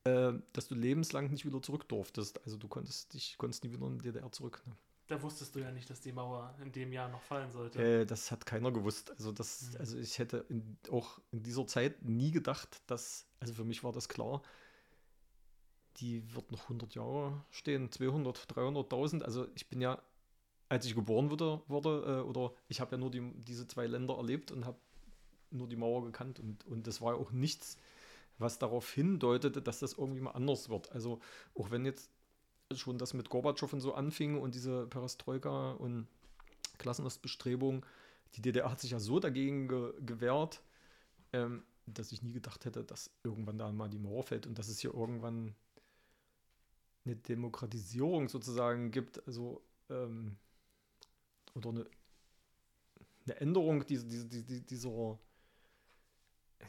äh, 0.04 0.32
dass 0.52 0.68
du 0.68 0.74
lebenslang 0.74 1.30
nicht 1.30 1.44
wieder 1.44 1.60
zurück 1.60 1.88
durftest. 1.88 2.40
Also 2.44 2.56
du 2.56 2.68
konntest 2.68 3.14
dich 3.14 3.36
konntest 3.36 3.64
nie 3.64 3.72
wieder 3.72 3.86
in 3.86 3.98
die 3.98 4.04
DDR 4.04 4.30
zurück. 4.30 4.62
Ne? 4.66 4.76
Da 5.08 5.20
wusstest 5.20 5.54
du 5.54 5.58
ja 5.58 5.70
nicht, 5.70 5.90
dass 5.90 6.00
die 6.00 6.12
Mauer 6.12 6.54
in 6.62 6.72
dem 6.72 6.92
Jahr 6.92 7.08
noch 7.08 7.22
fallen 7.22 7.50
sollte. 7.50 7.82
Äh, 7.82 8.06
das 8.06 8.30
hat 8.30 8.46
keiner 8.46 8.70
gewusst. 8.70 9.10
Also, 9.10 9.32
das, 9.32 9.70
mhm. 9.72 9.76
also 9.78 9.98
ich 9.98 10.18
hätte 10.18 10.46
in, 10.48 10.78
auch 10.90 11.18
in 11.30 11.42
dieser 11.42 11.66
Zeit 11.66 12.02
nie 12.02 12.30
gedacht, 12.30 12.80
dass, 12.86 13.26
also 13.40 13.52
für 13.52 13.64
mich 13.64 13.84
war 13.84 13.92
das 13.92 14.08
klar, 14.08 14.40
die 15.98 16.34
wird 16.34 16.50
noch 16.50 16.62
100 16.64 16.94
Jahre 16.94 17.44
stehen, 17.50 17.90
200, 17.90 18.50
300.000. 18.50 19.22
Also 19.22 19.46
ich 19.54 19.68
bin 19.68 19.80
ja, 19.80 20.02
als 20.68 20.86
ich 20.86 20.94
geboren 20.94 21.30
wurde, 21.30 21.62
wurde 21.68 22.20
äh, 22.20 22.28
oder 22.28 22.52
ich 22.68 22.80
habe 22.80 22.92
ja 22.92 22.98
nur 22.98 23.10
die, 23.10 23.32
diese 23.44 23.66
zwei 23.66 23.86
Länder 23.86 24.16
erlebt 24.16 24.50
und 24.50 24.64
habe 24.66 24.78
nur 25.50 25.68
die 25.68 25.76
Mauer 25.76 26.04
gekannt 26.04 26.40
und, 26.40 26.66
und 26.66 26.86
das 26.86 27.00
war 27.00 27.14
ja 27.14 27.20
auch 27.20 27.30
nichts, 27.30 27.78
was 28.38 28.58
darauf 28.58 28.90
hindeutete, 28.92 29.62
dass 29.62 29.78
das 29.78 29.92
irgendwie 29.92 30.20
mal 30.20 30.32
anders 30.32 30.68
wird. 30.68 30.90
Also 30.92 31.20
auch 31.54 31.70
wenn 31.70 31.84
jetzt 31.84 32.10
schon 32.74 32.98
das 32.98 33.14
mit 33.14 33.30
Gorbatschow 33.30 33.72
und 33.72 33.80
so 33.80 33.94
anfing 33.94 34.40
und 34.40 34.54
diese 34.54 34.86
Perestroika 34.86 35.72
und 35.72 36.08
Klassenostbestrebung. 36.78 37.84
Die 38.34 38.42
DDR 38.42 38.70
hat 38.70 38.80
sich 38.80 38.90
ja 38.90 38.98
so 38.98 39.20
dagegen 39.20 39.68
ge 39.68 39.92
gewehrt, 40.04 40.62
ähm, 41.32 41.62
dass 41.86 42.12
ich 42.12 42.22
nie 42.22 42.32
gedacht 42.32 42.64
hätte, 42.64 42.82
dass 42.82 43.10
irgendwann 43.22 43.58
da 43.58 43.70
mal 43.70 43.88
die 43.88 43.98
Mauer 43.98 44.24
fällt 44.24 44.46
und 44.46 44.58
dass 44.58 44.68
es 44.68 44.80
hier 44.80 44.92
irgendwann 44.92 45.54
eine 47.04 47.16
Demokratisierung 47.16 48.28
sozusagen 48.28 48.90
gibt, 48.90 49.26
also 49.26 49.62
ähm, 49.90 50.36
oder 51.54 51.70
eine, 51.70 51.86
eine 53.26 53.36
Änderung 53.40 53.86
dieser, 53.86 54.06
dieser, 54.06 54.60
dieser 54.60 55.18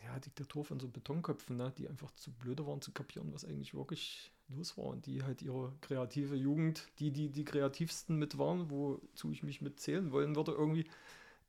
ja, 0.03 0.19
Diktatur 0.19 0.65
von 0.65 0.79
so 0.79 0.87
Betonköpfen, 0.87 1.57
ne, 1.57 1.73
die 1.77 1.87
einfach 1.87 2.11
zu 2.15 2.31
blöde 2.31 2.65
waren 2.67 2.81
zu 2.81 2.91
kapieren, 2.91 3.33
was 3.33 3.45
eigentlich 3.45 3.73
wirklich 3.73 4.31
los 4.49 4.77
war 4.77 4.85
und 4.85 5.05
die 5.05 5.23
halt 5.23 5.41
ihre 5.41 5.73
kreative 5.81 6.35
Jugend, 6.35 6.87
die, 6.99 7.11
die 7.11 7.29
die 7.29 7.45
kreativsten 7.45 8.17
mit 8.17 8.37
waren, 8.37 8.69
wozu 8.69 9.31
ich 9.31 9.43
mich 9.43 9.61
mitzählen 9.61 10.11
wollen 10.11 10.35
würde, 10.35 10.51
irgendwie 10.51 10.85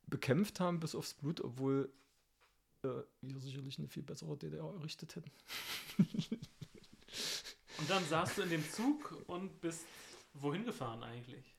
bekämpft 0.06 0.60
haben 0.60 0.80
bis 0.80 0.94
aufs 0.94 1.14
Blut, 1.14 1.40
obwohl 1.40 1.90
äh, 2.84 3.02
wir 3.20 3.40
sicherlich 3.40 3.78
eine 3.78 3.88
viel 3.88 4.02
bessere 4.02 4.36
DDR 4.36 4.72
errichtet 4.74 5.16
hätten. 5.16 5.30
und 7.78 7.90
dann 7.90 8.04
saßt 8.04 8.38
du 8.38 8.42
in 8.42 8.50
dem 8.50 8.70
Zug 8.70 9.16
und 9.26 9.60
bist 9.60 9.84
wohin 10.34 10.64
gefahren 10.64 11.02
eigentlich? 11.02 11.54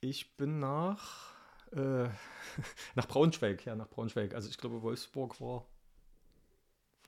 Ich 0.00 0.36
bin 0.36 0.60
nach 0.60 1.34
äh, 1.72 2.08
nach 2.94 3.06
Braunschweig, 3.08 3.64
ja, 3.64 3.74
nach 3.74 3.88
Braunschweig. 3.88 4.34
Also 4.34 4.48
ich 4.48 4.58
glaube, 4.58 4.82
Wolfsburg 4.82 5.40
war 5.40 5.66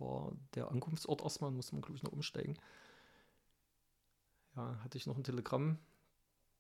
war 0.01 0.33
der 0.55 0.71
Ankunftsort 0.71 1.23
erstmal, 1.23 1.51
musste 1.51 1.75
man, 1.75 1.83
glaube 1.83 1.97
ich, 1.97 2.03
noch 2.03 2.13
umsteigen. 2.13 2.59
Ja, 4.57 4.79
hatte 4.83 4.97
ich 4.97 5.07
noch 5.07 5.17
ein 5.17 5.25
Telegramm 5.25 5.79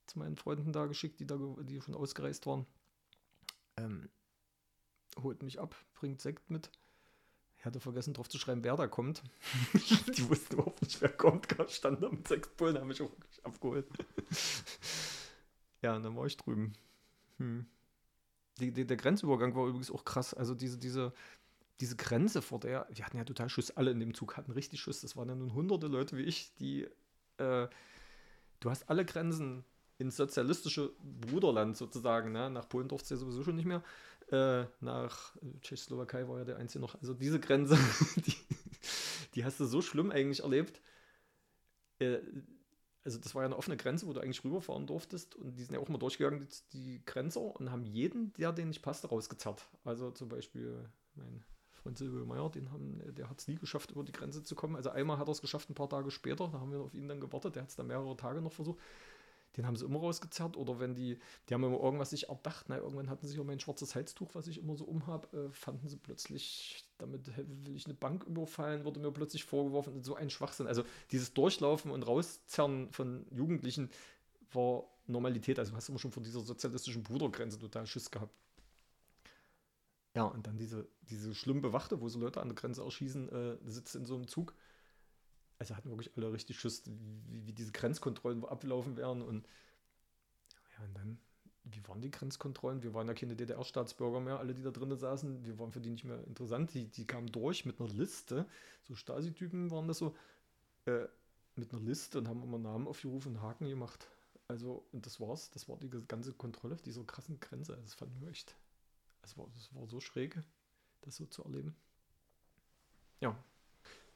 zu 0.06 0.18
meinen 0.18 0.36
Freunden 0.36 0.72
da 0.72 0.86
geschickt, 0.86 1.20
die 1.20 1.26
da 1.26 1.38
die 1.62 1.80
schon 1.80 1.94
ausgereist 1.94 2.46
waren. 2.46 2.66
Ähm, 3.76 4.10
holt 5.18 5.42
mich 5.42 5.58
ab, 5.58 5.74
bringt 5.94 6.20
Sekt 6.20 6.50
mit. 6.50 6.70
Ich 7.60 7.66
hatte 7.66 7.78
vergessen, 7.78 8.14
drauf 8.14 8.26
zu 8.26 8.38
schreiben, 8.38 8.64
wer 8.64 8.74
da 8.74 8.86
kommt. 8.86 9.22
die 10.16 10.30
wussten 10.30 10.54
überhaupt 10.54 10.80
nicht, 10.80 10.98
wer 11.02 11.10
kommt. 11.10 11.46
Stand 11.68 12.02
da 12.02 12.08
mit 12.08 12.26
sechs 12.26 12.48
Bullen, 12.48 12.78
haben 12.78 12.88
mich 12.88 13.02
auch 13.02 13.10
abgeholt. 13.42 13.86
ja, 15.82 15.94
und 15.94 16.02
dann 16.02 16.16
war 16.16 16.24
ich 16.24 16.38
drüben. 16.38 16.72
Hm. 17.36 17.66
Die, 18.60 18.72
die, 18.72 18.86
der 18.86 18.96
Grenzübergang 18.96 19.54
war 19.54 19.66
übrigens 19.66 19.90
auch 19.90 20.06
krass. 20.06 20.32
Also 20.32 20.54
diese, 20.54 20.78
diese, 20.78 21.12
diese 21.80 21.96
Grenze, 21.96 22.40
vor 22.40 22.60
der, 22.60 22.88
wir 22.90 23.04
hatten 23.04 23.18
ja 23.18 23.24
total 23.24 23.50
Schuss, 23.50 23.70
alle 23.72 23.90
in 23.90 24.00
dem 24.00 24.14
Zug 24.14 24.38
hatten 24.38 24.52
richtig 24.52 24.80
Schuss. 24.80 25.02
Das 25.02 25.14
waren 25.18 25.28
ja 25.28 25.34
nun 25.34 25.52
hunderte 25.52 25.86
Leute 25.86 26.16
wie 26.16 26.22
ich, 26.22 26.54
die, 26.54 26.88
äh, 27.36 27.68
du 28.60 28.70
hast 28.70 28.88
alle 28.88 29.04
Grenzen 29.04 29.66
ins 29.98 30.16
sozialistische 30.16 30.92
Bruderland 31.20 31.76
sozusagen, 31.76 32.32
ne? 32.32 32.48
nach 32.48 32.66
Polen 32.70 32.88
durfte 32.88 33.04
es 33.04 33.10
ja 33.10 33.16
sowieso 33.18 33.44
schon 33.44 33.56
nicht 33.56 33.66
mehr, 33.66 33.84
äh, 34.32 34.66
nach 34.80 35.36
Tschechoslowakei 35.60 36.28
war 36.28 36.38
ja 36.38 36.44
der 36.44 36.56
einzige 36.56 36.80
noch, 36.80 36.94
also 37.00 37.14
diese 37.14 37.40
Grenze, 37.40 37.76
die, 38.16 38.34
die 39.34 39.44
hast 39.44 39.60
du 39.60 39.64
so 39.64 39.82
schlimm 39.82 40.10
eigentlich 40.10 40.42
erlebt. 40.42 40.80
Äh, 41.98 42.18
also 43.04 43.18
das 43.18 43.34
war 43.34 43.42
ja 43.42 43.46
eine 43.46 43.56
offene 43.56 43.76
Grenze, 43.76 44.06
wo 44.06 44.12
du 44.12 44.20
eigentlich 44.20 44.44
rüberfahren 44.44 44.86
durftest 44.86 45.34
und 45.34 45.56
die 45.56 45.64
sind 45.64 45.74
ja 45.74 45.80
auch 45.80 45.88
mal 45.88 45.98
durchgegangen, 45.98 46.40
die, 46.40 46.48
die 46.72 47.04
Grenzer, 47.06 47.40
und 47.40 47.70
haben 47.70 47.84
jeden, 47.84 48.32
der 48.34 48.52
den 48.52 48.68
nicht 48.68 48.82
passte, 48.82 49.08
rausgezerrt. 49.08 49.68
Also 49.84 50.10
zum 50.10 50.28
Beispiel 50.28 50.88
mein 51.14 51.42
Freund 51.72 51.96
Silvio 51.96 52.26
Meyer, 52.26 52.50
den 52.50 52.70
haben, 52.70 53.00
der 53.14 53.30
hat 53.30 53.40
es 53.40 53.48
nie 53.48 53.56
geschafft, 53.56 53.90
über 53.90 54.04
die 54.04 54.12
Grenze 54.12 54.42
zu 54.42 54.54
kommen. 54.54 54.76
Also 54.76 54.90
einmal 54.90 55.18
hat 55.18 55.28
er 55.28 55.32
es 55.32 55.40
geschafft, 55.40 55.70
ein 55.70 55.74
paar 55.74 55.88
Tage 55.88 56.10
später, 56.10 56.48
da 56.48 56.60
haben 56.60 56.72
wir 56.72 56.80
auf 56.80 56.94
ihn 56.94 57.08
dann 57.08 57.20
gewartet, 57.20 57.56
der 57.56 57.62
hat 57.62 57.70
es 57.70 57.76
dann 57.76 57.86
mehrere 57.86 58.16
Tage 58.16 58.42
noch 58.42 58.52
versucht. 58.52 58.78
Den 59.56 59.66
haben 59.66 59.76
sie 59.76 59.84
immer 59.84 59.98
rausgezerrt 59.98 60.56
oder 60.56 60.78
wenn 60.78 60.94
die, 60.94 61.18
die 61.48 61.54
haben 61.54 61.64
immer 61.64 61.80
irgendwas 61.80 62.10
sich 62.10 62.28
erdacht, 62.28 62.66
na, 62.68 62.76
irgendwann 62.76 63.10
hatten 63.10 63.26
sie 63.26 63.38
auch 63.40 63.44
mein 63.44 63.58
schwarzes 63.58 63.94
Halstuch, 63.94 64.34
was 64.34 64.46
ich 64.46 64.58
immer 64.58 64.76
so 64.76 64.84
umhab, 64.84 65.32
äh, 65.34 65.50
fanden 65.50 65.88
sie 65.88 65.96
plötzlich, 65.96 66.84
damit 66.98 67.36
will 67.36 67.74
ich 67.74 67.86
eine 67.86 67.94
Bank 67.94 68.24
überfallen, 68.24 68.84
wurde 68.84 69.00
mir 69.00 69.10
plötzlich 69.10 69.44
vorgeworfen, 69.44 70.02
so 70.04 70.14
ein 70.14 70.30
Schwachsinn. 70.30 70.68
Also 70.68 70.84
dieses 71.10 71.34
Durchlaufen 71.34 71.90
und 71.90 72.06
Rauszerren 72.06 72.92
von 72.92 73.26
Jugendlichen 73.32 73.90
war 74.52 74.84
Normalität. 75.06 75.58
Also 75.58 75.74
hast 75.74 75.88
du 75.88 75.92
immer 75.92 75.98
schon 75.98 76.12
von 76.12 76.22
dieser 76.22 76.40
sozialistischen 76.40 77.02
Brudergrenze 77.02 77.58
total 77.58 77.86
Schiss 77.86 78.10
gehabt. 78.10 78.34
Ja, 80.14 80.24
und 80.24 80.46
dann 80.46 80.58
diese, 80.58 80.88
diese 81.02 81.34
schlimm 81.34 81.60
bewachte, 81.60 82.00
wo 82.00 82.08
so 82.08 82.18
Leute 82.18 82.40
an 82.40 82.48
der 82.48 82.56
Grenze 82.56 82.82
erschießen, 82.82 83.28
äh, 83.30 83.56
sitzt 83.64 83.94
in 83.94 84.06
so 84.06 84.14
einem 84.14 84.26
Zug. 84.26 84.54
Also 85.60 85.76
hatten 85.76 85.90
wirklich 85.90 86.16
alle 86.16 86.32
richtig 86.32 86.58
Schiss, 86.58 86.82
wie, 86.86 87.46
wie 87.46 87.52
diese 87.52 87.70
Grenzkontrollen 87.70 88.44
ablaufen 88.44 88.96
werden. 88.96 89.22
Und 89.22 89.46
ja, 90.72 90.84
und 90.84 90.94
dann, 90.94 91.18
wie 91.62 91.86
waren 91.86 92.00
die 92.00 92.10
Grenzkontrollen? 92.10 92.82
Wir 92.82 92.92
waren 92.92 93.06
ja 93.06 93.14
keine 93.14 93.36
DDR-Staatsbürger 93.36 94.18
mehr, 94.18 94.40
alle, 94.40 94.54
die 94.54 94.62
da 94.62 94.72
drinnen 94.72 94.98
saßen. 94.98 95.44
Wir 95.44 95.58
waren 95.58 95.70
für 95.70 95.80
die 95.80 95.90
nicht 95.90 96.04
mehr 96.04 96.26
interessant. 96.26 96.74
Die, 96.74 96.86
die 96.90 97.06
kamen 97.06 97.30
durch 97.30 97.64
mit 97.64 97.78
einer 97.78 97.90
Liste. 97.90 98.46
So 98.82 98.96
Stasi-Typen 98.96 99.70
waren 99.70 99.86
das 99.86 99.98
so. 99.98 100.16
Äh, 100.86 101.06
mit 101.56 101.72
einer 101.72 101.82
Liste 101.82 102.18
und 102.18 102.28
haben 102.28 102.42
immer 102.42 102.58
Namen 102.58 102.88
aufgerufen 102.88 103.36
und 103.36 103.42
Haken 103.42 103.68
gemacht. 103.68 104.08
Also, 104.48 104.86
und 104.92 105.04
das 105.06 105.20
war's. 105.20 105.50
Das 105.50 105.68
war 105.68 105.76
die 105.76 105.90
ganze 106.08 106.32
Kontrolle 106.32 106.74
auf 106.74 106.82
dieser 106.82 107.04
krassen 107.04 107.38
Grenze. 107.38 107.76
Das 107.82 107.94
fand 107.94 108.14
ich 108.16 108.26
echt 108.28 108.56
es 109.22 109.36
war, 109.36 109.46
es 109.56 109.74
war 109.74 109.86
so 109.86 110.00
schräg, 110.00 110.38
das 111.02 111.16
so 111.16 111.26
zu 111.26 111.44
erleben. 111.44 111.74
Ja. 113.20 113.36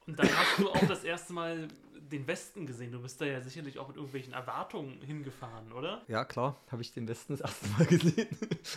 Und 0.07 0.19
dann 0.19 0.29
hast 0.29 0.59
du 0.59 0.71
auch 0.71 0.87
das 0.87 1.05
erste 1.05 1.33
Mal 1.33 1.69
den 1.95 2.27
Westen 2.27 2.67
gesehen. 2.67 2.93
Du 2.93 3.01
bist 3.01 3.21
da 3.21 3.25
ja 3.25 3.41
sicherlich 3.41 3.79
auch 3.79 3.89
mit 3.89 3.97
irgendwelchen 3.97 4.35
Erwartungen 4.35 5.01
hingefahren, 5.01 5.73
oder? 5.73 6.03
Ja, 6.09 6.25
klar, 6.25 6.57
habe 6.71 6.83
ich 6.83 6.93
den 6.93 7.09
Westen 7.09 7.37
das 7.37 7.41
erste 7.41 7.69
Mal 7.69 7.87
gesehen. 7.87 8.29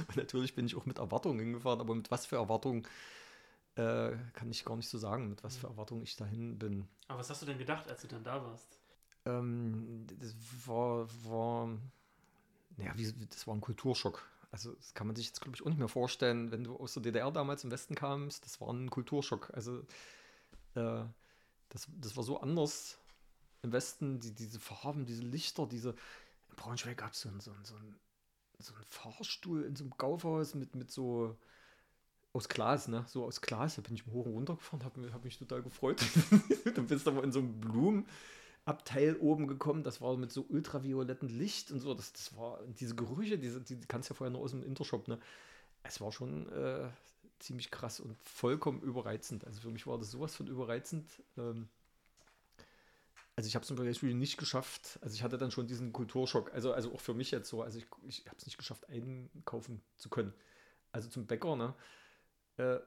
Und 0.08 0.16
natürlich 0.16 0.56
bin 0.56 0.66
ich 0.66 0.76
auch 0.76 0.86
mit 0.86 1.00
Erwartungen 1.00 1.40
hingefahren, 1.40 1.82
aber 1.82 1.94
mit 1.94 2.10
was 2.10 2.26
für 2.26 2.38
Erwartungen 2.38 2.88
äh, 3.76 4.12
kann 4.34 4.50
ich 4.50 4.64
gar 4.64 4.78
nicht 4.78 4.90
so 4.90 4.98
sagen, 4.98 5.30
mit 5.30 5.44
was 5.44 5.58
für 5.58 5.68
Erwartungen 5.68 6.04
ich 6.04 6.16
dahin 6.16 6.58
bin. 6.58 6.88
Aber 7.10 7.20
was 7.20 7.30
hast 7.30 7.42
du 7.42 7.46
denn 7.46 7.58
gedacht, 7.58 7.90
als 7.90 8.02
du 8.02 8.08
dann 8.08 8.24
da 8.24 8.42
warst? 8.44 8.80
ähm, 9.28 10.06
das 10.20 10.36
war, 10.66 11.08
war, 11.24 11.70
naja, 12.78 12.92
wie, 12.96 13.12
das 13.30 13.48
war 13.48 13.56
ein 13.56 13.62
Kulturschock. 13.62 14.24
Also 14.52 14.74
das 14.74 14.94
kann 14.94 15.08
man 15.08 15.16
sich 15.16 15.28
jetzt, 15.28 15.42
glaube 15.42 15.56
ich, 15.56 15.62
auch 15.62 15.68
nicht 15.68 15.80
mehr 15.80 15.90
vorstellen, 15.90 16.52
wenn 16.52 16.64
du 16.64 16.78
aus 16.78 16.94
der 16.94 17.04
DDR 17.04 17.32
damals 17.32 17.64
im 17.64 17.72
Westen 17.72 17.96
kamst. 17.96 18.46
Das 18.46 18.62
war 18.62 18.70
ein 18.70 18.90
Kulturschock. 18.90 19.52
Also 19.54 19.82
äh, 20.78 21.06
das, 21.70 21.88
das 22.00 22.16
war 22.16 22.24
so 22.24 22.40
anders 22.40 22.98
im 23.64 23.72
Westen, 23.72 24.20
die, 24.20 24.34
diese 24.34 24.60
Farben, 24.60 25.06
diese 25.06 25.24
Lichter, 25.24 25.68
diese. 25.68 25.90
In 26.50 26.56
Braunschweig 26.56 26.98
gab 26.98 27.14
es 27.14 27.22
so, 27.22 27.30
so, 27.40 27.52
so, 27.64 27.76
einen 27.76 28.86
Fahrstuhl 28.86 29.64
in 29.64 29.76
so 29.76 29.84
einem 29.84 29.98
Kaufhaus 29.98 30.56
mit, 30.56 30.76
mit 30.76 30.92
so 30.92 31.38
aus 32.34 32.50
Glas, 32.50 32.88
ne? 32.88 33.06
So 33.08 33.26
aus 33.26 33.42
Glas. 33.42 33.76
Da 33.76 33.82
bin 33.82 33.96
ich 33.96 34.06
hoch 34.06 34.26
und 34.26 34.34
runter 34.34 34.56
gefahren, 34.56 34.84
habe 34.84 35.12
hab 35.12 35.24
mich 35.24 35.38
total 35.38 35.62
gefreut. 35.62 36.02
Dann 36.76 36.88
bist 36.88 37.06
du 37.06 37.12
aber 37.12 37.24
in 37.24 37.32
so 37.32 37.40
einem 37.40 37.60
Blumenabteil 37.60 39.18
oben 39.18 39.48
gekommen. 39.48 39.84
Das 39.84 40.02
war 40.02 40.16
mit 40.18 40.32
so 40.32 40.46
ultraviolettem 40.48 41.30
Licht 41.30 41.72
und 41.72 41.80
so. 41.80 41.94
Das, 41.94 42.14
das 42.14 42.36
war 42.36 42.60
diese 42.80 42.96
Gerüche, 42.96 43.38
diese, 43.38 43.62
die 43.62 43.80
kannst 43.88 44.10
du 44.10 44.14
ja 44.14 44.18
vorher 44.18 44.32
nur 44.32 44.42
aus 44.42 44.52
dem 44.52 44.64
Intershop, 44.64 45.08
ne? 45.08 45.20
Es 45.84 46.02
war 46.02 46.12
schon 46.12 46.50
äh, 46.50 46.90
ziemlich 47.40 47.72
krass 47.72 48.00
und 48.00 48.16
vollkommen 48.18 48.82
überreizend. 48.82 49.46
Also 49.46 49.62
für 49.62 49.70
mich 49.70 49.88
war 49.88 49.98
das 49.98 50.12
sowas 50.12 50.36
von 50.36 50.48
überreizend. 50.48 51.10
Ähm, 51.38 51.70
also 53.36 53.48
ich 53.48 53.56
habe 53.56 53.62
es 53.62 53.68
zum 53.68 53.78
Beispiel 53.78 54.14
nicht 54.16 54.38
geschafft. 54.38 54.98
Also 55.02 55.14
ich 55.14 55.24
hatte 55.24 55.38
dann 55.38 55.52
schon 55.52 55.68
diesen 55.68 55.94
Kulturschock. 55.94 56.52
Also, 56.54 56.74
also 56.74 56.94
auch 56.94 57.02
für 57.02 57.14
mich 57.14 57.32
jetzt 57.32 57.50
so. 57.50 57.62
Also 57.62 57.78
ich, 57.78 57.86
ich 58.08 58.26
habe 58.26 58.38
es 58.38 58.46
nicht 58.46 58.58
geschafft, 58.58 58.90
einkaufen 58.90 59.82
zu 59.98 60.10
können. 60.10 60.34
Also 60.92 61.10
zum 61.10 61.28
Bäcker, 61.28 61.56
ne? 61.56 61.76
Äh, 62.58 62.80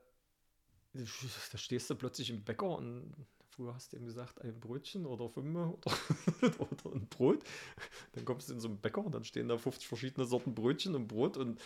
da 0.93 1.59
stehst 1.59 1.89
du 1.89 1.95
plötzlich 1.95 2.31
im 2.31 2.43
Bäcker 2.43 2.77
und 2.77 3.15
früher 3.47 3.75
hast 3.75 3.93
du 3.93 3.97
ihm 3.97 4.07
gesagt, 4.07 4.41
ein 4.41 4.59
Brötchen 4.59 5.07
oder 5.07 5.29
fünf 5.29 5.57
oder, 5.57 5.93
oder 6.61 6.97
ein 6.97 7.07
Brot. 7.09 7.45
Dann 8.13 8.25
kommst 8.25 8.49
du 8.49 8.55
in 8.55 8.61
so 8.61 8.69
einen 8.69 8.81
Bäcker 8.81 9.05
und 9.05 9.15
dann 9.15 9.25
stehen 9.25 9.49
da 9.49 9.57
50 9.57 9.87
verschiedene 9.87 10.27
Sorten 10.27 10.55
Brötchen 10.55 10.97
und 10.97 11.07
Brot 11.07 11.37
und 11.37 11.61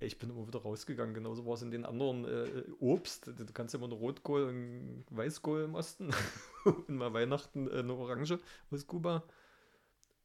ich 0.00 0.18
bin 0.18 0.30
immer 0.30 0.46
wieder 0.46 0.60
rausgegangen. 0.60 1.14
Genauso 1.14 1.46
war 1.46 1.54
es 1.54 1.62
in 1.62 1.70
den 1.70 1.84
anderen 1.84 2.24
äh, 2.24 2.64
Obst. 2.80 3.26
Du 3.26 3.46
kannst 3.52 3.74
ja 3.74 3.78
immer 3.78 3.86
eine 3.86 3.94
Rotkohl 3.94 4.44
und 4.44 5.04
Weißkohl 5.10 5.64
im 5.64 5.74
Osten 5.74 6.10
und 6.64 6.88
mal 6.88 7.12
Weihnachten 7.12 7.68
äh, 7.68 7.78
eine 7.80 7.94
Orange 7.94 8.38
aus 8.70 8.86
Kuba. 8.86 9.24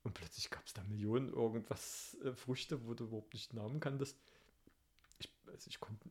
Und 0.03 0.13
plötzlich 0.13 0.49
gab 0.49 0.65
es 0.65 0.73
da 0.73 0.83
Millionen 0.83 1.33
irgendwas 1.33 2.17
äh, 2.23 2.33
Früchte, 2.33 2.85
wo 2.85 2.93
du 2.93 3.05
überhaupt 3.05 3.33
nicht 3.33 3.53
Namen 3.53 3.79
kanntest. 3.79 4.17
Ich, 5.19 5.29
also 5.47 5.67
ich 5.67 5.79
konnte 5.79 6.09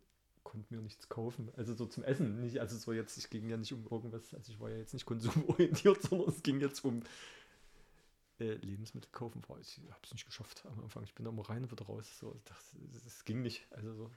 konnt 0.55 0.71
mir 0.71 0.81
nichts 0.81 1.09
kaufen. 1.09 1.51
Also 1.57 1.75
so 1.75 1.87
zum 1.87 2.05
Essen. 2.05 2.41
Nicht, 2.41 2.61
also 2.61 2.77
so 2.77 2.93
jetzt, 2.93 3.19
ich 3.19 3.29
ging 3.29 3.49
ja 3.49 3.57
nicht 3.57 3.73
um 3.73 3.87
irgendwas, 3.91 4.33
also 4.35 4.53
ich 4.53 4.61
war 4.61 4.71
ja 4.71 4.77
jetzt 4.77 4.95
nicht 4.95 5.07
konsumorientiert, 5.07 6.01
sondern 6.09 6.29
es 6.29 6.43
ging 6.43 6.61
jetzt 6.61 6.85
um 6.85 7.03
äh, 8.41 8.55
Lebensmittel 8.55 9.11
kaufen 9.13 9.43
war. 9.49 9.59
Ich 9.61 9.79
habe 9.91 10.01
es 10.03 10.13
nicht 10.13 10.27
geschafft 10.27 10.65
am 10.67 10.81
Anfang. 10.81 11.05
Ich 11.05 11.15
bin 11.15 11.25
da 11.25 11.33
mal 11.33 11.43
rein 11.43 11.63
und 11.63 11.71
wieder 11.71 11.87
raus. 11.87 12.19
So, 12.19 12.37
das, 12.45 13.25
ging 13.25 13.43
nicht. 13.43 13.67
Also 13.71 13.95
so. 13.95 14.11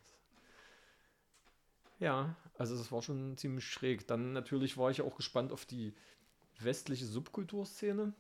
Ja, 2.00 2.36
also 2.58 2.78
das 2.78 2.92
war 2.92 3.02
schon 3.02 3.38
ziemlich 3.38 3.66
schräg. 3.66 4.08
Dann 4.08 4.34
natürlich 4.34 4.78
war 4.78 4.92
ich 4.92 5.02
auch 5.02 5.16
gespannt 5.16 5.52
auf 5.52 5.66
die 5.66 5.94
westliche 6.60 7.06
Subkulturszene, 7.06 8.14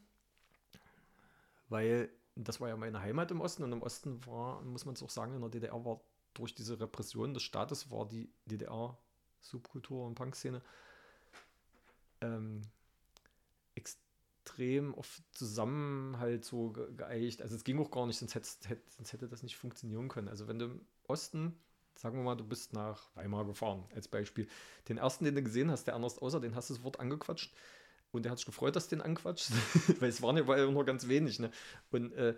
weil 1.69 2.10
das 2.36 2.61
war 2.61 2.69
ja 2.69 2.78
meine 2.78 3.02
Heimat 3.02 3.32
im 3.32 3.41
Osten 3.41 3.64
und 3.64 3.72
im 3.72 3.82
Osten 3.82 4.26
war, 4.26 4.61
muss 4.61 4.86
man 4.86 4.94
es 4.94 5.03
auch 5.03 5.10
sagen, 5.10 5.34
in 5.34 5.41
der 5.41 5.49
DDR 5.49 5.84
war 5.86 6.02
durch 6.34 6.53
diese 6.53 6.80
Repression 6.80 7.34
des 7.34 7.44
Staates 7.44 7.90
war 7.90 8.07
die 8.07 8.30
DDR 8.45 8.98
Subkultur 9.41 10.06
und 10.06 10.15
Punkszene 10.15 10.61
ähm, 12.22 12.61
extrem 14.48 14.95
auf 14.95 15.22
Zusammenhalt 15.32 16.45
so 16.45 16.72
geeicht. 16.72 17.41
Also 17.41 17.56
es 17.56 17.64
ging 17.64 17.80
auch 17.80 17.91
gar 17.91 18.07
nicht, 18.07 18.18
sonst 18.18 18.36
hätte, 18.36 18.48
sonst 18.95 19.14
hätte 19.14 19.28
das 19.28 19.44
nicht 19.44 19.57
funktionieren 19.57 20.07
können. 20.07 20.30
Also 20.30 20.48
wenn 20.48 20.60
du 20.60 20.65
im 20.65 20.82
Osten, 21.07 21.60
sagen 21.95 22.18
wir 22.18 22.24
mal, 22.24 22.36
du 22.36 22.45
bist 22.45 22.74
nach 22.74 23.14
Weimar 23.15 23.45
gefahren, 23.45 23.86
als 23.94 24.07
Beispiel, 24.07 24.48
den 24.88 24.98
ersten, 24.98 25.26
den 25.26 25.36
du 25.36 25.44
gesehen 25.44 25.69
hast, 25.69 25.86
der 25.86 25.95
anders 25.95 26.19
außer, 26.19 26.40
den 26.40 26.56
hast 26.56 26.69
du 26.69 26.76
sofort 26.76 26.99
angequatscht. 26.99 27.53
Und 28.11 28.24
der 28.24 28.32
hat 28.32 28.40
sich 28.40 28.45
gefreut, 28.45 28.76
dass 28.76 28.88
du 28.88 28.95
den 28.95 29.03
anquatscht, 29.03 29.52
weil 29.99 30.10
es 30.10 30.22
waren 30.22 30.38
ja 30.38 30.72
nur 30.72 30.86
ganz 30.86 31.07
wenig. 31.07 31.40
Ne? 31.40 31.52
Und, 31.91 32.14
äh, 32.14 32.36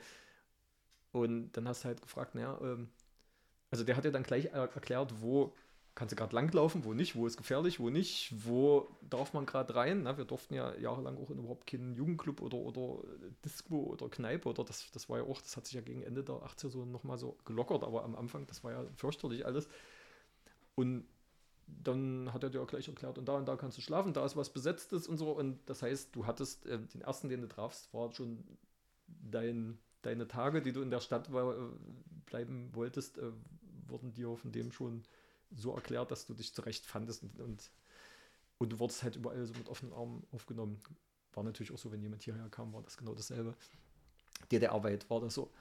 und 1.11 1.52
dann 1.52 1.68
hast 1.68 1.84
du 1.84 1.90
halt 1.90 2.02
gefragt, 2.02 2.34
naja, 2.34 2.60
ähm, 2.61 2.90
also 3.69 3.84
der 3.84 3.95
hat 3.95 4.06
ja 4.06 4.11
dann 4.11 4.23
gleich 4.23 4.45
erklärt, 4.45 5.22
wo 5.22 5.53
kannst 6.00 6.14
du 6.14 6.16
gerade 6.16 6.34
langlaufen, 6.34 6.86
wo 6.86 6.94
nicht, 6.94 7.18
wo 7.18 7.28
ist 7.28 7.36
gefährlich, 7.36 7.82
wo 7.82 7.90
nicht, 7.90 8.34
wo 8.46 8.88
darf 9.02 9.34
man 9.34 9.46
gerade 9.46 9.76
rein. 9.76 10.04
Na, 10.04 10.18
wir 10.18 10.24
durften 10.24 10.54
ja 10.54 10.74
jahrelang 10.78 11.18
auch 11.18 11.30
in 11.30 11.40
überhaupt 11.40 11.68
keinen 11.68 11.94
Jugendclub 11.94 12.42
oder, 12.42 12.56
oder 12.56 13.04
Disco 13.44 13.76
oder 13.76 14.08
Kneipe 14.08 14.48
oder 14.48 14.64
das, 14.64 14.90
das 14.94 15.10
war 15.10 15.18
ja 15.18 15.26
auch, 15.26 15.42
das 15.42 15.58
hat 15.58 15.66
sich 15.66 15.76
ja 15.76 15.82
gegen 15.82 16.02
Ende 16.02 16.24
der 16.24 16.36
80er 16.36 16.70
so 16.70 16.86
nochmal 16.86 17.18
so 17.18 17.38
gelockert, 17.44 17.84
aber 17.84 18.06
am 18.06 18.16
Anfang, 18.16 18.48
das 18.48 18.64
war 18.64 18.72
ja 18.72 18.86
fürchterlich 18.96 19.46
alles. 19.46 19.68
Und 20.76 21.06
dann 21.68 22.32
hat 22.32 22.44
er 22.44 22.50
dir 22.50 22.62
auch 22.62 22.68
gleich 22.68 22.88
erklärt, 22.88 23.18
und 23.18 23.26
da 23.26 23.34
und 23.34 23.46
da 23.46 23.58
kannst 23.58 23.78
du 23.78 23.82
schlafen, 23.82 24.14
da 24.14 24.24
ist 24.26 24.38
was 24.38 24.54
Besetztes 24.54 25.06
und 25.06 25.18
so. 25.18 25.32
Und 25.32 25.60
das 25.66 25.82
heißt, 25.82 26.16
du 26.16 26.26
hattest 26.26 26.66
äh, 26.66 26.80
den 26.80 27.02
ersten, 27.02 27.28
den 27.28 27.42
du 27.42 27.50
trafst, 27.50 27.94
war 27.94 28.10
schon 28.14 28.42
dein, 29.06 29.78
deine 30.02 30.30
Tage, 30.30 30.62
die 30.62 30.72
du 30.72 30.82
in 30.82 30.92
der 30.92 31.02
Stadt 31.02 31.34
war, 31.34 31.58
äh, 31.58 31.62
bleiben 32.26 32.70
wolltest, 32.74 33.18
äh, 33.18 33.34
wurden 33.88 34.14
dir 34.14 34.38
von 34.38 34.54
dem 34.54 34.72
schon 34.72 35.04
so 35.56 35.74
erklärt, 35.76 36.12
dass 36.12 36.26
du 36.26 36.34
dich 36.34 36.54
zurecht 36.54 36.86
fandest 36.86 37.24
und, 37.24 37.40
und, 37.40 37.72
und 38.58 38.72
du 38.72 38.80
wurdest 38.80 39.04
halt 39.04 39.16
überall 39.16 39.46
so 39.46 39.54
mit 39.54 39.68
offenen 39.70 39.94
Armen 39.94 40.26
aufgenommen. 40.32 40.82
War 41.34 41.44
natürlich 41.44 41.72
auch 41.72 41.78
so, 41.78 41.92
wenn 41.92 42.02
jemand 42.02 42.24
hierher 42.24 42.50
kam, 42.50 42.74
war 42.74 42.82
das 42.82 42.98
genau 42.98 43.14
dasselbe. 43.14 43.56
DDR-weit 44.52 45.10
war 45.10 45.22
das 45.22 45.34
so. 45.34 45.52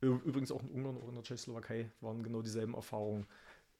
Übrigens 0.00 0.52
auch 0.52 0.62
in 0.62 0.70
Ungarn, 0.70 0.96
auch 0.98 1.08
in 1.08 1.14
der 1.14 1.24
Tschechoslowakei 1.24 1.90
waren 2.00 2.22
genau 2.22 2.42
dieselben 2.42 2.74
Erfahrungen, 2.74 3.26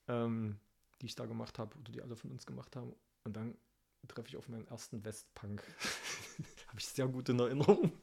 ähm, 0.08 0.58
die 1.00 1.06
ich 1.06 1.14
da 1.14 1.26
gemacht 1.26 1.58
habe 1.58 1.76
oder 1.78 1.92
die 1.92 2.00
alle 2.00 2.16
von 2.16 2.30
uns 2.30 2.46
gemacht 2.46 2.74
haben. 2.74 2.94
Und 3.24 3.36
dann 3.36 3.56
treffe 4.08 4.28
ich 4.28 4.36
auf 4.36 4.48
meinen 4.48 4.66
ersten 4.68 5.04
Westpunk. 5.04 5.62
habe 6.68 6.78
ich 6.78 6.86
sehr 6.86 7.08
gut 7.08 7.28
in 7.28 7.38
Erinnerung. 7.38 7.92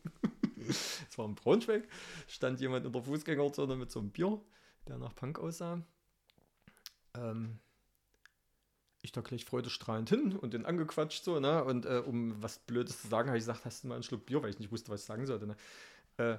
Es 0.66 1.18
war 1.18 1.26
in 1.26 1.36
Braunschweig, 1.36 1.90
stand 2.26 2.62
jemand 2.62 2.86
in 2.86 2.94
der 2.94 3.04
Fußgängerzone 3.04 3.76
mit 3.76 3.92
so 3.92 4.00
einem 4.00 4.12
Bier, 4.12 4.42
der 4.88 4.98
nach 4.98 5.14
Punk 5.14 5.38
aussah. 5.38 5.86
Ähm, 7.16 7.60
ich 9.02 9.12
da 9.12 9.22
gleich 9.22 9.46
freudestrahlend 9.46 10.10
hin 10.10 10.36
und 10.38 10.54
den 10.54 10.66
angequatscht 10.66 11.24
so, 11.24 11.40
ne? 11.40 11.64
Und 11.64 11.86
äh, 11.86 12.02
um 12.06 12.42
was 12.42 12.60
Blödes 12.60 13.02
zu 13.02 13.08
sagen, 13.10 13.28
habe 13.28 13.38
ich 13.38 13.44
gesagt, 13.44 13.66
hast 13.66 13.84
du 13.84 13.88
mal 13.88 13.96
einen 13.96 14.04
Schluck 14.04 14.26
Bier, 14.26 14.42
weil 14.42 14.50
ich 14.50 14.60
nicht 14.60 14.72
wusste, 14.72 14.92
was 14.92 15.02
ich 15.02 15.06
sagen 15.06 15.26
sollte, 15.26 15.46
ne? 15.46 15.56
Äh, 16.18 16.38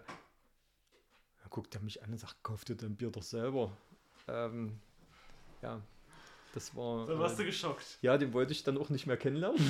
dann 1.39 1.51
guckt 1.51 1.75
er 1.75 1.83
mich 1.83 2.03
an 2.03 2.11
und 2.11 2.19
sagt, 2.19 2.43
kauf 2.43 2.65
dir 2.65 2.75
dein 2.75 2.97
Bier 2.97 3.11
doch 3.11 3.23
selber. 3.23 3.77
Ähm, 4.29 4.81
ja, 5.61 5.83
das 6.55 6.75
war. 6.75 7.07
Da 7.07 7.19
warst 7.19 7.35
äh, 7.35 7.43
du 7.43 7.47
geschockt. 7.47 7.99
Ja, 8.01 8.17
den 8.17 8.33
wollte 8.33 8.53
ich 8.53 8.63
dann 8.65 8.79
auch 8.79 8.89
nicht 8.89 9.07
mehr 9.07 9.19
kennenlernen. 9.19 9.61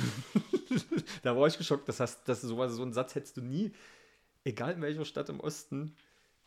da 1.23 1.35
war 1.35 1.47
ich 1.47 1.57
geschockt. 1.57 1.89
Das 1.89 1.99
heißt, 1.99 2.21
das, 2.27 2.41
so, 2.41 2.67
so 2.67 2.81
einen 2.81 2.93
Satz 2.93 3.15
hättest 3.15 3.35
du 3.37 3.41
nie, 3.41 3.73
egal 4.45 4.73
in 4.73 4.81
welcher 4.81 5.03
Stadt 5.03 5.27
im 5.29 5.41
Osten, 5.41 5.95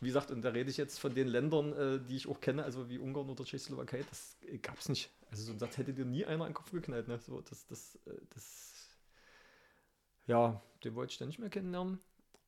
wie 0.00 0.06
gesagt, 0.06 0.30
und 0.30 0.42
da 0.42 0.50
rede 0.50 0.70
ich 0.70 0.76
jetzt 0.76 0.98
von 0.98 1.14
den 1.14 1.26
Ländern, 1.26 1.72
äh, 1.72 2.00
die 2.00 2.16
ich 2.16 2.28
auch 2.28 2.40
kenne, 2.40 2.62
also 2.62 2.88
wie 2.88 2.98
Ungarn 2.98 3.28
oder 3.28 3.44
Tschechoslowakei, 3.44 4.04
das 4.08 4.36
äh, 4.42 4.58
gab 4.58 4.78
es 4.78 4.88
nicht. 4.88 5.10
Also 5.30 5.42
so 5.42 5.50
einen 5.50 5.58
Satz 5.58 5.76
hätte 5.76 5.92
dir 5.92 6.04
nie 6.04 6.24
einer 6.24 6.44
an 6.44 6.50
den 6.50 6.54
Kopf 6.54 6.70
geknallt. 6.70 7.08
Ne? 7.08 7.18
So, 7.18 7.40
das, 7.40 7.66
das, 7.66 7.96
äh, 8.06 8.20
das, 8.30 8.96
ja, 10.26 10.62
den 10.84 10.94
wollte 10.94 11.12
ich 11.12 11.18
dann 11.18 11.28
nicht 11.28 11.40
mehr 11.40 11.50
kennenlernen. 11.50 11.98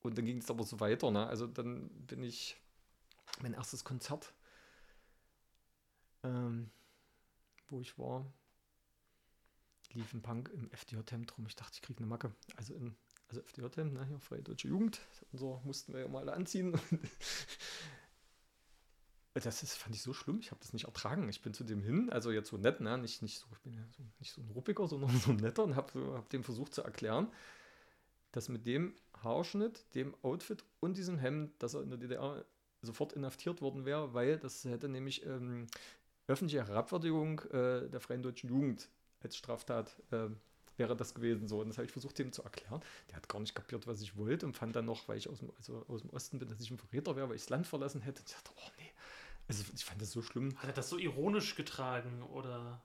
Und 0.02 0.16
dann 0.16 0.24
ging 0.24 0.39
es 0.39 0.51
aber 0.51 0.64
so 0.64 0.78
weiter. 0.81 1.10
Ne? 1.10 1.27
Also 1.27 1.47
dann 1.47 1.89
bin 2.06 2.22
ich, 2.22 2.56
mein 3.43 3.52
erstes 3.52 3.85
Konzert, 3.85 4.32
ähm, 6.22 6.70
wo 7.68 7.81
ich 7.81 7.98
war, 7.98 8.24
lief 9.93 10.12
ein 10.14 10.22
Punk 10.22 10.51
im 10.55 10.70
FDJ-Zentrum. 10.70 11.47
Ich 11.47 11.56
dachte, 11.56 11.72
ich 11.74 11.82
kriege 11.82 11.98
eine 11.98 12.06
Macke. 12.06 12.32
Also 12.56 12.74
in 12.74 12.94
also 13.31 13.43
FDJ, 13.43 13.85
ne, 13.85 14.05
hier 14.05 14.19
Freie 14.19 14.43
Deutsche 14.43 14.69
Jugend, 14.69 15.01
unser 15.32 15.61
mussten 15.65 15.93
wir 15.93 16.01
ja 16.01 16.09
mal 16.09 16.28
anziehen. 16.28 16.78
das 19.35 19.62
ist, 19.62 19.74
fand 19.74 19.94
ich 19.94 20.02
so 20.02 20.12
schlimm, 20.12 20.40
ich 20.40 20.51
habe 20.51 20.61
das 20.61 20.73
nicht 20.73 20.86
ertragen. 20.86 21.28
Ich 21.28 21.40
bin 21.40 21.55
zu 21.55 21.62
dem 21.62 21.82
hin, 21.82 22.11
also 22.11 22.32
jetzt 22.32 22.51
so 22.51 22.57
nett, 22.57 22.81
ne? 22.81 22.98
nicht, 22.98 23.23
nicht 23.23 23.39
so, 23.39 23.47
ich 23.52 23.61
bin 23.61 23.73
ja 23.73 23.82
so, 23.97 24.02
nicht 24.19 24.32
so 24.32 24.40
ein 24.40 24.51
Ruppiger, 24.51 24.89
sondern 24.89 25.11
so 25.19 25.31
ein 25.31 25.36
netter 25.36 25.62
und 25.62 25.77
habe 25.77 26.15
hab 26.15 26.28
dem 26.31 26.43
versucht 26.43 26.74
zu 26.74 26.82
erklären, 26.82 27.28
dass 28.32 28.48
mit 28.48 28.66
dem 28.66 28.94
Haarschnitt, 29.23 29.94
dem 29.94 30.15
Outfit 30.23 30.65
und 30.81 30.97
diesem 30.97 31.19
Hemd, 31.19 31.52
dass 31.62 31.74
er 31.74 31.82
in 31.82 31.90
der 31.90 31.98
DDR 31.98 32.44
sofort 32.82 33.12
inhaftiert 33.12 33.62
worden 33.62 33.85
wäre, 33.85 34.12
weil 34.12 34.39
das 34.39 34.65
hätte 34.65 34.89
nämlich 34.89 35.24
ähm, 35.24 35.69
öffentliche 36.27 36.66
Herabwürdigung 36.66 37.40
äh, 37.51 37.89
der 37.89 38.01
Freien 38.01 38.23
Deutschen 38.23 38.48
Jugend 38.48 38.89
als 39.20 39.36
Straftat 39.36 40.02
äh, 40.11 40.31
wäre 40.81 40.97
das 40.97 41.15
gewesen 41.15 41.47
so. 41.47 41.61
Und 41.61 41.69
das 41.69 41.78
habe 41.78 41.86
ich 41.86 41.93
versucht, 41.93 42.19
ihm 42.19 42.32
zu 42.32 42.43
erklären. 42.43 42.82
Der 43.11 43.16
hat 43.16 43.28
gar 43.28 43.39
nicht 43.39 43.55
kapiert, 43.55 43.86
was 43.86 44.01
ich 44.01 44.16
wollte 44.16 44.47
und 44.47 44.57
fand 44.57 44.74
dann 44.74 44.86
noch, 44.86 45.07
weil 45.07 45.19
ich 45.19 45.28
aus 45.28 45.39
dem, 45.39 45.52
also 45.57 45.85
aus 45.86 46.02
dem 46.02 46.11
Osten 46.11 46.40
bin, 46.40 46.48
dass 46.48 46.61
ich 46.61 46.70
ein 46.70 46.78
Verräter 46.78 47.15
wäre, 47.15 47.28
weil 47.28 47.36
ich 47.36 47.43
das 47.43 47.51
Land 47.51 47.69
verlassen 47.69 48.01
hätte. 48.01 48.20
Und 48.20 48.28
ich 48.28 48.35
dachte, 48.35 48.51
oh 48.57 48.70
nee. 48.78 48.90
Also 49.47 49.65
ich 49.73 49.85
fand 49.85 50.02
das 50.02 50.11
so 50.11 50.23
schlimm. 50.23 50.57
Hat 50.59 50.70
er 50.70 50.73
das 50.73 50.89
so 50.89 50.98
ironisch 50.98 51.55
getragen 51.55 52.23
oder? 52.23 52.82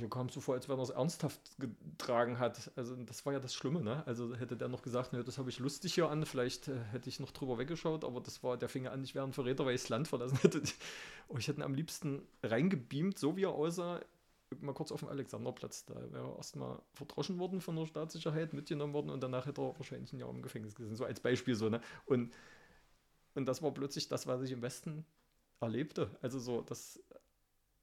mir 0.00 0.08
kam 0.08 0.26
es 0.26 0.34
so 0.34 0.40
vor, 0.40 0.54
als 0.54 0.68
wenn 0.68 0.78
er 0.78 0.82
es 0.82 0.90
ernsthaft 0.90 1.40
getragen 1.58 2.38
hat. 2.38 2.70
Also 2.76 2.96
das 2.96 3.24
war 3.24 3.32
ja 3.32 3.40
das 3.40 3.54
Schlimme, 3.54 3.82
ne? 3.82 4.02
Also 4.06 4.34
hätte 4.34 4.56
der 4.56 4.68
noch 4.68 4.82
gesagt, 4.82 5.12
ne, 5.12 5.22
das 5.22 5.38
habe 5.38 5.50
ich 5.50 5.58
lustig 5.58 5.94
hier 5.94 6.08
an, 6.08 6.26
vielleicht 6.26 6.68
äh, 6.68 6.80
hätte 6.90 7.08
ich 7.08 7.20
noch 7.20 7.30
drüber 7.30 7.58
weggeschaut, 7.58 8.04
aber 8.04 8.20
das 8.20 8.42
war, 8.42 8.56
der 8.56 8.68
fing 8.68 8.86
an, 8.86 9.04
ich 9.04 9.14
wäre 9.14 9.24
ein 9.24 9.32
Verräter, 9.32 9.64
weil 9.64 9.74
ich 9.74 9.82
das 9.82 9.88
Land 9.88 10.08
verlassen 10.08 10.38
hätte. 10.38 10.62
Und 11.28 11.38
ich 11.38 11.48
hätte 11.48 11.60
ihn 11.60 11.64
am 11.64 11.74
liebsten 11.74 12.22
reingebeamt, 12.42 13.18
so 13.18 13.36
wie 13.36 13.44
er 13.44 13.52
aussah, 13.52 14.00
mal 14.60 14.74
kurz 14.74 14.92
auf 14.92 15.00
dem 15.00 15.08
Alexanderplatz. 15.08 15.84
Da 15.84 15.94
wäre 16.12 16.28
er 16.28 16.36
erstmal 16.36 16.80
verdroschen 16.92 17.38
worden 17.38 17.60
von 17.60 17.76
der 17.76 17.86
Staatssicherheit, 17.86 18.52
mitgenommen 18.52 18.92
worden 18.92 19.10
und 19.10 19.22
danach 19.22 19.46
hätte 19.46 19.62
er 19.62 19.78
wahrscheinlich 19.78 20.12
ein 20.12 20.18
Jahr 20.18 20.30
im 20.30 20.42
Gefängnis 20.42 20.74
gesessen. 20.74 20.96
So 20.96 21.04
als 21.04 21.20
Beispiel 21.20 21.54
so, 21.54 21.68
ne? 21.68 21.80
Und, 22.06 22.32
und 23.34 23.46
das 23.46 23.62
war 23.62 23.72
plötzlich 23.72 24.08
das, 24.08 24.26
was 24.26 24.42
ich 24.42 24.52
im 24.52 24.62
Westen 24.62 25.06
erlebte. 25.60 26.10
Also 26.20 26.38
so, 26.38 26.60
das 26.60 27.00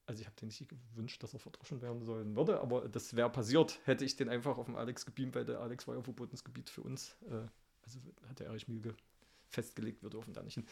also 0.10 0.22
ich 0.22 0.26
habe 0.26 0.36
den 0.38 0.48
nicht 0.48 0.68
gewünscht, 0.68 1.22
dass 1.22 1.34
er 1.34 1.40
verdroschen 1.40 1.84
werden 1.84 2.02
sollen 2.02 2.36
würde, 2.36 2.60
aber 2.62 2.90
das 2.90 3.16
wäre 3.16 3.30
passiert, 3.30 3.80
hätte 3.86 4.04
ich 4.04 4.16
den 4.16 4.28
einfach 4.28 4.58
auf 4.58 4.66
dem 4.66 4.76
Alex 4.76 5.06
gebeamt, 5.06 5.36
weil 5.36 5.46
der 5.46 5.60
Alex 5.60 5.88
war 5.88 5.96
ja 5.96 6.02
verbotenes 6.02 6.44
Gebiet 6.44 6.68
für 6.68 6.82
uns. 6.82 7.16
Äh, 7.30 7.46
also 7.84 8.00
hat 8.28 8.40
der 8.40 8.48
Erich 8.48 8.68
Mielke 8.68 8.96
festgelegt, 9.50 10.02
wir 10.02 10.10
dürfen 10.10 10.34
da 10.34 10.41
nicht 10.41 10.56
hin. 10.56 10.66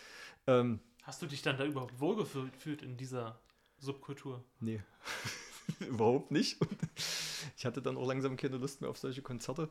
Ähm, 0.47 0.79
Hast 1.03 1.21
du 1.21 1.27
dich 1.27 1.43
dann 1.43 1.55
da 1.55 1.65
überhaupt 1.65 1.99
wohlgefühlt 1.99 2.81
in 2.81 2.97
dieser 2.97 3.39
Subkultur? 3.77 4.43
Nee, 4.59 4.81
überhaupt 5.87 6.31
nicht. 6.31 6.61
Und 6.61 6.77
ich 7.55 7.65
hatte 7.65 7.81
dann 7.81 7.97
auch 7.97 8.07
langsam 8.07 8.37
keine 8.37 8.57
Lust 8.57 8.81
mehr 8.81 8.89
auf 8.89 8.97
solche 8.97 9.21
Konzerte. 9.21 9.69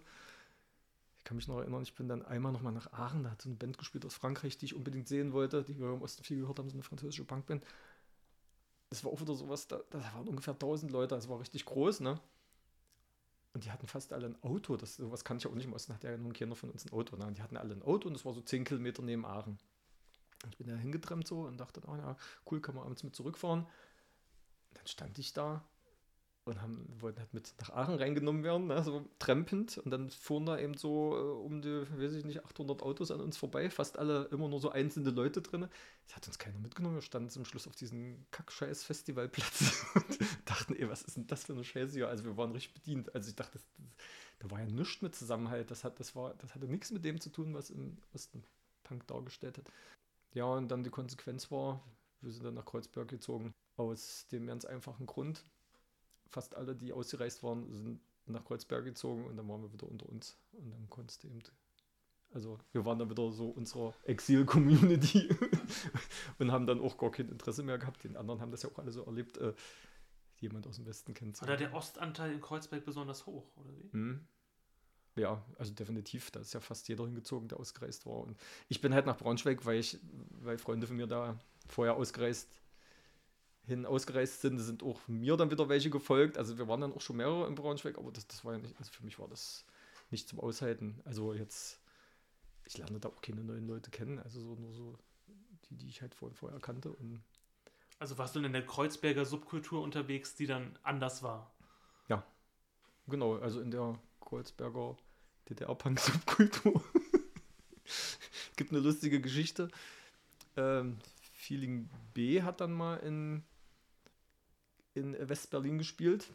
Ich 1.18 1.24
kann 1.24 1.36
mich 1.36 1.48
noch 1.48 1.58
erinnern, 1.58 1.82
ich 1.82 1.94
bin 1.94 2.08
dann 2.08 2.24
einmal 2.24 2.52
nochmal 2.52 2.72
nach 2.72 2.92
Aachen, 2.92 3.24
da 3.24 3.30
hat 3.30 3.42
so 3.42 3.48
eine 3.48 3.56
Band 3.56 3.78
gespielt 3.78 4.06
aus 4.06 4.14
Frankreich, 4.14 4.58
die 4.58 4.66
ich 4.66 4.74
unbedingt 4.74 5.08
sehen 5.08 5.32
wollte, 5.32 5.64
die 5.64 5.76
wir 5.78 5.92
im 5.92 6.02
Osten 6.02 6.22
viel 6.22 6.38
gehört 6.38 6.60
haben, 6.60 6.68
so 6.68 6.76
eine 6.76 6.84
französische 6.84 7.24
Punkband 7.24 7.64
das 8.90 9.04
war 9.04 9.12
auch 9.12 9.20
wieder 9.20 9.34
sowas, 9.34 9.66
da, 9.66 9.80
da 9.90 10.02
waren 10.14 10.28
ungefähr 10.28 10.54
1000 10.54 10.92
Leute, 10.92 11.14
das 11.14 11.28
war 11.28 11.40
richtig 11.40 11.64
groß, 11.64 12.00
ne? 12.00 12.20
Und 13.52 13.64
die 13.64 13.70
hatten 13.70 13.86
fast 13.86 14.12
alle 14.12 14.26
ein 14.26 14.42
Auto, 14.42 14.76
das, 14.76 14.96
sowas 14.96 15.24
kann 15.24 15.38
ich 15.38 15.46
auch 15.46 15.54
nicht 15.54 15.64
im 15.64 15.72
Osten, 15.72 15.94
hat 15.94 16.04
ja 16.04 16.16
nun 16.16 16.32
keiner 16.32 16.54
von 16.54 16.70
uns 16.70 16.84
ein 16.84 16.92
Auto. 16.92 17.16
Ne? 17.16 17.32
Die 17.32 17.40
hatten 17.40 17.56
alle 17.56 17.74
ein 17.74 17.82
Auto 17.82 18.06
und 18.06 18.14
das 18.14 18.26
war 18.26 18.34
so 18.34 18.42
10 18.42 18.64
Kilometer 18.64 19.02
neben 19.02 19.24
Aachen. 19.24 19.58
Ich 20.50 20.58
bin 20.58 20.66
da 20.66 20.74
hingetrennt 20.74 21.26
so 21.26 21.40
und 21.40 21.56
dachte, 21.56 21.80
oh, 21.86 21.96
ja, 21.96 22.16
cool, 22.50 22.60
kann 22.60 22.74
man 22.74 22.84
abends 22.84 23.02
mit 23.02 23.16
zurückfahren. 23.16 23.60
Und 23.60 24.78
dann 24.78 24.86
stand 24.86 25.18
ich 25.18 25.32
da 25.32 25.64
und 26.46 26.62
haben, 26.62 26.86
wollten 27.00 27.18
halt 27.18 27.34
mit 27.34 27.54
nach 27.60 27.70
Aachen 27.70 27.96
reingenommen 27.96 28.44
werden, 28.44 28.68
ne, 28.68 28.82
so 28.84 29.04
trempend. 29.18 29.78
Und 29.78 29.90
dann 29.90 30.10
fuhren 30.10 30.46
da 30.46 30.58
eben 30.58 30.74
so 30.74 31.16
äh, 31.16 31.44
um 31.44 31.60
die, 31.60 31.82
weiß 31.98 32.14
ich 32.14 32.24
nicht, 32.24 32.44
800 32.44 32.82
Autos 32.82 33.10
an 33.10 33.20
uns 33.20 33.36
vorbei, 33.36 33.68
fast 33.68 33.98
alle 33.98 34.26
immer 34.26 34.48
nur 34.48 34.60
so 34.60 34.70
einzelne 34.70 35.10
Leute 35.10 35.42
drin. 35.42 35.68
Das 36.06 36.16
hat 36.16 36.26
uns 36.28 36.38
keiner 36.38 36.60
mitgenommen. 36.60 36.94
Wir 36.94 37.02
standen 37.02 37.30
zum 37.30 37.44
Schluss 37.44 37.66
auf 37.66 37.74
diesem 37.74 38.24
Kackscheiß-Festivalplatz 38.30 39.86
und 39.94 40.18
dachten, 40.44 40.76
ey, 40.76 40.88
was 40.88 41.02
ist 41.02 41.16
denn 41.16 41.26
das 41.26 41.44
für 41.44 41.52
eine 41.52 41.64
Scheiße 41.64 41.94
hier? 41.94 42.08
Also 42.08 42.24
wir 42.24 42.36
waren 42.36 42.52
richtig 42.52 42.74
bedient. 42.74 43.12
Also 43.12 43.28
ich 43.28 43.34
dachte, 43.34 43.54
das, 43.54 43.66
das, 43.76 43.96
da 44.38 44.50
war 44.52 44.60
ja 44.60 44.66
nichts 44.66 45.02
mit 45.02 45.16
Zusammenhalt. 45.16 45.72
Das, 45.72 45.82
hat, 45.82 45.98
das, 45.98 46.14
war, 46.14 46.34
das 46.34 46.54
hatte 46.54 46.68
nichts 46.68 46.92
mit 46.92 47.04
dem 47.04 47.20
zu 47.20 47.30
tun, 47.30 47.54
was 47.54 47.70
im 47.70 47.98
Osten 48.14 48.44
Punk 48.84 49.04
dargestellt 49.08 49.58
hat. 49.58 49.72
Ja, 50.32 50.44
und 50.44 50.68
dann 50.68 50.84
die 50.84 50.90
Konsequenz 50.90 51.50
war, 51.50 51.82
wir 52.20 52.30
sind 52.30 52.44
dann 52.44 52.54
nach 52.54 52.66
Kreuzberg 52.66 53.08
gezogen. 53.08 53.52
Aus 53.76 54.28
dem 54.28 54.46
ganz 54.46 54.64
einfachen 54.64 55.06
Grund, 55.06 55.44
fast 56.28 56.54
alle, 56.54 56.74
die 56.74 56.92
ausgereist 56.92 57.42
waren, 57.42 57.70
sind 57.72 58.00
nach 58.26 58.44
Kreuzberg 58.44 58.84
gezogen 58.84 59.24
und 59.26 59.36
dann 59.36 59.48
waren 59.48 59.62
wir 59.62 59.72
wieder 59.72 59.88
unter 59.88 60.08
uns. 60.08 60.36
Und 60.52 60.70
dann 60.70 60.88
konntest 60.90 61.22
du 61.22 61.28
eben. 61.28 61.40
Also, 62.32 62.58
wir 62.72 62.84
waren 62.84 62.98
dann 62.98 63.08
wieder 63.08 63.30
so 63.30 63.48
unserer 63.48 63.94
Exil-Community 64.04 65.28
und 66.38 66.50
haben 66.52 66.66
dann 66.66 66.80
auch 66.80 66.98
gar 66.98 67.10
kein 67.10 67.28
Interesse 67.28 67.62
mehr 67.62 67.78
gehabt. 67.78 68.04
Den 68.04 68.16
anderen 68.16 68.40
haben 68.40 68.50
das 68.50 68.62
ja 68.62 68.68
auch 68.68 68.78
alle 68.78 68.90
so 68.90 69.04
erlebt, 69.04 69.38
äh, 69.38 69.54
jemand 70.38 70.66
aus 70.66 70.76
dem 70.76 70.86
Westen 70.86 71.14
kennt. 71.14 71.40
Oder 71.42 71.56
der 71.56 71.72
Ostanteil 71.72 72.32
in 72.32 72.40
Kreuzberg 72.40 72.84
besonders 72.84 73.26
hoch, 73.26 73.46
oder 73.56 73.70
wie? 73.78 73.96
Mhm. 73.96 74.26
Ja, 75.14 75.42
also 75.56 75.72
definitiv. 75.72 76.30
Da 76.30 76.40
ist 76.40 76.52
ja 76.52 76.60
fast 76.60 76.88
jeder 76.88 77.04
hingezogen, 77.04 77.48
der 77.48 77.58
ausgereist 77.58 78.04
war. 78.04 78.18
Und 78.18 78.36
ich 78.68 78.82
bin 78.82 78.92
halt 78.92 79.06
nach 79.06 79.16
Braunschweig, 79.16 79.64
weil 79.64 79.78
ich, 79.78 79.98
weil 80.42 80.58
Freunde 80.58 80.86
von 80.86 80.96
mir 80.96 81.06
da 81.06 81.38
vorher 81.68 81.94
ausgereist 81.94 82.50
hin 83.66 83.84
ausgereist 83.84 84.40
sind, 84.40 84.58
sind 84.58 84.82
auch 84.82 85.00
mir 85.08 85.36
dann 85.36 85.50
wieder 85.50 85.68
welche 85.68 85.90
gefolgt. 85.90 86.38
Also 86.38 86.56
wir 86.58 86.68
waren 86.68 86.80
dann 86.80 86.92
auch 86.92 87.00
schon 87.00 87.16
mehrere 87.16 87.46
in 87.46 87.54
Braunschweig, 87.54 87.98
aber 87.98 88.12
das, 88.12 88.26
das 88.26 88.44
war 88.44 88.52
ja 88.52 88.58
nicht, 88.58 88.76
also 88.78 88.92
für 88.92 89.04
mich 89.04 89.18
war 89.18 89.28
das 89.28 89.64
nicht 90.10 90.28
zum 90.28 90.40
Aushalten. 90.40 91.00
Also 91.04 91.34
jetzt, 91.34 91.80
ich 92.64 92.78
lerne 92.78 93.00
da 93.00 93.08
auch 93.08 93.20
keine 93.20 93.42
neuen 93.42 93.66
Leute 93.66 93.90
kennen, 93.90 94.18
also 94.20 94.40
so, 94.40 94.54
nur 94.54 94.72
so 94.72 94.96
die, 95.68 95.76
die 95.76 95.88
ich 95.88 96.00
halt 96.00 96.14
vorher, 96.14 96.36
vorher 96.36 96.60
kannte. 96.60 96.92
Und 96.92 97.22
also 97.98 98.18
warst 98.18 98.36
du 98.36 98.40
in 98.40 98.52
der 98.52 98.64
Kreuzberger 98.64 99.24
Subkultur 99.24 99.82
unterwegs, 99.82 100.36
die 100.36 100.46
dann 100.46 100.78
anders 100.82 101.22
war? 101.22 101.50
Ja, 102.08 102.24
genau, 103.08 103.36
also 103.38 103.60
in 103.60 103.70
der 103.70 103.98
Kreuzberger 104.20 104.96
DDR-Punk-Subkultur. 105.48 106.82
Gibt 108.56 108.70
eine 108.70 108.80
lustige 108.80 109.20
Geschichte. 109.20 109.68
Ähm, 110.56 110.98
Feeling 111.32 111.88
B 112.14 112.42
hat 112.42 112.60
dann 112.60 112.72
mal 112.72 112.96
in 112.96 113.44
in 114.96 115.16
West-Berlin 115.28 115.78
gespielt. 115.78 116.26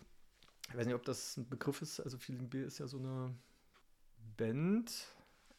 Ich 0.69 0.77
weiß 0.77 0.85
nicht, 0.85 0.95
ob 0.95 1.03
das 1.03 1.37
ein 1.37 1.49
Begriff 1.49 1.81
ist. 1.81 1.99
Also 1.99 2.17
Feeling 2.17 2.49
B 2.49 2.63
ist 2.63 2.79
ja 2.79 2.87
so 2.87 2.97
eine 2.97 3.33
Band. 4.37 5.07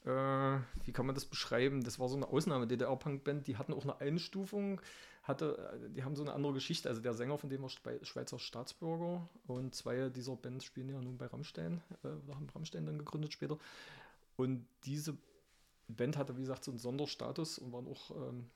Äh, 0.04 0.58
wie 0.84 0.92
kann 0.92 1.06
man 1.06 1.14
das 1.14 1.26
beschreiben? 1.26 1.82
Das 1.82 1.98
war 1.98 2.08
so 2.08 2.16
eine 2.16 2.28
Ausnahme-DDR-Punk-Band. 2.28 3.46
Die 3.46 3.56
hatten 3.56 3.74
auch 3.74 3.82
eine 3.82 4.00
Einstufung. 4.00 4.80
Hatte, 5.22 5.78
die 5.94 6.02
haben 6.02 6.16
so 6.16 6.22
eine 6.22 6.32
andere 6.32 6.54
Geschichte. 6.54 6.88
Also 6.88 7.00
der 7.00 7.14
Sänger 7.14 7.38
von 7.38 7.50
dem 7.50 7.62
war 7.62 7.68
Schweizer 7.68 8.38
Staatsbürger 8.40 9.28
und 9.46 9.72
zwei 9.72 10.08
dieser 10.08 10.34
Bands 10.34 10.64
spielen 10.64 10.88
ja 10.88 11.00
nun 11.00 11.16
bei 11.16 11.26
Rammstein 11.26 11.80
äh, 12.02 12.34
haben 12.34 12.48
Rammstein 12.52 12.86
dann 12.86 12.98
gegründet 12.98 13.32
später. 13.32 13.56
Und 14.34 14.66
diese 14.84 15.16
Band 15.86 16.16
hatte, 16.16 16.36
wie 16.36 16.40
gesagt, 16.40 16.64
so 16.64 16.72
einen 16.72 16.78
Sonderstatus 16.78 17.58
und 17.58 17.72
waren 17.72 17.86
auch 17.86 18.10
ähm, 18.10 18.50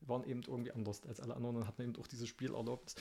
waren 0.00 0.24
eben 0.24 0.42
irgendwie 0.46 0.72
anders 0.72 1.02
als 1.06 1.20
alle 1.20 1.36
anderen 1.36 1.56
und 1.56 1.66
hatten 1.66 1.82
eben 1.82 1.96
auch 1.96 2.06
dieses 2.06 2.28
Spiel 2.28 2.54
erlaubt 2.54 2.94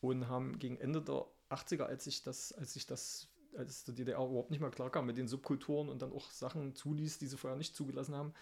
und 0.00 0.28
haben 0.28 0.58
gegen 0.58 0.76
Ende 0.76 1.02
der 1.02 1.26
80er, 1.50 1.82
als 1.82 2.04
sich 2.04 2.22
das, 2.22 2.52
als 2.52 2.72
sich 2.72 2.86
das, 2.86 3.28
als 3.56 3.84
die 3.84 3.94
DDR 3.94 4.18
überhaupt 4.18 4.50
nicht 4.50 4.60
mehr 4.60 4.70
klar 4.70 4.90
kam 4.90 5.06
mit 5.06 5.18
den 5.18 5.28
Subkulturen 5.28 5.88
und 5.88 6.02
dann 6.02 6.12
auch 6.12 6.30
Sachen 6.30 6.74
zuließ, 6.74 7.18
die 7.18 7.26
sie 7.26 7.36
vorher 7.36 7.58
nicht 7.58 7.74
zugelassen 7.74 8.14
haben, 8.14 8.32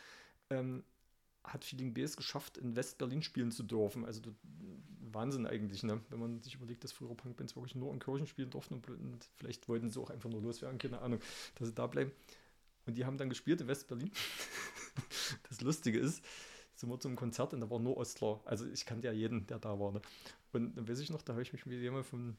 ähm, 0.51 0.85
hat 1.44 1.64
Feeling 1.64 1.94
B 1.94 2.02
es 2.02 2.16
geschafft, 2.16 2.59
in 2.59 2.76
West-Berlin 2.76 3.22
spielen 3.22 3.51
zu 3.51 3.62
dürfen. 3.62 4.05
Also 4.05 4.20
Wahnsinn 5.01 5.47
eigentlich, 5.47 5.82
ne? 5.82 6.01
wenn 6.10 6.18
man 6.20 6.43
sich 6.43 6.55
überlegt, 6.55 6.85
dass 6.85 6.93
frühere 6.93 7.14
Punkbands 7.14 7.56
wirklich 7.56 7.74
nur 7.74 7.93
in 7.93 8.01
Kirchen 8.01 8.26
spielen 8.26 8.51
durften 8.51 8.74
und, 8.74 8.89
und 8.89 9.28
vielleicht 9.36 9.68
wollten 9.68 9.89
sie 9.89 10.01
auch 10.01 10.10
einfach 10.10 10.28
nur 10.28 10.43
loswerden, 10.43 10.78
keine 10.78 11.01
Ahnung, 11.01 11.20
dass 11.55 11.68
sie 11.68 11.74
da 11.74 11.86
bleiben. 11.86 12.12
Und 12.86 12.97
die 12.97 13.05
haben 13.05 13.18
dann 13.18 13.28
gespielt 13.28 13.60
in 13.60 13.68
West-Berlin. 13.68 14.10
das 15.48 15.60
Lustige 15.60 15.98
ist, 15.98 16.22
sind 16.78 16.88
wir 16.90 17.00
zum 17.00 17.16
Konzert 17.16 17.52
und 17.52 17.60
da 17.60 17.68
war 17.68 17.80
nur 17.80 17.96
Ostler. 17.96 18.40
Also 18.44 18.64
ich 18.66 18.86
kannte 18.86 19.09
ja 19.09 19.12
jeden, 19.12 19.46
der 19.48 19.59
da 19.59 19.80
war. 19.80 19.90
Ne? 19.90 20.00
Und 20.52 20.76
dann 20.76 20.88
weiß 20.88 21.00
ich 21.00 21.10
noch, 21.10 21.22
da 21.22 21.32
habe 21.32 21.42
ich 21.42 21.52
mich 21.52 21.66
mit 21.66 21.80
jemandem 21.80 22.05
von 22.05 22.36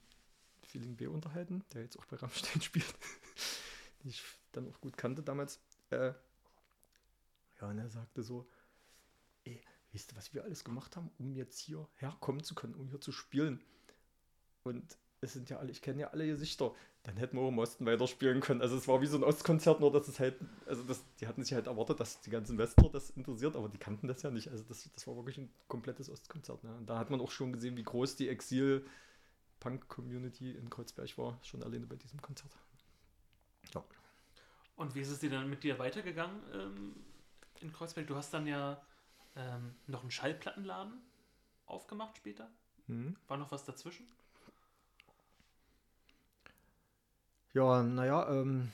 Feeling 0.64 0.96
B 0.96 1.08
unterhalten, 1.08 1.66
der 1.74 1.82
jetzt 1.82 2.00
auch 2.00 2.06
bei 2.06 2.16
Rammstein 2.16 2.62
spielt, 2.62 2.94
den 4.02 4.12
ich 4.12 4.24
dann 4.54 4.70
auch 4.70 4.80
gut 4.80 4.96
kannte 4.96 5.24
damals. 5.24 5.60
Äh, 5.90 6.14
ja, 7.60 7.68
und 7.68 7.80
er 7.80 7.90
sagte 7.90 8.24
so, 8.24 8.48
ey, 9.44 9.62
weißt 9.92 10.12
du, 10.12 10.16
was 10.16 10.34
wir 10.34 10.46
alles 10.46 10.64
gemacht 10.64 10.96
haben, 10.96 11.12
um 11.20 11.34
jetzt 11.34 11.60
hier 11.60 11.86
herkommen 11.98 12.42
zu 12.42 12.56
können, 12.56 12.76
um 12.76 12.88
hier 12.88 13.02
zu 13.02 13.12
spielen? 13.12 13.62
Und 14.64 14.98
es 15.20 15.34
sind 15.34 15.50
ja 15.50 15.58
alle, 15.58 15.72
ich 15.72 15.82
kenne 15.82 16.00
ja 16.00 16.08
alle 16.12 16.26
Gesichter, 16.26 16.74
dann 17.10 17.18
hätten 17.18 17.36
wir 17.38 17.42
auch 17.42 17.50
im 17.50 17.58
Osten 17.58 17.88
weiterspielen 17.88 18.40
können. 18.40 18.62
Also 18.62 18.78
es 18.78 18.88
war 18.88 19.02
wie 19.02 19.08
so 19.08 19.18
ein 19.18 19.24
Ostkonzert, 19.24 19.80
nur 19.80 19.92
dass 19.92 20.08
es 20.08 20.20
halt, 20.20 20.36
also 20.68 20.84
das, 20.84 21.04
die 21.20 21.26
hatten 21.26 21.44
sich 21.44 21.56
halt 21.56 21.66
erwartet, 21.66 22.00
dass 22.00 22.22
die 22.22 22.30
ganzen 22.30 22.60
Westler 22.60 22.90
das 22.90 23.10
interessiert, 23.10 23.56
aber 23.56 23.68
die 23.68 23.80
kannten 23.80 24.08
das 24.08 24.22
ja 24.22 24.30
nicht. 24.30 24.50
Also 24.50 24.64
das, 24.64 24.88
das 24.94 25.08
war 25.08 25.16
wirklich 25.16 25.40
ein 25.40 25.52
komplettes 25.68 26.08
Ostkonzert. 26.08 26.64
Ne? 26.64 26.72
Und 26.76 26.88
da 26.88 27.00
hat 27.00 27.10
man 27.10 27.20
auch 27.20 27.32
schon 27.32 27.52
gesehen, 27.52 27.76
wie 27.78 27.84
groß 27.84 28.16
die 28.16 28.30
Exil-Punk-Community 28.30 30.52
in 30.52 30.70
Kreuzberg 30.70 31.18
war, 31.18 31.40
schon 31.42 31.64
alleine 31.64 31.88
bei 31.88 31.96
diesem 31.96 32.22
Konzert. 32.22 32.56
Ja. 33.74 33.84
Und 34.76 34.94
wie 34.94 35.02
ist 35.02 35.10
es 35.10 35.18
dir 35.18 35.32
dann 35.32 35.50
mit 35.50 35.64
dir 35.64 35.80
weitergegangen 35.80 36.44
ähm, 36.54 36.96
in 37.60 37.74
Kreuzberg? 37.74 38.06
Du 38.06 38.16
hast 38.16 38.32
dann 38.36 38.46
ja 38.46 38.80
ähm, 39.36 39.74
noch 39.88 40.02
einen 40.02 40.12
Schallplattenladen 40.12 40.94
aufgemacht 41.66 42.18
später. 42.18 42.52
Mhm. 42.86 43.16
War 43.28 43.38
noch 43.38 43.52
was 43.52 43.66
dazwischen? 43.66 44.06
Ja, 47.54 47.82
naja, 47.82 48.30
ähm, 48.30 48.72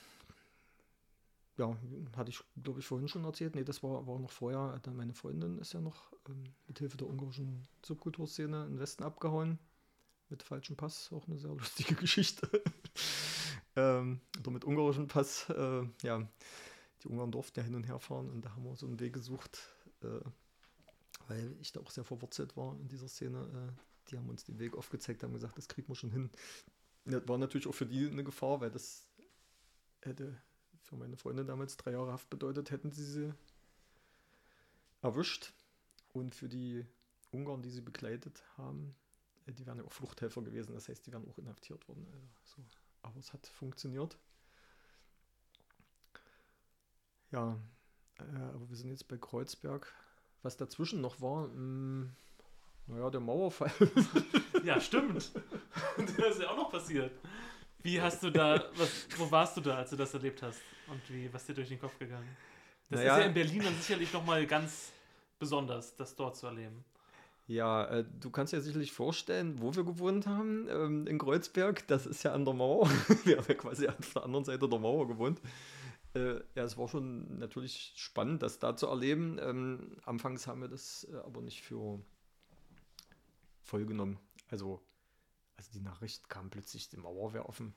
ja, 1.58 1.78
hatte 2.18 2.30
ich, 2.30 2.44
glaube 2.62 2.80
ich, 2.80 2.86
vorhin 2.86 3.08
schon 3.08 3.24
erzählt. 3.24 3.56
Nee, 3.56 3.64
das 3.64 3.82
war, 3.84 4.06
war 4.06 4.20
noch 4.20 4.32
vorher. 4.32 4.80
Meine 4.94 5.14
Freundin 5.14 5.58
ist 5.60 5.74
ja 5.74 5.80
noch 5.80 6.12
ähm, 6.28 6.44
mit 6.68 6.80
Hilfe 6.80 6.98
der 6.98 7.08
ungarischen 7.08 7.66
Subkulturszene 7.86 8.66
im 8.66 8.80
Westen 8.80 9.04
abgehauen. 9.04 9.60
Mit 10.30 10.44
falschem 10.44 10.76
Pass, 10.76 11.12
auch 11.14 11.28
eine 11.28 11.38
sehr 11.38 11.52
lustige 11.52 11.96
Geschichte. 12.02 12.50
ähm, 13.78 14.20
oder 14.40 14.52
mit 14.52 14.66
ungarischem 14.66 15.08
Pass, 15.08 15.50
äh, 15.50 15.84
ja, 16.02 16.28
die 17.04 17.08
Ungarn 17.08 17.32
durften 17.32 17.60
ja 17.60 17.64
hin 17.66 17.76
und 17.76 17.84
her 17.84 18.00
fahren 18.00 18.30
und 18.30 18.44
da 18.44 18.52
haben 18.52 18.64
wir 18.64 18.76
so 18.76 18.88
einen 18.88 19.00
Weg 19.00 19.14
gesucht, 19.14 19.60
äh, 20.02 20.20
weil 21.28 21.56
ich 21.62 21.72
da 21.72 21.80
auch 21.80 21.92
sehr 21.92 22.04
verwurzelt 22.04 22.58
war 22.58 22.76
in 22.82 22.90
dieser 22.90 23.08
Szene. 23.08 23.40
Äh, 23.40 24.10
die 24.10 24.18
haben 24.18 24.30
uns 24.30 24.44
den 24.44 24.60
Weg 24.60 24.76
aufgezeigt, 24.76 25.24
haben 25.24 25.34
gesagt, 25.34 25.58
das 25.58 25.68
kriegen 25.68 25.88
wir 25.88 25.96
schon 25.96 26.12
hin 26.12 26.30
Das 27.06 27.28
war 27.28 27.38
natürlich 27.38 27.68
auch 27.68 27.76
für 27.76 27.86
die 27.86 28.08
eine 28.08 28.24
Gefahr, 28.24 28.62
weil 28.62 28.72
das 28.72 29.08
hätte 30.02 30.36
für 30.82 30.96
meine 30.96 31.18
Freunde 31.18 31.46
damals 31.46 31.78
drei 31.78 31.92
Jahre 31.92 32.12
Haft 32.12 32.30
bedeutet, 32.30 32.72
hätten 32.72 32.92
sie 32.92 33.06
sie 33.06 33.34
erwischt. 35.02 35.54
Und 36.14 36.34
für 36.34 36.48
die 36.48 36.86
Ungarn, 37.32 37.62
die 37.62 37.70
sie 37.70 37.82
begleitet 37.82 38.44
haben, 38.58 38.96
äh, 39.46 39.52
die 39.52 39.66
wären 39.66 39.78
ja 39.78 39.84
auch 39.84 39.92
Fluchthelfer 39.92 40.42
gewesen. 40.42 40.74
Das 40.74 40.88
heißt, 40.88 41.06
die 41.06 41.12
wären 41.12 41.28
auch 41.30 41.38
inhaftiert 41.38 41.88
worden. 41.88 42.08
Also 42.12 42.28
so. 42.44 42.66
Aber 43.02 43.20
es 43.20 43.34
hat 43.34 43.46
funktioniert. 43.48 44.18
Ja, 47.32 47.60
äh, 48.18 48.24
aber 48.24 48.70
wir 48.70 48.78
sind 48.78 48.90
jetzt 48.90 49.08
bei 49.08 49.18
Kreuzberg. 49.18 49.94
Was 50.42 50.58
dazwischen 50.58 51.02
noch 51.02 51.22
war, 51.22 51.48
mh, 51.48 51.54
hm, 51.54 52.16
naja, 52.88 53.10
der 53.10 53.20
Mauerfall. 53.20 53.72
ja, 54.64 54.80
stimmt. 54.80 55.16
das 55.98 56.36
ist 56.36 56.42
ja 56.42 56.50
auch 56.50 56.58
noch 56.58 56.72
passiert. 56.72 57.12
Wie 57.82 58.02
hast 58.02 58.24
du 58.24 58.32
da, 58.32 58.64
was, 58.76 59.08
wo 59.18 59.30
warst 59.30 59.58
du 59.58 59.62
da, 59.62 59.78
als 59.78 59.92
du 59.92 59.96
das 59.96 60.14
erlebt 60.14 60.42
hast? 60.42 60.60
Und 60.88 61.02
wie, 61.10 61.32
was 61.34 61.46
dir 61.46 61.54
durch 61.54 61.70
den 61.70 61.80
Kopf 61.80 61.98
gegangen? 62.00 62.36
Das 62.90 63.00
naja, 63.00 63.16
ist 63.16 63.22
ja 63.22 63.26
in 63.28 63.34
Berlin 63.34 63.64
dann 63.64 63.76
sicherlich 63.76 64.14
nochmal 64.14 64.46
ganz 64.46 64.92
besonders, 65.40 65.96
das 65.96 66.16
dort 66.16 66.36
zu 66.36 66.48
erleben. 66.48 66.84
Ja, 67.48 67.86
äh, 67.86 68.06
du 68.20 68.32
kannst 68.32 68.54
dir 68.54 68.62
sicherlich 68.62 68.92
vorstellen, 68.92 69.62
wo 69.62 69.76
wir 69.76 69.84
gewohnt 69.84 70.26
haben, 70.26 70.68
ähm, 70.70 71.08
in 71.08 71.20
Kreuzberg. 71.20 71.86
Das 71.88 72.08
ist 72.08 72.24
ja 72.24 72.34
an 72.34 72.44
der 72.44 72.56
Mauer. 72.56 72.90
wir 73.24 73.38
haben 73.38 73.46
ja 73.48 73.54
quasi 73.54 73.88
auf 73.88 74.14
der 74.14 74.24
anderen 74.24 74.46
Seite 74.46 74.68
der 74.68 74.80
Mauer 74.80 75.08
gewohnt. 75.08 75.40
Äh, 76.16 76.36
ja, 76.56 76.64
es 76.64 76.78
war 76.78 76.88
schon 76.88 77.38
natürlich 77.38 77.94
spannend, 77.98 78.42
das 78.42 78.58
da 78.58 78.76
zu 78.76 78.88
erleben. 78.88 79.38
Ähm, 79.40 79.98
anfangs 80.06 80.48
haben 80.48 80.62
wir 80.62 80.70
das 80.70 81.08
äh, 81.12 81.18
aber 81.18 81.42
nicht 81.42 81.62
für 81.62 82.00
voll 83.66 83.86
genommen. 83.86 84.20
Also, 84.48 84.82
also 85.58 85.72
die 85.72 85.82
Nachricht 85.82 86.30
kam 86.30 86.50
plötzlich, 86.50 86.88
die 86.90 86.98
Mauer 86.98 87.34
wäre 87.34 87.50
offen. 87.50 87.76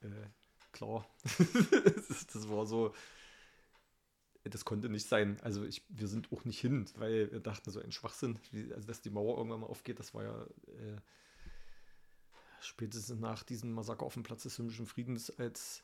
Äh, 0.00 0.28
klar. 0.72 1.08
das 1.24 2.48
war 2.48 2.66
so, 2.66 2.92
das 4.42 4.64
konnte 4.64 4.88
nicht 4.88 5.08
sein. 5.08 5.40
Also 5.40 5.64
ich, 5.64 5.84
wir 5.88 6.08
sind 6.08 6.32
auch 6.32 6.44
nicht 6.44 6.60
hin, 6.60 6.86
weil 6.96 7.30
wir 7.30 7.40
dachten, 7.40 7.70
so 7.70 7.80
ein 7.80 7.92
Schwachsinn, 7.92 8.38
wie, 8.50 8.72
also 8.74 8.86
dass 8.86 9.00
die 9.00 9.10
Mauer 9.10 9.38
irgendwann 9.38 9.60
mal 9.60 9.68
aufgeht, 9.68 10.00
das 10.00 10.12
war 10.14 10.24
ja 10.24 10.42
äh, 10.42 11.00
spätestens 12.60 13.20
nach 13.20 13.44
diesem 13.44 13.72
Massaker 13.72 14.04
auf 14.04 14.14
dem 14.14 14.24
Platz 14.24 14.42
des 14.42 14.56
Himmlischen 14.56 14.86
Friedens, 14.86 15.30
als 15.30 15.83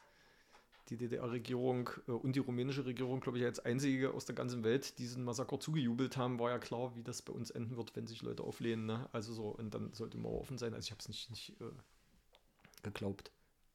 die 0.90 0.96
DDR-Regierung 0.96 1.90
äh, 2.08 2.12
und 2.12 2.34
die 2.34 2.40
rumänische 2.40 2.84
Regierung, 2.84 3.20
glaube 3.20 3.38
ich, 3.38 3.44
als 3.44 3.60
einzige 3.60 4.12
aus 4.12 4.24
der 4.24 4.34
ganzen 4.34 4.64
Welt 4.64 4.98
diesen 4.98 5.24
Massaker 5.24 5.60
zugejubelt 5.60 6.16
haben, 6.16 6.38
war 6.38 6.50
ja 6.50 6.58
klar, 6.58 6.94
wie 6.96 7.02
das 7.02 7.22
bei 7.22 7.32
uns 7.32 7.50
enden 7.50 7.76
wird, 7.76 7.94
wenn 7.96 8.06
sich 8.06 8.22
Leute 8.22 8.42
auflehnen. 8.42 8.86
Ne? 8.86 9.08
Also 9.12 9.32
so, 9.32 9.48
und 9.48 9.72
dann 9.72 9.92
sollte 9.92 10.18
Mauer 10.18 10.40
offen 10.40 10.58
sein. 10.58 10.74
Also 10.74 10.86
ich 10.86 10.90
habe 10.90 11.00
es 11.00 11.08
nicht, 11.08 11.30
nicht 11.30 11.60
äh, 11.60 11.70
geglaubt. 12.82 13.30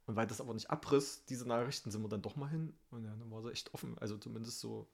Und 0.06 0.16
weil 0.16 0.28
das 0.28 0.42
aber 0.42 0.54
nicht 0.54 0.70
abriss, 0.70 1.26
diese 1.26 1.48
Nachrichten, 1.48 1.90
sind 1.90 2.04
wir 2.04 2.10
dann 2.10 2.22
doch 2.22 2.36
mal 2.36 2.50
hin. 2.50 2.76
Und 2.92 3.06
ja, 3.06 3.16
dann 3.16 3.32
war 3.32 3.42
sie 3.42 3.52
echt 3.52 3.74
offen. 3.74 3.98
Also 3.98 4.18
zumindest 4.18 4.60
so. 4.60 4.88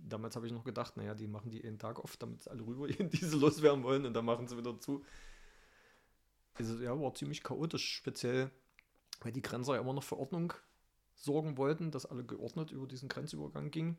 Damals 0.00 0.36
habe 0.36 0.46
ich 0.46 0.52
noch 0.52 0.62
gedacht, 0.62 0.96
naja, 0.96 1.12
die 1.14 1.26
machen 1.26 1.50
die 1.50 1.60
jeden 1.60 1.78
Tag 1.78 1.98
oft, 1.98 2.22
damit 2.22 2.46
alle 2.46 2.64
rübergehen, 2.64 3.10
die 3.10 3.16
sie 3.16 3.36
loswerden 3.36 3.82
wollen. 3.82 4.06
Und 4.06 4.14
dann 4.14 4.24
machen 4.24 4.46
sie 4.46 4.56
wieder 4.56 4.78
zu. 4.78 5.04
Also, 6.54 6.80
ja, 6.80 6.98
war 6.98 7.12
ziemlich 7.14 7.42
chaotisch, 7.42 7.96
speziell, 7.96 8.50
weil 9.20 9.32
die 9.32 9.42
Grenzer 9.42 9.74
ja 9.74 9.80
immer 9.80 9.92
noch 9.92 10.02
für 10.02 10.16
Ordnung 10.16 10.52
sorgen 11.18 11.56
wollten, 11.56 11.90
dass 11.90 12.06
alle 12.06 12.24
geordnet 12.24 12.70
über 12.70 12.86
diesen 12.86 13.08
Grenzübergang 13.08 13.70
gingen. 13.70 13.98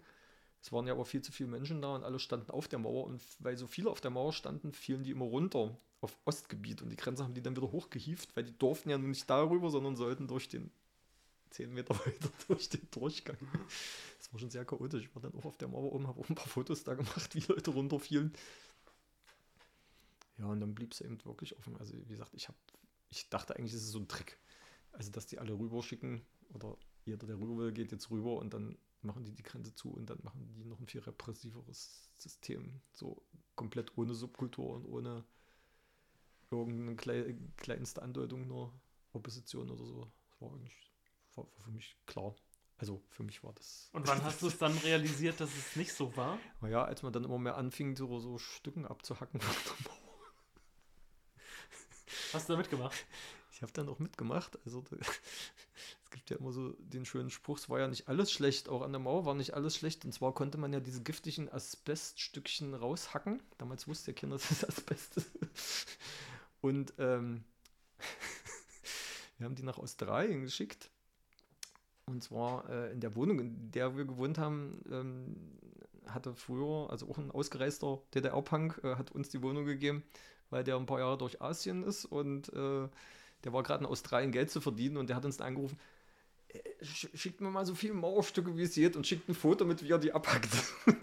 Es 0.62 0.72
waren 0.72 0.88
ja 0.88 0.94
aber 0.94 1.06
viel 1.06 1.22
zu 1.22 1.32
viele 1.32 1.50
Menschen 1.50 1.82
da 1.82 1.96
und 1.96 2.04
alle 2.04 2.20
standen 2.20 2.52
auf 2.52 2.68
der 2.68 2.80
Mauer 2.80 3.06
und 3.06 3.22
weil 3.40 3.58
so 3.58 3.68
viele 3.68 3.90
auf 3.90 4.02
der 4.02 4.12
Mauer 4.12 4.34
standen, 4.34 4.74
fielen 4.74 5.04
die 5.04 5.12
immer 5.12 5.26
runter 5.26 5.78
auf 6.02 6.18
Ostgebiet 6.26 6.82
und 6.82 6.90
die 6.90 6.96
Grenze 6.96 7.24
haben 7.24 7.34
die 7.34 7.42
dann 7.42 7.56
wieder 7.56 7.72
hochgehieft, 7.72 8.36
weil 8.36 8.44
die 8.44 8.58
durften 8.58 8.90
ja 8.90 8.98
nicht 8.98 9.30
darüber, 9.30 9.70
sondern 9.70 9.96
sollten 9.96 10.28
durch 10.28 10.50
den 10.50 10.72
10 11.52 11.74
Meter 11.74 11.98
weiter 12.06 12.30
durch 12.48 12.70
den 12.70 12.88
Durchgang. 12.92 13.38
Das 14.18 14.32
war 14.32 14.40
schon 14.40 14.50
sehr 14.50 14.66
chaotisch. 14.66 15.04
Ich 15.06 15.16
war 15.16 15.22
dann 15.22 15.34
auch 15.36 15.46
auf 15.46 15.58
der 15.58 15.68
Mauer 15.68 15.94
oben, 15.94 16.08
habe 16.08 16.20
auch 16.20 16.30
ein 16.30 16.36
paar 16.36 16.48
Fotos 16.48 16.84
da 16.84 16.94
gemacht, 16.94 17.36
wie 17.36 17.40
Leute 17.40 17.72
runterfielen. 17.72 18.34
Ja, 20.38 20.46
und 20.46 20.62
dann 20.62 20.74
blieb 20.74 20.94
es 20.94 21.02
eben 21.02 21.24
wirklich 21.26 21.58
offen. 21.58 21.76
Also, 21.78 21.94
wie 21.94 22.14
gesagt, 22.14 22.34
ich, 22.34 22.48
hab, 22.48 22.56
ich 23.10 23.30
dachte 23.30 23.56
eigentlich, 23.56 23.74
es 23.74 23.84
ist 23.84 23.92
so 23.92 24.00
ein 24.00 24.08
Trick. 24.08 24.38
Also, 24.94 25.12
dass 25.12 25.26
die 25.26 25.40
alle 25.40 25.54
rüberschicken 25.54 26.22
oder 26.54 26.78
jeder, 27.10 27.28
der 27.28 27.40
rüber 27.40 27.58
will, 27.58 27.72
geht 27.72 27.92
jetzt 27.92 28.10
rüber 28.10 28.38
und 28.38 28.54
dann 28.54 28.78
machen 29.02 29.24
die 29.24 29.34
die 29.34 29.44
Grenze 29.44 29.74
zu 29.76 29.92
und 29.92 30.10
dann 30.10 30.20
machen 30.24 30.46
die 30.56 30.66
noch 30.66 30.80
ein 30.80 30.88
viel 30.88 31.02
repressiveres 31.02 32.10
System. 32.18 32.82
So 32.94 33.24
komplett 33.56 33.98
ohne 33.98 34.14
Subkultur 34.14 34.76
und 34.76 34.86
ohne 34.86 35.26
irgendeine 36.52 36.96
klei 36.96 37.38
kleinste 37.58 38.02
Andeutung 38.02 38.48
nur 38.48 38.74
Opposition 39.14 39.70
oder 39.70 39.86
so. 39.86 40.12
Das 40.30 40.42
war 40.42 40.54
eigentlich 40.54 40.92
war, 41.36 41.46
war 41.46 41.66
für 41.66 41.72
mich 41.72 41.98
klar. 42.06 42.36
Also 42.78 43.04
für 43.10 43.24
mich 43.24 43.44
war 43.44 43.54
das. 43.54 43.90
Und 43.92 44.08
wann 44.08 44.24
hast 44.24 44.42
du 44.42 44.48
es 44.48 44.58
dann 44.58 44.78
realisiert, 44.80 45.40
dass 45.40 45.56
es 45.56 45.76
nicht 45.76 45.94
so 45.94 46.16
war? 46.16 46.40
Naja, 46.62 46.84
als 46.84 47.04
man 47.04 47.12
dann 47.12 47.26
immer 47.26 47.38
mehr 47.38 47.58
anfing, 47.58 47.96
so, 47.96 48.20
so 48.20 48.38
Stücken 48.38 48.86
abzuhacken. 48.86 49.42
Hast 52.34 52.48
du 52.48 52.54
da 52.54 52.58
mitgemacht? 52.58 53.06
Ich 53.60 53.62
habe 53.62 53.74
dann 53.74 53.90
auch 53.90 54.00
mitgemacht. 54.00 54.58
Also 54.64 54.86
es 56.06 56.12
gibt 56.12 56.30
ja 56.30 56.38
immer 56.38 56.54
so 56.54 56.70
den 56.80 57.04
schönen 57.04 57.30
Spruch, 57.30 57.58
es 57.58 57.70
war 57.70 57.78
ja 57.78 57.90
nicht 57.90 58.08
alles 58.08 58.32
schlecht, 58.32 58.70
auch 58.70 58.82
an 58.82 58.94
der 58.94 59.02
Mauer 59.02 59.26
war 59.26 59.36
nicht 59.36 59.54
alles 59.54 59.76
schlecht. 59.76 60.06
Und 60.06 60.14
zwar 60.14 60.34
konnte 60.34 60.58
man 60.58 60.72
ja 60.72 60.80
diese 60.80 61.04
giftigen 61.04 61.52
Asbeststückchen 61.52 62.74
raushacken. 62.74 63.42
Damals 63.58 63.86
wusste 63.86 64.12
ja 64.12 64.18
keiner, 64.18 64.36
dass 64.38 64.50
es 64.50 64.64
Asbest 64.64 65.18
ist. 65.18 65.30
Und 66.62 66.94
ähm, 67.00 67.44
wir 69.38 69.46
haben 69.46 69.56
die 69.56 69.64
nach 69.64 69.78
Australien 69.78 70.42
geschickt. 70.44 70.90
Und 72.06 72.24
zwar 72.24 72.70
äh, 72.70 72.94
in 72.94 73.02
der 73.02 73.14
Wohnung, 73.16 73.40
in 73.42 73.72
der 73.72 73.98
wir 73.98 74.06
gewohnt 74.06 74.38
haben, 74.38 74.82
ähm, 74.90 75.36
hatte 76.08 76.34
früher, 76.34 76.90
also 76.90 77.10
auch 77.10 77.18
ein 77.18 77.30
ausgereister 77.30 78.02
DDR-Punk, 78.16 78.80
äh, 78.86 78.96
hat 78.96 79.12
uns 79.12 79.28
die 79.28 79.42
Wohnung 79.42 79.66
gegeben, 79.66 80.04
weil 80.50 80.64
der 80.64 80.78
ein 80.78 80.86
paar 80.86 81.00
Jahre 81.00 81.18
durch 81.18 81.42
Asien 81.42 81.84
ist 81.84 82.06
und 82.06 82.54
äh, 82.54 82.88
der 83.44 83.54
war 83.54 83.64
gerade 83.64 83.84
in 83.84 83.90
Australien 83.90 84.32
Geld 84.32 84.52
zu 84.52 84.62
verdienen 84.62 84.98
und 84.98 85.10
der 85.10 85.16
hat 85.16 85.26
uns 85.26 85.38
dann 85.38 85.48
angerufen, 85.48 85.80
äh, 86.50 86.60
schickt 86.84 87.42
mir 87.42 87.50
mal 87.50 87.66
so 87.66 87.76
viele 87.76 87.94
Mauerstücke 87.94 88.56
wie 88.58 88.64
es 88.64 88.76
geht 88.76 88.96
und 88.96 89.06
schickt 89.06 89.30
ein 89.30 89.36
Foto 89.36 89.66
mit, 89.66 89.84
wie 89.84 89.92
er 89.92 90.00
die 90.00 90.12
abhackt. 90.12 90.50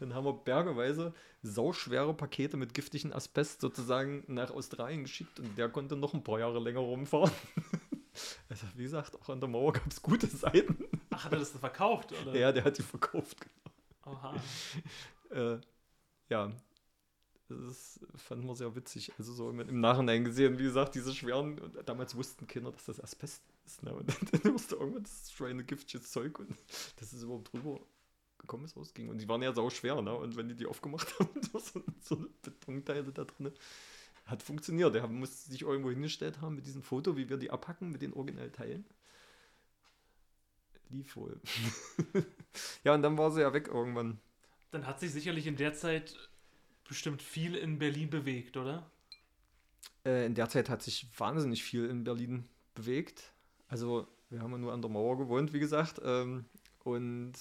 dann 0.00 0.14
haben 0.14 0.24
wir 0.24 0.32
bergeweise 0.32 1.14
sauschwere 1.42 2.14
Pakete 2.14 2.56
mit 2.56 2.74
giftigen 2.74 3.12
Asbest 3.12 3.60
sozusagen 3.60 4.24
nach 4.28 4.50
Australien 4.50 5.02
geschickt 5.02 5.40
und 5.40 5.58
der 5.58 5.68
konnte 5.68 5.96
noch 5.96 6.14
ein 6.14 6.22
paar 6.22 6.38
Jahre 6.38 6.58
länger 6.58 6.80
rumfahren. 6.80 7.32
Also, 8.50 8.66
wie 8.76 8.82
gesagt, 8.82 9.16
auch 9.18 9.30
an 9.30 9.40
der 9.40 9.48
Mauer 9.48 9.72
gab 9.72 9.86
es 9.86 10.02
gute 10.02 10.26
Seiten. 10.26 10.84
Ach, 11.08 11.24
hat 11.24 11.32
er 11.32 11.38
das 11.38 11.48
verkauft, 11.52 12.12
oder? 12.12 12.38
Ja, 12.38 12.52
der 12.52 12.62
hat 12.62 12.76
die 12.76 12.82
verkauft, 12.82 13.38
genau. 13.40 14.14
Oha. 14.14 14.34
äh, 15.30 15.58
ja, 16.28 16.50
das 17.66 18.00
fanden 18.16 18.46
wir 18.46 18.54
sehr 18.54 18.74
witzig. 18.74 19.12
Also 19.18 19.32
so 19.32 19.50
im, 19.50 19.80
Nachhinein 19.80 20.24
gesehen, 20.24 20.58
wie 20.58 20.64
gesagt, 20.64 20.94
diese 20.94 21.14
schweren, 21.14 21.60
damals 21.84 22.16
wussten 22.16 22.46
Kinder, 22.46 22.72
dass 22.72 22.84
das 22.84 23.00
Asbest 23.00 23.42
ist. 23.66 23.82
Ne? 23.82 23.94
Und 23.94 24.08
dann 24.44 24.54
wusste 24.54 24.76
irgendwann, 24.76 25.02
das 25.02 25.22
ist 25.22 25.66
giftiges 25.66 26.10
Zeug 26.10 26.38
und 26.38 26.56
dass 26.96 27.12
es 27.12 27.22
überhaupt 27.22 27.52
drüber 27.52 27.80
gekommen 28.38 28.64
ist, 28.64 28.76
ausging. 28.76 29.08
Und 29.08 29.18
die 29.18 29.28
waren 29.28 29.42
ja 29.42 29.52
sau 29.52 29.70
schwer, 29.70 30.02
ne? 30.02 30.14
Und 30.14 30.36
wenn 30.36 30.48
die 30.48 30.54
die 30.54 30.66
aufgemacht 30.66 31.18
haben, 31.18 31.40
so, 31.42 31.82
so 32.00 32.26
Betonteile 32.42 33.12
da 33.12 33.24
drin, 33.24 33.52
hat 34.26 34.42
funktioniert. 34.42 34.94
Der 34.94 35.06
musste 35.06 35.50
sich 35.50 35.62
irgendwo 35.62 35.90
hingestellt 35.90 36.40
haben 36.40 36.56
mit 36.56 36.66
diesem 36.66 36.82
Foto, 36.82 37.16
wie 37.16 37.28
wir 37.28 37.36
die 37.36 37.50
abhacken 37.50 37.90
mit 37.90 38.02
den 38.02 38.12
Originalteilen. 38.12 38.84
Lief 40.90 41.16
wohl. 41.16 41.40
ja, 42.84 42.94
und 42.94 43.02
dann 43.02 43.16
war 43.16 43.30
sie 43.30 43.40
ja 43.40 43.52
weg 43.52 43.68
irgendwann. 43.68 44.20
Dann 44.70 44.86
hat 44.86 45.00
sich 45.00 45.12
sicherlich 45.12 45.46
in 45.46 45.56
der 45.56 45.72
Zeit 45.72 46.16
bestimmt 46.84 47.22
viel 47.22 47.54
in 47.54 47.78
Berlin 47.78 48.10
bewegt, 48.10 48.56
oder? 48.56 48.90
Äh, 50.04 50.26
in 50.26 50.34
der 50.34 50.48
Zeit 50.48 50.68
hat 50.68 50.82
sich 50.82 51.06
wahnsinnig 51.18 51.62
viel 51.62 51.86
in 51.86 52.04
Berlin 52.04 52.48
bewegt. 52.74 53.32
Also, 53.68 54.06
wir 54.30 54.40
haben 54.40 54.52
ja 54.52 54.58
nur 54.58 54.72
an 54.72 54.82
der 54.82 54.90
Mauer 54.90 55.18
gewohnt, 55.18 55.52
wie 55.52 55.60
gesagt. 55.60 56.00
Ähm, 56.04 56.44
und 56.84 57.34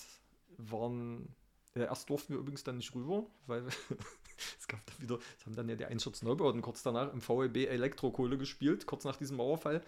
waren. 0.57 1.35
Ja, 1.75 1.85
erst 1.85 2.09
durften 2.09 2.33
wir 2.33 2.39
übrigens 2.39 2.63
dann 2.63 2.77
nicht 2.77 2.93
rüber, 2.93 3.25
weil 3.47 3.65
es 4.59 4.67
gab 4.67 4.85
dann 4.85 4.99
wieder, 4.99 5.19
es 5.39 5.45
haben 5.45 5.55
dann 5.55 5.69
ja 5.69 5.75
die 5.75 5.85
Einschutz 5.85 6.21
Neubauten 6.21 6.61
kurz 6.61 6.83
danach 6.83 7.13
im 7.13 7.21
VEB 7.21 7.69
Elektrokohle 7.69 8.37
gespielt, 8.37 8.85
kurz 8.85 9.05
nach 9.05 9.15
diesem 9.15 9.37
Mauerfall. 9.37 9.81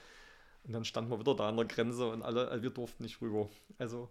Und 0.63 0.71
dann 0.71 0.85
standen 0.85 1.11
wir 1.11 1.19
wieder 1.19 1.35
da 1.35 1.49
an 1.49 1.57
der 1.57 1.65
Grenze 1.65 2.09
und 2.09 2.21
alle, 2.21 2.49
äh, 2.49 2.61
wir 2.61 2.69
durften 2.69 3.03
nicht 3.03 3.21
rüber. 3.21 3.49
Also 3.77 4.09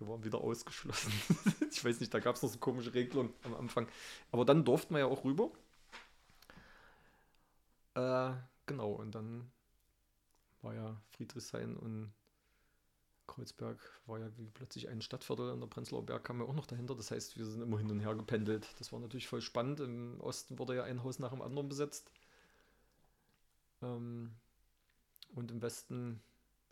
wir 0.00 0.08
waren 0.08 0.24
wieder 0.24 0.40
ausgeschlossen. 0.40 1.12
ich 1.70 1.84
weiß 1.84 2.00
nicht, 2.00 2.12
da 2.12 2.20
gab 2.20 2.36
es 2.36 2.42
noch 2.42 2.50
so 2.50 2.58
komische 2.58 2.94
Regelungen 2.94 3.32
am 3.44 3.54
Anfang. 3.54 3.86
Aber 4.32 4.44
dann 4.44 4.64
durften 4.64 4.94
wir 4.94 5.00
ja 5.00 5.06
auch 5.06 5.24
rüber. 5.24 5.50
Äh, 7.94 8.32
genau, 8.66 8.92
und 8.92 9.14
dann 9.14 9.50
war 10.62 10.74
ja 10.74 10.96
Friedrichshain 11.10 11.76
und 11.76 12.12
Kreuzberg 13.26 13.78
war 14.06 14.18
ja 14.18 14.28
wie 14.36 14.48
plötzlich 14.48 14.88
ein 14.88 15.02
Stadtviertel 15.02 15.50
an 15.50 15.60
der 15.60 15.68
Prenzlauer 15.68 16.04
Berg 16.04 16.24
kam 16.24 16.40
ja 16.40 16.46
auch 16.46 16.54
noch 16.54 16.66
dahinter. 16.66 16.96
Das 16.96 17.10
heißt, 17.10 17.38
wir 17.38 17.46
sind 17.46 17.62
immer 17.62 17.78
hin 17.78 17.90
und 17.90 18.00
her 18.00 18.14
gependelt. 18.14 18.66
Das 18.78 18.92
war 18.92 18.98
natürlich 18.98 19.28
voll 19.28 19.40
spannend. 19.40 19.80
Im 19.80 20.20
Osten 20.20 20.58
wurde 20.58 20.76
ja 20.76 20.84
ein 20.84 21.04
Haus 21.04 21.18
nach 21.18 21.30
dem 21.30 21.42
anderen 21.42 21.68
besetzt. 21.68 22.10
Ähm, 23.82 24.32
und 25.34 25.50
im 25.50 25.62
Westen 25.62 26.20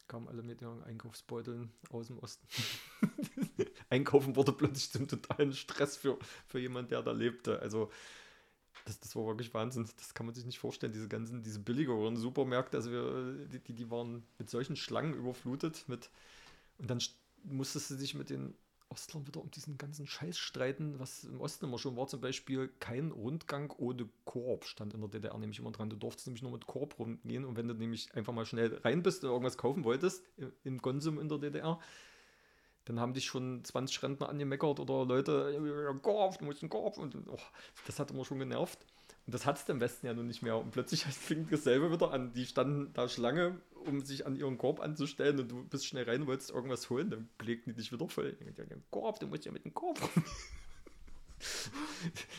kamen 0.09 0.29
alle 0.29 0.43
mit 0.43 0.61
ihren 0.61 0.83
Einkaufsbeuteln 0.83 1.71
aus 1.91 2.09
dem 2.09 2.19
Osten. 2.19 2.47
Einkaufen 3.91 4.37
wurde 4.37 4.53
plötzlich 4.53 4.91
zum 4.91 5.07
totalen 5.07 5.53
Stress 5.53 5.97
für, 5.97 6.19
für 6.47 6.59
jemand, 6.59 6.91
der 6.91 7.03
da 7.03 7.13
lebte. 7.13 7.61
Also 7.61 7.91
das, 8.85 8.99
das 9.01 9.15
war 9.15 9.27
wirklich 9.27 9.53
Wahnsinn. 9.55 9.89
Das 9.97 10.15
kann 10.15 10.27
man 10.27 10.35
sich 10.35 10.47
nicht 10.47 10.59
vorstellen. 10.59 10.93
Diese 10.93 11.09
ganzen, 11.09 11.43
diese 11.43 11.61
billigeren 11.61 12.17
Supermärkte, 12.17 12.77
also 12.77 12.91
wir, 12.91 13.47
die, 13.47 13.75
die 13.75 13.91
waren 13.91 14.25
mit 14.39 14.51
solchen 14.51 14.77
Schlangen 14.77 15.15
überflutet. 15.15 15.85
Mit, 15.89 16.11
und 16.79 16.91
dann 16.91 16.99
musstest 17.45 17.91
du 17.91 17.95
sich 17.97 18.15
mit 18.15 18.31
den 18.31 18.55
Ostlern 18.91 19.27
wieder 19.27 19.41
um 19.41 19.51
diesen 19.51 19.79
ganzen 19.79 20.07
Scheiß 20.07 20.39
streiten, 20.39 20.99
was 20.99 21.25
im 21.25 21.41
Osten 21.41 21.67
immer 21.67 21.79
schon 21.79 21.97
war. 21.97 22.07
Zum 22.07 22.21
Beispiel 22.21 22.69
kein 22.81 23.11
Rundgang 23.11 23.73
ohne 23.77 24.09
Korb 24.25 24.65
stand 24.65 24.95
in 24.95 25.01
der 25.01 25.11
DDR 25.11 25.37
nämlich 25.39 25.59
immer 25.59 25.73
dran. 25.73 25.91
Du 25.91 25.97
durftest 25.97 26.27
nämlich 26.27 26.43
nur 26.43 26.53
mit 26.53 26.67
Korb 26.67 26.99
rumgehen 26.99 27.45
und 27.45 27.57
wenn 27.57 27.69
du 27.69 27.75
nämlich 27.75 28.15
einfach 28.15 28.33
mal 28.33 28.47
schnell 28.47 28.75
rein 28.85 29.03
bist 29.03 29.25
und 29.25 29.31
irgendwas 29.31 29.59
kaufen 29.59 29.85
wolltest 29.85 30.25
im 30.65 30.81
Konsum 30.81 31.19
in 31.19 31.29
der 31.29 31.39
DDR, 31.39 31.79
dann 32.87 33.01
haben 33.01 33.13
dich 33.13 33.27
schon 33.27 33.63
20 33.65 34.03
Rentner 34.03 34.29
angemeckert 34.29 34.81
oder 34.81 35.05
Leute, 35.05 35.99
Korb, 36.03 36.39
du 36.39 36.47
musst 36.47 36.63
einen 36.63 36.71
Korb 36.71 36.97
und 36.97 37.15
oh, 37.29 37.39
das 37.87 37.99
hat 37.99 38.11
immer 38.11 38.25
schon 38.25 38.39
genervt. 38.39 38.79
Und 39.29 39.35
das 39.35 39.45
hat 39.45 39.59
es 39.59 39.69
im 39.69 39.79
Westen 39.79 40.07
ja 40.07 40.15
nun 40.15 40.27
nicht 40.27 40.41
mehr. 40.41 40.57
Und 40.57 40.71
plötzlich 40.71 41.05
fing 41.05 41.47
dasselbe 41.51 41.93
wieder 41.93 42.13
an. 42.13 42.33
Die 42.33 42.47
standen 42.47 42.95
da 42.95 43.11
Schlange, 43.11 43.61
um 43.85 44.01
sich 44.01 44.25
an 44.25 44.35
ihren 44.35 44.57
Korb 44.57 44.81
anzustellen 44.81 45.39
und 45.39 45.51
du 45.51 45.65
bist 45.65 45.85
schnell 45.85 46.05
rein, 46.05 46.27
wolltest 46.27 46.49
irgendwas 46.49 46.89
holen, 46.89 47.11
dann 47.11 47.29
legten 47.43 47.75
die 47.75 47.77
dich 47.77 47.93
wieder 47.93 48.09
voll. 48.09 48.39
Korb, 48.91 49.21
du 49.21 49.27
musst 49.27 49.45
ja 49.45 49.53
mit 49.53 49.67
dem 49.67 49.75
Korb 49.75 50.01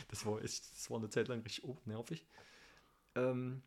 das 0.08 0.26
war 0.26 0.42
echt, 0.42 0.64
das 0.74 0.90
war 0.90 0.98
eine 0.98 1.08
Zeit 1.08 1.28
lang 1.28 1.42
richtig 1.42 1.64
nervig. 1.86 2.26
Ähm, 3.14 3.62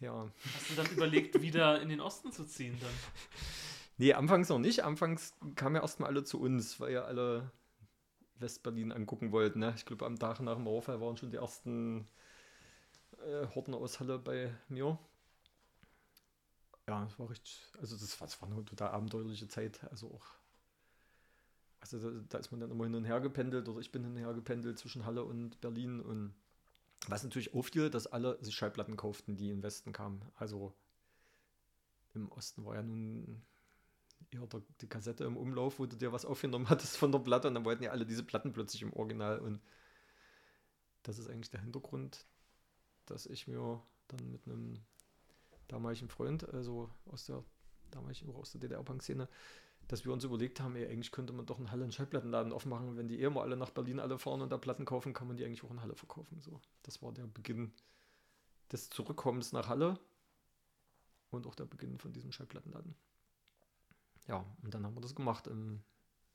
ja. 0.00 0.32
Hast 0.54 0.70
du 0.70 0.74
dann 0.74 0.86
überlegt, 0.86 1.42
wieder 1.42 1.82
in 1.82 1.90
den 1.90 2.00
Osten 2.00 2.32
zu 2.32 2.46
ziehen 2.46 2.78
dann? 2.80 2.94
Nee, 3.98 4.14
anfangs 4.14 4.48
noch 4.48 4.58
nicht. 4.58 4.84
Anfangs 4.84 5.34
kamen 5.54 5.74
ja 5.74 5.82
erstmal 5.82 6.08
alle 6.08 6.24
zu 6.24 6.40
uns, 6.40 6.80
weil 6.80 6.94
ja 6.94 7.02
alle 7.02 7.52
Westberlin 8.40 8.92
angucken 8.92 9.32
wollten. 9.32 9.60
Ne? 9.60 9.72
Ich 9.76 9.84
glaube, 9.84 10.06
am 10.06 10.18
Tag 10.18 10.40
nach 10.40 10.54
dem 10.54 10.64
Mauerfall 10.64 11.00
waren 11.00 11.16
schon 11.16 11.30
die 11.30 11.36
ersten 11.36 12.08
äh, 13.18 13.46
Horden 13.54 13.74
aus 13.74 14.00
Halle 14.00 14.18
bei 14.18 14.54
mir. 14.68 14.98
Ja, 16.86 17.04
das 17.04 17.18
war 17.18 17.28
richtig, 17.28 17.60
also 17.80 17.96
das 17.96 18.18
das 18.18 18.40
war 18.40 18.50
eine 18.50 18.64
total 18.64 18.90
abenteuerliche 18.90 19.48
Zeit. 19.48 19.80
Also 19.90 20.08
auch, 20.10 20.26
also 21.80 21.98
da, 21.98 22.24
da, 22.28 22.38
ist 22.38 22.50
man 22.50 22.60
dann 22.60 22.70
immer 22.70 22.84
hin 22.84 22.94
und 22.94 23.04
her 23.04 23.20
gependelt 23.20 23.68
oder 23.68 23.80
ich 23.80 23.92
bin 23.92 24.02
hin 24.04 24.12
und 24.12 24.18
her 24.18 24.32
gependelt 24.32 24.78
zwischen 24.78 25.04
Halle 25.04 25.24
und 25.24 25.60
Berlin 25.60 26.00
und 26.00 26.34
was 27.06 27.22
natürlich 27.22 27.54
auffiel, 27.54 27.90
dass 27.90 28.06
alle 28.06 28.42
sich 28.42 28.54
Schallplatten 28.54 28.96
kauften, 28.96 29.36
die 29.36 29.50
im 29.50 29.62
Westen 29.62 29.92
kamen. 29.92 30.22
Also 30.36 30.74
im 32.14 32.30
Osten 32.32 32.64
war 32.64 32.74
ja 32.74 32.82
nun 32.82 33.42
eher 34.30 34.46
der, 34.46 34.62
die 34.80 34.88
Kassette 34.88 35.24
im 35.24 35.36
Umlauf, 35.36 35.78
wo 35.78 35.86
du 35.86 35.96
dir 35.96 36.12
was 36.12 36.24
aufgenommen 36.24 36.68
hattest 36.68 36.96
von 36.96 37.12
der 37.12 37.18
Platte 37.20 37.48
und 37.48 37.54
dann 37.54 37.64
wollten 37.64 37.84
ja 37.84 37.90
alle 37.90 38.06
diese 38.06 38.24
Platten 38.24 38.52
plötzlich 38.52 38.82
im 38.82 38.92
Original 38.92 39.38
und 39.38 39.60
das 41.02 41.18
ist 41.18 41.28
eigentlich 41.28 41.50
der 41.50 41.60
Hintergrund, 41.60 42.26
dass 43.06 43.26
ich 43.26 43.46
mir 43.46 43.82
dann 44.08 44.30
mit 44.30 44.46
einem 44.46 44.74
damaligen 45.68 46.08
Freund, 46.08 46.48
also 46.52 46.90
aus 47.06 47.26
der 47.26 47.44
damaligen 47.90 48.34
aus 48.34 48.52
der 48.52 48.60
DDR-Punk-Szene, 48.60 49.28
dass 49.86 50.04
wir 50.04 50.12
uns 50.12 50.24
überlegt 50.24 50.60
haben, 50.60 50.76
ey, 50.76 50.86
eigentlich 50.86 51.12
könnte 51.12 51.32
man 51.32 51.46
doch 51.46 51.58
in 51.58 51.70
Halle 51.70 51.84
einen 51.84 51.92
Schallplattenladen 51.92 52.52
aufmachen. 52.52 52.96
Wenn 52.96 53.08
die 53.08 53.20
eh 53.20 53.30
mal 53.30 53.42
alle 53.42 53.56
nach 53.56 53.70
Berlin 53.70 54.00
alle 54.00 54.18
fahren 54.18 54.42
und 54.42 54.50
da 54.50 54.58
Platten 54.58 54.84
kaufen, 54.84 55.14
kann 55.14 55.28
man 55.28 55.38
die 55.38 55.44
eigentlich 55.44 55.64
auch 55.64 55.70
in 55.70 55.80
Halle 55.80 55.96
verkaufen. 55.96 56.40
So, 56.42 56.60
das 56.82 57.00
war 57.02 57.12
der 57.12 57.26
Beginn 57.26 57.72
des 58.70 58.90
Zurückkommens 58.90 59.52
nach 59.52 59.68
Halle 59.68 59.98
und 61.30 61.46
auch 61.46 61.54
der 61.54 61.64
Beginn 61.64 61.98
von 61.98 62.12
diesem 62.12 62.32
Schallplattenladen 62.32 62.94
ja, 64.28 64.44
und 64.62 64.74
dann 64.74 64.84
haben 64.84 64.94
wir 64.94 65.00
das 65.00 65.14
gemacht. 65.14 65.46
Im, 65.46 65.82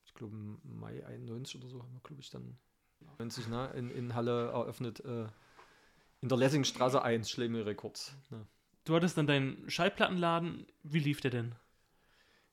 ich 0.06 0.14
glaube, 0.14 0.36
im 0.36 0.60
Mai 0.64 1.06
91 1.06 1.62
oder 1.62 1.70
so 1.70 1.82
haben 1.82 1.94
wir, 1.94 2.02
glaube 2.02 2.22
ich, 2.22 2.30
dann 2.30 2.58
90 3.20 3.48
ne, 3.48 3.72
in, 3.76 3.90
in 3.92 4.16
Halle 4.16 4.50
eröffnet. 4.50 5.00
Äh, 5.02 5.28
in 6.22 6.30
der 6.30 6.38
Lessingstraße 6.38 7.02
1, 7.02 7.30
Schlemiel 7.30 7.64
Records. 7.64 8.16
Ne. 8.30 8.46
Du 8.86 8.96
hattest 8.96 9.18
dann 9.18 9.28
deinen 9.28 9.70
Schallplattenladen. 9.70 10.66
Wie 10.82 11.00
lief 11.00 11.22
der 11.22 11.32
denn? 11.32 11.56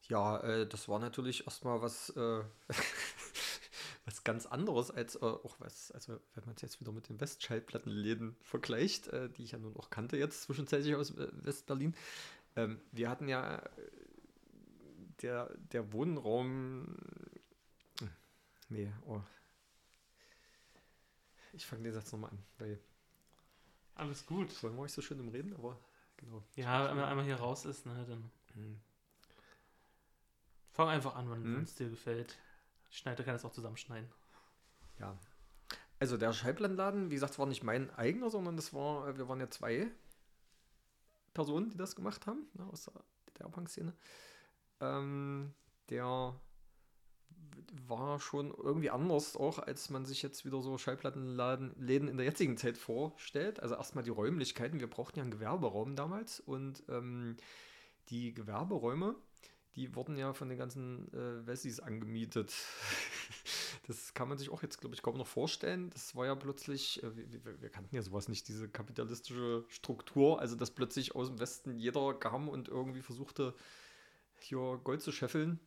Ja, 0.08 0.38
äh, 0.40 0.66
das 0.66 0.88
war 0.88 0.98
natürlich 0.98 1.46
erstmal 1.46 1.80
was, 1.80 2.10
äh, 2.10 2.42
was 4.04 4.24
ganz 4.24 4.46
anderes 4.46 4.90
als 4.90 5.14
äh, 5.16 5.20
auch 5.20 5.56
was, 5.60 5.92
also 5.92 6.20
wenn 6.34 6.44
man 6.44 6.56
es 6.56 6.62
jetzt 6.62 6.80
wieder 6.80 6.90
mit 6.92 7.08
den 7.08 7.20
Westschallplattenläden 7.20 8.36
vergleicht, 8.42 9.08
äh, 9.08 9.30
die 9.30 9.44
ich 9.44 9.52
ja 9.52 9.58
nun 9.58 9.76
auch 9.76 9.90
kannte 9.90 10.16
jetzt 10.16 10.42
zwischenzeitlich 10.42 10.96
aus 10.96 11.12
äh, 11.12 11.28
Westberlin. 11.32 11.94
Ähm, 12.56 12.80
wir 12.90 13.08
hatten 13.08 13.28
ja 13.28 13.62
der, 15.22 15.54
der 15.72 15.92
Wohnraum. 15.92 16.96
Nee, 18.68 18.92
oh. 19.06 19.20
Ich 21.52 21.66
fange 21.66 21.82
den 21.82 21.92
Satz 21.92 22.12
nochmal 22.12 22.30
an, 22.30 22.38
weil. 22.58 22.80
Alles 23.94 24.24
gut. 24.24 24.50
Vorhin 24.52 24.78
war 24.78 24.86
ich 24.86 24.92
so 24.92 25.02
schön 25.02 25.18
im 25.18 25.28
Reden, 25.28 25.54
aber 25.54 25.78
genau. 26.16 26.42
Ja, 26.54 26.88
wenn 26.88 26.96
man 26.96 27.06
einmal 27.06 27.24
hier 27.24 27.36
raus 27.36 27.64
ist, 27.64 27.86
ne, 27.86 28.06
dann. 28.08 28.30
Hm. 28.54 28.80
Fang 30.72 30.88
einfach 30.88 31.16
an, 31.16 31.30
wenn 31.30 31.42
hm. 31.42 31.62
es 31.62 31.74
dir 31.74 31.90
gefällt. 31.90 32.38
Schneider 32.90 33.24
kann 33.24 33.34
es 33.34 33.44
auch 33.44 33.52
zusammenschneiden. 33.52 34.08
Ja. 34.98 35.18
Also 35.98 36.16
der 36.16 36.32
Schallplattenladen, 36.32 37.10
wie 37.10 37.14
gesagt, 37.14 37.38
war 37.38 37.46
nicht 37.46 37.62
mein 37.62 37.90
eigener, 37.94 38.30
sondern 38.30 38.56
das 38.56 38.72
war, 38.72 39.18
wir 39.18 39.28
waren 39.28 39.40
ja 39.40 39.50
zwei 39.50 39.90
Personen, 41.34 41.70
die 41.70 41.76
das 41.76 41.94
gemacht 41.94 42.26
haben, 42.26 42.48
ne, 42.54 42.64
aus 42.64 42.84
der 42.84 42.94
DDR-Punk-Szene. 43.28 43.94
Ähm, 44.80 45.52
der 45.88 46.34
war 47.86 48.18
schon 48.18 48.52
irgendwie 48.52 48.90
anders 48.90 49.36
auch, 49.36 49.58
als 49.58 49.90
man 49.90 50.04
sich 50.04 50.22
jetzt 50.22 50.44
wieder 50.44 50.60
so 50.62 50.76
Schallplattenläden 50.78 52.08
in 52.08 52.16
der 52.16 52.26
jetzigen 52.26 52.56
Zeit 52.56 52.76
vorstellt. 52.76 53.60
Also 53.60 53.74
erstmal 53.74 54.04
die 54.04 54.10
Räumlichkeiten. 54.10 54.80
Wir 54.80 54.88
brauchten 54.88 55.18
ja 55.18 55.22
einen 55.22 55.30
Gewerberaum 55.30 55.96
damals 55.96 56.40
und 56.40 56.82
ähm, 56.88 57.36
die 58.08 58.34
Gewerberäume, 58.34 59.14
die 59.76 59.94
wurden 59.94 60.16
ja 60.16 60.32
von 60.32 60.48
den 60.48 60.58
ganzen 60.58 61.12
äh, 61.12 61.46
Wessis 61.46 61.80
angemietet. 61.80 62.52
das 63.86 64.14
kann 64.14 64.28
man 64.28 64.38
sich 64.38 64.50
auch 64.50 64.62
jetzt, 64.62 64.80
glaube 64.80 64.94
ich, 64.94 65.02
kaum 65.02 65.16
noch 65.16 65.26
vorstellen. 65.26 65.90
Das 65.90 66.16
war 66.16 66.26
ja 66.26 66.34
plötzlich, 66.34 67.02
äh, 67.02 67.16
wir, 67.16 67.62
wir, 67.62 67.70
kannten 67.70 67.94
ja 67.94 68.02
sowas 68.02 68.28
nicht, 68.28 68.48
diese 68.48 68.68
kapitalistische 68.68 69.64
Struktur, 69.68 70.40
also 70.40 70.56
dass 70.56 70.72
plötzlich 70.72 71.14
aus 71.14 71.28
dem 71.28 71.38
Westen 71.38 71.76
jeder 71.78 72.14
kam 72.14 72.48
und 72.48 72.68
irgendwie 72.68 73.02
versuchte, 73.02 73.54
hier 74.42 74.80
Gold 74.82 75.02
zu 75.02 75.12
scheffeln. 75.12 75.60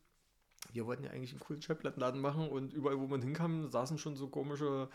Wir 0.71 0.85
wollten 0.85 1.03
ja 1.03 1.11
eigentlich 1.11 1.31
einen 1.31 1.41
coolen 1.41 1.61
Schallplattenladen 1.61 2.21
machen 2.21 2.49
und 2.49 2.73
überall, 2.73 2.99
wo 2.99 3.07
man 3.07 3.21
hinkam, 3.21 3.69
saßen 3.69 3.97
schon 3.97 4.15
so 4.15 4.29
komische, 4.29 4.89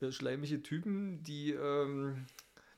äh, 0.00 0.10
schleimige 0.10 0.62
Typen, 0.62 1.22
die 1.22 1.52
ähm, 1.52 2.26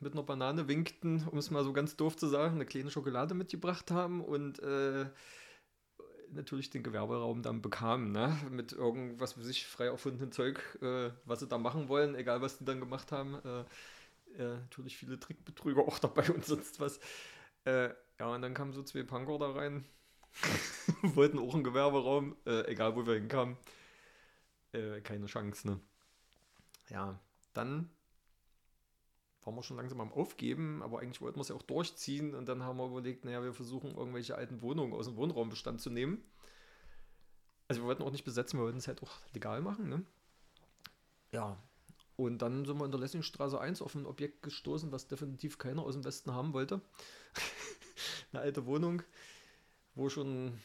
mit 0.00 0.12
einer 0.12 0.22
Banane 0.22 0.68
winkten, 0.68 1.26
um 1.30 1.38
es 1.38 1.50
mal 1.50 1.64
so 1.64 1.72
ganz 1.72 1.96
doof 1.96 2.16
zu 2.16 2.26
sagen, 2.26 2.56
eine 2.56 2.66
kleine 2.66 2.90
Schokolade 2.90 3.34
mitgebracht 3.34 3.90
haben 3.90 4.22
und 4.22 4.58
äh, 4.58 5.06
natürlich 6.30 6.70
den 6.70 6.82
Gewerberaum 6.82 7.42
dann 7.42 7.62
bekamen, 7.62 8.12
ne? 8.12 8.36
mit 8.50 8.72
irgendwas 8.72 9.34
für 9.34 9.42
sich 9.42 9.66
frei 9.66 9.86
erfundenen 9.86 10.32
Zeug, 10.32 10.60
äh, 10.82 11.10
was 11.24 11.40
sie 11.40 11.48
da 11.48 11.58
machen 11.58 11.88
wollen, 11.88 12.14
egal 12.14 12.42
was 12.42 12.58
die 12.58 12.64
dann 12.64 12.80
gemacht 12.80 13.12
haben. 13.12 13.34
Äh, 13.44 13.60
äh 14.42 14.58
natürlich 14.58 14.96
viele 14.98 15.18
Trickbetrüger 15.18 15.82
auch 15.82 15.98
dabei 15.98 16.30
und 16.30 16.44
sonst 16.44 16.80
was. 16.80 17.00
Äh, 17.64 17.90
ja, 18.18 18.34
und 18.34 18.42
dann 18.42 18.54
kamen 18.54 18.72
so 18.72 18.82
zwei 18.82 19.02
Punker 19.02 19.38
da 19.38 19.50
rein, 19.50 19.84
wollten 21.02 21.38
auch 21.38 21.54
einen 21.54 21.64
Gewerberaum, 21.64 22.36
äh, 22.46 22.66
egal 22.70 22.96
wo 22.96 23.06
wir 23.06 23.14
hinkamen. 23.14 23.56
Äh, 24.72 25.00
keine 25.00 25.26
Chance, 25.26 25.66
ne? 25.66 25.80
Ja, 26.88 27.18
dann 27.54 27.90
waren 29.42 29.54
wir 29.54 29.62
schon 29.62 29.76
langsam 29.76 30.00
am 30.00 30.12
Aufgeben, 30.12 30.82
aber 30.82 31.00
eigentlich 31.00 31.20
wollten 31.20 31.38
wir 31.38 31.42
es 31.42 31.48
ja 31.48 31.54
auch 31.54 31.62
durchziehen 31.62 32.34
und 32.34 32.48
dann 32.48 32.62
haben 32.62 32.78
wir 32.78 32.86
überlegt, 32.86 33.24
naja, 33.24 33.42
wir 33.42 33.52
versuchen 33.52 33.96
irgendwelche 33.96 34.36
alten 34.36 34.60
Wohnungen 34.60 34.92
aus 34.92 35.06
dem 35.06 35.16
Wohnraumbestand 35.16 35.80
zu 35.80 35.90
nehmen. 35.90 36.22
Also 37.68 37.82
wir 37.82 37.86
wollten 37.86 38.02
auch 38.02 38.10
nicht 38.12 38.24
besetzen, 38.24 38.58
wir 38.58 38.64
wollten 38.64 38.78
es 38.78 38.88
halt 38.88 39.02
auch 39.02 39.12
legal 39.32 39.60
machen, 39.60 39.88
ne? 39.88 40.04
Ja, 41.32 41.56
und 42.16 42.40
dann 42.40 42.64
sind 42.64 42.78
wir 42.78 42.86
in 42.86 42.90
der 42.90 43.00
Lessingstraße 43.00 43.60
1 43.60 43.82
auf 43.82 43.94
ein 43.94 44.06
Objekt 44.06 44.42
gestoßen, 44.42 44.90
was 44.90 45.06
definitiv 45.06 45.58
keiner 45.58 45.82
aus 45.82 45.94
dem 45.94 46.04
Westen 46.04 46.32
haben 46.32 46.54
wollte. 46.54 46.80
Eine 48.32 48.42
alte 48.42 48.66
Wohnung, 48.66 49.02
wo 49.96 50.08
schon 50.08 50.58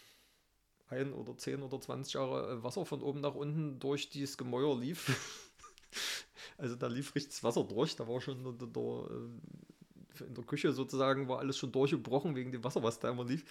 ein 0.90 1.14
oder 1.14 1.36
zehn 1.38 1.64
oder 1.64 1.80
20 1.80 2.14
Jahre 2.14 2.52
äh, 2.52 2.64
Wasser 2.64 2.86
von 2.86 3.02
oben 3.02 3.22
nach 3.22 3.34
unten 3.34 3.80
durch 3.80 4.10
dieses 4.10 4.38
Gemäuer 4.38 4.78
lief. 4.78 5.50
also 6.58 6.76
da 6.76 6.88
lief 6.88 7.16
richtig 7.16 7.44
Wasser 7.44 7.64
durch, 7.64 7.96
da 7.96 8.08
war 8.08 8.22
schon 8.22 8.44
der, 8.44 8.68
der, 8.68 8.84
äh, 8.84 10.26
in 10.28 10.36
der 10.36 10.44
Küche 10.44 10.74
sozusagen 10.74 11.28
war 11.28 11.40
alles 11.40 11.58
schon 11.58 11.72
durchgebrochen 11.72 12.36
wegen 12.36 12.52
dem 12.52 12.64
Wasser, 12.64 12.84
was 12.84 13.00
da 13.00 13.10
immer 13.10 13.26
lief. 13.26 13.46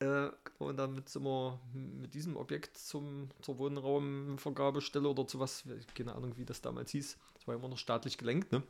Äh, 0.00 0.28
und 0.58 0.76
damit 0.76 1.08
sind 1.08 1.22
wir 1.22 1.58
mit 1.72 2.12
diesem 2.12 2.36
Objekt 2.36 2.76
zum, 2.76 3.30
zur 3.40 3.58
Wohnraumvergabestelle 3.58 5.08
oder 5.08 5.26
zu 5.26 5.38
was, 5.38 5.64
keine 5.94 6.14
Ahnung, 6.14 6.36
wie 6.36 6.44
das 6.44 6.60
damals 6.60 6.90
hieß. 6.90 7.16
Das 7.34 7.46
war 7.46 7.54
immer 7.54 7.68
noch 7.68 7.78
staatlich 7.78 8.18
gelenkt, 8.18 8.52
ne? 8.52 8.62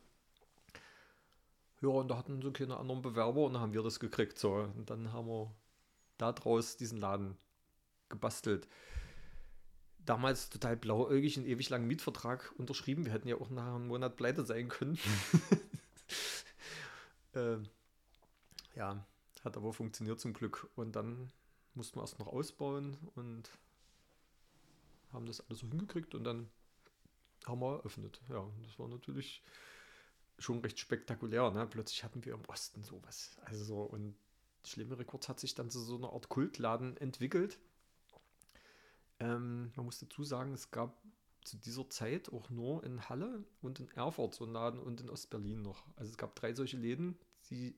Ja, 1.82 1.88
und 1.88 2.08
da 2.08 2.16
hatten 2.16 2.40
so 2.40 2.52
keine 2.52 2.76
anderen 2.76 3.02
Bewerber 3.02 3.44
und 3.44 3.54
dann 3.54 3.62
haben 3.62 3.74
wir 3.74 3.82
das 3.82 4.00
gekriegt. 4.00 4.38
So. 4.38 4.52
Und 4.52 4.88
dann 4.88 5.12
haben 5.12 5.26
wir 5.26 5.50
daraus 6.18 6.76
diesen 6.76 6.98
Laden 6.98 7.36
gebastelt. 8.08 8.68
Damals 9.98 10.50
total 10.50 10.76
blauäugig 10.76 11.36
einen 11.36 11.46
ewig 11.46 11.68
langen 11.68 11.88
Mietvertrag 11.88 12.54
unterschrieben. 12.56 13.04
Wir 13.04 13.12
hätten 13.12 13.28
ja 13.28 13.36
auch 13.36 13.50
nach 13.50 13.74
einem 13.74 13.88
Monat 13.88 14.16
pleite 14.16 14.44
sein 14.44 14.68
können. 14.68 14.98
äh, 17.34 17.58
ja, 18.76 19.04
hat 19.42 19.56
aber 19.56 19.72
funktioniert 19.72 20.20
zum 20.20 20.32
Glück. 20.32 20.70
Und 20.76 20.94
dann 20.94 21.32
mussten 21.74 21.96
wir 21.96 22.02
erst 22.02 22.18
noch 22.18 22.28
ausbauen 22.28 22.96
und 23.14 23.50
haben 25.12 25.26
das 25.26 25.40
alles 25.40 25.60
so 25.60 25.68
hingekriegt 25.68 26.14
und 26.14 26.24
dann 26.24 26.48
haben 27.46 27.60
wir 27.60 27.76
eröffnet. 27.76 28.20
Ja, 28.28 28.48
das 28.64 28.78
war 28.78 28.88
natürlich 28.88 29.42
schon 30.38 30.60
recht 30.60 30.78
spektakulär. 30.78 31.50
Ne? 31.50 31.66
Plötzlich 31.66 32.04
hatten 32.04 32.24
wir 32.24 32.34
im 32.34 32.44
Osten 32.46 32.82
sowas. 32.82 33.36
Also 33.44 33.64
so, 33.64 33.82
und 33.82 34.16
Schlimme 34.66 34.98
Records 34.98 35.28
hat 35.28 35.40
sich 35.40 35.54
dann 35.54 35.70
zu 35.70 35.80
so 35.80 35.96
einer 35.96 36.12
Art 36.12 36.28
Kultladen 36.28 36.96
entwickelt. 36.96 37.58
Ähm, 39.20 39.72
man 39.76 39.86
muss 39.86 39.98
dazu 39.98 40.24
sagen, 40.24 40.52
es 40.52 40.70
gab 40.70 41.00
zu 41.44 41.56
dieser 41.56 41.88
Zeit 41.88 42.32
auch 42.32 42.50
nur 42.50 42.82
in 42.84 43.08
Halle 43.08 43.44
und 43.62 43.80
in 43.80 43.90
Erfurt 43.92 44.34
so 44.34 44.44
einen 44.44 44.52
Laden 44.52 44.80
und 44.80 45.00
in 45.00 45.08
Ostberlin 45.08 45.62
noch. 45.62 45.84
Also 45.96 46.10
es 46.10 46.18
gab 46.18 46.34
drei 46.34 46.52
solche 46.52 46.76
Läden, 46.76 47.16
die 47.50 47.76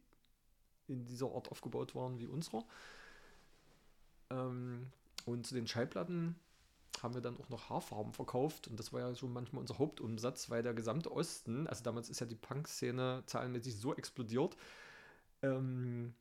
in 0.87 1.05
dieser 1.05 1.31
Art 1.33 1.51
aufgebaut 1.51 1.95
waren 1.95 2.19
wie 2.19 2.27
unserer. 2.27 2.65
Ähm, 4.31 4.91
und 5.27 5.47
zu 5.47 5.55
den 5.55 5.67
Schallplatten 5.67 6.37
haben 7.03 7.15
wir 7.15 7.21
dann 7.21 7.37
auch 7.37 7.49
noch 7.51 7.69
Haarfarben 7.69 8.13
verkauft 8.13 8.67
und 8.67 8.79
das 8.79 8.93
war 8.93 9.01
ja 9.01 9.15
schon 9.15 9.33
manchmal 9.33 9.61
unser 9.61 9.79
Hauptumsatz, 9.79 10.51
weil 10.51 10.63
der 10.63 10.75
gesamte 10.75 11.13
Osten, 11.13 11.67
also 11.67 11.85
damals 11.85 12.09
ist 12.09 12.21
ja 12.21 12.27
die 12.27 12.35
Punk-Szene 12.35 13.23
zahlenmäßig 13.27 13.77
so 13.77 13.95
explodiert, 13.95 14.57
ähm, 15.43 16.15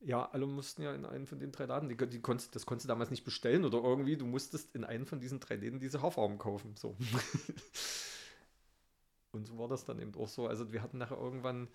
ja, 0.00 0.28
alle 0.30 0.46
mussten 0.46 0.82
ja 0.82 0.94
in 0.94 1.04
einen 1.04 1.26
von 1.26 1.38
den 1.38 1.52
drei 1.52 1.66
Laden, 1.66 1.88
die, 1.88 1.96
die 1.96 2.20
konntest, 2.20 2.54
das 2.54 2.66
konntest 2.66 2.84
du 2.84 2.88
damals 2.88 3.10
nicht 3.10 3.24
bestellen 3.24 3.64
oder 3.64 3.82
irgendwie, 3.82 4.16
du 4.16 4.26
musstest 4.26 4.74
in 4.74 4.84
einen 4.84 5.06
von 5.06 5.20
diesen 5.20 5.40
drei 5.40 5.56
Läden 5.56 5.80
diese 5.80 6.02
Haarfarben 6.02 6.38
kaufen, 6.38 6.74
so. 6.76 6.96
und 9.32 9.46
so 9.46 9.58
war 9.58 9.68
das 9.68 9.84
dann 9.84 10.00
eben 10.00 10.14
auch 10.14 10.28
so, 10.28 10.46
also 10.46 10.72
wir 10.72 10.82
hatten 10.82 10.98
nachher 10.98 11.18
irgendwann 11.18 11.68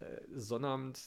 äh, 0.00 0.20
Sonnabend 0.34 0.98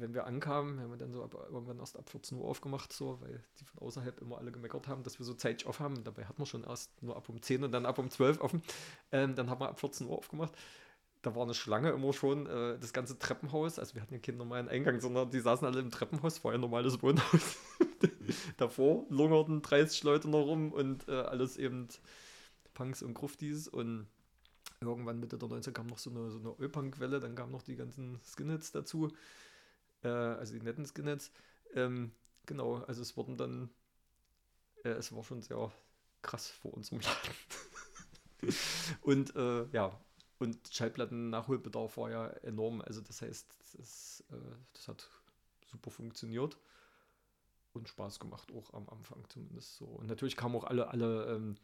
wenn 0.00 0.14
wir 0.14 0.26
ankamen, 0.26 0.80
haben 0.80 0.90
wir 0.90 0.96
dann 0.96 1.12
so 1.12 1.22
ab, 1.22 1.34
irgendwann 1.34 1.78
erst 1.78 1.98
ab 1.98 2.08
14 2.08 2.38
Uhr 2.38 2.48
aufgemacht, 2.48 2.92
so, 2.92 3.20
weil 3.20 3.42
die 3.58 3.64
von 3.64 3.80
außerhalb 3.80 4.20
immer 4.20 4.38
alle 4.38 4.50
gemeckert 4.50 4.88
haben, 4.88 5.02
dass 5.02 5.18
wir 5.18 5.26
so 5.26 5.34
zeitig 5.34 5.66
auf 5.66 5.80
haben. 5.80 6.02
Dabei 6.04 6.24
hatten 6.24 6.40
wir 6.40 6.46
schon 6.46 6.64
erst 6.64 7.02
nur 7.02 7.16
ab 7.16 7.28
um 7.28 7.40
10 7.40 7.64
und 7.64 7.72
dann 7.72 7.86
ab 7.86 7.98
um 7.98 8.10
12 8.10 8.40
offen. 8.40 8.62
Ähm, 9.12 9.34
dann 9.34 9.50
haben 9.50 9.60
wir 9.60 9.68
ab 9.68 9.78
14 9.78 10.06
Uhr 10.06 10.16
aufgemacht. 10.16 10.52
Da 11.22 11.34
war 11.34 11.42
eine 11.42 11.54
Schlange 11.54 11.90
immer 11.90 12.12
schon, 12.12 12.46
äh, 12.46 12.78
das 12.78 12.92
ganze 12.92 13.18
Treppenhaus. 13.18 13.78
Also 13.78 13.94
wir 13.94 14.02
hatten 14.02 14.14
ja 14.14 14.20
keinen 14.20 14.38
normalen 14.38 14.68
Eingang, 14.68 15.00
sondern 15.00 15.30
die 15.30 15.40
saßen 15.40 15.66
alle 15.66 15.80
im 15.80 15.90
Treppenhaus, 15.90 16.42
war 16.44 16.52
ja 16.52 16.58
ein 16.58 16.62
normales 16.62 17.02
Wohnhaus. 17.02 17.56
Davor 18.56 19.06
lungerten 19.10 19.62
30 19.62 20.02
Leute 20.04 20.28
noch 20.28 20.46
rum 20.46 20.72
und 20.72 21.08
äh, 21.08 21.12
alles 21.12 21.56
eben 21.56 21.88
Punks 22.74 23.02
und 23.02 23.14
Gruftis 23.14 23.68
und 23.68 24.06
irgendwann 24.80 25.20
Mitte 25.20 25.36
der 25.36 25.48
90 25.48 25.74
kam 25.74 25.88
noch 25.88 25.98
so 25.98 26.10
eine, 26.10 26.30
so 26.30 26.38
eine 26.38 26.54
Ölpunk-Welle, 26.58 27.20
dann 27.20 27.34
kamen 27.34 27.52
noch 27.52 27.62
die 27.62 27.76
ganzen 27.76 28.18
Skinheads 28.24 28.72
dazu 28.72 29.10
äh, 30.02 30.08
also 30.08 30.54
die 30.54 30.60
netten 30.60 30.86
Skinheads. 30.86 31.32
Ähm, 31.74 32.12
genau, 32.46 32.76
also 32.86 33.02
es 33.02 33.16
wurden 33.16 33.36
dann, 33.36 33.70
äh, 34.84 34.90
es 34.90 35.14
war 35.14 35.24
schon 35.24 35.42
sehr 35.42 35.72
krass 36.22 36.48
vor 36.48 36.74
unserem 36.74 37.00
Laden. 37.00 38.54
und 39.02 39.36
äh, 39.36 39.66
ja, 39.72 39.98
und 40.40 40.58
Schallplatten-Nachholbedarf 40.72 41.96
war 41.96 42.10
ja 42.10 42.26
enorm. 42.42 42.80
Also 42.80 43.00
das 43.00 43.22
heißt, 43.22 43.46
das, 43.76 44.24
äh, 44.30 44.56
das 44.72 44.88
hat 44.88 45.08
super 45.70 45.90
funktioniert 45.90 46.58
und 47.72 47.88
Spaß 47.88 48.18
gemacht, 48.18 48.50
auch 48.52 48.72
am 48.74 48.88
Anfang 48.88 49.24
zumindest 49.28 49.76
so. 49.76 49.84
Und 49.84 50.06
natürlich 50.06 50.36
kamen 50.36 50.56
auch 50.56 50.64
alle, 50.64 50.88
alle 50.88 51.56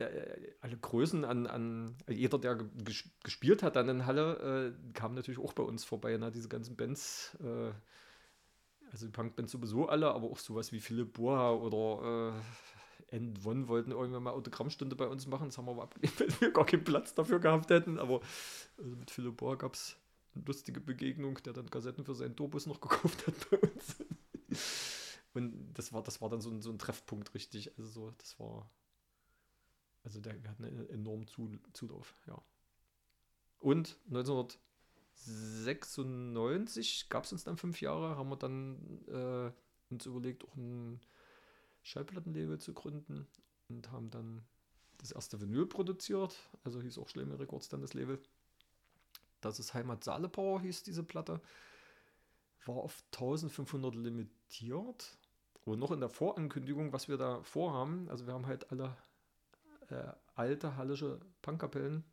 äh, 0.00 0.54
alle 0.60 0.76
Größen 0.76 1.24
an, 1.24 1.46
an 1.46 1.96
jeder, 2.08 2.38
der 2.38 2.58
gespielt 3.24 3.62
hat 3.62 3.76
dann 3.76 3.88
in 3.88 4.06
Halle, 4.06 4.74
äh, 4.74 4.92
kam 4.92 5.14
natürlich 5.14 5.40
auch 5.40 5.52
bei 5.52 5.62
uns 5.62 5.84
vorbei, 5.84 6.16
ne? 6.16 6.30
diese 6.30 6.48
ganzen 6.48 6.76
Bands, 6.76 7.36
äh, 7.42 7.72
also 8.90 9.06
die 9.06 9.12
Punkbands 9.12 9.52
sowieso 9.52 9.88
alle, 9.88 10.10
aber 10.12 10.30
auch 10.30 10.38
sowas 10.38 10.72
wie 10.72 10.80
Philipp 10.80 11.12
Boha 11.14 11.52
oder 11.52 12.42
äh, 13.10 13.16
End 13.16 13.44
One 13.44 13.68
wollten 13.68 13.92
irgendwann 13.92 14.22
mal 14.22 14.32
Autogrammstunde 14.32 14.96
bei 14.96 15.06
uns 15.06 15.26
machen, 15.26 15.48
das 15.48 15.58
haben 15.58 15.66
wir 15.66 15.72
aber 15.72 15.82
abgelehnt, 15.84 16.18
weil 16.20 16.40
wir 16.40 16.50
gar 16.52 16.66
keinen 16.66 16.84
Platz 16.84 17.14
dafür 17.14 17.40
gehabt 17.40 17.70
hätten, 17.70 17.98
aber 17.98 18.20
also 18.78 18.96
mit 18.96 19.10
Philipp 19.10 19.36
Boha 19.36 19.56
gab 19.56 19.74
es 19.74 19.96
eine 20.34 20.44
lustige 20.44 20.80
Begegnung, 20.80 21.42
der 21.42 21.52
dann 21.52 21.70
Kassetten 21.70 22.04
für 22.04 22.14
seinen 22.14 22.36
Turbus 22.36 22.66
noch 22.66 22.80
gekauft 22.80 23.26
hat 23.26 23.50
bei 23.50 23.58
uns. 23.58 23.96
Und 25.32 25.74
das 25.74 25.92
war, 25.92 26.02
das 26.02 26.20
war 26.20 26.28
dann 26.28 26.40
so 26.40 26.50
ein, 26.50 26.60
so 26.60 26.70
ein 26.70 26.78
Treffpunkt 26.78 27.34
richtig. 27.34 27.78
Also 27.78 27.88
so, 27.90 28.10
das 28.18 28.40
war, 28.40 28.68
also 30.02 30.20
der, 30.20 30.42
wir 30.42 30.50
hatten 30.50 30.64
einen 30.64 30.90
enormen 30.90 31.28
Zulauf, 31.72 32.16
ja. 32.26 32.42
Und 33.60 33.96
1996 34.08 37.08
gab 37.10 37.24
es 37.24 37.32
uns 37.32 37.44
dann 37.44 37.58
fünf 37.58 37.80
Jahre, 37.80 38.16
haben 38.16 38.30
wir 38.30 38.36
dann 38.36 39.04
äh, 39.06 39.52
uns 39.90 40.06
überlegt, 40.06 40.44
auch 40.44 40.56
ein 40.56 41.00
Schallplattenlabel 41.82 42.58
zu 42.58 42.74
gründen 42.74 43.26
und 43.68 43.90
haben 43.90 44.10
dann 44.10 44.42
das 44.98 45.12
erste 45.12 45.40
Vinyl 45.40 45.66
produziert, 45.66 46.36
also 46.64 46.80
hieß 46.80 46.98
auch 46.98 47.08
Schlemme 47.08 47.38
Records 47.38 47.68
dann 47.68 47.80
das 47.80 47.94
Label. 47.94 48.20
Das 49.40 49.58
ist 49.58 49.72
Heimat 49.72 50.04
Saalepower, 50.04 50.60
hieß 50.60 50.82
diese 50.82 51.02
Platte. 51.02 51.40
War 52.66 52.76
auf 52.76 53.02
1500 53.12 53.94
limitiert. 53.94 55.16
Und 55.64 55.78
noch 55.78 55.92
in 55.92 56.00
der 56.00 56.10
Vorankündigung, 56.10 56.92
was 56.92 57.08
wir 57.08 57.16
da 57.16 57.42
vorhaben, 57.42 58.08
also 58.10 58.26
wir 58.26 58.34
haben 58.34 58.46
halt 58.46 58.70
alle 58.70 58.96
äh, 59.88 60.12
alte 60.34 60.76
hallische 60.76 61.20
Punkkapellen 61.42 62.04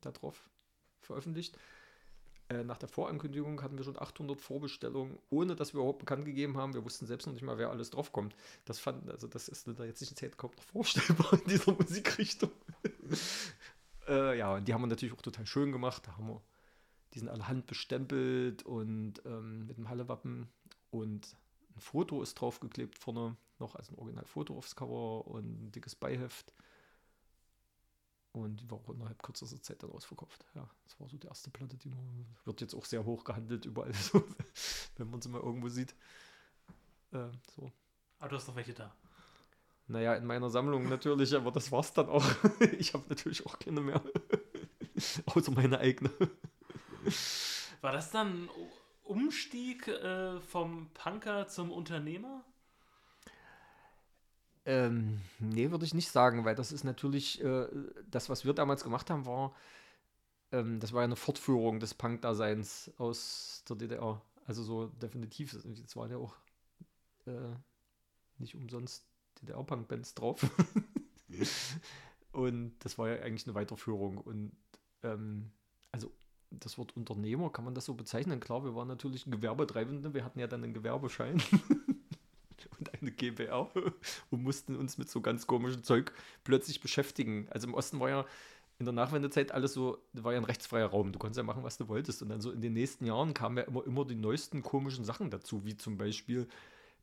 darauf 0.00 0.48
veröffentlicht. 1.00 1.58
Äh, 2.50 2.64
nach 2.64 2.78
der 2.78 2.88
Vorankündigung 2.88 3.62
hatten 3.62 3.76
wir 3.76 3.84
schon 3.84 3.98
800 3.98 4.40
Vorbestellungen, 4.40 5.18
ohne 5.28 5.54
dass 5.54 5.74
wir 5.74 5.80
überhaupt 5.80 5.98
bekannt 5.98 6.24
gegeben 6.24 6.56
haben. 6.56 6.72
Wir 6.72 6.84
wussten 6.84 7.06
selbst 7.06 7.26
noch 7.26 7.34
nicht 7.34 7.42
mal, 7.42 7.58
wer 7.58 7.70
alles 7.70 7.90
draufkommt. 7.90 8.34
Das 8.64 8.78
fand, 8.78 9.10
also 9.10 9.26
das 9.26 9.48
ist 9.48 9.66
in 9.66 9.76
der 9.76 9.86
jetzigen 9.86 10.16
Zeit 10.16 10.38
kaum 10.38 10.52
noch 10.56 10.64
vorstellbar 10.64 11.34
in 11.34 11.44
dieser 11.46 11.72
Musikrichtung. 11.78 12.50
äh, 14.08 14.38
ja, 14.38 14.54
und 14.54 14.66
die 14.66 14.72
haben 14.72 14.80
wir 14.80 14.86
natürlich 14.86 15.14
auch 15.14 15.22
total 15.22 15.46
schön 15.46 15.72
gemacht. 15.72 16.06
Da 16.06 16.16
haben 16.16 16.28
wir, 16.28 16.42
die 17.12 17.18
sind 17.18 17.28
alle 17.28 17.46
handbestempelt 17.48 18.62
und 18.64 19.22
ähm, 19.26 19.66
mit 19.66 19.76
dem 19.76 19.88
Hallewappen 19.90 20.48
und 20.90 21.36
ein 21.76 21.80
Foto 21.80 22.22
ist 22.22 22.34
draufgeklebt 22.34 22.98
vorne 22.98 23.36
noch, 23.58 23.74
also 23.74 23.92
ein 23.92 23.98
Originalfoto 23.98 24.56
aufs 24.56 24.74
Cover 24.74 25.26
und 25.26 25.44
ein 25.44 25.72
dickes 25.72 25.94
Beiheft. 25.94 26.54
Und 28.38 28.60
die 28.60 28.70
war 28.70 28.78
auch 28.78 28.88
innerhalb 28.90 29.20
kürzester 29.22 29.60
Zeit 29.60 29.82
dann 29.82 29.90
ausverkauft. 29.90 30.44
Ja, 30.54 30.68
das 30.84 31.00
war 31.00 31.08
so 31.08 31.18
die 31.18 31.26
erste 31.26 31.50
Platte, 31.50 31.76
die 31.76 31.88
man, 31.88 32.26
wird 32.44 32.60
jetzt 32.60 32.74
auch 32.74 32.84
sehr 32.84 33.04
hoch 33.04 33.24
gehandelt 33.24 33.64
überall, 33.64 33.92
so, 33.94 34.22
wenn 34.96 35.10
man 35.10 35.20
sie 35.20 35.28
mal 35.28 35.40
irgendwo 35.40 35.68
sieht. 35.68 35.94
Äh, 37.12 37.30
so. 37.56 37.72
Aber 38.20 38.28
du 38.28 38.36
hast 38.36 38.46
noch 38.46 38.56
welche 38.56 38.74
da. 38.74 38.94
Naja, 39.88 40.14
in 40.14 40.24
meiner 40.26 40.50
Sammlung 40.50 40.88
natürlich, 40.88 41.34
aber 41.34 41.50
das 41.50 41.72
war's 41.72 41.92
dann 41.94 42.08
auch. 42.08 42.24
ich 42.78 42.94
habe 42.94 43.04
natürlich 43.08 43.44
auch 43.44 43.58
keine 43.58 43.80
mehr. 43.80 44.02
Außer 45.26 45.50
meine 45.52 45.78
eigene. 45.78 46.10
War 47.80 47.92
das 47.92 48.10
dann 48.10 48.48
Umstieg 49.02 49.88
äh, 49.88 50.40
vom 50.40 50.90
Punker 50.92 51.48
zum 51.48 51.72
Unternehmer? 51.72 52.37
Ähm, 54.68 55.22
nee, 55.38 55.70
würde 55.70 55.86
ich 55.86 55.94
nicht 55.94 56.10
sagen, 56.10 56.44
weil 56.44 56.54
das 56.54 56.72
ist 56.72 56.84
natürlich, 56.84 57.42
äh, 57.42 57.66
das, 58.10 58.28
was 58.28 58.44
wir 58.44 58.52
damals 58.52 58.84
gemacht 58.84 59.08
haben, 59.08 59.24
war, 59.24 59.54
ähm, 60.52 60.78
das 60.78 60.92
war 60.92 61.00
ja 61.00 61.04
eine 61.04 61.16
Fortführung 61.16 61.80
des 61.80 61.94
Punk-Daseins 61.94 62.92
aus 62.98 63.64
der 63.66 63.76
DDR. 63.76 64.20
Also 64.44 64.62
so 64.62 64.88
definitiv, 64.88 65.54
es 65.54 65.96
waren 65.96 66.10
ja 66.10 66.18
auch 66.18 66.36
äh, 67.24 67.54
nicht 68.36 68.56
umsonst 68.56 69.06
DDR-Punk-Bands 69.40 70.14
drauf. 70.14 70.44
und 72.32 72.74
das 72.80 72.98
war 72.98 73.08
ja 73.08 73.22
eigentlich 73.22 73.46
eine 73.46 73.54
Weiterführung. 73.54 74.18
Und 74.18 74.52
ähm, 75.02 75.50
also 75.92 76.12
das 76.50 76.76
Wort 76.76 76.94
Unternehmer, 76.94 77.50
kann 77.50 77.64
man 77.64 77.74
das 77.74 77.86
so 77.86 77.94
bezeichnen? 77.94 78.38
Klar, 78.38 78.64
wir 78.64 78.74
waren 78.74 78.88
natürlich 78.88 79.24
Gewerbetreibende, 79.24 80.12
wir 80.12 80.26
hatten 80.26 80.40
ja 80.40 80.46
dann 80.46 80.62
einen 80.62 80.74
Gewerbeschein. 80.74 81.40
Eine 83.00 83.10
GBR 83.10 83.70
und 84.30 84.42
mussten 84.42 84.76
uns 84.76 84.98
mit 84.98 85.08
so 85.10 85.20
ganz 85.20 85.46
komischem 85.46 85.82
Zeug 85.82 86.12
plötzlich 86.44 86.80
beschäftigen. 86.80 87.46
Also 87.50 87.68
im 87.68 87.74
Osten 87.74 88.00
war 88.00 88.08
ja 88.08 88.26
in 88.78 88.84
der 88.86 88.94
Nachwendezeit 88.94 89.52
alles 89.52 89.72
so, 89.72 89.98
war 90.12 90.32
ja 90.32 90.38
ein 90.38 90.44
rechtsfreier 90.44 90.86
Raum. 90.86 91.12
Du 91.12 91.18
konntest 91.18 91.38
ja 91.38 91.42
machen, 91.42 91.64
was 91.64 91.78
du 91.78 91.88
wolltest. 91.88 92.22
Und 92.22 92.28
dann 92.28 92.40
so 92.40 92.52
in 92.52 92.60
den 92.60 92.74
nächsten 92.74 93.06
Jahren 93.06 93.34
kamen 93.34 93.58
ja 93.58 93.64
immer, 93.64 93.84
immer 93.84 94.04
die 94.04 94.14
neuesten 94.14 94.62
komischen 94.62 95.04
Sachen 95.04 95.30
dazu, 95.30 95.64
wie 95.64 95.76
zum 95.76 95.98
Beispiel 95.98 96.46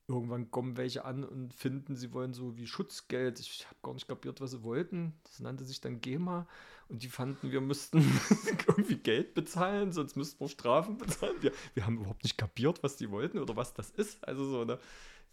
irgendwann 0.07 0.51
kommen 0.51 0.77
welche 0.77 1.03
an 1.03 1.23
und 1.23 1.53
finden, 1.53 1.95
sie 1.95 2.13
wollen 2.13 2.33
so 2.33 2.57
wie 2.57 2.67
Schutzgeld. 2.67 3.39
Ich 3.39 3.65
habe 3.65 3.77
gar 3.81 3.93
nicht 3.93 4.07
kapiert, 4.07 4.39
was 4.39 4.51
sie 4.51 4.63
wollten. 4.63 5.13
Das 5.23 5.39
nannte 5.39 5.65
sich 5.65 5.81
dann 5.81 5.99
GEMA. 5.99 6.47
Und 6.87 7.01
die 7.01 7.07
fanden, 7.07 7.51
wir 7.51 7.61
müssten 7.61 7.97
irgendwie 8.67 8.97
Geld 8.97 9.33
bezahlen, 9.33 9.91
sonst 9.91 10.15
müssten 10.15 10.39
wir 10.39 10.49
Strafen 10.49 10.97
bezahlen. 10.97 11.35
Wir, 11.41 11.51
wir 11.73 11.85
haben 11.85 11.97
überhaupt 11.97 12.23
nicht 12.23 12.37
kapiert, 12.37 12.83
was 12.83 12.95
die 12.97 13.09
wollten 13.09 13.39
oder 13.39 13.55
was 13.55 13.73
das 13.73 13.89
ist. 13.89 14.23
Also 14.25 14.45
so, 14.45 14.63
ne, 14.63 14.77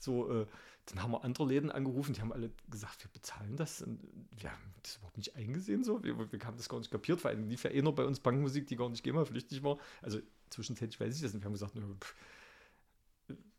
so 0.02 0.30
äh, 0.30 0.46
dann 0.86 1.02
haben 1.02 1.12
wir 1.12 1.24
andere 1.24 1.46
Läden 1.46 1.70
angerufen, 1.70 2.12
die 2.12 2.20
haben 2.20 2.32
alle 2.32 2.50
gesagt, 2.68 3.04
wir 3.04 3.10
bezahlen 3.12 3.56
das. 3.56 3.82
Und 3.82 4.00
wir 4.32 4.50
haben 4.50 4.74
das 4.82 4.96
überhaupt 4.96 5.16
nicht 5.16 5.36
eingesehen. 5.36 5.84
So. 5.84 6.02
Wir, 6.02 6.18
wir 6.18 6.40
haben 6.40 6.56
das 6.56 6.68
gar 6.68 6.78
nicht 6.78 6.90
kapiert. 6.90 7.20
Vor 7.20 7.30
allem 7.30 7.48
lief 7.48 7.62
ja 7.62 7.70
eh 7.70 7.82
noch 7.82 7.94
bei 7.94 8.04
uns 8.04 8.18
Bankmusik, 8.18 8.66
die 8.66 8.76
gar 8.76 8.88
nicht 8.88 9.04
GEMA-pflichtig 9.04 9.62
war. 9.62 9.78
Also 10.00 10.18
zwischenzeitlich 10.50 10.98
weiß 10.98 11.14
ich 11.14 11.22
das 11.22 11.34
nicht. 11.34 11.42
Wir 11.42 11.46
haben 11.46 11.52
gesagt, 11.52 11.74
pff, 11.74 12.14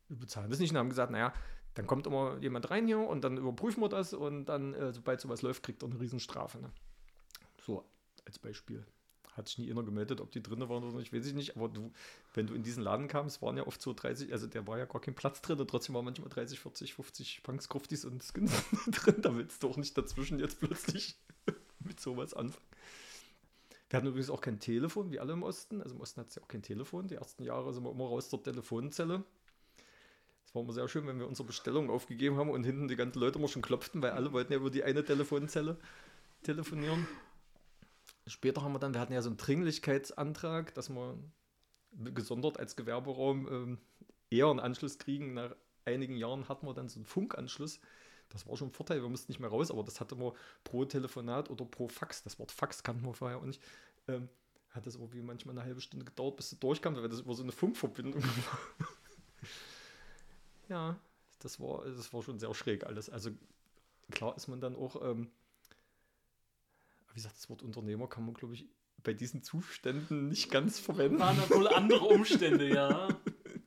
wir 0.10 0.18
bezahlen 0.18 0.50
das 0.50 0.60
nicht 0.60 0.72
und 0.72 0.78
haben 0.78 0.90
gesagt, 0.90 1.12
naja, 1.12 1.34
dann 1.76 1.88
kommt 1.88 2.06
immer 2.08 2.38
jemand 2.40 2.70
rein 2.70 2.86
hier 2.88 3.00
und 3.00 3.24
dann 3.24 3.38
überprüfen 3.38 3.82
wir 3.82 3.90
das 3.90 4.14
und 4.14 4.46
dann, 4.46 4.74
äh, 4.74 4.92
sobald 4.92 5.22
sowas 5.22 5.42
läuft, 5.42 5.64
kriegt 5.64 5.82
er 5.82 5.90
eine 5.90 6.00
Riesenstrafe. 6.00 6.60
Ne? 6.60 6.72
So, 7.62 7.86
als 8.26 8.38
Beispiel. 8.38 8.86
Hat 9.36 9.48
sich 9.48 9.58
nie 9.58 9.72
einer 9.72 9.84
gemeldet, 9.84 10.22
ob 10.22 10.32
die 10.32 10.42
drinnen 10.42 10.70
waren 10.70 10.84
oder 10.84 10.98
nicht, 10.98 11.12
weiß 11.12 11.26
ich 11.26 11.34
nicht. 11.34 11.56
Aber 11.58 11.68
du, 11.70 11.92
wenn 12.34 12.48
du 12.48 12.54
in 12.54 12.64
diesen 12.64 12.84
Laden 12.84 13.08
kamst, 13.08 13.42
waren 13.42 13.58
ja 13.58 13.66
oft 13.66 13.82
so 13.82 13.94
30, 13.94 14.32
also 14.32 14.48
der 14.48 14.68
war 14.68 14.78
ja 14.78 14.86
gar 14.86 15.02
kein 15.02 15.16
Platz 15.16 15.42
drin, 15.42 15.64
trotzdem 15.68 15.96
waren 15.96 16.06
manchmal 16.06 16.30
30, 16.30 16.60
40, 16.60 16.94
50 16.94 17.44
Punks, 17.44 17.70
Gruftis 17.70 18.06
und 18.06 18.24
Skins 18.24 18.54
drin. 18.92 19.22
Da 19.22 19.36
willst 19.36 19.64
du 19.64 19.70
auch 19.70 19.78
nicht 19.78 19.98
dazwischen 19.98 20.40
jetzt 20.40 20.60
plötzlich 20.60 21.16
mit 21.80 22.00
sowas 22.00 22.34
anfangen. 22.34 22.66
Wir 23.90 23.98
hatten 23.98 24.08
übrigens 24.08 24.30
auch 24.30 24.42
kein 24.42 24.60
Telefon, 24.60 25.12
wie 25.12 25.20
alle 25.20 25.34
im 25.34 25.44
Osten. 25.44 25.82
Also 25.82 25.96
im 25.96 26.02
Osten 26.02 26.22
hat 26.22 26.30
es 26.30 26.36
ja 26.36 26.42
auch 26.42 26.48
kein 26.48 26.64
Telefon. 26.64 27.08
Die 27.08 27.16
ersten 27.16 27.44
Jahre 27.44 27.74
sind 27.74 27.84
wir 27.84 27.92
immer 27.92 28.06
raus 28.06 28.30
zur 28.30 28.42
Telefonzelle 28.42 29.24
war 30.54 30.62
immer 30.62 30.74
sehr 30.74 30.88
schön, 30.88 31.08
wenn 31.08 31.20
wir 31.20 31.28
unsere 31.28 31.48
Bestellung 31.48 31.90
aufgegeben 31.90 32.38
haben 32.38 32.50
und 32.50 32.64
hinten 32.64 32.88
die 32.88 32.96
ganzen 32.96 33.20
Leute 33.20 33.40
immer 33.40 33.48
schon 33.48 33.62
klopften, 33.62 34.02
weil 34.02 34.12
alle 34.12 34.32
wollten 34.32 34.54
ja 34.54 34.60
über 34.60 34.70
die 34.70 34.84
eine 34.84 35.04
Telefonzelle 35.04 35.78
telefonieren. 36.44 37.08
Später 38.28 38.62
haben 38.62 38.74
wir 38.74 38.80
dann, 38.80 38.94
wir 38.94 39.02
hatten 39.02 39.14
ja 39.14 39.22
so 39.22 39.30
einen 39.30 39.38
Dringlichkeitsantrag, 39.38 40.74
dass 40.74 40.90
wir 40.90 41.18
gesondert 41.92 42.60
als 42.60 42.76
Gewerberaum 42.76 43.48
ähm, 43.48 43.78
eher 44.30 44.48
einen 44.48 44.60
Anschluss 44.60 44.98
kriegen. 44.98 45.34
Nach 45.34 45.56
einigen 45.86 46.16
Jahren 46.16 46.48
hatten 46.48 46.66
wir 46.66 46.74
dann 46.74 46.90
so 46.90 47.00
einen 47.00 47.06
Funkanschluss. 47.06 47.80
Das 48.30 48.48
war 48.48 48.58
schon 48.58 48.70
ein 48.70 48.74
Vorteil, 48.74 49.02
wir 49.02 49.10
mussten 49.10 49.32
nicht 49.32 49.40
mehr 49.40 49.50
raus, 49.50 49.70
aber 49.70 49.84
das 49.84 50.00
hatte 50.00 50.16
man 50.16 50.32
pro 50.64 50.86
Telefonat 50.86 51.50
oder 51.50 51.66
pro 51.66 51.88
Fax, 51.88 52.24
das 52.24 52.40
Wort 52.40 52.52
Fax 52.52 52.82
kannten 52.82 53.06
wir 53.06 53.14
vorher 53.14 53.38
auch 53.38 53.46
nicht, 53.46 53.62
ähm, 54.08 54.28
hat 54.72 54.88
das 54.88 54.96
irgendwie 54.96 55.22
manchmal 55.22 55.56
eine 55.56 55.64
halbe 55.64 55.82
Stunde 55.82 56.06
gedauert, 56.06 56.38
bis 56.38 56.50
du 56.50 56.56
durchkam, 56.56 56.96
weil 56.96 57.08
das 57.08 57.20
über 57.20 57.36
so 57.36 57.44
eine 57.44 57.52
Funkverbindung 57.52 58.24
war. 58.24 58.88
Ja, 60.70 61.00
das 61.40 61.60
war, 61.60 61.86
das 61.86 62.12
war 62.12 62.24
schon 62.24 62.40
sehr 62.40 62.54
schräg 62.56 62.86
alles. 62.86 63.10
Also 63.10 63.30
klar 64.10 64.36
ist 64.36 64.48
man 64.48 64.62
dann 64.62 64.76
auch, 64.76 65.02
ähm, 65.04 65.30
wie 67.14 67.18
gesagt, 67.18 67.38
das 67.38 67.48
Wort 67.50 67.62
Unternehmer 67.62 68.08
kann 68.08 68.26
man, 68.26 68.34
glaube 68.34 68.56
ich, 68.56 68.68
bei 69.04 69.14
diesen 69.14 69.44
Zuständen 69.44 70.30
nicht 70.30 70.50
ganz 70.50 70.80
verwenden. 70.80 71.20
Waren 71.20 71.38
da 71.38 71.56
wohl 71.56 71.68
andere 71.68 72.06
Umstände, 72.06 72.74
ja. 72.74 73.08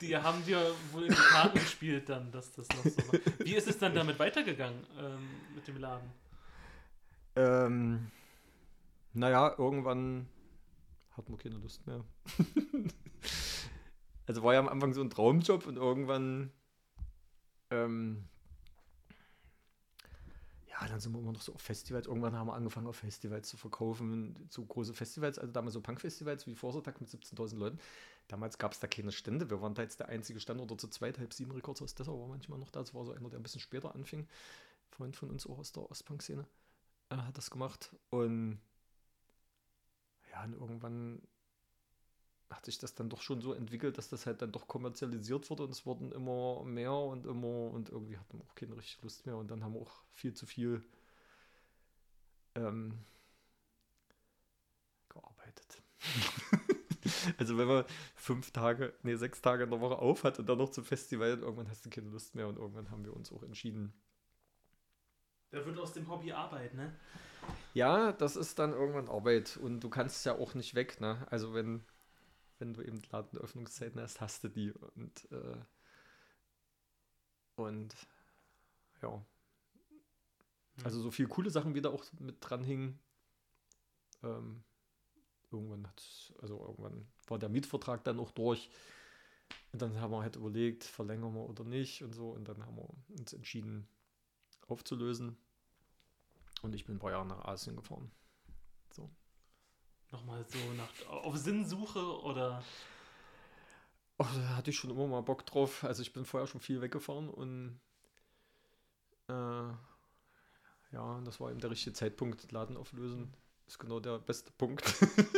Die 0.00 0.16
haben 0.16 0.44
dir 0.44 0.60
wohl 0.90 1.04
in 1.04 1.12
die 1.12 1.16
Karten 1.16 1.58
gespielt 1.58 2.08
dann, 2.08 2.32
dass 2.32 2.50
das 2.52 2.68
noch 2.68 2.84
so 2.84 2.98
war. 3.12 3.20
Wie 3.38 3.54
ist 3.54 3.68
es 3.68 3.78
dann 3.78 3.94
damit 3.94 4.18
weitergegangen 4.18 4.84
ähm, 4.98 5.28
mit 5.54 5.68
dem 5.68 5.78
Laden? 5.78 6.10
Ähm, 7.36 8.10
naja, 9.12 9.54
irgendwann 9.56 10.28
hat 11.16 11.28
man 11.28 11.38
keine 11.38 11.56
Lust 11.56 11.86
mehr. 11.86 12.04
also 14.26 14.42
war 14.42 14.54
ja 14.54 14.60
am 14.60 14.68
Anfang 14.68 14.92
so 14.92 15.02
ein 15.02 15.10
Traumjob 15.10 15.66
und 15.66 15.76
irgendwann 15.76 16.50
ähm, 17.70 18.24
ja, 20.80 20.88
dann 20.88 21.00
sind 21.00 21.12
wir 21.12 21.20
immer 21.20 21.32
noch 21.32 21.40
so 21.40 21.54
auf 21.54 21.62
Festivals. 21.62 22.06
Irgendwann 22.06 22.34
haben 22.34 22.48
wir 22.48 22.54
angefangen, 22.54 22.86
auf 22.86 22.96
Festivals 22.96 23.48
zu 23.48 23.56
verkaufen. 23.56 24.46
So 24.50 24.64
große 24.64 24.92
Festivals, 24.92 25.38
also 25.38 25.52
damals 25.52 25.74
so 25.74 25.80
Punk-Festivals 25.80 26.46
wie 26.46 26.54
Vorsortag 26.54 27.00
mit 27.00 27.08
17.000 27.08 27.56
Leuten. 27.56 27.78
Damals 28.28 28.58
gab 28.58 28.72
es 28.72 28.80
da 28.80 28.86
keine 28.86 29.12
Stände. 29.12 29.48
Wir 29.48 29.62
waren 29.62 29.74
da 29.74 29.82
jetzt 29.82 30.00
der 30.00 30.08
einzige 30.08 30.38
Stand 30.40 30.60
oder 30.60 30.76
zu 30.76 30.88
zweit, 30.88 31.18
halb 31.18 31.32
sieben 31.32 31.52
Records 31.52 31.80
aus 31.80 31.94
Dessau 31.94 32.20
war 32.20 32.28
manchmal 32.28 32.58
noch 32.58 32.70
da. 32.70 32.80
Das 32.80 32.94
war 32.94 33.04
so 33.04 33.12
einer, 33.12 33.30
der 33.30 33.38
ein 33.38 33.42
bisschen 33.42 33.60
später 33.60 33.94
anfing. 33.94 34.26
Freund 34.90 35.16
von 35.16 35.30
uns 35.30 35.46
auch 35.46 35.58
aus 35.58 35.72
der 35.72 35.90
Ostpunk-Szene. 35.90 36.46
Er 37.08 37.26
hat 37.26 37.38
das 37.38 37.50
gemacht. 37.50 37.94
Und 38.10 38.60
ja, 40.30 40.44
und 40.44 40.52
irgendwann 40.54 41.22
hat 42.50 42.64
sich 42.64 42.78
das 42.78 42.94
dann 42.94 43.08
doch 43.08 43.22
schon 43.22 43.40
so 43.40 43.52
entwickelt, 43.52 43.98
dass 43.98 44.08
das 44.08 44.26
halt 44.26 44.40
dann 44.40 44.52
doch 44.52 44.68
kommerzialisiert 44.68 45.50
wurde 45.50 45.64
und 45.64 45.70
es 45.70 45.84
wurden 45.84 46.12
immer 46.12 46.62
mehr 46.64 46.92
und 46.92 47.26
immer 47.26 47.70
und 47.70 47.88
irgendwie 47.88 48.16
hatten 48.16 48.38
wir 48.38 48.44
auch 48.44 48.54
keine 48.54 48.76
richtige 48.76 49.02
Lust 49.02 49.26
mehr 49.26 49.36
und 49.36 49.50
dann 49.50 49.64
haben 49.64 49.74
wir 49.74 49.80
auch 49.80 50.02
viel 50.12 50.32
zu 50.32 50.46
viel 50.46 50.84
ähm, 52.54 52.98
gearbeitet. 55.08 55.82
also 57.38 57.58
wenn 57.58 57.68
man 57.68 57.84
fünf 58.14 58.52
Tage, 58.52 58.94
nee, 59.02 59.16
sechs 59.16 59.40
Tage 59.40 59.64
in 59.64 59.70
der 59.70 59.80
Woche 59.80 59.98
auf 59.98 60.22
hat 60.22 60.38
und 60.38 60.48
dann 60.48 60.58
noch 60.58 60.70
zum 60.70 60.84
Festival, 60.84 61.38
irgendwann 61.38 61.68
hast 61.68 61.84
du 61.84 61.90
keine 61.90 62.10
Lust 62.10 62.34
mehr 62.34 62.46
und 62.46 62.58
irgendwann 62.58 62.90
haben 62.90 63.04
wir 63.04 63.14
uns 63.14 63.32
auch 63.32 63.42
entschieden. 63.42 63.92
Da 65.50 65.64
wird 65.64 65.78
aus 65.78 65.92
dem 65.92 66.08
Hobby 66.08 66.32
Arbeit, 66.32 66.74
ne? 66.74 66.94
Ja, 67.74 68.12
das 68.12 68.36
ist 68.36 68.58
dann 68.58 68.72
irgendwann 68.72 69.08
Arbeit 69.08 69.56
und 69.56 69.80
du 69.80 69.88
kannst 69.88 70.24
ja 70.26 70.36
auch 70.36 70.54
nicht 70.54 70.74
weg, 70.74 71.00
ne? 71.00 71.26
Also 71.30 71.54
wenn 71.54 71.84
wenn 72.58 72.74
du 72.74 72.82
eben 72.82 73.02
Ladenöffnungszeiten 73.10 74.00
hast, 74.00 74.20
hast 74.20 74.44
du 74.44 74.48
die 74.48 74.72
und 74.72 75.30
äh, 75.32 75.56
und 77.56 77.94
ja. 79.02 79.12
Hm. 80.76 80.84
Also 80.84 81.00
so 81.00 81.10
viele 81.10 81.28
coole 81.28 81.50
Sachen 81.50 81.74
wieder 81.74 81.90
auch 81.90 82.04
mit 82.18 82.36
dran 82.40 82.62
hingen. 82.62 82.98
Ähm, 84.22 84.62
irgendwann 85.50 85.86
hat, 85.86 86.34
also 86.40 86.60
irgendwann 86.60 87.06
war 87.26 87.38
der 87.38 87.48
Mietvertrag 87.48 88.04
dann 88.04 88.20
auch 88.20 88.30
durch. 88.30 88.70
Und 89.72 89.82
dann 89.82 90.00
haben 90.00 90.10
wir 90.10 90.22
halt 90.22 90.36
überlegt, 90.36 90.84
verlängern 90.84 91.34
wir 91.34 91.48
oder 91.48 91.64
nicht 91.64 92.02
und 92.02 92.12
so. 92.12 92.30
Und 92.30 92.48
dann 92.48 92.64
haben 92.64 92.76
wir 92.76 92.88
uns 93.18 93.32
entschieden, 93.32 93.88
aufzulösen. 94.68 95.36
Und 96.62 96.74
ich 96.74 96.84
bin 96.84 96.96
ein 96.96 96.98
paar 96.98 97.10
Jahre 97.10 97.26
nach 97.26 97.44
Asien 97.44 97.76
gefahren. 97.76 98.10
Nochmal 100.16 100.46
so 100.48 100.58
nach, 100.78 101.10
auf 101.24 101.36
Sinnsuche 101.36 102.22
oder? 102.22 102.62
Oh, 104.16 104.24
da 104.34 104.56
hatte 104.56 104.70
ich 104.70 104.76
schon 104.78 104.88
immer 104.88 105.06
mal 105.06 105.20
Bock 105.20 105.44
drauf. 105.44 105.84
Also 105.84 106.00
ich 106.00 106.14
bin 106.14 106.24
vorher 106.24 106.46
schon 106.46 106.62
viel 106.62 106.80
weggefahren 106.80 107.28
und 107.28 107.78
äh, 109.28 109.32
ja, 110.92 111.20
das 111.22 111.38
war 111.38 111.50
eben 111.50 111.60
der 111.60 111.70
richtige 111.70 111.92
Zeitpunkt. 111.92 112.50
Laden 112.50 112.78
auflösen 112.78 113.34
ist 113.66 113.78
genau 113.78 114.00
der 114.00 114.18
beste 114.18 114.52
Punkt. 114.52 114.94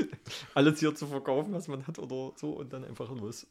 Alles 0.55 0.79
hier 0.79 0.95
zu 0.95 1.09
verkaufen, 1.09 1.53
was 1.53 1.67
man 1.67 1.85
hat 1.89 1.99
oder 1.99 2.37
so 2.37 2.53
und 2.53 2.73
dann 2.73 2.85
einfach 2.85 3.11
los. 3.11 3.49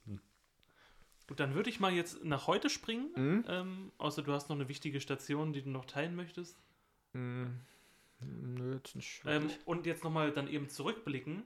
Gut, 1.28 1.42
dann 1.42 1.56
würde 1.56 1.70
ich 1.70 1.82
mal 1.82 1.92
jetzt 1.92 2.24
nach 2.24 2.48
heute 2.48 2.70
springen. 2.70 3.10
Mhm. 3.18 3.46
Ähm, 3.50 3.92
außer 3.98 4.24
du 4.24 4.32
hast 4.32 4.48
noch 4.48 4.56
eine 4.56 4.70
wichtige 4.70 5.02
Station, 5.02 5.52
die 5.52 5.62
du 5.62 5.72
noch 5.72 5.84
teilen 5.84 6.16
möchtest. 6.16 6.58
Mhm. 7.12 7.60
Nö, 8.20 8.76
jetzt 8.76 8.96
nicht. 8.96 9.22
Ähm, 9.26 9.50
und 9.66 9.86
jetzt 9.86 10.04
nochmal 10.04 10.32
dann 10.32 10.48
eben 10.48 10.70
zurückblicken, 10.70 11.44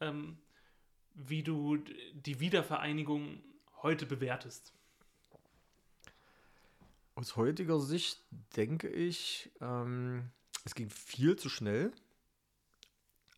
ähm, 0.00 0.38
wie 1.14 1.42
du 1.42 1.78
die 2.12 2.40
Wiedervereinigung 2.40 3.42
heute 3.82 4.06
bewertest. 4.06 4.72
Aus 7.14 7.36
heutiger 7.36 7.80
Sicht 7.80 8.22
denke 8.56 8.88
ich, 8.88 9.50
ähm, 9.60 10.30
es 10.64 10.74
ging 10.74 10.90
viel 10.90 11.36
zu 11.36 11.48
schnell. 11.48 11.92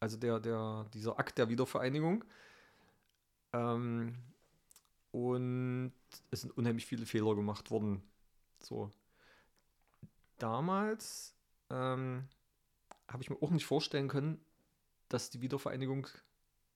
Also 0.01 0.17
der, 0.17 0.39
der, 0.39 0.87
dieser 0.93 1.19
Akt 1.19 1.39
der 1.39 1.49
Wiedervereinigung. 1.49 2.25
Ähm, 3.53 4.17
und 5.13 5.93
es 6.31 6.43
sind 6.43 6.57
unheimlich 6.57 6.87
viele 6.87 7.07
Fehler 7.07 7.35
gemacht 7.35 7.71
worden. 7.71 8.03
So. 8.61 8.91
Damals 10.39 11.35
ähm, 11.71 12.29
habe 13.09 13.23
ich 13.23 13.31
mir 13.31 13.41
auch 13.43 13.51
nicht 13.51 13.67
vorstellen 13.67 14.09
können, 14.09 14.45
dass 15.09 15.31
die 15.31 15.41
Wiedervereinigung 15.41 16.09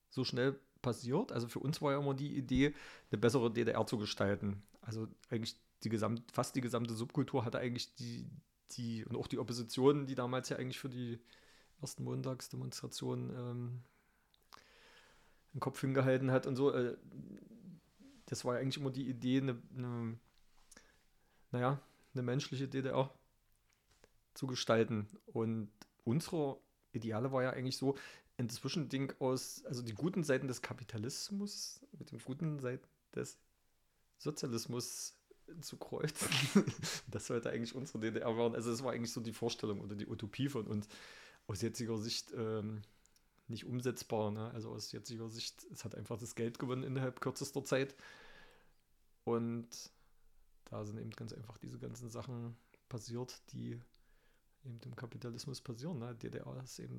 so 0.09 0.23
schnell 0.23 0.59
passiert. 0.81 1.31
Also 1.31 1.47
für 1.47 1.59
uns 1.59 1.81
war 1.81 1.93
ja 1.93 1.99
immer 1.99 2.13
die 2.13 2.35
Idee, 2.35 2.73
eine 3.11 3.19
bessere 3.19 3.51
DDR 3.51 3.85
zu 3.85 3.97
gestalten. 3.97 4.63
Also 4.81 5.07
eigentlich 5.29 5.59
die 5.83 5.89
gesamt, 5.89 6.31
fast 6.31 6.55
die 6.55 6.61
gesamte 6.61 6.93
Subkultur 6.93 7.45
hatte 7.45 7.59
eigentlich 7.59 7.95
die, 7.95 8.29
die, 8.71 9.05
und 9.05 9.15
auch 9.15 9.27
die 9.27 9.39
Opposition, 9.39 10.05
die 10.05 10.15
damals 10.15 10.49
ja 10.49 10.57
eigentlich 10.57 10.79
für 10.79 10.89
die 10.89 11.19
ersten 11.81 12.03
Montagsdemonstrationen 12.03 13.29
ähm, 13.35 13.83
den 15.53 15.59
Kopf 15.59 15.79
hingehalten 15.81 16.31
hat 16.31 16.47
und 16.47 16.55
so. 16.55 16.71
Äh, 16.71 16.97
das 18.25 18.45
war 18.45 18.55
ja 18.55 18.61
eigentlich 18.61 18.77
immer 18.77 18.91
die 18.91 19.07
Idee, 19.09 19.41
eine, 19.41 19.61
eine, 19.75 20.19
naja, 21.51 21.81
eine 22.13 22.23
menschliche 22.23 22.67
DDR 22.67 23.13
zu 24.33 24.47
gestalten. 24.47 25.07
Und 25.25 25.71
unsere 26.09 26.59
Ideale 26.91 27.31
war 27.31 27.43
ja 27.43 27.51
eigentlich 27.51 27.77
so 27.77 27.95
ein 28.37 28.49
Zwischending 28.49 29.13
aus, 29.19 29.63
also 29.65 29.81
die 29.81 29.93
guten 29.93 30.23
Seiten 30.23 30.47
des 30.47 30.61
Kapitalismus 30.61 31.81
mit 31.97 32.11
den 32.11 32.19
guten 32.19 32.59
Seiten 32.59 32.87
des 33.13 33.37
Sozialismus 34.17 35.15
zu 35.61 35.77
kreuzen. 35.77 36.29
das 37.07 37.27
sollte 37.27 37.49
eigentlich 37.49 37.75
unsere 37.75 37.99
DDR 37.99 38.37
werden. 38.37 38.55
Also 38.55 38.71
es 38.71 38.83
war 38.83 38.93
eigentlich 38.93 39.13
so 39.13 39.21
die 39.21 39.33
Vorstellung 39.33 39.81
oder 39.81 39.95
die 39.95 40.07
Utopie 40.07 40.49
von 40.49 40.67
uns. 40.67 40.87
Aus 41.47 41.61
jetziger 41.61 41.97
Sicht 41.97 42.31
ähm, 42.35 42.81
nicht 43.47 43.65
umsetzbar. 43.65 44.31
Ne? 44.31 44.51
Also 44.51 44.69
aus 44.69 44.91
jetziger 44.91 45.29
Sicht, 45.29 45.65
es 45.71 45.83
hat 45.83 45.95
einfach 45.95 46.17
das 46.17 46.35
Geld 46.35 46.59
gewonnen 46.59 46.83
innerhalb 46.83 47.21
kürzester 47.21 47.63
Zeit. 47.63 47.95
Und 49.23 49.67
da 50.65 50.85
sind 50.85 50.99
eben 50.99 51.11
ganz 51.11 51.33
einfach 51.33 51.57
diese 51.57 51.79
ganzen 51.79 52.09
Sachen 52.09 52.55
passiert, 52.87 53.41
die 53.51 53.79
eben 54.65 54.79
im 54.83 54.95
Kapitalismus 54.95 55.61
passieren. 55.61 55.99
Ne? 55.99 56.15
DDR 56.15 56.61
ist 56.63 56.79
eben, 56.79 56.97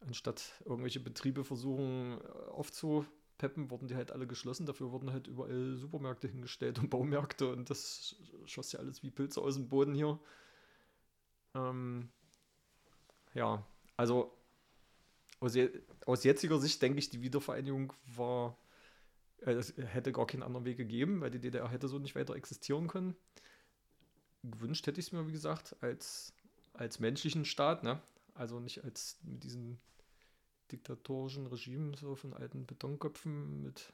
anstatt 0.00 0.62
irgendwelche 0.64 1.00
Betriebe 1.00 1.44
versuchen 1.44 2.20
äh, 2.20 2.50
aufzupeppen, 2.50 3.70
wurden 3.70 3.88
die 3.88 3.96
halt 3.96 4.12
alle 4.12 4.26
geschlossen. 4.26 4.66
Dafür 4.66 4.90
wurden 4.92 5.12
halt 5.12 5.26
überall 5.26 5.76
Supermärkte 5.76 6.28
hingestellt 6.28 6.78
und 6.78 6.90
Baumärkte 6.90 7.52
und 7.52 7.70
das 7.70 8.16
schoss 8.46 8.72
ja 8.72 8.80
alles 8.80 9.02
wie 9.02 9.10
Pilze 9.10 9.40
aus 9.40 9.54
dem 9.54 9.68
Boden 9.68 9.94
hier. 9.94 10.18
Ähm, 11.54 12.08
ja, 13.34 13.66
also 13.96 14.36
aus, 15.40 15.54
je, 15.54 15.70
aus 16.06 16.24
jetziger 16.24 16.58
Sicht 16.58 16.80
denke 16.82 16.98
ich, 16.98 17.10
die 17.10 17.22
Wiedervereinigung 17.22 17.92
war, 18.14 18.56
äh, 19.40 19.52
es 19.52 19.74
hätte 19.76 20.12
gar 20.12 20.26
keinen 20.26 20.42
anderen 20.42 20.64
Weg 20.64 20.76
gegeben, 20.76 21.20
weil 21.20 21.30
die 21.30 21.40
DDR 21.40 21.68
hätte 21.68 21.88
so 21.88 21.98
nicht 21.98 22.14
weiter 22.14 22.36
existieren 22.36 22.88
können. 22.88 23.16
Gewünscht 24.42 24.86
hätte 24.86 25.00
ich 25.00 25.06
es 25.06 25.12
mir, 25.12 25.26
wie 25.26 25.32
gesagt, 25.32 25.76
als, 25.80 26.32
als 26.72 26.98
menschlichen 26.98 27.44
Staat, 27.44 27.82
ne? 27.82 28.00
Also 28.34 28.58
nicht 28.60 28.82
als 28.84 29.18
mit 29.22 29.44
diesem 29.44 29.78
diktatorischen 30.72 31.46
Regime, 31.46 31.96
so 31.96 32.16
von 32.16 32.32
alten 32.32 32.66
Betonköpfen 32.66 33.62
mit 33.62 33.92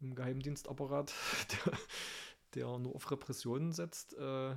einem 0.00 0.14
Geheimdienstapparat, 0.14 1.12
der, 1.66 1.78
der 2.54 2.78
nur 2.78 2.94
auf 2.94 3.10
Repressionen 3.10 3.72
setzt. 3.72 4.14
Äh, 4.14 4.54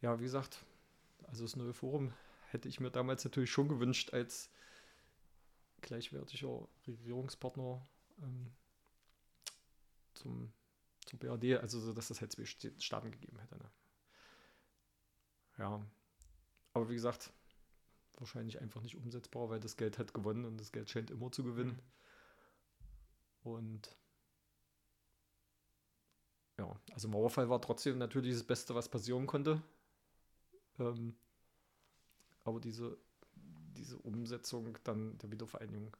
ja, 0.00 0.18
wie 0.18 0.24
gesagt, 0.24 0.64
also 1.26 1.44
das 1.44 1.56
neue 1.56 1.74
Forum 1.74 2.12
hätte 2.50 2.68
ich 2.68 2.80
mir 2.80 2.90
damals 2.90 3.24
natürlich 3.24 3.50
schon 3.50 3.68
gewünscht 3.68 4.12
als 4.12 4.50
gleichwertiger 5.80 6.66
Regierungspartner 6.86 7.86
ähm, 8.22 8.52
zum, 10.14 10.52
zum 11.08 11.18
BRD, 11.18 11.60
also 11.60 11.80
so, 11.80 11.92
dass 11.92 12.08
das 12.08 12.20
halt 12.20 12.32
zwei 12.32 12.44
Staaten 12.44 13.10
gegeben 13.10 13.38
hätte. 13.38 13.56
Ne? 13.56 13.70
Ja, 15.58 15.86
aber 16.72 16.88
wie 16.88 16.94
gesagt, 16.94 17.32
wahrscheinlich 18.16 18.60
einfach 18.60 18.82
nicht 18.82 18.96
umsetzbar, 18.96 19.48
weil 19.50 19.60
das 19.60 19.76
Geld 19.76 19.98
hat 19.98 20.14
gewonnen 20.14 20.44
und 20.44 20.60
das 20.60 20.72
Geld 20.72 20.90
scheint 20.90 21.10
immer 21.10 21.30
zu 21.32 21.42
gewinnen. 21.42 21.80
Mhm. 23.42 23.50
Und 23.52 23.96
ja, 26.58 26.80
also 26.92 27.08
Mauerfall 27.08 27.48
war 27.48 27.60
trotzdem 27.60 27.98
natürlich 27.98 28.34
das 28.34 28.44
Beste, 28.44 28.74
was 28.74 28.88
passieren 28.88 29.26
konnte. 29.26 29.62
Ähm, 30.78 31.16
aber 32.44 32.60
diese, 32.60 32.98
diese 33.76 33.98
Umsetzung 33.98 34.76
dann 34.84 35.16
der 35.18 35.30
Wiedervereinigung, 35.30 35.96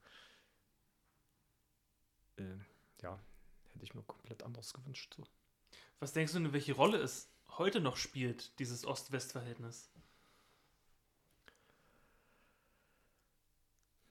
äh, 2.37 2.57
ja, 3.03 3.21
hätte 3.79 3.85
ich 3.85 3.95
mir 3.95 4.03
komplett 4.03 4.43
anders 4.43 4.75
gewünscht. 4.75 5.15
So. 5.17 5.25
Was 6.01 6.13
denkst 6.13 6.33
du, 6.33 6.53
welche 6.53 6.75
Rolle 6.75 6.99
es 6.99 7.29
heute 7.57 7.81
noch 7.81 7.97
spielt, 7.97 8.59
dieses 8.59 8.85
Ost-West-Verhältnis? 8.85 9.89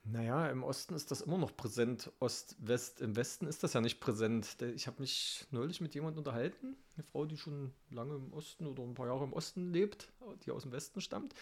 Naja, 0.04 0.48
im 0.48 0.64
Osten 0.64 0.94
ist 0.94 1.10
das 1.10 1.20
immer 1.20 1.36
noch 1.36 1.54
präsent. 1.54 2.10
Ost-West, 2.18 3.02
im 3.02 3.14
Westen 3.14 3.46
ist 3.46 3.62
das 3.62 3.74
ja 3.74 3.82
nicht 3.82 4.00
präsent. 4.00 4.56
Ich 4.74 4.86
habe 4.86 5.02
mich 5.02 5.44
neulich 5.50 5.82
mit 5.82 5.94
jemandem 5.94 6.20
unterhalten, 6.20 6.78
eine 6.96 7.04
Frau, 7.04 7.26
die 7.26 7.36
schon 7.36 7.74
lange 7.90 8.14
im 8.14 8.32
Osten 8.32 8.66
oder 8.66 8.82
ein 8.84 8.94
paar 8.94 9.08
Jahre 9.08 9.24
im 9.24 9.34
Osten 9.34 9.70
lebt, 9.70 10.10
die 10.46 10.50
aus 10.50 10.62
dem 10.62 10.72
Westen 10.72 11.02
stammt. 11.02 11.34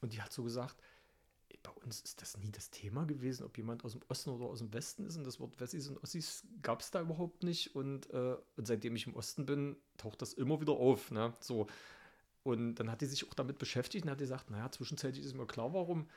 Und 0.00 0.12
die 0.12 0.22
hat 0.22 0.32
so 0.32 0.44
gesagt, 0.44 0.76
bei 1.62 1.70
uns 1.70 2.00
ist 2.00 2.20
das 2.22 2.36
nie 2.38 2.50
das 2.50 2.70
Thema 2.70 3.04
gewesen, 3.04 3.44
ob 3.44 3.56
jemand 3.56 3.84
aus 3.84 3.92
dem 3.92 4.02
Osten 4.08 4.30
oder 4.30 4.46
aus 4.46 4.58
dem 4.58 4.72
Westen 4.72 5.06
ist. 5.06 5.16
Und 5.16 5.24
das 5.24 5.40
Wort 5.40 5.60
Wessis 5.60 5.88
und 5.88 6.02
Ossis 6.02 6.44
gab 6.62 6.80
es 6.80 6.90
da 6.90 7.00
überhaupt 7.00 7.42
nicht. 7.42 7.74
Und, 7.74 8.10
äh, 8.10 8.36
und, 8.56 8.66
seitdem 8.66 8.96
ich 8.96 9.06
im 9.06 9.14
Osten 9.14 9.46
bin, 9.46 9.76
taucht 9.96 10.22
das 10.22 10.32
immer 10.32 10.60
wieder 10.60 10.72
auf. 10.72 11.10
Ne? 11.10 11.32
So. 11.40 11.66
Und 12.42 12.76
dann 12.76 12.90
hat 12.90 13.00
die 13.00 13.06
sich 13.06 13.28
auch 13.28 13.34
damit 13.34 13.58
beschäftigt 13.58 14.04
und 14.04 14.10
hat 14.10 14.18
gesagt, 14.18 14.50
naja, 14.50 14.70
zwischenzeitlich 14.70 15.24
ist 15.24 15.34
mir 15.34 15.46
klar, 15.46 15.72
warum. 15.72 16.08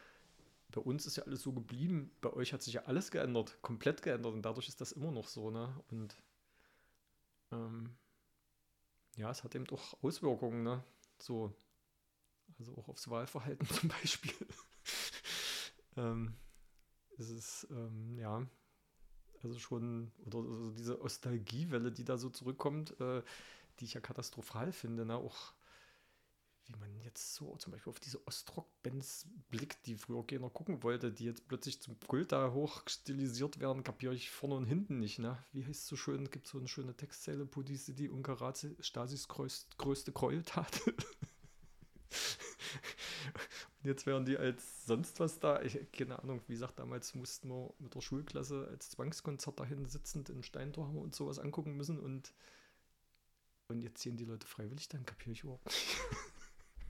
Bei 0.72 0.82
uns 0.82 1.06
ist 1.06 1.16
ja 1.16 1.24
alles 1.24 1.42
so 1.42 1.54
geblieben. 1.54 2.12
Bei 2.22 2.34
euch 2.34 2.52
hat 2.52 2.62
sich 2.62 2.74
ja 2.74 2.84
alles 2.86 3.12
geändert, 3.12 3.58
komplett 3.62 4.02
geändert. 4.02 4.34
Und 4.34 4.42
dadurch 4.42 4.68
ist 4.68 4.82
das 4.82 4.92
immer 4.92 5.12
noch 5.12 5.28
so. 5.28 5.52
Ne? 5.52 5.74
Und 5.90 6.16
ähm, 7.52 7.96
ja, 9.16 9.32
es 9.32 9.44
hat 9.44 9.56
eben 9.56 9.66
doch 9.66 10.02
Auswirkungen. 10.04 10.64
Ne? 10.64 10.84
So, 11.20 11.54
also 12.60 12.76
auch 12.78 12.90
aufs 12.90 13.10
Wahlverhalten 13.10 13.68
zum 13.74 13.90
Beispiel. 13.90 14.48
Ähm, 15.98 16.36
es 17.18 17.30
ist, 17.30 17.68
ähm, 17.72 18.18
ja, 18.18 18.48
also 19.44 19.60
schon, 19.60 20.11
oder 20.26 20.40
also 20.40 20.72
diese 20.72 20.94
Nostalgiewelle, 20.94 21.91
die 21.91 22.03
da 22.03 22.18
so 22.18 22.30
zurückkommt, 22.30 22.99
äh, 22.99 23.22
die 23.80 23.86
ich 23.86 23.94
ja 23.94 24.02
katastrophal 24.02 24.72
finde, 24.72 25.06
ne? 25.06 25.15
auch 25.15 25.53
wie 26.68 26.76
man 26.76 26.99
jetzt 26.99 27.36
so 27.36 27.56
zum 27.57 27.72
Beispiel 27.72 27.91
auf 27.91 27.99
diese 27.99 28.26
Ostrock-Bands 28.28 29.28
blickt, 29.49 29.86
die 29.86 29.95
früher 29.95 30.26
keiner 30.28 30.49
gucken 30.49 30.84
wollte, 30.84 31.11
die 31.11 31.24
jetzt 31.26 31.48
plötzlich 31.48 31.82
zum 31.82 31.98
Kult 32.02 32.34
da 32.34 32.52
hoch 32.52 32.82
stilisiert 32.88 33.60
werden, 33.60 33.84
kapiere 33.84 34.14
ich 34.14 34.30
vorne 34.30 34.56
und 34.56 34.65
hinten 34.65 34.99
nicht. 34.99 35.19
Ne? 35.19 35.38
Wie 35.53 35.64
heißt 35.64 35.82
es 35.82 35.88
so 35.88 35.95
schön? 35.95 36.30
Gibt 36.30 36.48
so 36.48 36.57
eine 36.57 36.68
schöne 36.68 36.94
Textzeile, 36.94 37.45
Pudi 37.45 37.78
City 37.78 38.10
und 38.10 38.24
Karate, 38.24 38.76
Stasis 38.82 39.30
größt, 39.30 39.78
größte 39.78 40.11
Gräueltat. 40.11 40.82
Jetzt 43.88 44.06
wären 44.06 44.26
die 44.26 44.38
als 44.38 44.86
sonst 44.86 45.22
was 45.22 45.40
da. 45.40 45.62
Ich, 45.62 45.80
keine 45.94 46.20
Ahnung, 46.20 46.42
wie 46.48 46.52
gesagt, 46.52 46.78
damals 46.78 47.16
mussten 47.16 47.48
wir 47.48 47.74
mit 47.80 47.96
der 47.96 48.02
Schulklasse 48.02 48.68
als 48.70 48.90
Zwangskonzert 48.90 49.58
dahin 49.58 49.86
sitzend 49.86 50.30
in 50.30 50.44
Steintor 50.44 50.88
haben 50.88 50.98
und 50.98 51.16
sowas 51.16 51.40
angucken 51.40 51.78
müssen 51.78 51.98
und, 51.98 52.34
und 53.70 53.82
jetzt 53.82 54.02
ziehen 54.02 54.18
die 54.18 54.26
Leute 54.26 54.46
freiwillig, 54.46 54.90
dann 54.90 55.06
kapiere 55.06 55.32
ich 55.32 55.44
überhaupt 55.44 55.74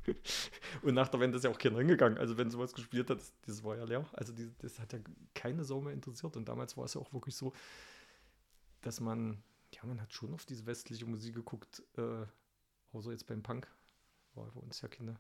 und 0.81 0.95
nach 0.95 1.07
der 1.09 1.19
Wende 1.19 1.37
ist 1.37 1.43
ja 1.43 1.51
auch 1.51 1.59
keiner 1.59 1.77
hingegangen. 1.77 2.17
Also 2.17 2.35
wenn 2.35 2.49
sowas 2.49 2.73
gespielt 2.73 3.11
hat, 3.11 3.19
das, 3.19 3.31
das 3.45 3.63
war 3.63 3.77
ja 3.77 3.83
leer. 3.83 4.09
Also 4.13 4.33
die, 4.33 4.51
das 4.57 4.79
hat 4.79 4.91
ja 4.91 4.99
keine 5.35 5.65
Sau 5.65 5.79
mehr 5.81 5.93
interessiert. 5.93 6.35
Und 6.35 6.49
damals 6.49 6.77
war 6.77 6.85
es 6.85 6.95
ja 6.95 7.01
auch 7.01 7.13
wirklich 7.13 7.35
so, 7.35 7.53
dass 8.81 9.01
man, 9.01 9.43
ja, 9.71 9.85
man 9.85 10.01
hat 10.01 10.13
schon 10.13 10.33
auf 10.33 10.47
diese 10.47 10.65
westliche 10.65 11.05
Musik 11.05 11.35
geguckt, 11.35 11.83
äh, 11.95 12.25
außer 12.91 13.11
jetzt 13.11 13.27
beim 13.27 13.43
Punk. 13.43 13.71
War 14.33 14.49
bei 14.49 14.61
uns 14.61 14.81
ja 14.81 14.87
keine 14.87 15.19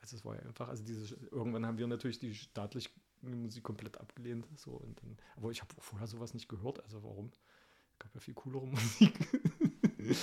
also 0.00 0.16
es 0.16 0.24
war 0.24 0.36
ja 0.36 0.42
einfach, 0.42 0.68
also 0.68 0.84
diese, 0.84 1.16
irgendwann 1.30 1.66
haben 1.66 1.78
wir 1.78 1.86
natürlich 1.86 2.18
die 2.18 2.34
staatliche 2.34 2.90
Musik 3.22 3.64
komplett 3.64 3.98
abgelehnt. 3.98 4.46
So, 4.56 4.72
und 4.72 5.00
dann, 5.02 5.16
aber 5.36 5.50
ich 5.50 5.60
habe 5.60 5.74
vorher 5.78 6.06
sowas 6.06 6.34
nicht 6.34 6.48
gehört, 6.48 6.82
also 6.82 7.02
warum? 7.02 7.30
Gab 7.98 8.14
ja 8.14 8.20
viel 8.20 8.34
coolere 8.34 8.66
Musik. 8.66 9.18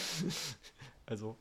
also, 1.05 1.37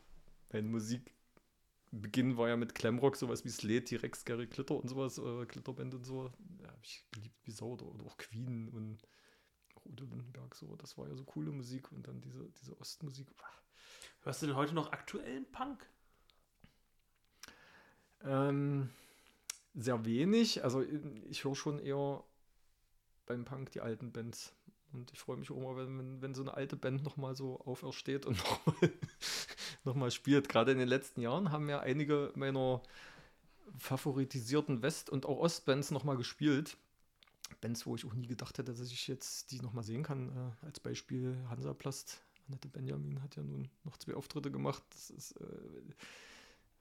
mein 0.53 0.71
Musikbeginn 0.71 2.37
war 2.37 2.49
ja 2.49 2.57
mit 2.57 2.75
Glamrock, 2.75 3.17
sowas 3.17 3.45
wie 3.45 3.51
Slade, 3.51 3.85
T-Rex, 3.85 4.25
Gary 4.25 4.47
Glitter 4.47 4.77
und 4.77 4.89
sowas, 4.89 5.19
äh, 5.19 5.47
Glitterband 5.47 5.95
und 5.95 6.05
so. 6.05 6.33
Da 6.59 6.69
habe 6.69 6.81
ich 6.83 7.05
geliebt 7.13 7.39
wie 7.45 7.53
Sau 7.53 7.73
oder, 7.73 7.87
oder 7.87 8.05
auch 8.05 8.17
Queen 8.17 8.69
und 8.69 8.99
auch 9.77 9.87
Udo 9.87 10.05
Lindenberg, 10.05 10.55
so. 10.55 10.75
Das 10.77 10.99
war 10.99 11.09
ja 11.09 11.15
so 11.15 11.25
coole 11.25 11.53
Musik 11.53 11.93
und 11.93 12.07
dann 12.09 12.21
diese, 12.21 12.51
diese 12.61 12.79
Ostmusik. 12.81 13.29
Hörst 14.23 14.43
du 14.43 14.47
denn 14.47 14.57
heute 14.57 14.75
noch 14.75 14.91
aktuellen 14.91 15.51
Punk? 15.53 15.89
Ähm, 18.25 18.91
sehr 19.75 20.05
wenig. 20.05 20.65
Also 20.65 20.83
ich 21.29 21.45
höre 21.45 21.55
schon 21.55 21.79
eher 21.79 22.23
beim 23.27 23.45
Punk 23.45 23.73
die 23.73 23.81
alten 23.81 24.13
Bands. 24.13 24.53
Und 24.93 25.13
ich 25.13 25.19
freue 25.19 25.37
mich 25.37 25.51
auch 25.51 25.57
immer, 25.57 25.77
wenn, 25.77 26.23
wenn, 26.23 26.35
so 26.35 26.43
eine 26.43 26.55
alte 26.55 26.77
Band 26.77 27.03
nochmal 27.03 27.35
so 27.35 27.61
aufersteht 27.61 28.27
und 28.27 28.39
nochmal 28.39 28.93
noch 29.85 30.11
spielt. 30.11 30.49
Gerade 30.49 30.73
in 30.73 30.79
den 30.79 30.89
letzten 30.89 31.21
Jahren 31.21 31.51
haben 31.51 31.69
ja 31.69 31.81
einige 31.81 32.33
meiner 32.37 32.81
favoritisierten 33.79 34.83
West- 34.83 35.11
und 35.11 35.27
auch 35.27 35.39
Ostbands 35.39 35.91
nochmal 35.91 36.17
gespielt. 36.17 36.77
Bands, 37.61 37.87
wo 37.87 37.97
ich 37.97 38.05
auch 38.05 38.15
nie 38.15 38.29
gedacht 38.29 38.57
hätte, 38.59 38.73
dass 38.73 38.91
ich 38.91 39.09
jetzt 39.09 39.51
die 39.51 39.61
nochmal 39.61 39.85
sehen 39.85 40.05
kann. 40.05 40.29
Äh, 40.63 40.67
als 40.67 40.81
Beispiel 40.81 41.37
Hansaplast. 41.49 42.21
Annette 42.47 42.69
Benjamin 42.69 43.23
hat 43.23 43.37
ja 43.37 43.43
nun 43.43 43.69
noch 43.85 43.97
zwei 43.97 44.15
Auftritte 44.15 44.51
gemacht. 44.51 44.83
Das 44.91 45.11
ist 45.11 45.33
äh, 45.41 45.45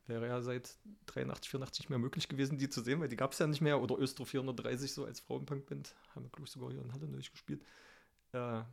Wäre 0.06 0.28
ja 0.28 0.42
seit 0.42 0.78
83, 1.06 1.50
84 1.50 1.84
nicht 1.84 1.90
mehr 1.90 2.00
möglich 2.00 2.28
gewesen, 2.28 2.58
die 2.58 2.70
zu 2.70 2.82
sehen, 2.82 3.00
weil 3.00 3.08
die 3.08 3.16
gab 3.16 3.32
es 3.32 3.40
ja 3.40 3.48
nicht 3.48 3.62
mehr. 3.62 3.82
Oder 3.82 3.98
Östro 3.98 4.26
430 4.26 4.94
so 4.94 5.06
als 5.06 5.22
Frauenpunkband. 5.22 5.96
Haben 6.14 6.26
wir, 6.26 6.30
glaube 6.30 6.46
ich, 6.46 6.52
sogar 6.52 6.72
hier 6.72 6.82
in 6.82 6.92
Halle 6.92 7.08
neulich 7.08 7.32
gespielt. 7.32 7.64
Äh, 8.34 8.64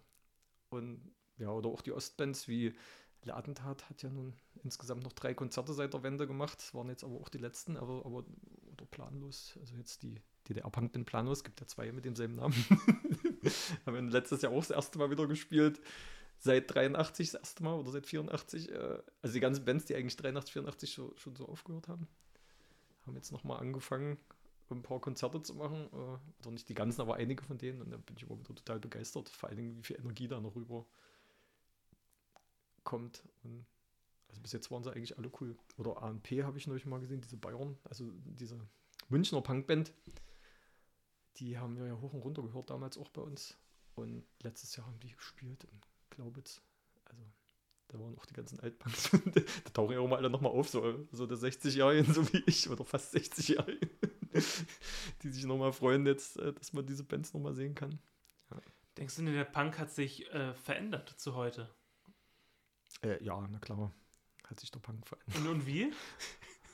und 0.70 1.01
ja, 1.39 1.51
oder 1.51 1.69
auch 1.69 1.82
die 1.82 1.93
Ostbands 1.93 2.48
wie 2.48 2.74
Le 3.23 3.35
Attentat 3.35 3.89
hat 3.90 4.02
ja 4.02 4.09
nun 4.09 4.35
insgesamt 4.65 5.02
noch 5.02 5.12
drei 5.12 5.35
Konzerte 5.35 5.74
seit 5.74 5.93
der 5.93 6.02
Wende 6.02 6.27
gemacht. 6.27 6.74
Waren 6.74 6.89
jetzt 6.89 7.05
aber 7.05 7.20
auch 7.20 7.28
die 7.28 7.39
letzten, 7.39 7.77
aber, 7.77 8.05
aber 8.05 8.24
oder 8.73 8.86
planlos. 8.90 9.57
Also 9.61 9.77
jetzt 9.77 10.02
die 10.02 10.20
DDR-Punkband 10.48 11.07
planlos, 11.07 11.44
gibt 11.44 11.61
ja 11.61 11.66
zwei 11.66 11.93
mit 11.93 12.05
demselben 12.05 12.36
Namen. 12.36 12.55
haben 13.86 13.94
wir 13.94 14.02
letztes 14.02 14.43
Jahr 14.43 14.52
auch 14.52 14.61
das 14.61 14.70
erste 14.70 14.98
Mal 14.98 15.11
wieder 15.11 15.27
gespielt. 15.27 15.81
Seit 16.41 16.75
83 16.75 17.31
das 17.31 17.41
erste 17.41 17.62
Mal 17.62 17.75
oder 17.79 17.91
seit 17.91 18.07
84. 18.07 18.71
Äh, 18.71 18.99
also 19.23 19.35
die 19.35 19.41
ganzen 19.41 19.65
Bands, 19.65 19.85
die 19.85 19.95
eigentlich 19.95 20.17
83, 20.17 20.53
84 20.53 20.93
schon, 20.93 21.17
schon 21.17 21.37
so 21.37 21.47
aufgehört 21.47 21.87
haben, 21.87 22.09
haben 23.07 23.15
jetzt 23.15 23.31
nochmal 23.31 23.61
angefangen, 23.61 24.19
ein 24.71 24.83
paar 24.83 25.01
Konzerte 25.01 25.43
zu 25.43 25.55
machen. 25.55 25.89
Äh, 25.93 26.41
oder 26.41 26.51
nicht 26.51 26.69
die 26.69 26.75
ganzen, 26.75 27.03
aber 27.03 27.17
einige 27.17 27.45
von 27.45 27.59
denen. 27.59 27.83
Und 27.83 27.91
da 27.91 27.99
bin 27.99 28.17
ich 28.17 28.23
immer 28.23 28.39
wieder 28.39 28.55
total 28.55 28.81
begeistert. 28.81 29.29
Vor 29.29 29.49
allen 29.49 29.59
Dingen, 29.59 29.77
wie 29.77 29.83
viel 29.83 29.99
Energie 29.99 30.29
da 30.29 30.41
noch 30.41 30.57
rüber 30.57 30.87
kommt. 32.85 33.23
Und 33.45 33.67
also 34.29 34.41
bis 34.41 34.53
jetzt 34.53 34.71
waren 34.71 34.83
sie 34.83 34.91
eigentlich 34.91 35.19
alle 35.19 35.31
cool. 35.41 35.57
Oder 35.77 36.03
ANP 36.03 36.43
habe 36.43 36.57
ich 36.57 36.67
neulich 36.67 36.87
mal 36.87 37.01
gesehen, 37.01 37.21
diese 37.21 37.37
Bayern, 37.37 37.79
also 37.85 38.11
diese 38.25 38.59
Münchner 39.09 39.43
Punkband. 39.43 39.93
Die 41.37 41.59
haben 41.59 41.77
wir 41.77 41.87
ja 41.87 42.01
hoch 42.01 42.15
und 42.15 42.23
runter 42.23 42.43
gehört 42.43 42.71
damals 42.71 42.97
auch 42.97 43.11
bei 43.11 43.21
uns. 43.21 43.59
Und 43.95 44.25
letztes 44.43 44.77
Jahr 44.77 44.87
haben 44.87 45.01
die 45.01 45.11
gespielt 45.11 45.65
in 45.65 45.81
Glaubitz. 46.21 46.61
Also 47.05 47.23
da 47.89 47.99
waren 47.99 48.17
auch 48.17 48.27
die 48.27 48.35
ganzen 48.35 48.61
Altpunks. 48.61 49.11
da 49.65 49.71
tauchen 49.73 49.93
ja 49.93 50.01
auch 50.01 50.09
mal 50.09 50.17
alle 50.17 50.29
nochmal 50.29 50.53
auf, 50.53 50.69
so, 50.69 51.09
so 51.13 51.27
der 51.27 51.39
60-Jährigen, 51.39 52.13
so 52.13 52.31
wie 52.33 52.43
ich, 52.47 52.69
oder 52.69 52.85
fast 52.85 53.15
60-Jährigen, 53.15 53.91
die 55.23 55.29
sich 55.31 55.45
nochmal 55.47 55.73
freuen 55.73 56.07
jetzt, 56.07 56.37
äh, 56.37 56.53
dass 56.53 56.73
man 56.73 56.87
diese 56.87 57.05
Bands 57.05 57.33
nochmal 57.33 57.55
sehen 57.55 57.75
kann. 57.75 57.99
Ja. 58.51 58.59
Denkst 58.99 59.17
du 59.17 59.23
denn, 59.23 59.35
der 59.35 59.45
Punk 59.45 59.79
hat 59.79 59.91
sich 59.91 60.31
äh, 60.33 60.55
verändert 60.55 61.09
zu 61.09 61.35
heute? 61.35 61.71
Äh, 63.03 63.23
ja, 63.25 63.41
na 63.51 63.59
klar. 63.59 63.93
Hat 64.45 64.61
sich 64.61 64.71
der 64.71 64.81
Punk 64.81 65.07
verändert. 65.07 65.37
Und, 65.37 65.47
und 65.47 65.67
wie? 65.67 65.91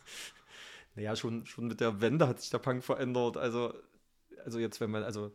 naja, 0.96 1.14
schon, 1.14 1.46
schon 1.46 1.68
mit 1.68 1.80
der 1.80 2.00
Wende 2.00 2.26
hat 2.26 2.40
sich 2.40 2.50
der 2.50 2.58
Punk 2.58 2.82
verändert. 2.82 3.36
Also, 3.36 3.74
also 4.44 4.58
jetzt, 4.58 4.80
wenn 4.80 4.90
man, 4.90 5.04
also 5.04 5.32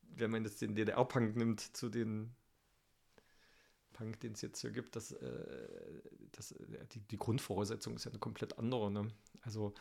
wenn 0.00 0.30
man 0.30 0.44
jetzt 0.44 0.62
den 0.62 0.74
DDR-Punk 0.74 1.36
nimmt 1.36 1.60
zu 1.60 1.90
den 1.90 2.34
Punk, 3.96 4.20
den 4.20 4.32
es 4.32 4.42
jetzt 4.42 4.60
hier 4.60 4.70
gibt, 4.70 4.94
das, 4.94 5.12
äh, 5.12 6.02
das, 6.32 6.52
äh, 6.52 6.86
die, 6.92 7.00
die 7.00 7.16
Grundvoraussetzung 7.16 7.94
ist 7.96 8.04
ja 8.04 8.10
eine 8.10 8.18
komplett 8.18 8.58
andere. 8.58 8.90
Ne? 8.90 9.08
Also 9.42 9.74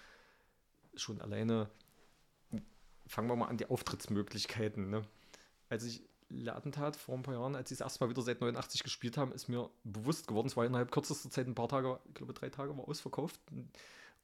schon 0.96 1.22
alleine, 1.22 1.70
fangen 3.08 3.28
wir 3.28 3.36
mal 3.36 3.48
an, 3.48 3.58
die 3.58 3.70
Auftrittsmöglichkeiten. 3.70 4.90
Ne? 4.90 5.02
Als 5.70 5.84
ich 5.84 6.04
Ladentat 6.30 6.96
vor 6.96 7.16
ein 7.16 7.24
paar 7.24 7.34
Jahren, 7.34 7.56
als 7.56 7.70
sie 7.70 7.76
es 7.76 7.82
erstmal 7.82 8.10
wieder 8.10 8.22
seit 8.22 8.42
89 8.42 8.84
gespielt 8.84 9.18
haben, 9.18 9.32
ist 9.34 9.50
mir 9.50 9.70
bewusst 9.84 10.28
geworden, 10.28 10.48
es 10.48 10.58
war 10.58 10.66
innerhalb 10.66 10.92
kürzester 10.92 11.30
Zeit 11.30 11.48
ein 11.48 11.56
paar 11.56 11.68
Tage, 11.68 12.00
ich 12.08 12.14
glaube 12.16 12.34
drei 12.34 12.50
Tage 12.50 12.76
war 12.78 12.88
ausverkauft. 12.88 13.40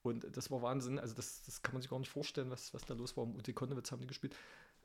Und 0.03 0.26
das 0.35 0.49
war 0.49 0.61
Wahnsinn. 0.63 0.97
Also 0.97 1.13
das, 1.13 1.43
das 1.43 1.61
kann 1.61 1.73
man 1.73 1.81
sich 1.81 1.91
gar 1.91 1.99
nicht 1.99 2.09
vorstellen, 2.09 2.49
was, 2.49 2.73
was 2.73 2.85
da 2.85 2.95
los 2.95 3.15
war. 3.18 3.26
Im 3.26 3.35
UT 3.35 3.53
Konnewitz 3.53 3.91
haben 3.91 4.01
die 4.01 4.07
gespielt. 4.07 4.35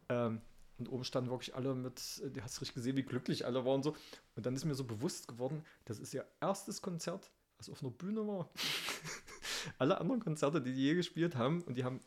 Ähm, 0.08 0.42
und 0.78 0.88
oben 0.88 1.04
standen 1.04 1.30
wirklich 1.30 1.54
alle 1.54 1.74
mit, 1.74 2.22
du 2.22 2.42
hast 2.42 2.60
richtig 2.60 2.74
gesehen, 2.74 2.96
wie 2.96 3.02
glücklich 3.02 3.46
alle 3.46 3.64
waren 3.64 3.82
so. 3.82 3.96
Und 4.34 4.46
dann 4.46 4.54
ist 4.54 4.64
mir 4.64 4.74
so 4.74 4.84
bewusst 4.84 5.28
geworden, 5.28 5.64
das 5.84 5.98
ist 5.98 6.12
ihr 6.12 6.26
erstes 6.40 6.82
Konzert, 6.82 7.30
was 7.58 7.70
auf 7.70 7.82
einer 7.82 7.90
Bühne 7.90 8.26
war. 8.26 8.50
alle 9.78 10.00
anderen 10.00 10.20
Konzerte, 10.20 10.60
die 10.60 10.74
die 10.74 10.82
je 10.82 10.94
gespielt 10.94 11.36
haben, 11.36 11.62
und 11.62 11.76
die 11.76 11.84
haben 11.84 12.00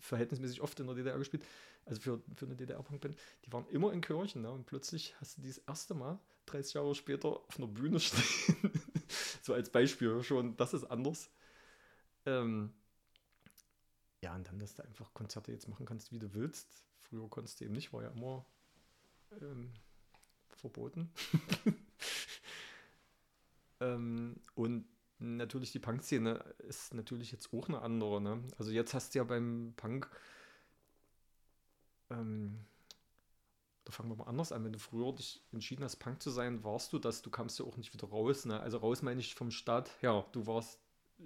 verhältnismäßig 0.00 0.60
oft 0.60 0.78
in 0.80 0.86
der 0.86 0.96
DDR 0.96 1.18
gespielt, 1.18 1.44
also 1.86 2.00
für, 2.00 2.20
für 2.34 2.46
eine 2.46 2.56
DDR-Punkband, 2.56 3.16
die 3.46 3.52
waren 3.52 3.66
immer 3.68 3.92
in 3.92 4.00
Kirchen. 4.00 4.42
Ne? 4.42 4.50
Und 4.50 4.66
plötzlich 4.66 5.14
hast 5.20 5.38
du 5.38 5.42
dieses 5.42 5.58
erste 5.58 5.94
Mal, 5.94 6.18
30 6.46 6.74
Jahre 6.74 6.94
später, 6.94 7.28
auf 7.28 7.58
einer 7.58 7.68
Bühne 7.68 8.00
stehen. 8.00 8.72
so 9.42 9.54
als 9.54 9.70
Beispiel 9.70 10.22
schon, 10.22 10.56
das 10.56 10.74
ist 10.74 10.84
anders. 10.84 11.30
Ähm, 12.26 12.72
ja, 14.28 14.34
und 14.34 14.46
dann, 14.46 14.58
dass 14.58 14.74
du 14.74 14.84
einfach 14.84 15.14
Konzerte 15.14 15.52
jetzt 15.52 15.68
machen 15.68 15.86
kannst, 15.86 16.12
wie 16.12 16.18
du 16.18 16.34
willst. 16.34 16.84
Früher 17.00 17.30
konntest 17.30 17.60
du 17.60 17.64
eben 17.64 17.72
nicht, 17.72 17.94
war 17.94 18.02
ja 18.02 18.10
immer 18.10 18.44
ähm, 19.40 19.72
verboten. 20.50 21.10
ähm, 23.80 24.36
und 24.54 24.84
natürlich 25.18 25.72
die 25.72 25.78
Punk-Szene 25.78 26.44
ist 26.58 26.92
natürlich 26.92 27.32
jetzt 27.32 27.54
auch 27.54 27.68
eine 27.68 27.80
andere. 27.80 28.20
Ne? 28.20 28.42
Also 28.58 28.70
jetzt 28.70 28.92
hast 28.92 29.14
du 29.14 29.20
ja 29.20 29.24
beim 29.24 29.72
Punk, 29.78 30.10
ähm, 32.10 32.66
da 33.84 33.92
fangen 33.92 34.10
wir 34.10 34.16
mal 34.16 34.24
anders 34.24 34.52
an, 34.52 34.62
wenn 34.62 34.74
du 34.74 34.78
früher 34.78 35.14
dich 35.14 35.42
entschieden 35.52 35.84
hast, 35.84 35.96
Punk 35.96 36.22
zu 36.22 36.28
sein, 36.28 36.62
warst 36.64 36.92
du 36.92 36.98
das, 36.98 37.22
du 37.22 37.30
kamst 37.30 37.58
ja 37.60 37.64
auch 37.64 37.78
nicht 37.78 37.94
wieder 37.94 38.08
raus. 38.08 38.44
Ne? 38.44 38.60
Also 38.60 38.76
raus 38.76 39.00
meine 39.00 39.20
ich 39.20 39.34
vom 39.34 39.50
Staat 39.50 39.90
her. 40.02 40.26
Du 40.32 40.46
warst 40.46 40.78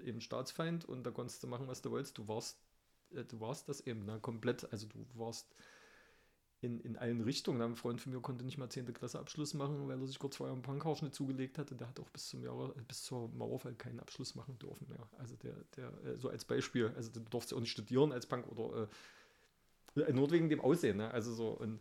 eben 0.05 0.21
Staatsfeind 0.21 0.85
und 0.85 1.03
da 1.03 1.11
konntest 1.11 1.43
du 1.43 1.49
machen, 1.49 1.67
was 1.67 1.83
du 1.83 1.91
wolltest. 1.91 2.17
Du 2.17 2.29
warst, 2.29 2.62
du 3.13 3.41
warst 3.41 3.69
das 3.69 3.81
eben, 3.81 4.05
ne? 4.05 4.19
komplett. 4.21 4.71
Also 4.73 4.87
du 4.87 5.07
warst 5.15 5.55
in, 6.63 6.81
in 6.81 6.97
allen 6.97 7.21
Richtungen. 7.21 7.61
Ein 7.61 7.77
Freund 7.77 8.01
von 8.01 8.13
mir 8.13 8.21
konnte 8.21 8.45
nicht 8.45 8.57
mal 8.57 8.71
10. 8.71 8.93
Klasse 8.95 9.19
Abschluss 9.19 9.53
machen, 9.53 9.89
weil 9.89 10.01
er 10.01 10.07
sich 10.07 10.19
kurz 10.19 10.37
vorher 10.37 10.53
einen 10.55 10.63
Punkhaarschnitt 10.63 11.15
zugelegt 11.15 11.59
hatte. 11.59 11.75
Der 11.75 11.89
hat 11.89 11.99
auch 11.99 12.09
bis 12.11 12.29
zum 12.29 12.43
Jahre, 12.43 12.75
bis 12.87 13.03
zur 13.03 13.29
Mauerfall 13.31 13.75
keinen 13.75 14.01
Abschluss 14.01 14.35
machen 14.35 14.59
dürfen 14.59 14.89
mehr. 14.89 15.09
Also 15.19 15.37
der, 15.37 15.55
der, 15.77 15.89
äh, 16.05 16.19
so 16.19 16.29
als 16.29 16.45
Beispiel, 16.45 16.93
also 16.97 17.11
du 17.11 17.21
durfst 17.21 17.51
ja 17.51 17.57
auch 17.57 17.61
nicht 17.61 17.73
studieren 17.73 18.13
als 18.13 18.27
Punk 18.27 18.47
oder 18.49 18.89
äh, 19.97 20.13
nur 20.13 20.31
wegen 20.31 20.49
dem 20.49 20.61
Aussehen, 20.61 20.99
ne? 20.99 21.11
Also 21.11 21.35
so 21.35 21.49
und 21.49 21.81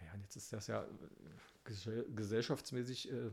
ja, 0.00 0.20
jetzt 0.20 0.36
ist 0.36 0.52
das 0.52 0.66
ja 0.66 0.84
äh, 0.84 2.04
gesellschaftsmäßig 2.14 3.10
äh, 3.10 3.30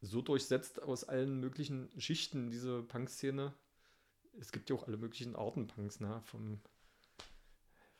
so 0.00 0.22
durchsetzt 0.22 0.82
aus 0.82 1.04
allen 1.04 1.38
möglichen 1.38 1.90
Schichten, 1.98 2.50
diese 2.50 2.82
Punk-Szene. 2.82 3.52
Es 4.38 4.52
gibt 4.52 4.70
ja 4.70 4.76
auch 4.76 4.86
alle 4.86 4.96
möglichen 4.96 5.34
Arten 5.36 5.66
Punks, 5.66 6.00
ne? 6.00 6.20
Vom 6.24 6.60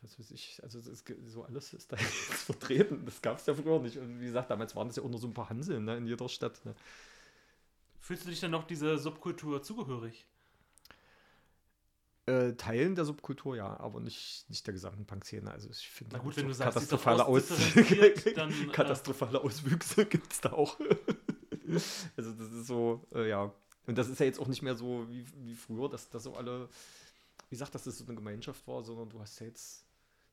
was 0.02 0.18
weiß 0.18 0.30
ich, 0.30 0.58
also 0.62 0.78
es, 0.78 1.04
so 1.26 1.44
alles 1.44 1.74
ist 1.74 1.92
da 1.92 1.96
jetzt 2.30 2.42
vertreten. 2.42 3.04
Das 3.04 3.20
gab 3.20 3.38
es 3.38 3.46
ja 3.46 3.54
früher 3.54 3.80
nicht. 3.80 3.98
Und 3.98 4.20
wie 4.20 4.26
gesagt, 4.26 4.50
damals 4.50 4.74
waren 4.74 4.88
das 4.88 4.96
ja 4.96 5.02
auch 5.02 5.10
nur 5.10 5.20
so 5.20 5.26
ein 5.26 5.34
paar 5.34 5.50
Hanseln 5.50 5.84
ne, 5.84 5.96
in 5.96 6.06
jeder 6.06 6.28
Stadt. 6.28 6.64
Ne. 6.64 6.74
Fühlst 8.00 8.24
du 8.24 8.30
dich 8.30 8.40
dann 8.40 8.50
noch 8.50 8.64
dieser 8.64 8.98
Subkultur 8.98 9.62
zugehörig? 9.62 10.24
Äh, 12.26 12.52
Teilen 12.54 12.94
der 12.94 13.04
Subkultur, 13.04 13.56
ja, 13.56 13.78
aber 13.78 14.00
nicht, 14.00 14.48
nicht 14.48 14.66
der 14.66 14.72
gesamten 14.72 15.04
Punk-Szene. 15.04 15.50
Also 15.50 15.68
ich 15.68 15.88
finde, 15.88 16.18
gut, 16.18 16.36
wenn 16.36 16.46
du 16.46 16.54
sagst, 16.54 16.74
katastrophale, 16.74 17.26
Aus 17.26 17.48
dann, 18.34 18.50
äh, 18.50 18.66
katastrophale 18.72 19.40
Auswüchse 19.40 20.06
gibt 20.06 20.32
es 20.32 20.40
da 20.40 20.52
auch. 20.52 20.78
also 22.16 22.32
das 22.32 22.52
ist 22.52 22.66
so, 22.66 23.06
äh, 23.14 23.28
ja. 23.28 23.52
Und 23.86 23.98
das 23.98 24.08
ist 24.08 24.20
ja 24.20 24.26
jetzt 24.26 24.38
auch 24.38 24.48
nicht 24.48 24.62
mehr 24.62 24.76
so 24.76 25.08
wie, 25.08 25.24
wie 25.44 25.54
früher, 25.54 25.88
dass, 25.88 26.10
dass 26.10 26.24
so 26.24 26.34
alle, 26.34 26.68
wie 27.48 27.54
gesagt, 27.54 27.74
dass 27.74 27.84
das 27.84 27.98
so 27.98 28.04
eine 28.04 28.14
Gemeinschaft 28.14 28.66
war, 28.66 28.82
sondern 28.82 29.08
du 29.08 29.20
hast 29.20 29.40
ja 29.40 29.46
jetzt 29.46 29.84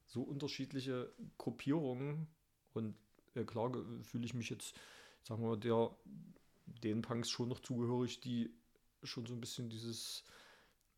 so 0.05 0.21
unterschiedliche 0.21 1.11
Gruppierungen. 1.37 2.27
Und 2.73 2.95
äh, 3.35 3.43
klar 3.43 3.71
fühle 4.03 4.25
ich 4.25 4.33
mich 4.33 4.49
jetzt, 4.49 4.75
sagen 5.23 5.41
wir, 5.43 5.57
der, 5.57 5.95
den 6.65 7.01
Punks 7.01 7.29
schon 7.29 7.49
noch 7.49 7.59
zugehörig, 7.59 8.19
die 8.19 8.53
schon 9.03 9.25
so 9.25 9.33
ein 9.33 9.41
bisschen 9.41 9.69
dieses, 9.69 10.23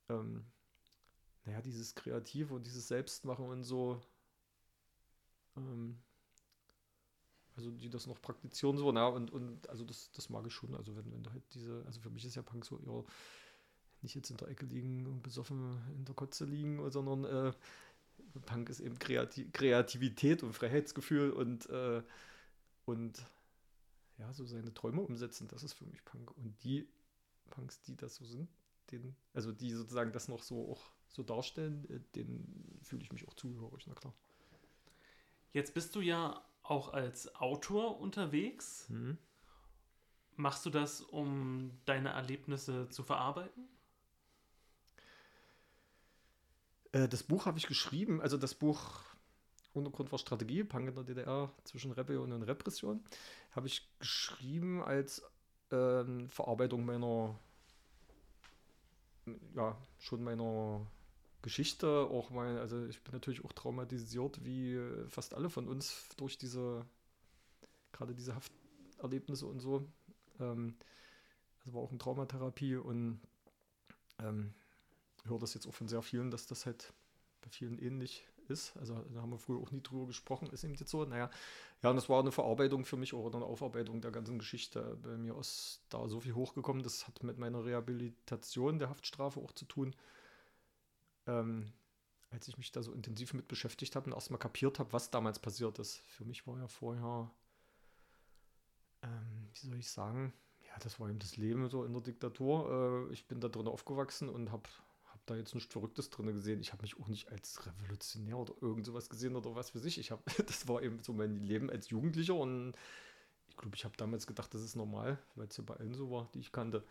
ähm, 0.09 0.45
naja, 1.45 1.61
dieses 1.61 1.95
Kreative 1.95 2.53
und 2.53 2.65
dieses 2.65 2.87
Selbstmachen 2.87 3.45
und 3.45 3.63
so, 3.63 4.01
ähm, 5.57 5.97
also 7.59 7.71
die 7.71 7.89
das 7.89 8.07
noch 8.07 8.21
praktizieren 8.21 8.77
so, 8.77 8.89
na, 8.91 9.07
und, 9.07 9.31
und 9.31 9.69
also 9.69 9.83
das, 9.83 10.11
das 10.11 10.29
mag 10.29 10.47
ich 10.47 10.53
schon, 10.53 10.73
also 10.75 10.95
wenn, 10.95 11.11
wenn 11.11 11.23
du 11.23 11.31
halt 11.31 11.43
diese, 11.53 11.83
also 11.85 11.99
für 11.99 12.09
mich 12.09 12.23
ist 12.23 12.35
ja 12.35 12.41
Punk 12.41 12.65
so, 12.65 12.79
ja, 12.85 13.03
nicht 14.01 14.15
jetzt 14.15 14.29
in 14.29 14.37
der 14.37 14.47
Ecke 14.47 14.65
liegen 14.65 15.05
und 15.07 15.21
besoffen 15.21 15.77
in 15.93 16.05
der 16.05 16.15
Kotze 16.15 16.45
liegen, 16.45 16.89
sondern 16.89 17.25
äh, 17.25 17.53
Punk 18.45 18.69
ist 18.69 18.79
eben 18.79 18.97
Kreativ 18.97 19.51
Kreativität 19.51 20.41
und 20.41 20.53
Freiheitsgefühl 20.53 21.31
und, 21.31 21.69
äh, 21.69 22.01
und 22.85 23.25
ja, 24.17 24.31
so 24.31 24.45
seine 24.45 24.73
Träume 24.73 25.01
umsetzen, 25.01 25.49
das 25.49 25.63
ist 25.63 25.73
für 25.73 25.85
mich 25.85 26.03
Punk. 26.05 26.31
Und 26.37 26.63
die 26.63 26.87
Punks, 27.49 27.81
die 27.81 27.97
das 27.97 28.15
so 28.15 28.23
sind, 28.23 28.47
den, 28.91 29.17
also 29.33 29.51
die 29.51 29.71
sozusagen 29.71 30.13
das 30.13 30.29
noch 30.29 30.43
so 30.43 30.71
auch 30.71 30.91
so 31.09 31.23
darstellen, 31.23 31.83
äh, 31.89 31.99
denen 32.15 32.79
fühle 32.83 33.03
ich 33.03 33.11
mich 33.11 33.27
auch 33.27 33.33
zugehörig, 33.33 33.85
na 33.85 33.95
klar. 33.95 34.13
Jetzt 35.51 35.73
bist 35.73 35.93
du 35.95 35.99
ja 35.99 36.41
auch 36.69 36.93
als 36.93 37.35
Autor 37.35 37.99
unterwegs. 37.99 38.87
Mhm. 38.89 39.17
Machst 40.35 40.65
du 40.65 40.69
das, 40.69 41.01
um 41.01 41.71
deine 41.85 42.09
Erlebnisse 42.09 42.87
zu 42.89 43.03
verarbeiten? 43.03 43.67
Äh, 46.91 47.07
das 47.07 47.23
Buch 47.23 47.45
habe 47.45 47.57
ich 47.57 47.67
geschrieben, 47.67 48.21
also 48.21 48.37
das 48.37 48.55
Buch 48.55 49.03
Untergrund 49.73 50.11
war 50.11 50.19
Strategie, 50.19 50.63
Punk 50.63 50.87
in 50.89 50.95
der 50.95 51.03
DDR 51.03 51.51
zwischen 51.63 51.91
Rebellion 51.91 52.31
und 52.31 52.43
Repression, 52.43 53.03
habe 53.51 53.67
ich 53.67 53.87
geschrieben 53.99 54.81
als 54.81 55.21
äh, 55.71 56.03
Verarbeitung 56.27 56.85
meiner, 56.85 57.35
ja, 59.55 59.77
schon 59.99 60.23
meiner 60.23 60.85
Geschichte, 61.41 61.87
auch 61.87 62.29
mein, 62.31 62.57
also 62.57 62.85
ich 62.85 63.01
bin 63.01 63.13
natürlich 63.13 63.45
auch 63.45 63.53
traumatisiert, 63.53 64.43
wie 64.43 64.79
fast 65.07 65.33
alle 65.33 65.49
von 65.49 65.67
uns 65.67 66.07
durch 66.17 66.37
diese, 66.37 66.85
gerade 67.91 68.13
diese 68.13 68.35
Hafterlebnisse 68.35 69.45
und 69.45 69.59
so. 69.59 69.87
Ähm, 70.39 70.75
also 71.61 71.73
war 71.73 71.81
auch 71.81 71.89
eine 71.89 71.97
Traumatherapie 71.97 72.75
und 72.75 73.19
ähm, 74.19 74.53
höre 75.25 75.39
das 75.39 75.53
jetzt 75.53 75.67
auch 75.67 75.73
von 75.73 75.87
sehr 75.87 76.01
vielen, 76.01 76.31
dass 76.31 76.47
das 76.47 76.65
halt 76.65 76.93
bei 77.41 77.49
vielen 77.49 77.79
ähnlich 77.79 78.25
ist. 78.49 78.75
Also 78.77 78.95
da 79.13 79.21
haben 79.21 79.31
wir 79.31 79.37
früher 79.37 79.59
auch 79.59 79.71
nie 79.71 79.81
drüber 79.81 80.07
gesprochen, 80.07 80.49
ist 80.49 80.63
eben 80.63 80.73
jetzt 80.75 80.89
so. 80.89 81.05
Naja, 81.05 81.29
ja, 81.81 81.89
und 81.89 81.95
das 81.95 82.09
war 82.09 82.19
eine 82.19 82.31
Verarbeitung 82.31 82.85
für 82.85 82.97
mich 82.97 83.13
oder 83.13 83.37
eine 83.37 83.45
Aufarbeitung 83.45 84.01
der 84.01 84.11
ganzen 84.11 84.39
Geschichte. 84.39 84.97
Bei 85.01 85.17
mir 85.17 85.37
ist 85.37 85.81
da 85.89 86.07
so 86.07 86.19
viel 86.19 86.35
hochgekommen, 86.35 86.83
das 86.83 87.07
hat 87.07 87.23
mit 87.23 87.37
meiner 87.37 87.63
Rehabilitation 87.63 88.79
der 88.79 88.89
Haftstrafe 88.89 89.39
auch 89.39 89.53
zu 89.53 89.65
tun. 89.65 89.95
Ähm, 91.29 91.71
als 92.31 92.47
ich 92.47 92.57
mich 92.57 92.71
da 92.71 92.83
so 92.83 92.93
intensiv 92.93 93.33
mit 93.33 93.47
beschäftigt 93.47 93.95
habe 93.95 94.07
und 94.07 94.13
erstmal 94.13 94.39
kapiert 94.39 94.79
habe, 94.79 94.93
was 94.93 95.09
damals 95.09 95.39
passiert 95.39 95.79
ist. 95.79 95.97
Für 96.07 96.25
mich 96.25 96.45
war 96.45 96.57
ja 96.59 96.67
vorher, 96.67 97.31
ähm, 99.01 99.49
wie 99.51 99.67
soll 99.67 99.79
ich 99.79 99.89
sagen, 99.89 100.33
ja, 100.67 100.77
das 100.79 100.99
war 100.99 101.09
eben 101.09 101.19
das 101.19 101.37
Leben 101.37 101.67
so 101.69 101.83
in 101.83 101.93
der 101.93 102.03
Diktatur. 102.03 103.07
Äh, 103.09 103.13
ich 103.13 103.27
bin 103.27 103.39
da 103.39 103.47
drin 103.47 103.67
aufgewachsen 103.67 104.29
und 104.29 104.51
habe 104.51 104.69
hab 105.05 105.25
da 105.25 105.35
jetzt 105.35 105.55
nichts 105.55 105.73
Verrücktes 105.73 106.11
drin 106.11 106.27
gesehen. 106.27 106.61
Ich 106.61 106.71
habe 106.71 106.83
mich 106.83 106.99
auch 106.99 107.07
nicht 107.07 107.31
als 107.31 107.65
Revolutionär 107.65 108.37
oder 108.37 108.53
irgend 108.61 108.85
sowas 108.85 109.09
gesehen 109.09 109.35
oder 109.35 109.55
was 109.55 109.71
für 109.71 109.79
sich. 109.79 109.97
Ich 109.97 110.11
habe, 110.11 110.21
das 110.45 110.67
war 110.67 110.83
eben 110.83 111.01
so 111.01 111.13
mein 111.13 111.39
Leben 111.43 111.69
als 111.71 111.89
Jugendlicher 111.89 112.35
und 112.35 112.73
ich 113.47 113.57
glaube, 113.57 113.75
ich 113.75 113.85
habe 113.85 113.97
damals 113.97 114.27
gedacht, 114.27 114.53
das 114.53 114.61
ist 114.61 114.75
normal, 114.75 115.17
weil 115.35 115.47
es 115.47 115.57
ja 115.57 115.63
bei 115.63 115.75
allen 115.75 115.95
so 115.95 116.11
war, 116.11 116.29
die 116.35 116.39
ich 116.39 116.51
kannte. 116.51 116.85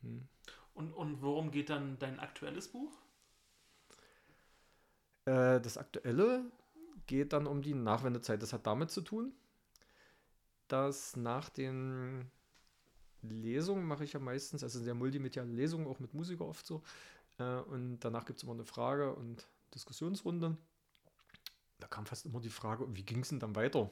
Hm. 0.00 0.26
Und, 0.72 0.94
und 0.94 1.20
worum 1.20 1.50
geht 1.50 1.68
dann 1.68 1.98
dein 1.98 2.18
aktuelles 2.18 2.68
Buch? 2.68 2.90
Äh, 5.24 5.60
das 5.60 5.78
aktuelle 5.78 6.50
geht 7.06 7.32
dann 7.32 7.46
um 7.46 7.62
die 7.62 7.74
Nachwendezeit. 7.74 8.42
Das 8.42 8.52
hat 8.52 8.66
damit 8.66 8.90
zu 8.90 9.00
tun, 9.00 9.32
dass 10.68 11.16
nach 11.16 11.48
den 11.48 12.30
Lesungen 13.22 13.86
mache 13.86 14.04
ich 14.04 14.12
ja 14.12 14.20
meistens, 14.20 14.62
also 14.62 14.80
sehr 14.80 14.94
multimediale 14.94 15.50
Lesungen, 15.50 15.86
auch 15.86 15.98
mit 15.98 16.14
Musiker 16.14 16.46
oft 16.46 16.66
so. 16.66 16.82
Äh, 17.38 17.60
und 17.62 18.00
danach 18.00 18.24
gibt 18.24 18.38
es 18.38 18.44
immer 18.44 18.52
eine 18.52 18.64
Frage- 18.64 19.14
und 19.14 19.46
Diskussionsrunde. 19.74 20.56
Da 21.78 21.86
kam 21.86 22.06
fast 22.06 22.26
immer 22.26 22.40
die 22.40 22.50
Frage, 22.50 22.86
wie 22.94 23.02
ging 23.02 23.20
es 23.20 23.28
denn 23.28 23.40
dann 23.40 23.56
weiter? 23.56 23.90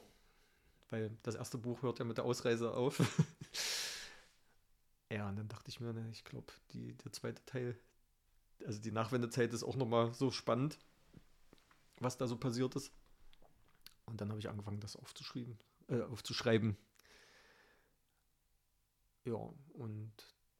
Weil 0.89 1.17
das 1.23 1.35
erste 1.35 1.57
Buch 1.57 1.81
hört 1.81 1.99
ja 1.99 2.05
mit 2.05 2.17
der 2.17 2.25
Ausreise 2.25 2.73
auf. 2.73 2.99
ja, 5.11 5.29
und 5.29 5.35
dann 5.35 5.47
dachte 5.47 5.69
ich 5.69 5.79
mir, 5.79 5.93
ne, 5.93 6.07
ich 6.11 6.23
glaube, 6.23 6.51
der 6.73 7.11
zweite 7.11 7.43
Teil, 7.45 7.79
also 8.65 8.79
die 8.79 8.91
Nachwendezeit 8.91 9.53
ist 9.53 9.63
auch 9.63 9.75
nochmal 9.75 10.13
so 10.13 10.31
spannend 10.31 10.79
was 11.99 12.17
da 12.17 12.27
so 12.27 12.37
passiert 12.37 12.75
ist. 12.75 12.91
Und 14.05 14.21
dann 14.21 14.29
habe 14.29 14.39
ich 14.39 14.49
angefangen, 14.49 14.79
das 14.79 14.95
aufzuschreiben. 14.95 15.57
Äh, 15.87 16.01
aufzuschreiben. 16.01 16.77
Ja, 19.25 19.49
und 19.73 20.13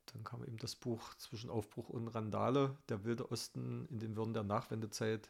dann 0.07 0.23
kam 0.23 0.43
eben 0.43 0.57
das 0.57 0.75
Buch 0.75 1.13
zwischen 1.15 1.49
Aufbruch 1.49 1.89
und 1.89 2.07
Randale, 2.09 2.77
der 2.89 3.03
wilde 3.03 3.31
Osten 3.31 3.87
in 3.89 3.99
den 3.99 4.15
Würden 4.15 4.33
der 4.33 4.43
Nachwendezeit, 4.43 5.29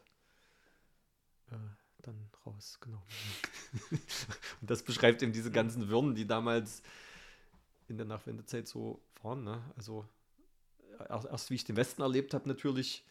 äh, 1.50 1.56
dann 2.02 2.30
raus, 2.46 2.78
genau. 2.80 3.02
und 4.60 4.70
das 4.70 4.82
beschreibt 4.82 5.22
eben 5.22 5.32
diese 5.32 5.50
ganzen 5.50 5.88
Würden, 5.88 6.14
die 6.14 6.26
damals 6.26 6.82
in 7.88 7.96
der 7.96 8.06
Nachwendezeit 8.06 8.68
so 8.68 9.02
waren. 9.22 9.44
Ne? 9.44 9.62
Also 9.76 10.08
erst, 11.08 11.26
erst 11.26 11.50
wie 11.50 11.54
ich 11.54 11.64
den 11.64 11.76
Westen 11.76 12.02
erlebt 12.02 12.34
habe, 12.34 12.48
natürlich 12.48 13.04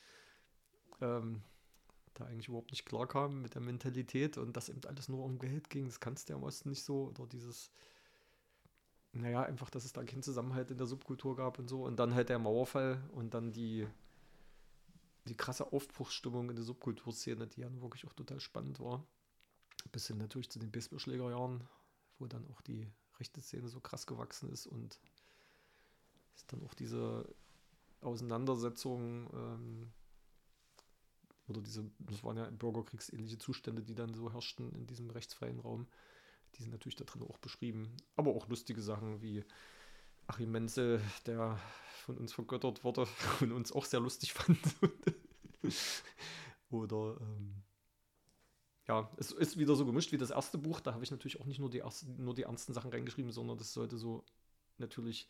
ähm, 1.02 1.42
da 2.20 2.26
eigentlich 2.26 2.50
überhaupt 2.50 2.72
nicht 2.72 2.86
klar 2.86 3.08
kam 3.08 3.42
mit 3.42 3.56
der 3.56 3.62
Mentalität 3.62 4.38
und 4.38 4.56
dass 4.58 4.70
eben 4.70 4.84
alles 4.86 5.08
nur 5.08 5.24
um 5.24 5.40
Geld 5.40 5.70
ging. 5.70 5.86
Das 5.86 6.00
kannst 6.00 6.30
du 6.30 6.34
ja 6.34 6.38
im 6.38 6.44
Osten 6.44 6.70
nicht 6.70 6.84
so. 6.84 7.08
Oder 7.08 7.26
dieses, 7.28 7.72
naja, 9.14 9.44
einfach, 9.44 9.70
dass 9.70 9.86
es 9.86 9.94
da 9.94 10.04
keinen 10.04 10.24
Zusammenhalt 10.24 10.72
in 10.72 10.78
der 10.78 10.88
Subkultur 10.88 11.36
gab 11.36 11.60
und 11.60 11.70
so. 11.70 11.86
Und 11.86 11.98
dann 11.98 12.14
halt 12.14 12.30
der 12.30 12.40
Mauerfall 12.40 13.02
und 13.14 13.34
dann 13.34 13.52
die, 13.52 13.88
die 15.28 15.38
krasse 15.38 15.72
Aufbruchsstimmung 15.72 16.50
in 16.50 16.56
der 16.56 16.66
Subkulturszene, 16.66 17.48
die 17.48 17.62
ja 17.62 17.82
wirklich 17.82 18.06
auch 18.06 18.14
total 18.14 18.40
spannend 18.40 18.80
war. 18.80 19.06
Bis 19.92 20.08
hin 20.08 20.18
natürlich 20.18 20.50
zu 20.50 20.60
den 20.60 20.72
Baseballschlägerjahren, 20.72 21.64
wo 22.18 22.28
dann 22.28 22.46
auch 22.48 22.62
die 22.62 22.92
rechte 23.18 23.42
Szene 23.42 23.70
so 23.70 23.80
krass 23.80 24.06
gewachsen 24.08 24.52
ist 24.52 24.68
und 24.68 25.00
es 26.36 26.46
dann 26.48 26.64
auch 26.64 26.74
diese 26.74 27.34
Auseinandersetzung 28.02 29.30
ähm, 29.34 29.92
oder 31.50 31.62
diese, 31.62 31.90
das 32.00 32.24
waren 32.24 32.38
ja 32.38 32.50
bürgerkriegsähnliche 32.50 33.38
Zustände, 33.38 33.82
die 33.82 33.96
dann 33.96 34.14
so 34.14 34.32
herrschten 34.32 34.72
in 34.74 34.88
diesem 34.88 35.10
rechtsfreien 35.10 35.60
Raum. 35.60 35.88
Die 36.56 36.64
sind 36.64 36.72
natürlich 36.72 36.96
da 36.96 37.06
drin 37.06 37.24
auch 37.24 37.38
beschrieben. 37.38 37.92
Aber 38.16 38.36
auch 38.36 38.48
lustige 38.48 38.82
Sachen 38.82 39.22
wie 39.22 39.44
Achim 40.28 40.52
Menzel, 40.52 41.02
der 41.26 41.60
von 42.06 42.18
uns 42.18 42.34
vergöttert 42.34 42.84
wurde 42.84 43.08
und 43.42 43.52
uns 43.52 43.72
auch 43.72 43.86
sehr 43.86 44.00
lustig 44.00 44.34
fand. 44.34 44.60
Oder 46.70 47.18
ähm, 47.20 47.64
ja, 48.88 49.10
es 49.18 49.32
ist 49.32 49.58
wieder 49.58 49.76
so 49.76 49.86
gemischt 49.86 50.12
wie 50.12 50.18
das 50.18 50.32
erste 50.32 50.58
Buch. 50.58 50.80
Da 50.80 50.94
habe 50.94 51.04
ich 51.04 51.12
natürlich 51.12 51.40
auch 51.40 51.46
nicht 51.46 51.60
nur 51.60 51.70
die, 51.70 51.80
ersten, 51.80 52.24
nur 52.24 52.34
die 52.34 52.44
ernsten 52.44 52.74
Sachen 52.74 52.92
reingeschrieben, 52.92 53.32
sondern 53.32 53.58
das 53.58 53.74
sollte 53.74 53.98
so 53.98 54.24
natürlich 54.78 55.28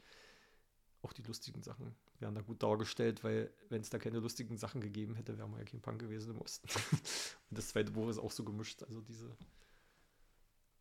auch 1.01 1.13
die 1.13 1.21
lustigen 1.21 1.63
Sachen 1.63 1.95
werden 2.19 2.35
da 2.35 2.41
gut 2.41 2.61
dargestellt, 2.61 3.23
weil 3.23 3.51
wenn 3.69 3.81
es 3.81 3.89
da 3.89 3.99
keine 3.99 4.19
lustigen 4.19 4.57
Sachen 4.57 4.81
gegeben 4.81 5.15
hätte, 5.15 5.37
wäre 5.37 5.47
man 5.47 5.59
ja 5.59 5.65
kein 5.65 5.81
Punk 5.81 5.99
gewesen 5.99 6.31
im 6.31 6.41
Osten. 6.41 6.67
Und 7.49 7.57
das 7.57 7.69
zweite 7.69 7.91
Buch 7.91 8.09
ist 8.09 8.19
auch 8.19 8.31
so 8.31 8.43
gemischt, 8.43 8.83
also 8.83 9.01
diese. 9.01 9.27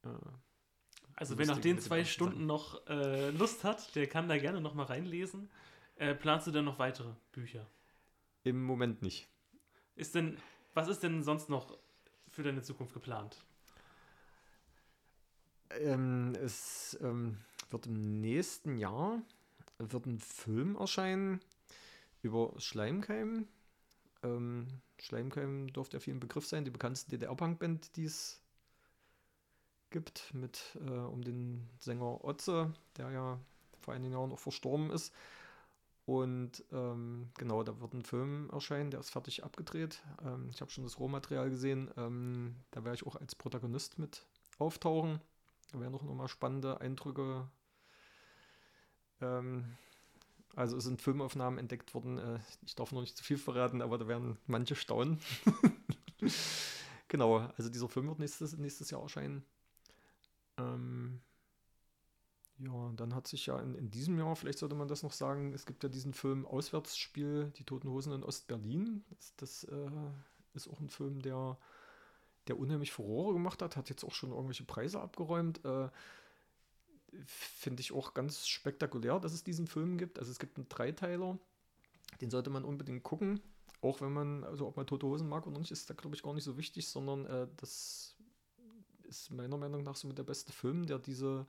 Äh, 0.03 0.09
also 1.15 1.39
wer 1.39 1.47
nach 1.47 1.59
den 1.59 1.81
zwei 1.81 2.05
Stunden 2.05 2.47
noch 2.47 2.87
äh, 2.87 3.31
Lust 3.31 3.65
hat, 3.65 3.95
der 3.97 4.07
kann 4.07 4.29
da 4.29 4.39
gerne 4.39 4.61
noch 4.61 4.75
mal 4.75 4.85
reinlesen. 4.85 5.51
Äh, 5.97 6.15
planst 6.15 6.47
du 6.47 6.53
denn 6.53 6.65
noch 6.65 6.79
weitere 6.79 7.13
Bücher? 7.33 7.67
Im 8.45 8.63
Moment 8.63 9.03
nicht. 9.03 9.29
Ist 9.97 10.15
denn, 10.15 10.39
was 10.75 10.89
ist 10.89 11.03
denn 11.03 11.25
sonst 11.25 11.49
noch 11.49 11.77
für 12.31 12.45
deine 12.45 12.63
Zukunft 12.63 12.95
geplant? 12.95 13.37
Ähm, 15.71 16.35
es 16.41 16.97
ähm, 17.03 17.39
wird 17.71 17.87
im 17.87 18.21
nächsten 18.21 18.79
Jahr 18.79 19.23
wird 19.79 20.07
ein 20.07 20.19
Film 20.19 20.77
erscheinen 20.77 21.41
über 22.23 22.53
Schleimkeim. 22.59 23.47
Ähm, 24.23 24.67
Schleimkeim 24.99 25.73
dürfte 25.73 25.97
ja 25.97 26.01
viel 26.01 26.15
ein 26.15 26.21
Begriff 26.21 26.47
sein, 26.47 26.65
die 26.65 26.71
bekannteste 26.71 27.11
DDR-Punk-Band, 27.11 27.97
die 27.97 28.05
es 28.05 28.41
gibt, 29.91 30.35
mit 30.35 30.77
äh, 30.87 30.91
um 30.91 31.23
den 31.23 31.69
Sänger 31.79 32.25
Otze, 32.25 32.73
der 32.97 33.11
ja 33.11 33.41
vor 33.81 33.95
einigen 33.95 34.13
Jahren 34.13 34.33
auch 34.33 34.39
verstorben 34.39 34.91
ist. 34.91 35.15
Und 36.05 36.65
ähm, 36.73 37.31
genau, 37.37 37.63
da 37.63 37.79
wird 37.81 37.93
ein 37.93 38.03
Film 38.03 38.49
erscheinen, 38.51 38.91
der 38.91 39.01
ist 39.01 39.11
fertig 39.11 39.45
abgedreht. 39.45 40.03
Ähm, 40.25 40.49
ich 40.51 40.61
habe 40.61 40.71
schon 40.71 40.85
das 40.85 40.99
Rohmaterial 40.99 41.51
gesehen. 41.51 41.91
Ähm, 41.97 42.57
da 42.71 42.83
werde 42.83 42.97
ich 42.97 43.07
auch 43.07 43.17
als 43.17 43.35
Protagonist 43.35 43.99
mit 43.99 44.27
auftauchen. 44.59 45.21
Da 45.71 45.81
werden 45.81 45.95
auch 45.95 46.03
nochmal 46.03 46.29
spannende 46.29 46.81
Eindrücke 46.81 47.47
ähm, 49.21 49.65
also 50.57 50.77
es 50.77 50.85
sind 50.85 51.01
Filmaufnahmen 51.01 51.59
entdeckt 51.59 51.95
worden. 51.95 52.19
Äh, 52.19 52.41
ich 52.67 52.75
darf 52.75 52.93
noch 52.93 53.01
nicht 53.01 53.17
zu 53.17 53.25
viel 53.25 53.39
verraten, 53.39 53.83
aber 53.83 53.99
da 53.99 54.09
werden 54.09 54.39
manche 54.47 54.75
staunen. 54.75 55.21
genau, 57.09 57.39
also 57.57 57.69
dieser 57.71 57.89
Film 57.89 58.09
wird 58.09 58.19
nächstes, 58.19 58.57
nächstes 58.57 58.91
Jahr 58.91 59.03
erscheinen. 59.03 59.45
Ähm, 60.59 61.21
ja, 62.59 62.93
dann 62.97 63.15
hat 63.15 63.29
sich 63.29 63.47
ja 63.47 63.61
in, 63.61 63.77
in, 63.77 63.91
diesem 63.91 64.19
Jahr, 64.19 64.35
vielleicht 64.35 64.59
sollte 64.59 64.75
man 64.75 64.89
das 64.89 65.05
noch 65.05 65.13
sagen, 65.13 65.53
es 65.53 65.65
gibt 65.65 65.85
ja 65.85 65.89
diesen 65.89 66.13
Film 66.13 66.45
Auswärtsspiel, 66.45 67.53
Die 67.57 67.65
Toten 67.65 67.89
Hosen 67.89 68.13
in 68.13 68.25
Ostberlin. 68.25 69.05
Das, 69.11 69.35
das 69.37 69.65
äh, 69.65 69.91
ist 70.55 70.69
auch 70.69 70.81
ein 70.81 70.91
Film, 70.91 71.23
der, 71.23 71.57
der 72.49 72.59
unheimlich 72.59 72.91
Furore 72.91 73.35
gemacht 73.35 73.63
hat, 73.63 73.77
hat 73.77 73.91
jetzt 73.91 74.05
auch 74.05 74.15
schon 74.15 74.31
irgendwelche 74.31 74.65
Preise 74.65 75.01
abgeräumt. 75.01 75.65
Äh, 75.65 75.89
finde 77.25 77.81
ich 77.81 77.93
auch 77.93 78.15
ganz 78.15 78.47
spektakulär, 78.47 79.19
dass 79.21 79.33
es 79.33 79.45
diesen 79.45 79.67
Film 79.67 79.99
gibt. 79.99 80.19
Also 80.19 80.31
es 80.31 80.39
gibt 80.39 80.57
einen 80.57 80.69
Dreiteiler, 80.69 81.39
den 82.21 82.31
sollte 82.31 82.51
man 82.51 82.65
unbedingt 82.65 83.03
gucken. 83.03 83.41
Auch 83.81 84.01
wenn 84.01 84.13
man, 84.13 84.45
also 84.45 84.67
ob 84.67 84.77
man 84.77 84.87
Tote 84.87 85.07
Hosen 85.07 85.29
mag 85.29 85.47
oder 85.47 85.59
nicht, 85.59 85.71
ist 85.71 85.89
da 85.89 85.95
glaube 85.95 86.17
ich 86.17 86.23
gar 86.23 86.35
nicht 86.35 86.45
so 86.45 86.59
wichtig, 86.59 86.89
sondern 86.89 87.27
äh, 87.27 87.47
das 87.57 88.17
ist 89.05 89.31
meiner 89.31 89.57
Meinung 89.57 89.83
nach 89.83 89.97
so 89.97 90.09
mit 90.09 90.19
der 90.19 90.25
beste 90.25 90.53
Film, 90.53 90.87
der 90.87 90.99
diese 90.99 91.47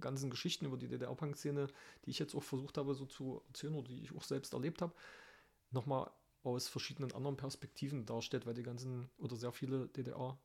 ganzen 0.00 0.30
Geschichten 0.30 0.66
über 0.66 0.76
die 0.76 0.88
DDR-Punk-Szene, 0.88 1.68
die 2.04 2.10
ich 2.10 2.18
jetzt 2.18 2.34
auch 2.34 2.42
versucht 2.42 2.78
habe 2.78 2.94
so 2.94 3.06
zu 3.06 3.42
erzählen 3.48 3.74
oder 3.74 3.88
die 3.88 4.02
ich 4.02 4.14
auch 4.14 4.24
selbst 4.24 4.52
erlebt 4.52 4.82
habe, 4.82 4.92
nochmal 5.70 6.10
aus 6.42 6.68
verschiedenen 6.68 7.12
anderen 7.12 7.36
Perspektiven 7.36 8.04
darstellt, 8.06 8.46
weil 8.46 8.54
die 8.54 8.62
ganzen 8.62 9.08
oder 9.18 9.36
sehr 9.36 9.52
viele 9.52 9.88
DDR-Punk 9.88 10.36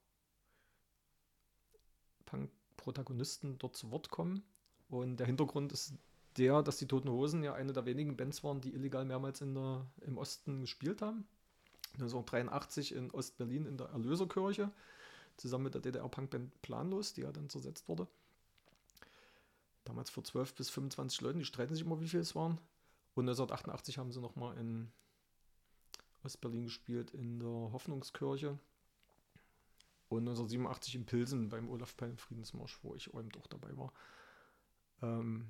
Protagonisten 2.80 3.58
dort 3.60 3.76
zu 3.76 3.92
Wort 3.92 4.10
kommen. 4.10 4.44
Und 4.90 5.18
der 5.18 5.28
Hintergrund 5.28 5.72
ist 5.72 5.94
der, 6.38 6.64
dass 6.64 6.78
die 6.78 6.88
Toten 6.88 7.10
Hosen 7.10 7.44
ja 7.44 7.54
eine 7.54 7.74
der 7.74 7.86
wenigen 7.86 8.16
Bands 8.16 8.44
waren, 8.44 8.62
die 8.62 8.74
illegal 8.74 9.06
mehrmals 9.06 9.42
in 9.42 9.54
der, 9.54 9.86
im 10.02 10.18
Osten 10.18 10.62
gespielt 10.62 11.02
haben. 11.02 11.28
1983 11.94 12.96
in 12.96 13.12
Ostberlin 13.12 13.66
in 13.66 13.78
der 13.78 13.88
Erlöserkirche, 13.88 14.72
zusammen 15.38 15.66
mit 15.66 15.74
der 15.74 15.82
DDR-Punkband 15.82 16.62
Planlos, 16.62 17.14
die 17.14 17.22
ja 17.22 17.32
dann 17.32 17.50
zersetzt 17.50 17.88
wurde. 17.90 18.08
Damals 19.84 20.10
für 20.10 20.24
12 20.24 20.54
bis 20.54 20.70
25 20.70 21.22
Leuten, 21.22 21.40
die 21.40 21.46
streiten 21.46 21.74
sich 21.74 21.84
immer, 21.84 22.00
wie 22.00 22.08
viele 22.08 22.22
es 22.22 22.36
waren. 22.36 22.60
Und 23.16 23.28
1988 23.28 23.98
haben 23.98 24.12
sie 24.12 24.22
nochmal 24.22 24.58
in 24.58 24.92
Ostberlin 26.24 26.66
gespielt, 26.66 27.12
in 27.12 27.40
der 27.40 27.50
Hoffnungskirche. 27.50 28.58
Und 30.10 30.22
1987 30.22 30.96
in 30.96 31.06
Pilsen 31.06 31.50
beim 31.50 31.70
Olaf 31.70 31.96
Palm 31.96 32.18
Friedensmarsch, 32.18 32.80
wo 32.84 32.96
ich 32.96 33.14
eben 33.14 33.30
auch 33.38 33.48
dabei 33.48 33.78
war. 33.78 33.94
Ähm, 35.02 35.48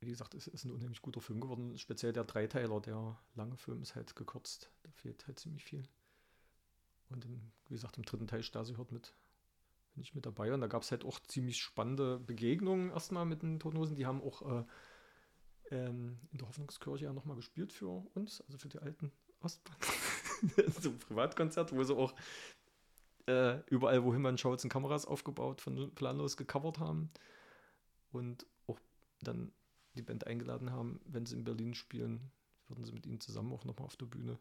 wie 0.00 0.10
gesagt, 0.10 0.34
es 0.34 0.46
ist 0.46 0.64
ein 0.64 0.72
unheimlich 0.72 1.02
guter 1.02 1.20
Film 1.20 1.40
geworden. 1.40 1.78
Speziell 1.78 2.12
der 2.12 2.24
Dreiteiler, 2.24 2.80
der 2.80 3.18
lange 3.34 3.56
Film 3.56 3.82
ist 3.82 3.94
halt 3.94 4.14
gekürzt. 4.14 4.70
Da 4.82 4.90
fehlt 4.92 5.26
halt 5.26 5.38
ziemlich 5.38 5.64
viel. 5.64 5.88
Und 7.08 7.24
im, 7.24 7.52
wie 7.68 7.74
gesagt, 7.74 7.96
im 7.96 8.04
dritten 8.04 8.26
Teil 8.26 8.42
Stasi 8.42 8.74
hört 8.74 8.92
mit, 8.92 9.14
bin 9.94 10.02
ich 10.02 10.14
mit 10.14 10.26
dabei. 10.26 10.52
Und 10.52 10.60
da 10.60 10.66
gab 10.66 10.82
es 10.82 10.90
halt 10.90 11.04
auch 11.04 11.18
ziemlich 11.20 11.62
spannende 11.62 12.18
Begegnungen 12.18 12.90
erstmal 12.90 13.24
mit 13.24 13.42
den 13.42 13.58
Totenhosen. 13.58 13.96
Die 13.96 14.06
haben 14.06 14.22
auch 14.22 14.42
äh, 14.42 14.64
ähm, 15.70 16.18
in 16.32 16.38
der 16.38 16.48
Hoffnungskirche 16.48 17.06
ja 17.06 17.12
nochmal 17.12 17.36
gespielt 17.36 17.72
für 17.72 17.88
uns, 18.14 18.42
also 18.42 18.58
für 18.58 18.68
die 18.68 18.78
alten 18.78 19.12
Ostbahn. 19.40 19.76
so 20.80 20.90
ein 20.90 20.98
Privatkonzert, 20.98 21.72
wo 21.72 21.82
sie 21.82 21.96
auch 21.96 22.14
äh, 23.26 23.60
überall, 23.66 24.04
wohin 24.04 24.22
man 24.22 24.38
schaut, 24.38 24.60
sind 24.60 24.70
Kameras 24.70 25.06
aufgebaut, 25.06 25.60
von 25.60 25.94
planlos 25.94 26.36
gecovert 26.36 26.78
haben. 26.78 27.10
Und 28.12 28.46
auch 28.66 28.78
dann 29.20 29.52
die 29.94 30.02
Band 30.02 30.26
eingeladen 30.26 30.70
haben, 30.70 31.00
wenn 31.04 31.26
sie 31.26 31.36
in 31.36 31.44
Berlin 31.44 31.74
spielen, 31.74 32.30
würden 32.68 32.84
sie 32.84 32.92
mit 32.92 33.06
ihnen 33.06 33.20
zusammen 33.20 33.52
auch 33.52 33.64
nochmal 33.64 33.86
auf 33.86 33.96
der 33.96 34.06
Bühne 34.06 34.38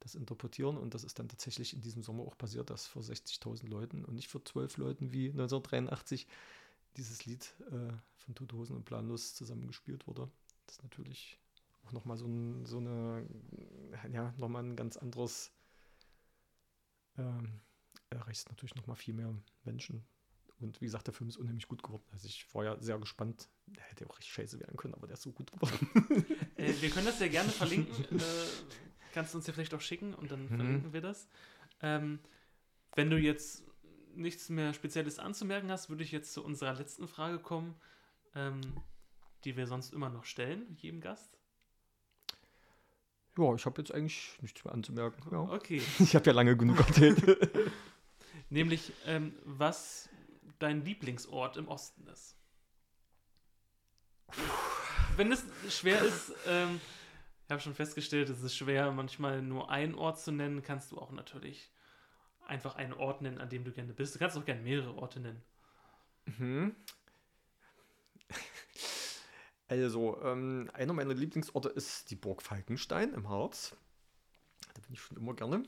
das 0.00 0.14
interpretieren. 0.14 0.76
Und 0.78 0.94
das 0.94 1.04
ist 1.04 1.18
dann 1.18 1.28
tatsächlich 1.28 1.74
in 1.74 1.80
diesem 1.80 2.02
Sommer 2.02 2.24
auch 2.24 2.36
passiert, 2.36 2.70
dass 2.70 2.86
vor 2.86 3.02
60.000 3.02 3.68
Leuten 3.68 4.04
und 4.04 4.14
nicht 4.14 4.28
vor 4.28 4.44
12 4.44 4.78
Leuten 4.78 5.12
wie 5.12 5.26
1983 5.26 6.26
dieses 6.96 7.24
Lied 7.24 7.54
äh, 7.70 7.92
von 8.16 8.34
Tote 8.34 8.56
Hosen 8.56 8.76
und 8.76 8.84
Planlos 8.84 9.34
zusammengespielt 9.34 10.06
wurde. 10.06 10.28
Das 10.66 10.76
ist 10.76 10.82
natürlich 10.82 11.38
auch 11.86 11.92
nochmal 11.92 12.16
so, 12.16 12.26
ein, 12.26 12.66
so 12.66 12.78
eine, 12.78 13.26
ja, 14.12 14.34
nochmal 14.38 14.64
ein 14.64 14.76
ganz 14.76 14.96
anderes, 14.96 15.52
ähm, 17.20 17.60
erreicht 18.10 18.48
natürlich 18.48 18.74
nochmal 18.74 18.96
viel 18.96 19.14
mehr 19.14 19.34
Menschen. 19.64 20.04
Und 20.58 20.80
wie 20.80 20.84
gesagt, 20.84 21.06
der 21.06 21.14
Film 21.14 21.28
ist 21.28 21.38
unheimlich 21.38 21.68
gut 21.68 21.82
geworden. 21.82 22.04
Also 22.12 22.26
ich 22.26 22.46
war 22.54 22.64
ja 22.64 22.78
sehr 22.80 22.98
gespannt. 22.98 23.48
Der 23.66 23.82
hätte 23.84 24.08
auch 24.08 24.18
richtig 24.18 24.32
scheiße 24.32 24.60
werden 24.60 24.76
können, 24.76 24.94
aber 24.94 25.06
der 25.06 25.14
ist 25.14 25.22
so 25.22 25.32
gut 25.32 25.50
geworden. 25.50 25.88
äh, 26.56 26.72
wir 26.80 26.90
können 26.90 27.06
das 27.06 27.18
ja 27.18 27.28
gerne 27.28 27.50
verlinken. 27.50 28.04
äh, 28.18 28.22
kannst 29.12 29.32
du 29.32 29.38
uns 29.38 29.46
ja 29.46 29.54
vielleicht 29.54 29.72
auch 29.72 29.80
schicken 29.80 30.14
und 30.14 30.30
dann 30.30 30.44
mhm. 30.44 30.56
verlinken 30.56 30.92
wir 30.92 31.00
das. 31.00 31.28
Ähm, 31.80 32.18
wenn 32.94 33.08
du 33.08 33.16
jetzt 33.16 33.64
nichts 34.14 34.48
mehr 34.50 34.74
Spezielles 34.74 35.18
anzumerken 35.18 35.70
hast, 35.70 35.88
würde 35.88 36.04
ich 36.04 36.12
jetzt 36.12 36.32
zu 36.32 36.44
unserer 36.44 36.74
letzten 36.74 37.08
Frage 37.08 37.38
kommen, 37.38 37.74
ähm, 38.34 38.60
die 39.44 39.56
wir 39.56 39.66
sonst 39.66 39.94
immer 39.94 40.10
noch 40.10 40.24
stellen, 40.24 40.76
jedem 40.76 41.00
Gast. 41.00 41.39
Ja, 43.40 43.54
ich 43.54 43.64
habe 43.64 43.80
jetzt 43.80 43.92
eigentlich 43.94 44.36
nichts 44.42 44.62
mehr 44.64 44.74
anzumerken. 44.74 45.22
Ja. 45.32 45.40
Okay. 45.40 45.80
Ich 45.98 46.14
habe 46.14 46.26
ja 46.26 46.32
lange 46.32 46.56
genug 46.56 46.78
erzählt. 46.78 47.18
Nämlich, 48.50 48.92
ähm, 49.06 49.34
was 49.44 50.10
dein 50.58 50.84
Lieblingsort 50.84 51.56
im 51.56 51.68
Osten 51.68 52.06
ist. 52.08 52.36
Wenn 55.16 55.32
es 55.32 55.44
schwer 55.68 56.02
ist, 56.02 56.32
ähm, 56.46 56.80
ich 57.46 57.50
habe 57.50 57.62
schon 57.62 57.74
festgestellt, 57.74 58.28
es 58.28 58.42
ist 58.42 58.56
schwer, 58.56 58.92
manchmal 58.92 59.40
nur 59.42 59.70
einen 59.70 59.94
Ort 59.94 60.20
zu 60.20 60.32
nennen, 60.32 60.62
kannst 60.62 60.92
du 60.92 60.98
auch 60.98 61.10
natürlich 61.10 61.72
einfach 62.46 62.76
einen 62.76 62.92
Ort 62.92 63.22
nennen, 63.22 63.38
an 63.38 63.48
dem 63.48 63.64
du 63.64 63.72
gerne 63.72 63.92
bist. 63.94 64.14
Du 64.14 64.18
kannst 64.18 64.36
auch 64.36 64.44
gerne 64.44 64.60
mehrere 64.60 64.94
Orte 64.96 65.20
nennen. 65.20 65.42
Mhm. 66.26 66.76
Also, 69.70 70.20
ähm, 70.24 70.68
einer 70.72 70.92
meiner 70.92 71.14
Lieblingsorte 71.14 71.68
ist 71.68 72.10
die 72.10 72.16
Burg 72.16 72.42
Falkenstein 72.42 73.14
im 73.14 73.28
Harz. 73.28 73.76
Da 74.74 74.80
bin 74.80 74.92
ich 74.92 75.00
schon 75.00 75.16
immer 75.16 75.32
gerne. 75.32 75.62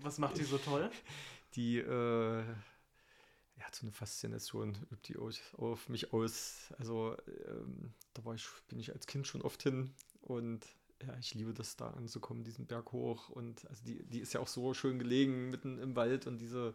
Was 0.00 0.18
macht 0.18 0.36
die 0.36 0.42
so 0.42 0.58
toll? 0.58 0.90
Die 1.54 1.78
äh, 1.78 2.40
ja, 2.40 3.66
so 3.70 3.82
eine 3.82 3.92
Faszination 3.92 4.76
übt 4.90 5.12
die 5.12 5.16
auf, 5.16 5.88
mich 5.88 6.12
aus. 6.12 6.72
Also, 6.78 7.16
ähm, 7.46 7.94
da 8.14 8.24
war 8.24 8.34
ich, 8.34 8.48
bin 8.66 8.80
ich 8.80 8.92
als 8.92 9.06
Kind 9.06 9.28
schon 9.28 9.42
oft 9.42 9.62
hin 9.62 9.94
und 10.22 10.66
ja, 11.00 11.16
ich 11.20 11.34
liebe 11.34 11.54
das 11.54 11.76
da 11.76 11.90
anzukommen, 11.90 12.42
diesen 12.42 12.66
Berg 12.66 12.90
hoch. 12.90 13.28
Und 13.28 13.64
also 13.70 13.84
die, 13.84 14.02
die 14.02 14.18
ist 14.18 14.32
ja 14.32 14.40
auch 14.40 14.48
so 14.48 14.74
schön 14.74 14.98
gelegen, 14.98 15.50
mitten 15.50 15.78
im 15.78 15.94
Wald 15.94 16.26
und 16.26 16.38
diese. 16.38 16.74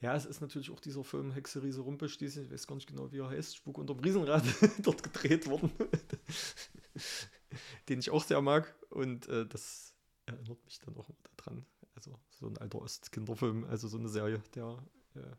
Ja, 0.00 0.16
es 0.16 0.24
ist 0.24 0.40
natürlich 0.40 0.70
auch 0.70 0.80
dieser 0.80 1.04
Film 1.04 1.32
Hexe 1.32 1.62
Riese 1.62 1.82
Rumpelstilz, 1.82 2.36
ich 2.36 2.50
weiß 2.50 2.66
gar 2.66 2.74
nicht 2.74 2.86
genau, 2.86 3.12
wie 3.12 3.18
er 3.18 3.28
heißt, 3.28 3.56
Spuk 3.56 3.76
unterm 3.76 3.98
Riesenrad, 3.98 4.42
dort 4.82 5.02
gedreht 5.02 5.46
worden. 5.46 5.70
Den 7.88 7.98
ich 7.98 8.10
auch 8.10 8.24
sehr 8.24 8.40
mag. 8.40 8.74
Und 8.88 9.28
äh, 9.28 9.46
das 9.46 9.94
erinnert 10.24 10.64
mich 10.64 10.78
dann 10.78 10.96
auch 10.96 11.08
immer 11.08 11.18
daran. 11.36 11.66
Also 11.94 12.18
so 12.30 12.46
ein 12.46 12.56
alter 12.56 12.80
Ostkinderfilm, 12.80 13.64
also 13.64 13.88
so 13.88 13.98
eine 13.98 14.08
Serie, 14.08 14.42
der 14.54 14.82
äh, 15.16 15.36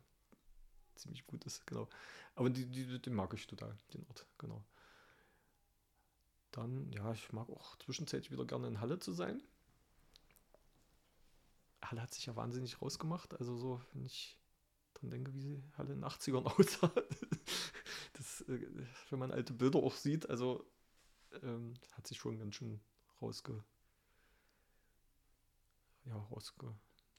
ziemlich 0.94 1.26
gut 1.26 1.44
ist, 1.44 1.66
genau. 1.66 1.88
Aber 2.36 2.48
die, 2.48 2.66
die, 2.66 3.02
den 3.02 3.14
mag 3.14 3.34
ich 3.34 3.48
total, 3.48 3.76
den 3.92 4.06
Ort, 4.06 4.28
genau. 4.38 4.64
Dann, 6.52 6.92
ja, 6.92 7.10
ich 7.12 7.32
mag 7.32 7.48
auch 7.48 7.76
zwischenzeitlich 7.78 8.30
wieder 8.30 8.44
gerne 8.44 8.68
in 8.68 8.80
Halle 8.80 9.00
zu 9.00 9.12
sein. 9.12 9.42
Halle 11.82 12.02
hat 12.02 12.14
sich 12.14 12.26
ja 12.26 12.36
wahnsinnig 12.36 12.80
rausgemacht. 12.80 13.34
Also 13.40 13.56
so, 13.56 13.80
wenn 13.92 14.04
ich 14.04 14.38
dran 15.02 15.10
denke, 15.10 15.34
wie 15.34 15.40
sie 15.40 15.62
Halle 15.76 15.92
in 15.92 16.00
den 16.00 16.08
80ern 16.08 16.44
aussah. 16.58 16.92
das, 18.14 18.42
äh, 18.42 18.66
wenn 19.10 19.18
man 19.18 19.32
alte 19.32 19.52
Bilder 19.52 19.80
auch 19.80 19.94
sieht, 19.94 20.30
also 20.30 20.64
ähm, 21.42 21.74
hat 21.92 22.06
sich 22.06 22.18
schon 22.18 22.38
ganz 22.38 22.54
schön 22.54 22.80
rausge... 23.20 23.62
Ja, 26.04 26.16
rausge... 26.30 26.74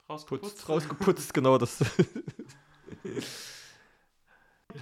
Rausgeputzt. 0.06 0.68
rausgeputzt, 0.68 1.32
genau 1.32 1.56
das. 1.56 1.78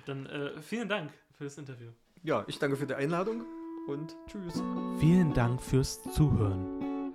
Dann 0.07 0.27
äh, 0.27 0.61
vielen 0.61 0.89
Dank 0.89 1.13
für 1.31 1.45
das 1.45 1.59
Interview. 1.59 1.93
Ja, 2.25 2.45
ich 2.49 2.59
danke 2.59 2.77
für 2.77 2.89
die 2.89 2.95
Einladung 2.95 3.45
und 3.87 4.17
tschüss. 4.27 4.55
Vielen 4.99 5.33
Dank 5.33 5.63
fürs 5.63 6.03
Zuhören. 6.13 7.15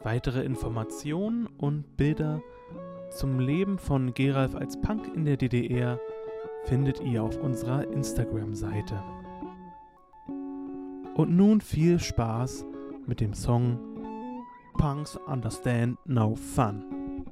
Weitere 0.00 0.42
Informationen 0.42 1.46
und 1.46 1.98
Bilder 1.98 2.42
zum 3.14 3.38
Leben 3.38 3.78
von 3.78 4.12
Geralf 4.12 4.54
als 4.54 4.80
Punk 4.80 5.14
in 5.14 5.24
der 5.24 5.36
DDR 5.36 6.00
findet 6.64 7.00
ihr 7.00 7.22
auf 7.22 7.36
unserer 7.36 7.86
Instagram-Seite. 7.88 9.02
Und 11.14 11.30
nun 11.36 11.60
viel 11.60 12.00
Spaß 12.00 12.64
mit 13.06 13.20
dem 13.20 13.34
Song 13.34 13.78
Punks 14.78 15.16
Understand 15.16 15.98
No 16.06 16.34
Fun. 16.34 17.24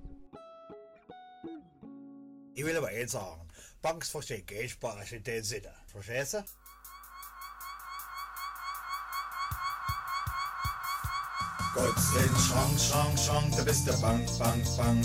Ich 2.54 2.64
will 2.64 2.76
aber 2.76 2.88
eins 2.88 3.12
sagen, 3.12 3.48
Punks 3.80 4.10
verstehen 4.10 4.44
Spaß 4.68 5.12
in 5.12 5.22
dem 5.24 5.42
Sinne. 5.42 5.72
Verstehst 5.86 6.34
du? 6.34 6.44
Gott 11.74 11.96
den 12.14 12.36
Schrank, 12.36 12.78
Schrank, 12.78 13.18
Schrank, 13.18 13.56
da 13.56 13.62
bist 13.62 13.86
der 13.86 13.94
Bank, 13.94 14.26
Bank, 14.38 14.62
Bank. 14.76 15.04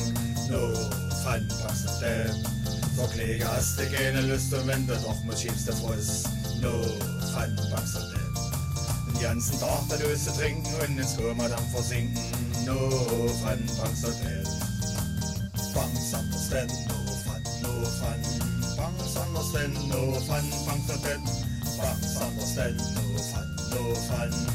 No, 0.50 0.74
fun, 1.24 1.48
pass 1.64 2.00
dem. 2.00 2.44
So 2.96 3.08
Kläger 3.08 3.50
hast 3.56 3.80
du 3.80 3.86
keine 3.90 4.22
Lust 4.22 4.54
und 4.54 4.68
wenn 4.68 4.86
du 4.86 4.94
doch 4.96 5.24
mal 5.24 5.38
schiebst, 5.38 5.68
der 5.68 5.76
Fuß. 5.76 6.24
No, 6.62 6.72
fun, 7.32 7.56
pass 7.72 7.94
dem. 7.94 9.14
Den 9.14 9.22
ganzen 9.22 9.60
Tag 9.62 9.88
der 9.90 10.00
Löse 10.00 10.34
trinken 10.34 10.74
und 10.82 10.98
ins 10.98 11.16
dann 11.16 11.68
versinken. 11.72 12.22
No, 12.66 12.76
fun, 12.76 13.66
pass 13.80 14.02
dem. 14.02 14.68
Banks 15.74 16.14
understand, 16.14 16.72
no 16.90 16.96
fun, 17.24 17.44
no 17.62 17.70
fun. 17.86 18.22
Banks 18.76 19.16
understand, 19.16 19.74
no 19.88 20.20
fun, 20.20 20.44
banks 20.66 20.90
understand. 20.92 21.24
Banks 21.78 22.18
understand, 22.18 22.78
no 22.96 23.18
fun, 23.24 23.56
no 23.72 23.96
fun. 23.96 24.48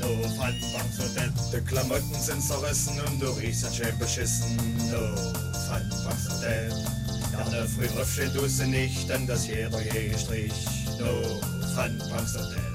No 0.00 0.06
fun, 0.36 0.54
banks 0.72 0.98
understand. 0.98 1.32
Die 1.52 1.60
Klamotten 1.60 2.14
sind 2.14 2.42
zerrissen 2.42 2.98
und 3.06 3.20
du 3.20 3.30
riechst 3.32 3.66
ein 3.66 3.74
schön 3.74 3.98
beschissen. 3.98 4.56
No 4.90 5.14
fun, 5.68 5.88
banks 6.04 6.26
understand. 6.26 6.74
Gerne 7.30 7.68
früh 7.68 8.00
aufstehen 8.00 8.32
du 8.34 8.48
sie 8.48 8.66
nicht, 8.66 9.08
denn 9.08 9.26
das 9.26 9.46
jeder 9.46 9.80
je 9.80 10.16
Strich. 10.16 10.52
No 10.98 11.38
fun, 11.74 11.98
banks 12.10 12.34
understand. 12.34 12.70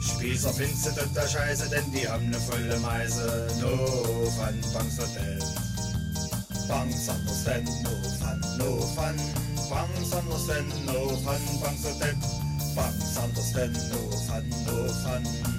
Spießer 0.00 0.52
findest 0.52 0.86
du 0.86 1.06
der 1.14 1.28
Scheiße, 1.28 1.68
denn 1.70 1.90
die 1.92 2.08
haben 2.08 2.30
ne 2.30 2.38
volle 2.38 2.78
Meise. 2.80 3.48
No 3.60 3.76
fun, 4.30 4.54
banks 4.72 4.98
understand. 4.98 5.44
Banks 6.68 7.08
understand, 7.08 7.68
no 7.82 7.90
fun, 8.20 8.40
no 8.58 8.80
fun. 8.94 9.16
Banks 9.68 10.12
understand, 10.12 10.86
no 10.86 11.08
fun, 11.08 11.40
banks 11.60 11.84
understand. 11.84 12.22
Banks 12.74 13.16
understand, 13.18 13.74
no 13.90 14.16
fun, 14.26 14.48
no 14.66 14.88
fun. 15.02 15.53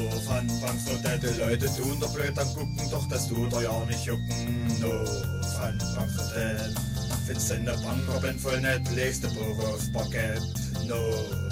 No 0.00 0.08
banks 0.28 0.62
understand. 0.62 1.22
Die 1.22 1.40
Leute 1.40 1.66
tun 1.76 2.00
doch 2.00 2.12
blöd 2.14 2.38
am 2.38 2.48
gucken, 2.54 2.90
doch 2.90 3.06
das 3.08 3.28
tut 3.28 3.52
er 3.52 3.62
ja 3.62 3.84
nicht 3.86 4.04
jucken. 4.04 4.80
No 4.80 4.88
banks 5.58 5.84
understand. 5.96 6.80
Findest 7.26 7.50
in 7.50 7.64
der 7.64 7.72
Bank 7.72 8.02
Robin 8.14 8.38
voll 8.38 8.60
nett, 8.60 8.82
legst 8.94 9.24
du 9.24 9.28
Burger 9.34 9.74
aufs 9.74 9.92
Parkett. 9.92 10.42
No 10.86 10.96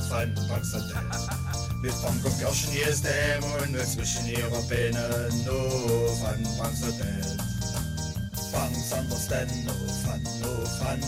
banks 0.08 0.74
understand. 0.74 1.48
Mit 1.82 2.02
Bank 2.02 2.24
auf 2.24 2.38
Kirschen 2.38 2.72
hier 2.72 2.88
ist 2.88 3.04
der 3.04 3.38
und 3.44 3.76
zwischen 3.86 4.26
ihrer 4.26 4.62
Beine. 4.62 5.28
No 5.44 6.08
fun, 6.16 6.42
banks 6.58 6.82
understand. 6.82 7.38
Banks 8.52 8.92
understand 8.92 9.50
no 9.64 9.72
fun, 10.04 10.22
no 10.40 10.50
fun. 10.78 11.00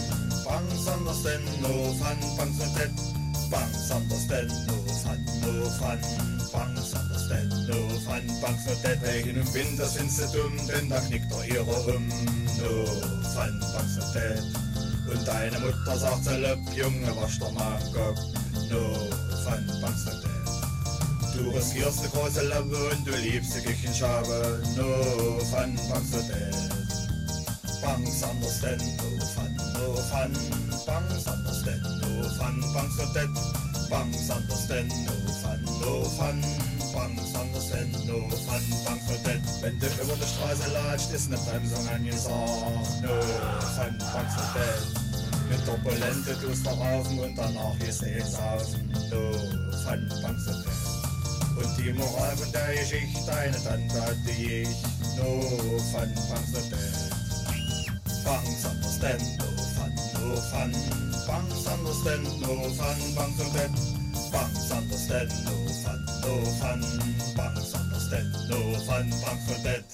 Banks 0.44 0.86
understand 0.86 1.62
no 1.62 1.92
fun, 1.94 2.18
banks 2.36 2.58
not 2.58 2.74
dead. 2.76 2.92
Banks 3.50 3.90
understand 3.90 4.50
no 4.66 4.74
fun, 5.02 5.18
no 5.40 5.70
fun. 5.70 5.98
Banks 6.52 6.94
understand 6.94 7.09
no 7.68 7.88
fun, 8.00 8.22
banks 8.42 8.66
not 8.66 8.82
dead. 8.82 8.98
Regen 9.02 9.36
im 9.36 9.54
Winter 9.54 9.86
sind 9.86 10.10
sie 10.10 10.26
dumm, 10.32 10.56
denn 10.68 10.88
da 10.88 11.00
knickt 11.00 11.30
er 11.32 11.44
ihre 11.44 11.94
um. 11.94 12.08
No 12.58 12.84
not 13.36 14.14
dead. 14.14 14.42
Und 15.10 15.26
deine 15.26 15.58
Mutter 15.58 15.96
sagt, 15.96 16.26
Löpp, 16.26 16.60
Junge, 16.74 17.16
wasch 17.16 17.38
doch 17.38 17.52
mal 17.52 17.78
Kopf. 17.92 18.20
No 18.70 18.80
not 19.46 20.22
dead. 20.22 20.30
Du 21.36 21.50
riskierst 21.50 22.00
eine 22.00 22.08
große 22.08 22.42
Lappe 22.42 22.90
und 22.90 23.06
du 23.06 23.12
liebst 23.16 23.56
die 23.56 23.62
Küchenschabe. 23.62 24.62
No 24.76 25.38
fun, 25.44 25.74
banks 25.90 26.12
not 26.12 26.28
dead. 26.28 26.54
Banks 27.82 28.22
understand, 28.22 28.82
no 28.98 29.24
fun, 29.26 29.56
no 29.74 29.94
fun. 30.10 30.32
Banks 30.86 31.26
understand, 31.26 31.82
no 32.02 32.28
fun, 32.38 32.60
banks 32.74 32.98
not 32.98 33.14
dead. 33.14 33.28
Banks 33.88 34.30
understand, 34.30 34.92
no 35.06 35.32
fun, 35.32 35.64
no 35.80 36.04
fun. 36.04 36.69
Banks 36.92 37.34
understand, 37.34 37.92
no 38.06 38.28
fun, 38.28 38.62
not 38.84 39.24
dead. 39.24 39.40
Wenn 39.60 39.78
du 39.78 39.86
über 39.86 40.16
die 40.16 40.26
Straße 40.26 40.70
latscht, 40.72 41.10
ist 41.12 41.28
eine 41.28 41.38
Bremsung 41.38 41.88
angesagt. 41.88 43.02
No 43.02 43.20
fun, 43.76 43.98
not 43.98 44.28
dead. 44.54 44.82
Mit 45.48 45.64
Turbulente 45.66 46.38
tust 46.40 46.66
du 46.66 46.70
raufen 46.70 47.18
und 47.20 47.36
danach 47.36 47.78
gehst 47.78 48.02
du 48.02 48.22
Saufen. 48.24 48.88
No 49.10 49.32
fun, 49.84 50.08
not 50.22 50.36
dead. 50.46 50.60
Und 51.56 51.78
die 51.78 51.92
Moral 51.92 52.36
von 52.36 52.52
der 52.52 52.74
Geschichte, 52.74 53.32
eine 53.32 53.62
Tante 53.62 54.02
hatte 54.02 54.30
ich. 54.30 54.68
No 55.16 55.40
fun, 55.92 56.12
dead. 56.52 57.10
Banks 58.24 58.64
understand, 58.64 59.22
no 59.38 59.46
fun, 59.74 59.92
no 60.14 60.36
fun. 60.50 60.74
Understand, 61.70 62.24
no 62.40 62.48
fun, 62.70 63.14
banks 63.14 63.38
not 63.38 63.52
dead. 63.54 63.70
Banks 64.32 64.70
understand, 64.70 65.30
no 66.22 66.44
fun, 66.60 66.80
but 67.36 67.52
it's 67.56 67.72
not 67.72 68.50
no 68.50 68.74
fun, 68.86 69.10
but 69.10 69.38
for 69.46 69.62
dead. 69.64 69.84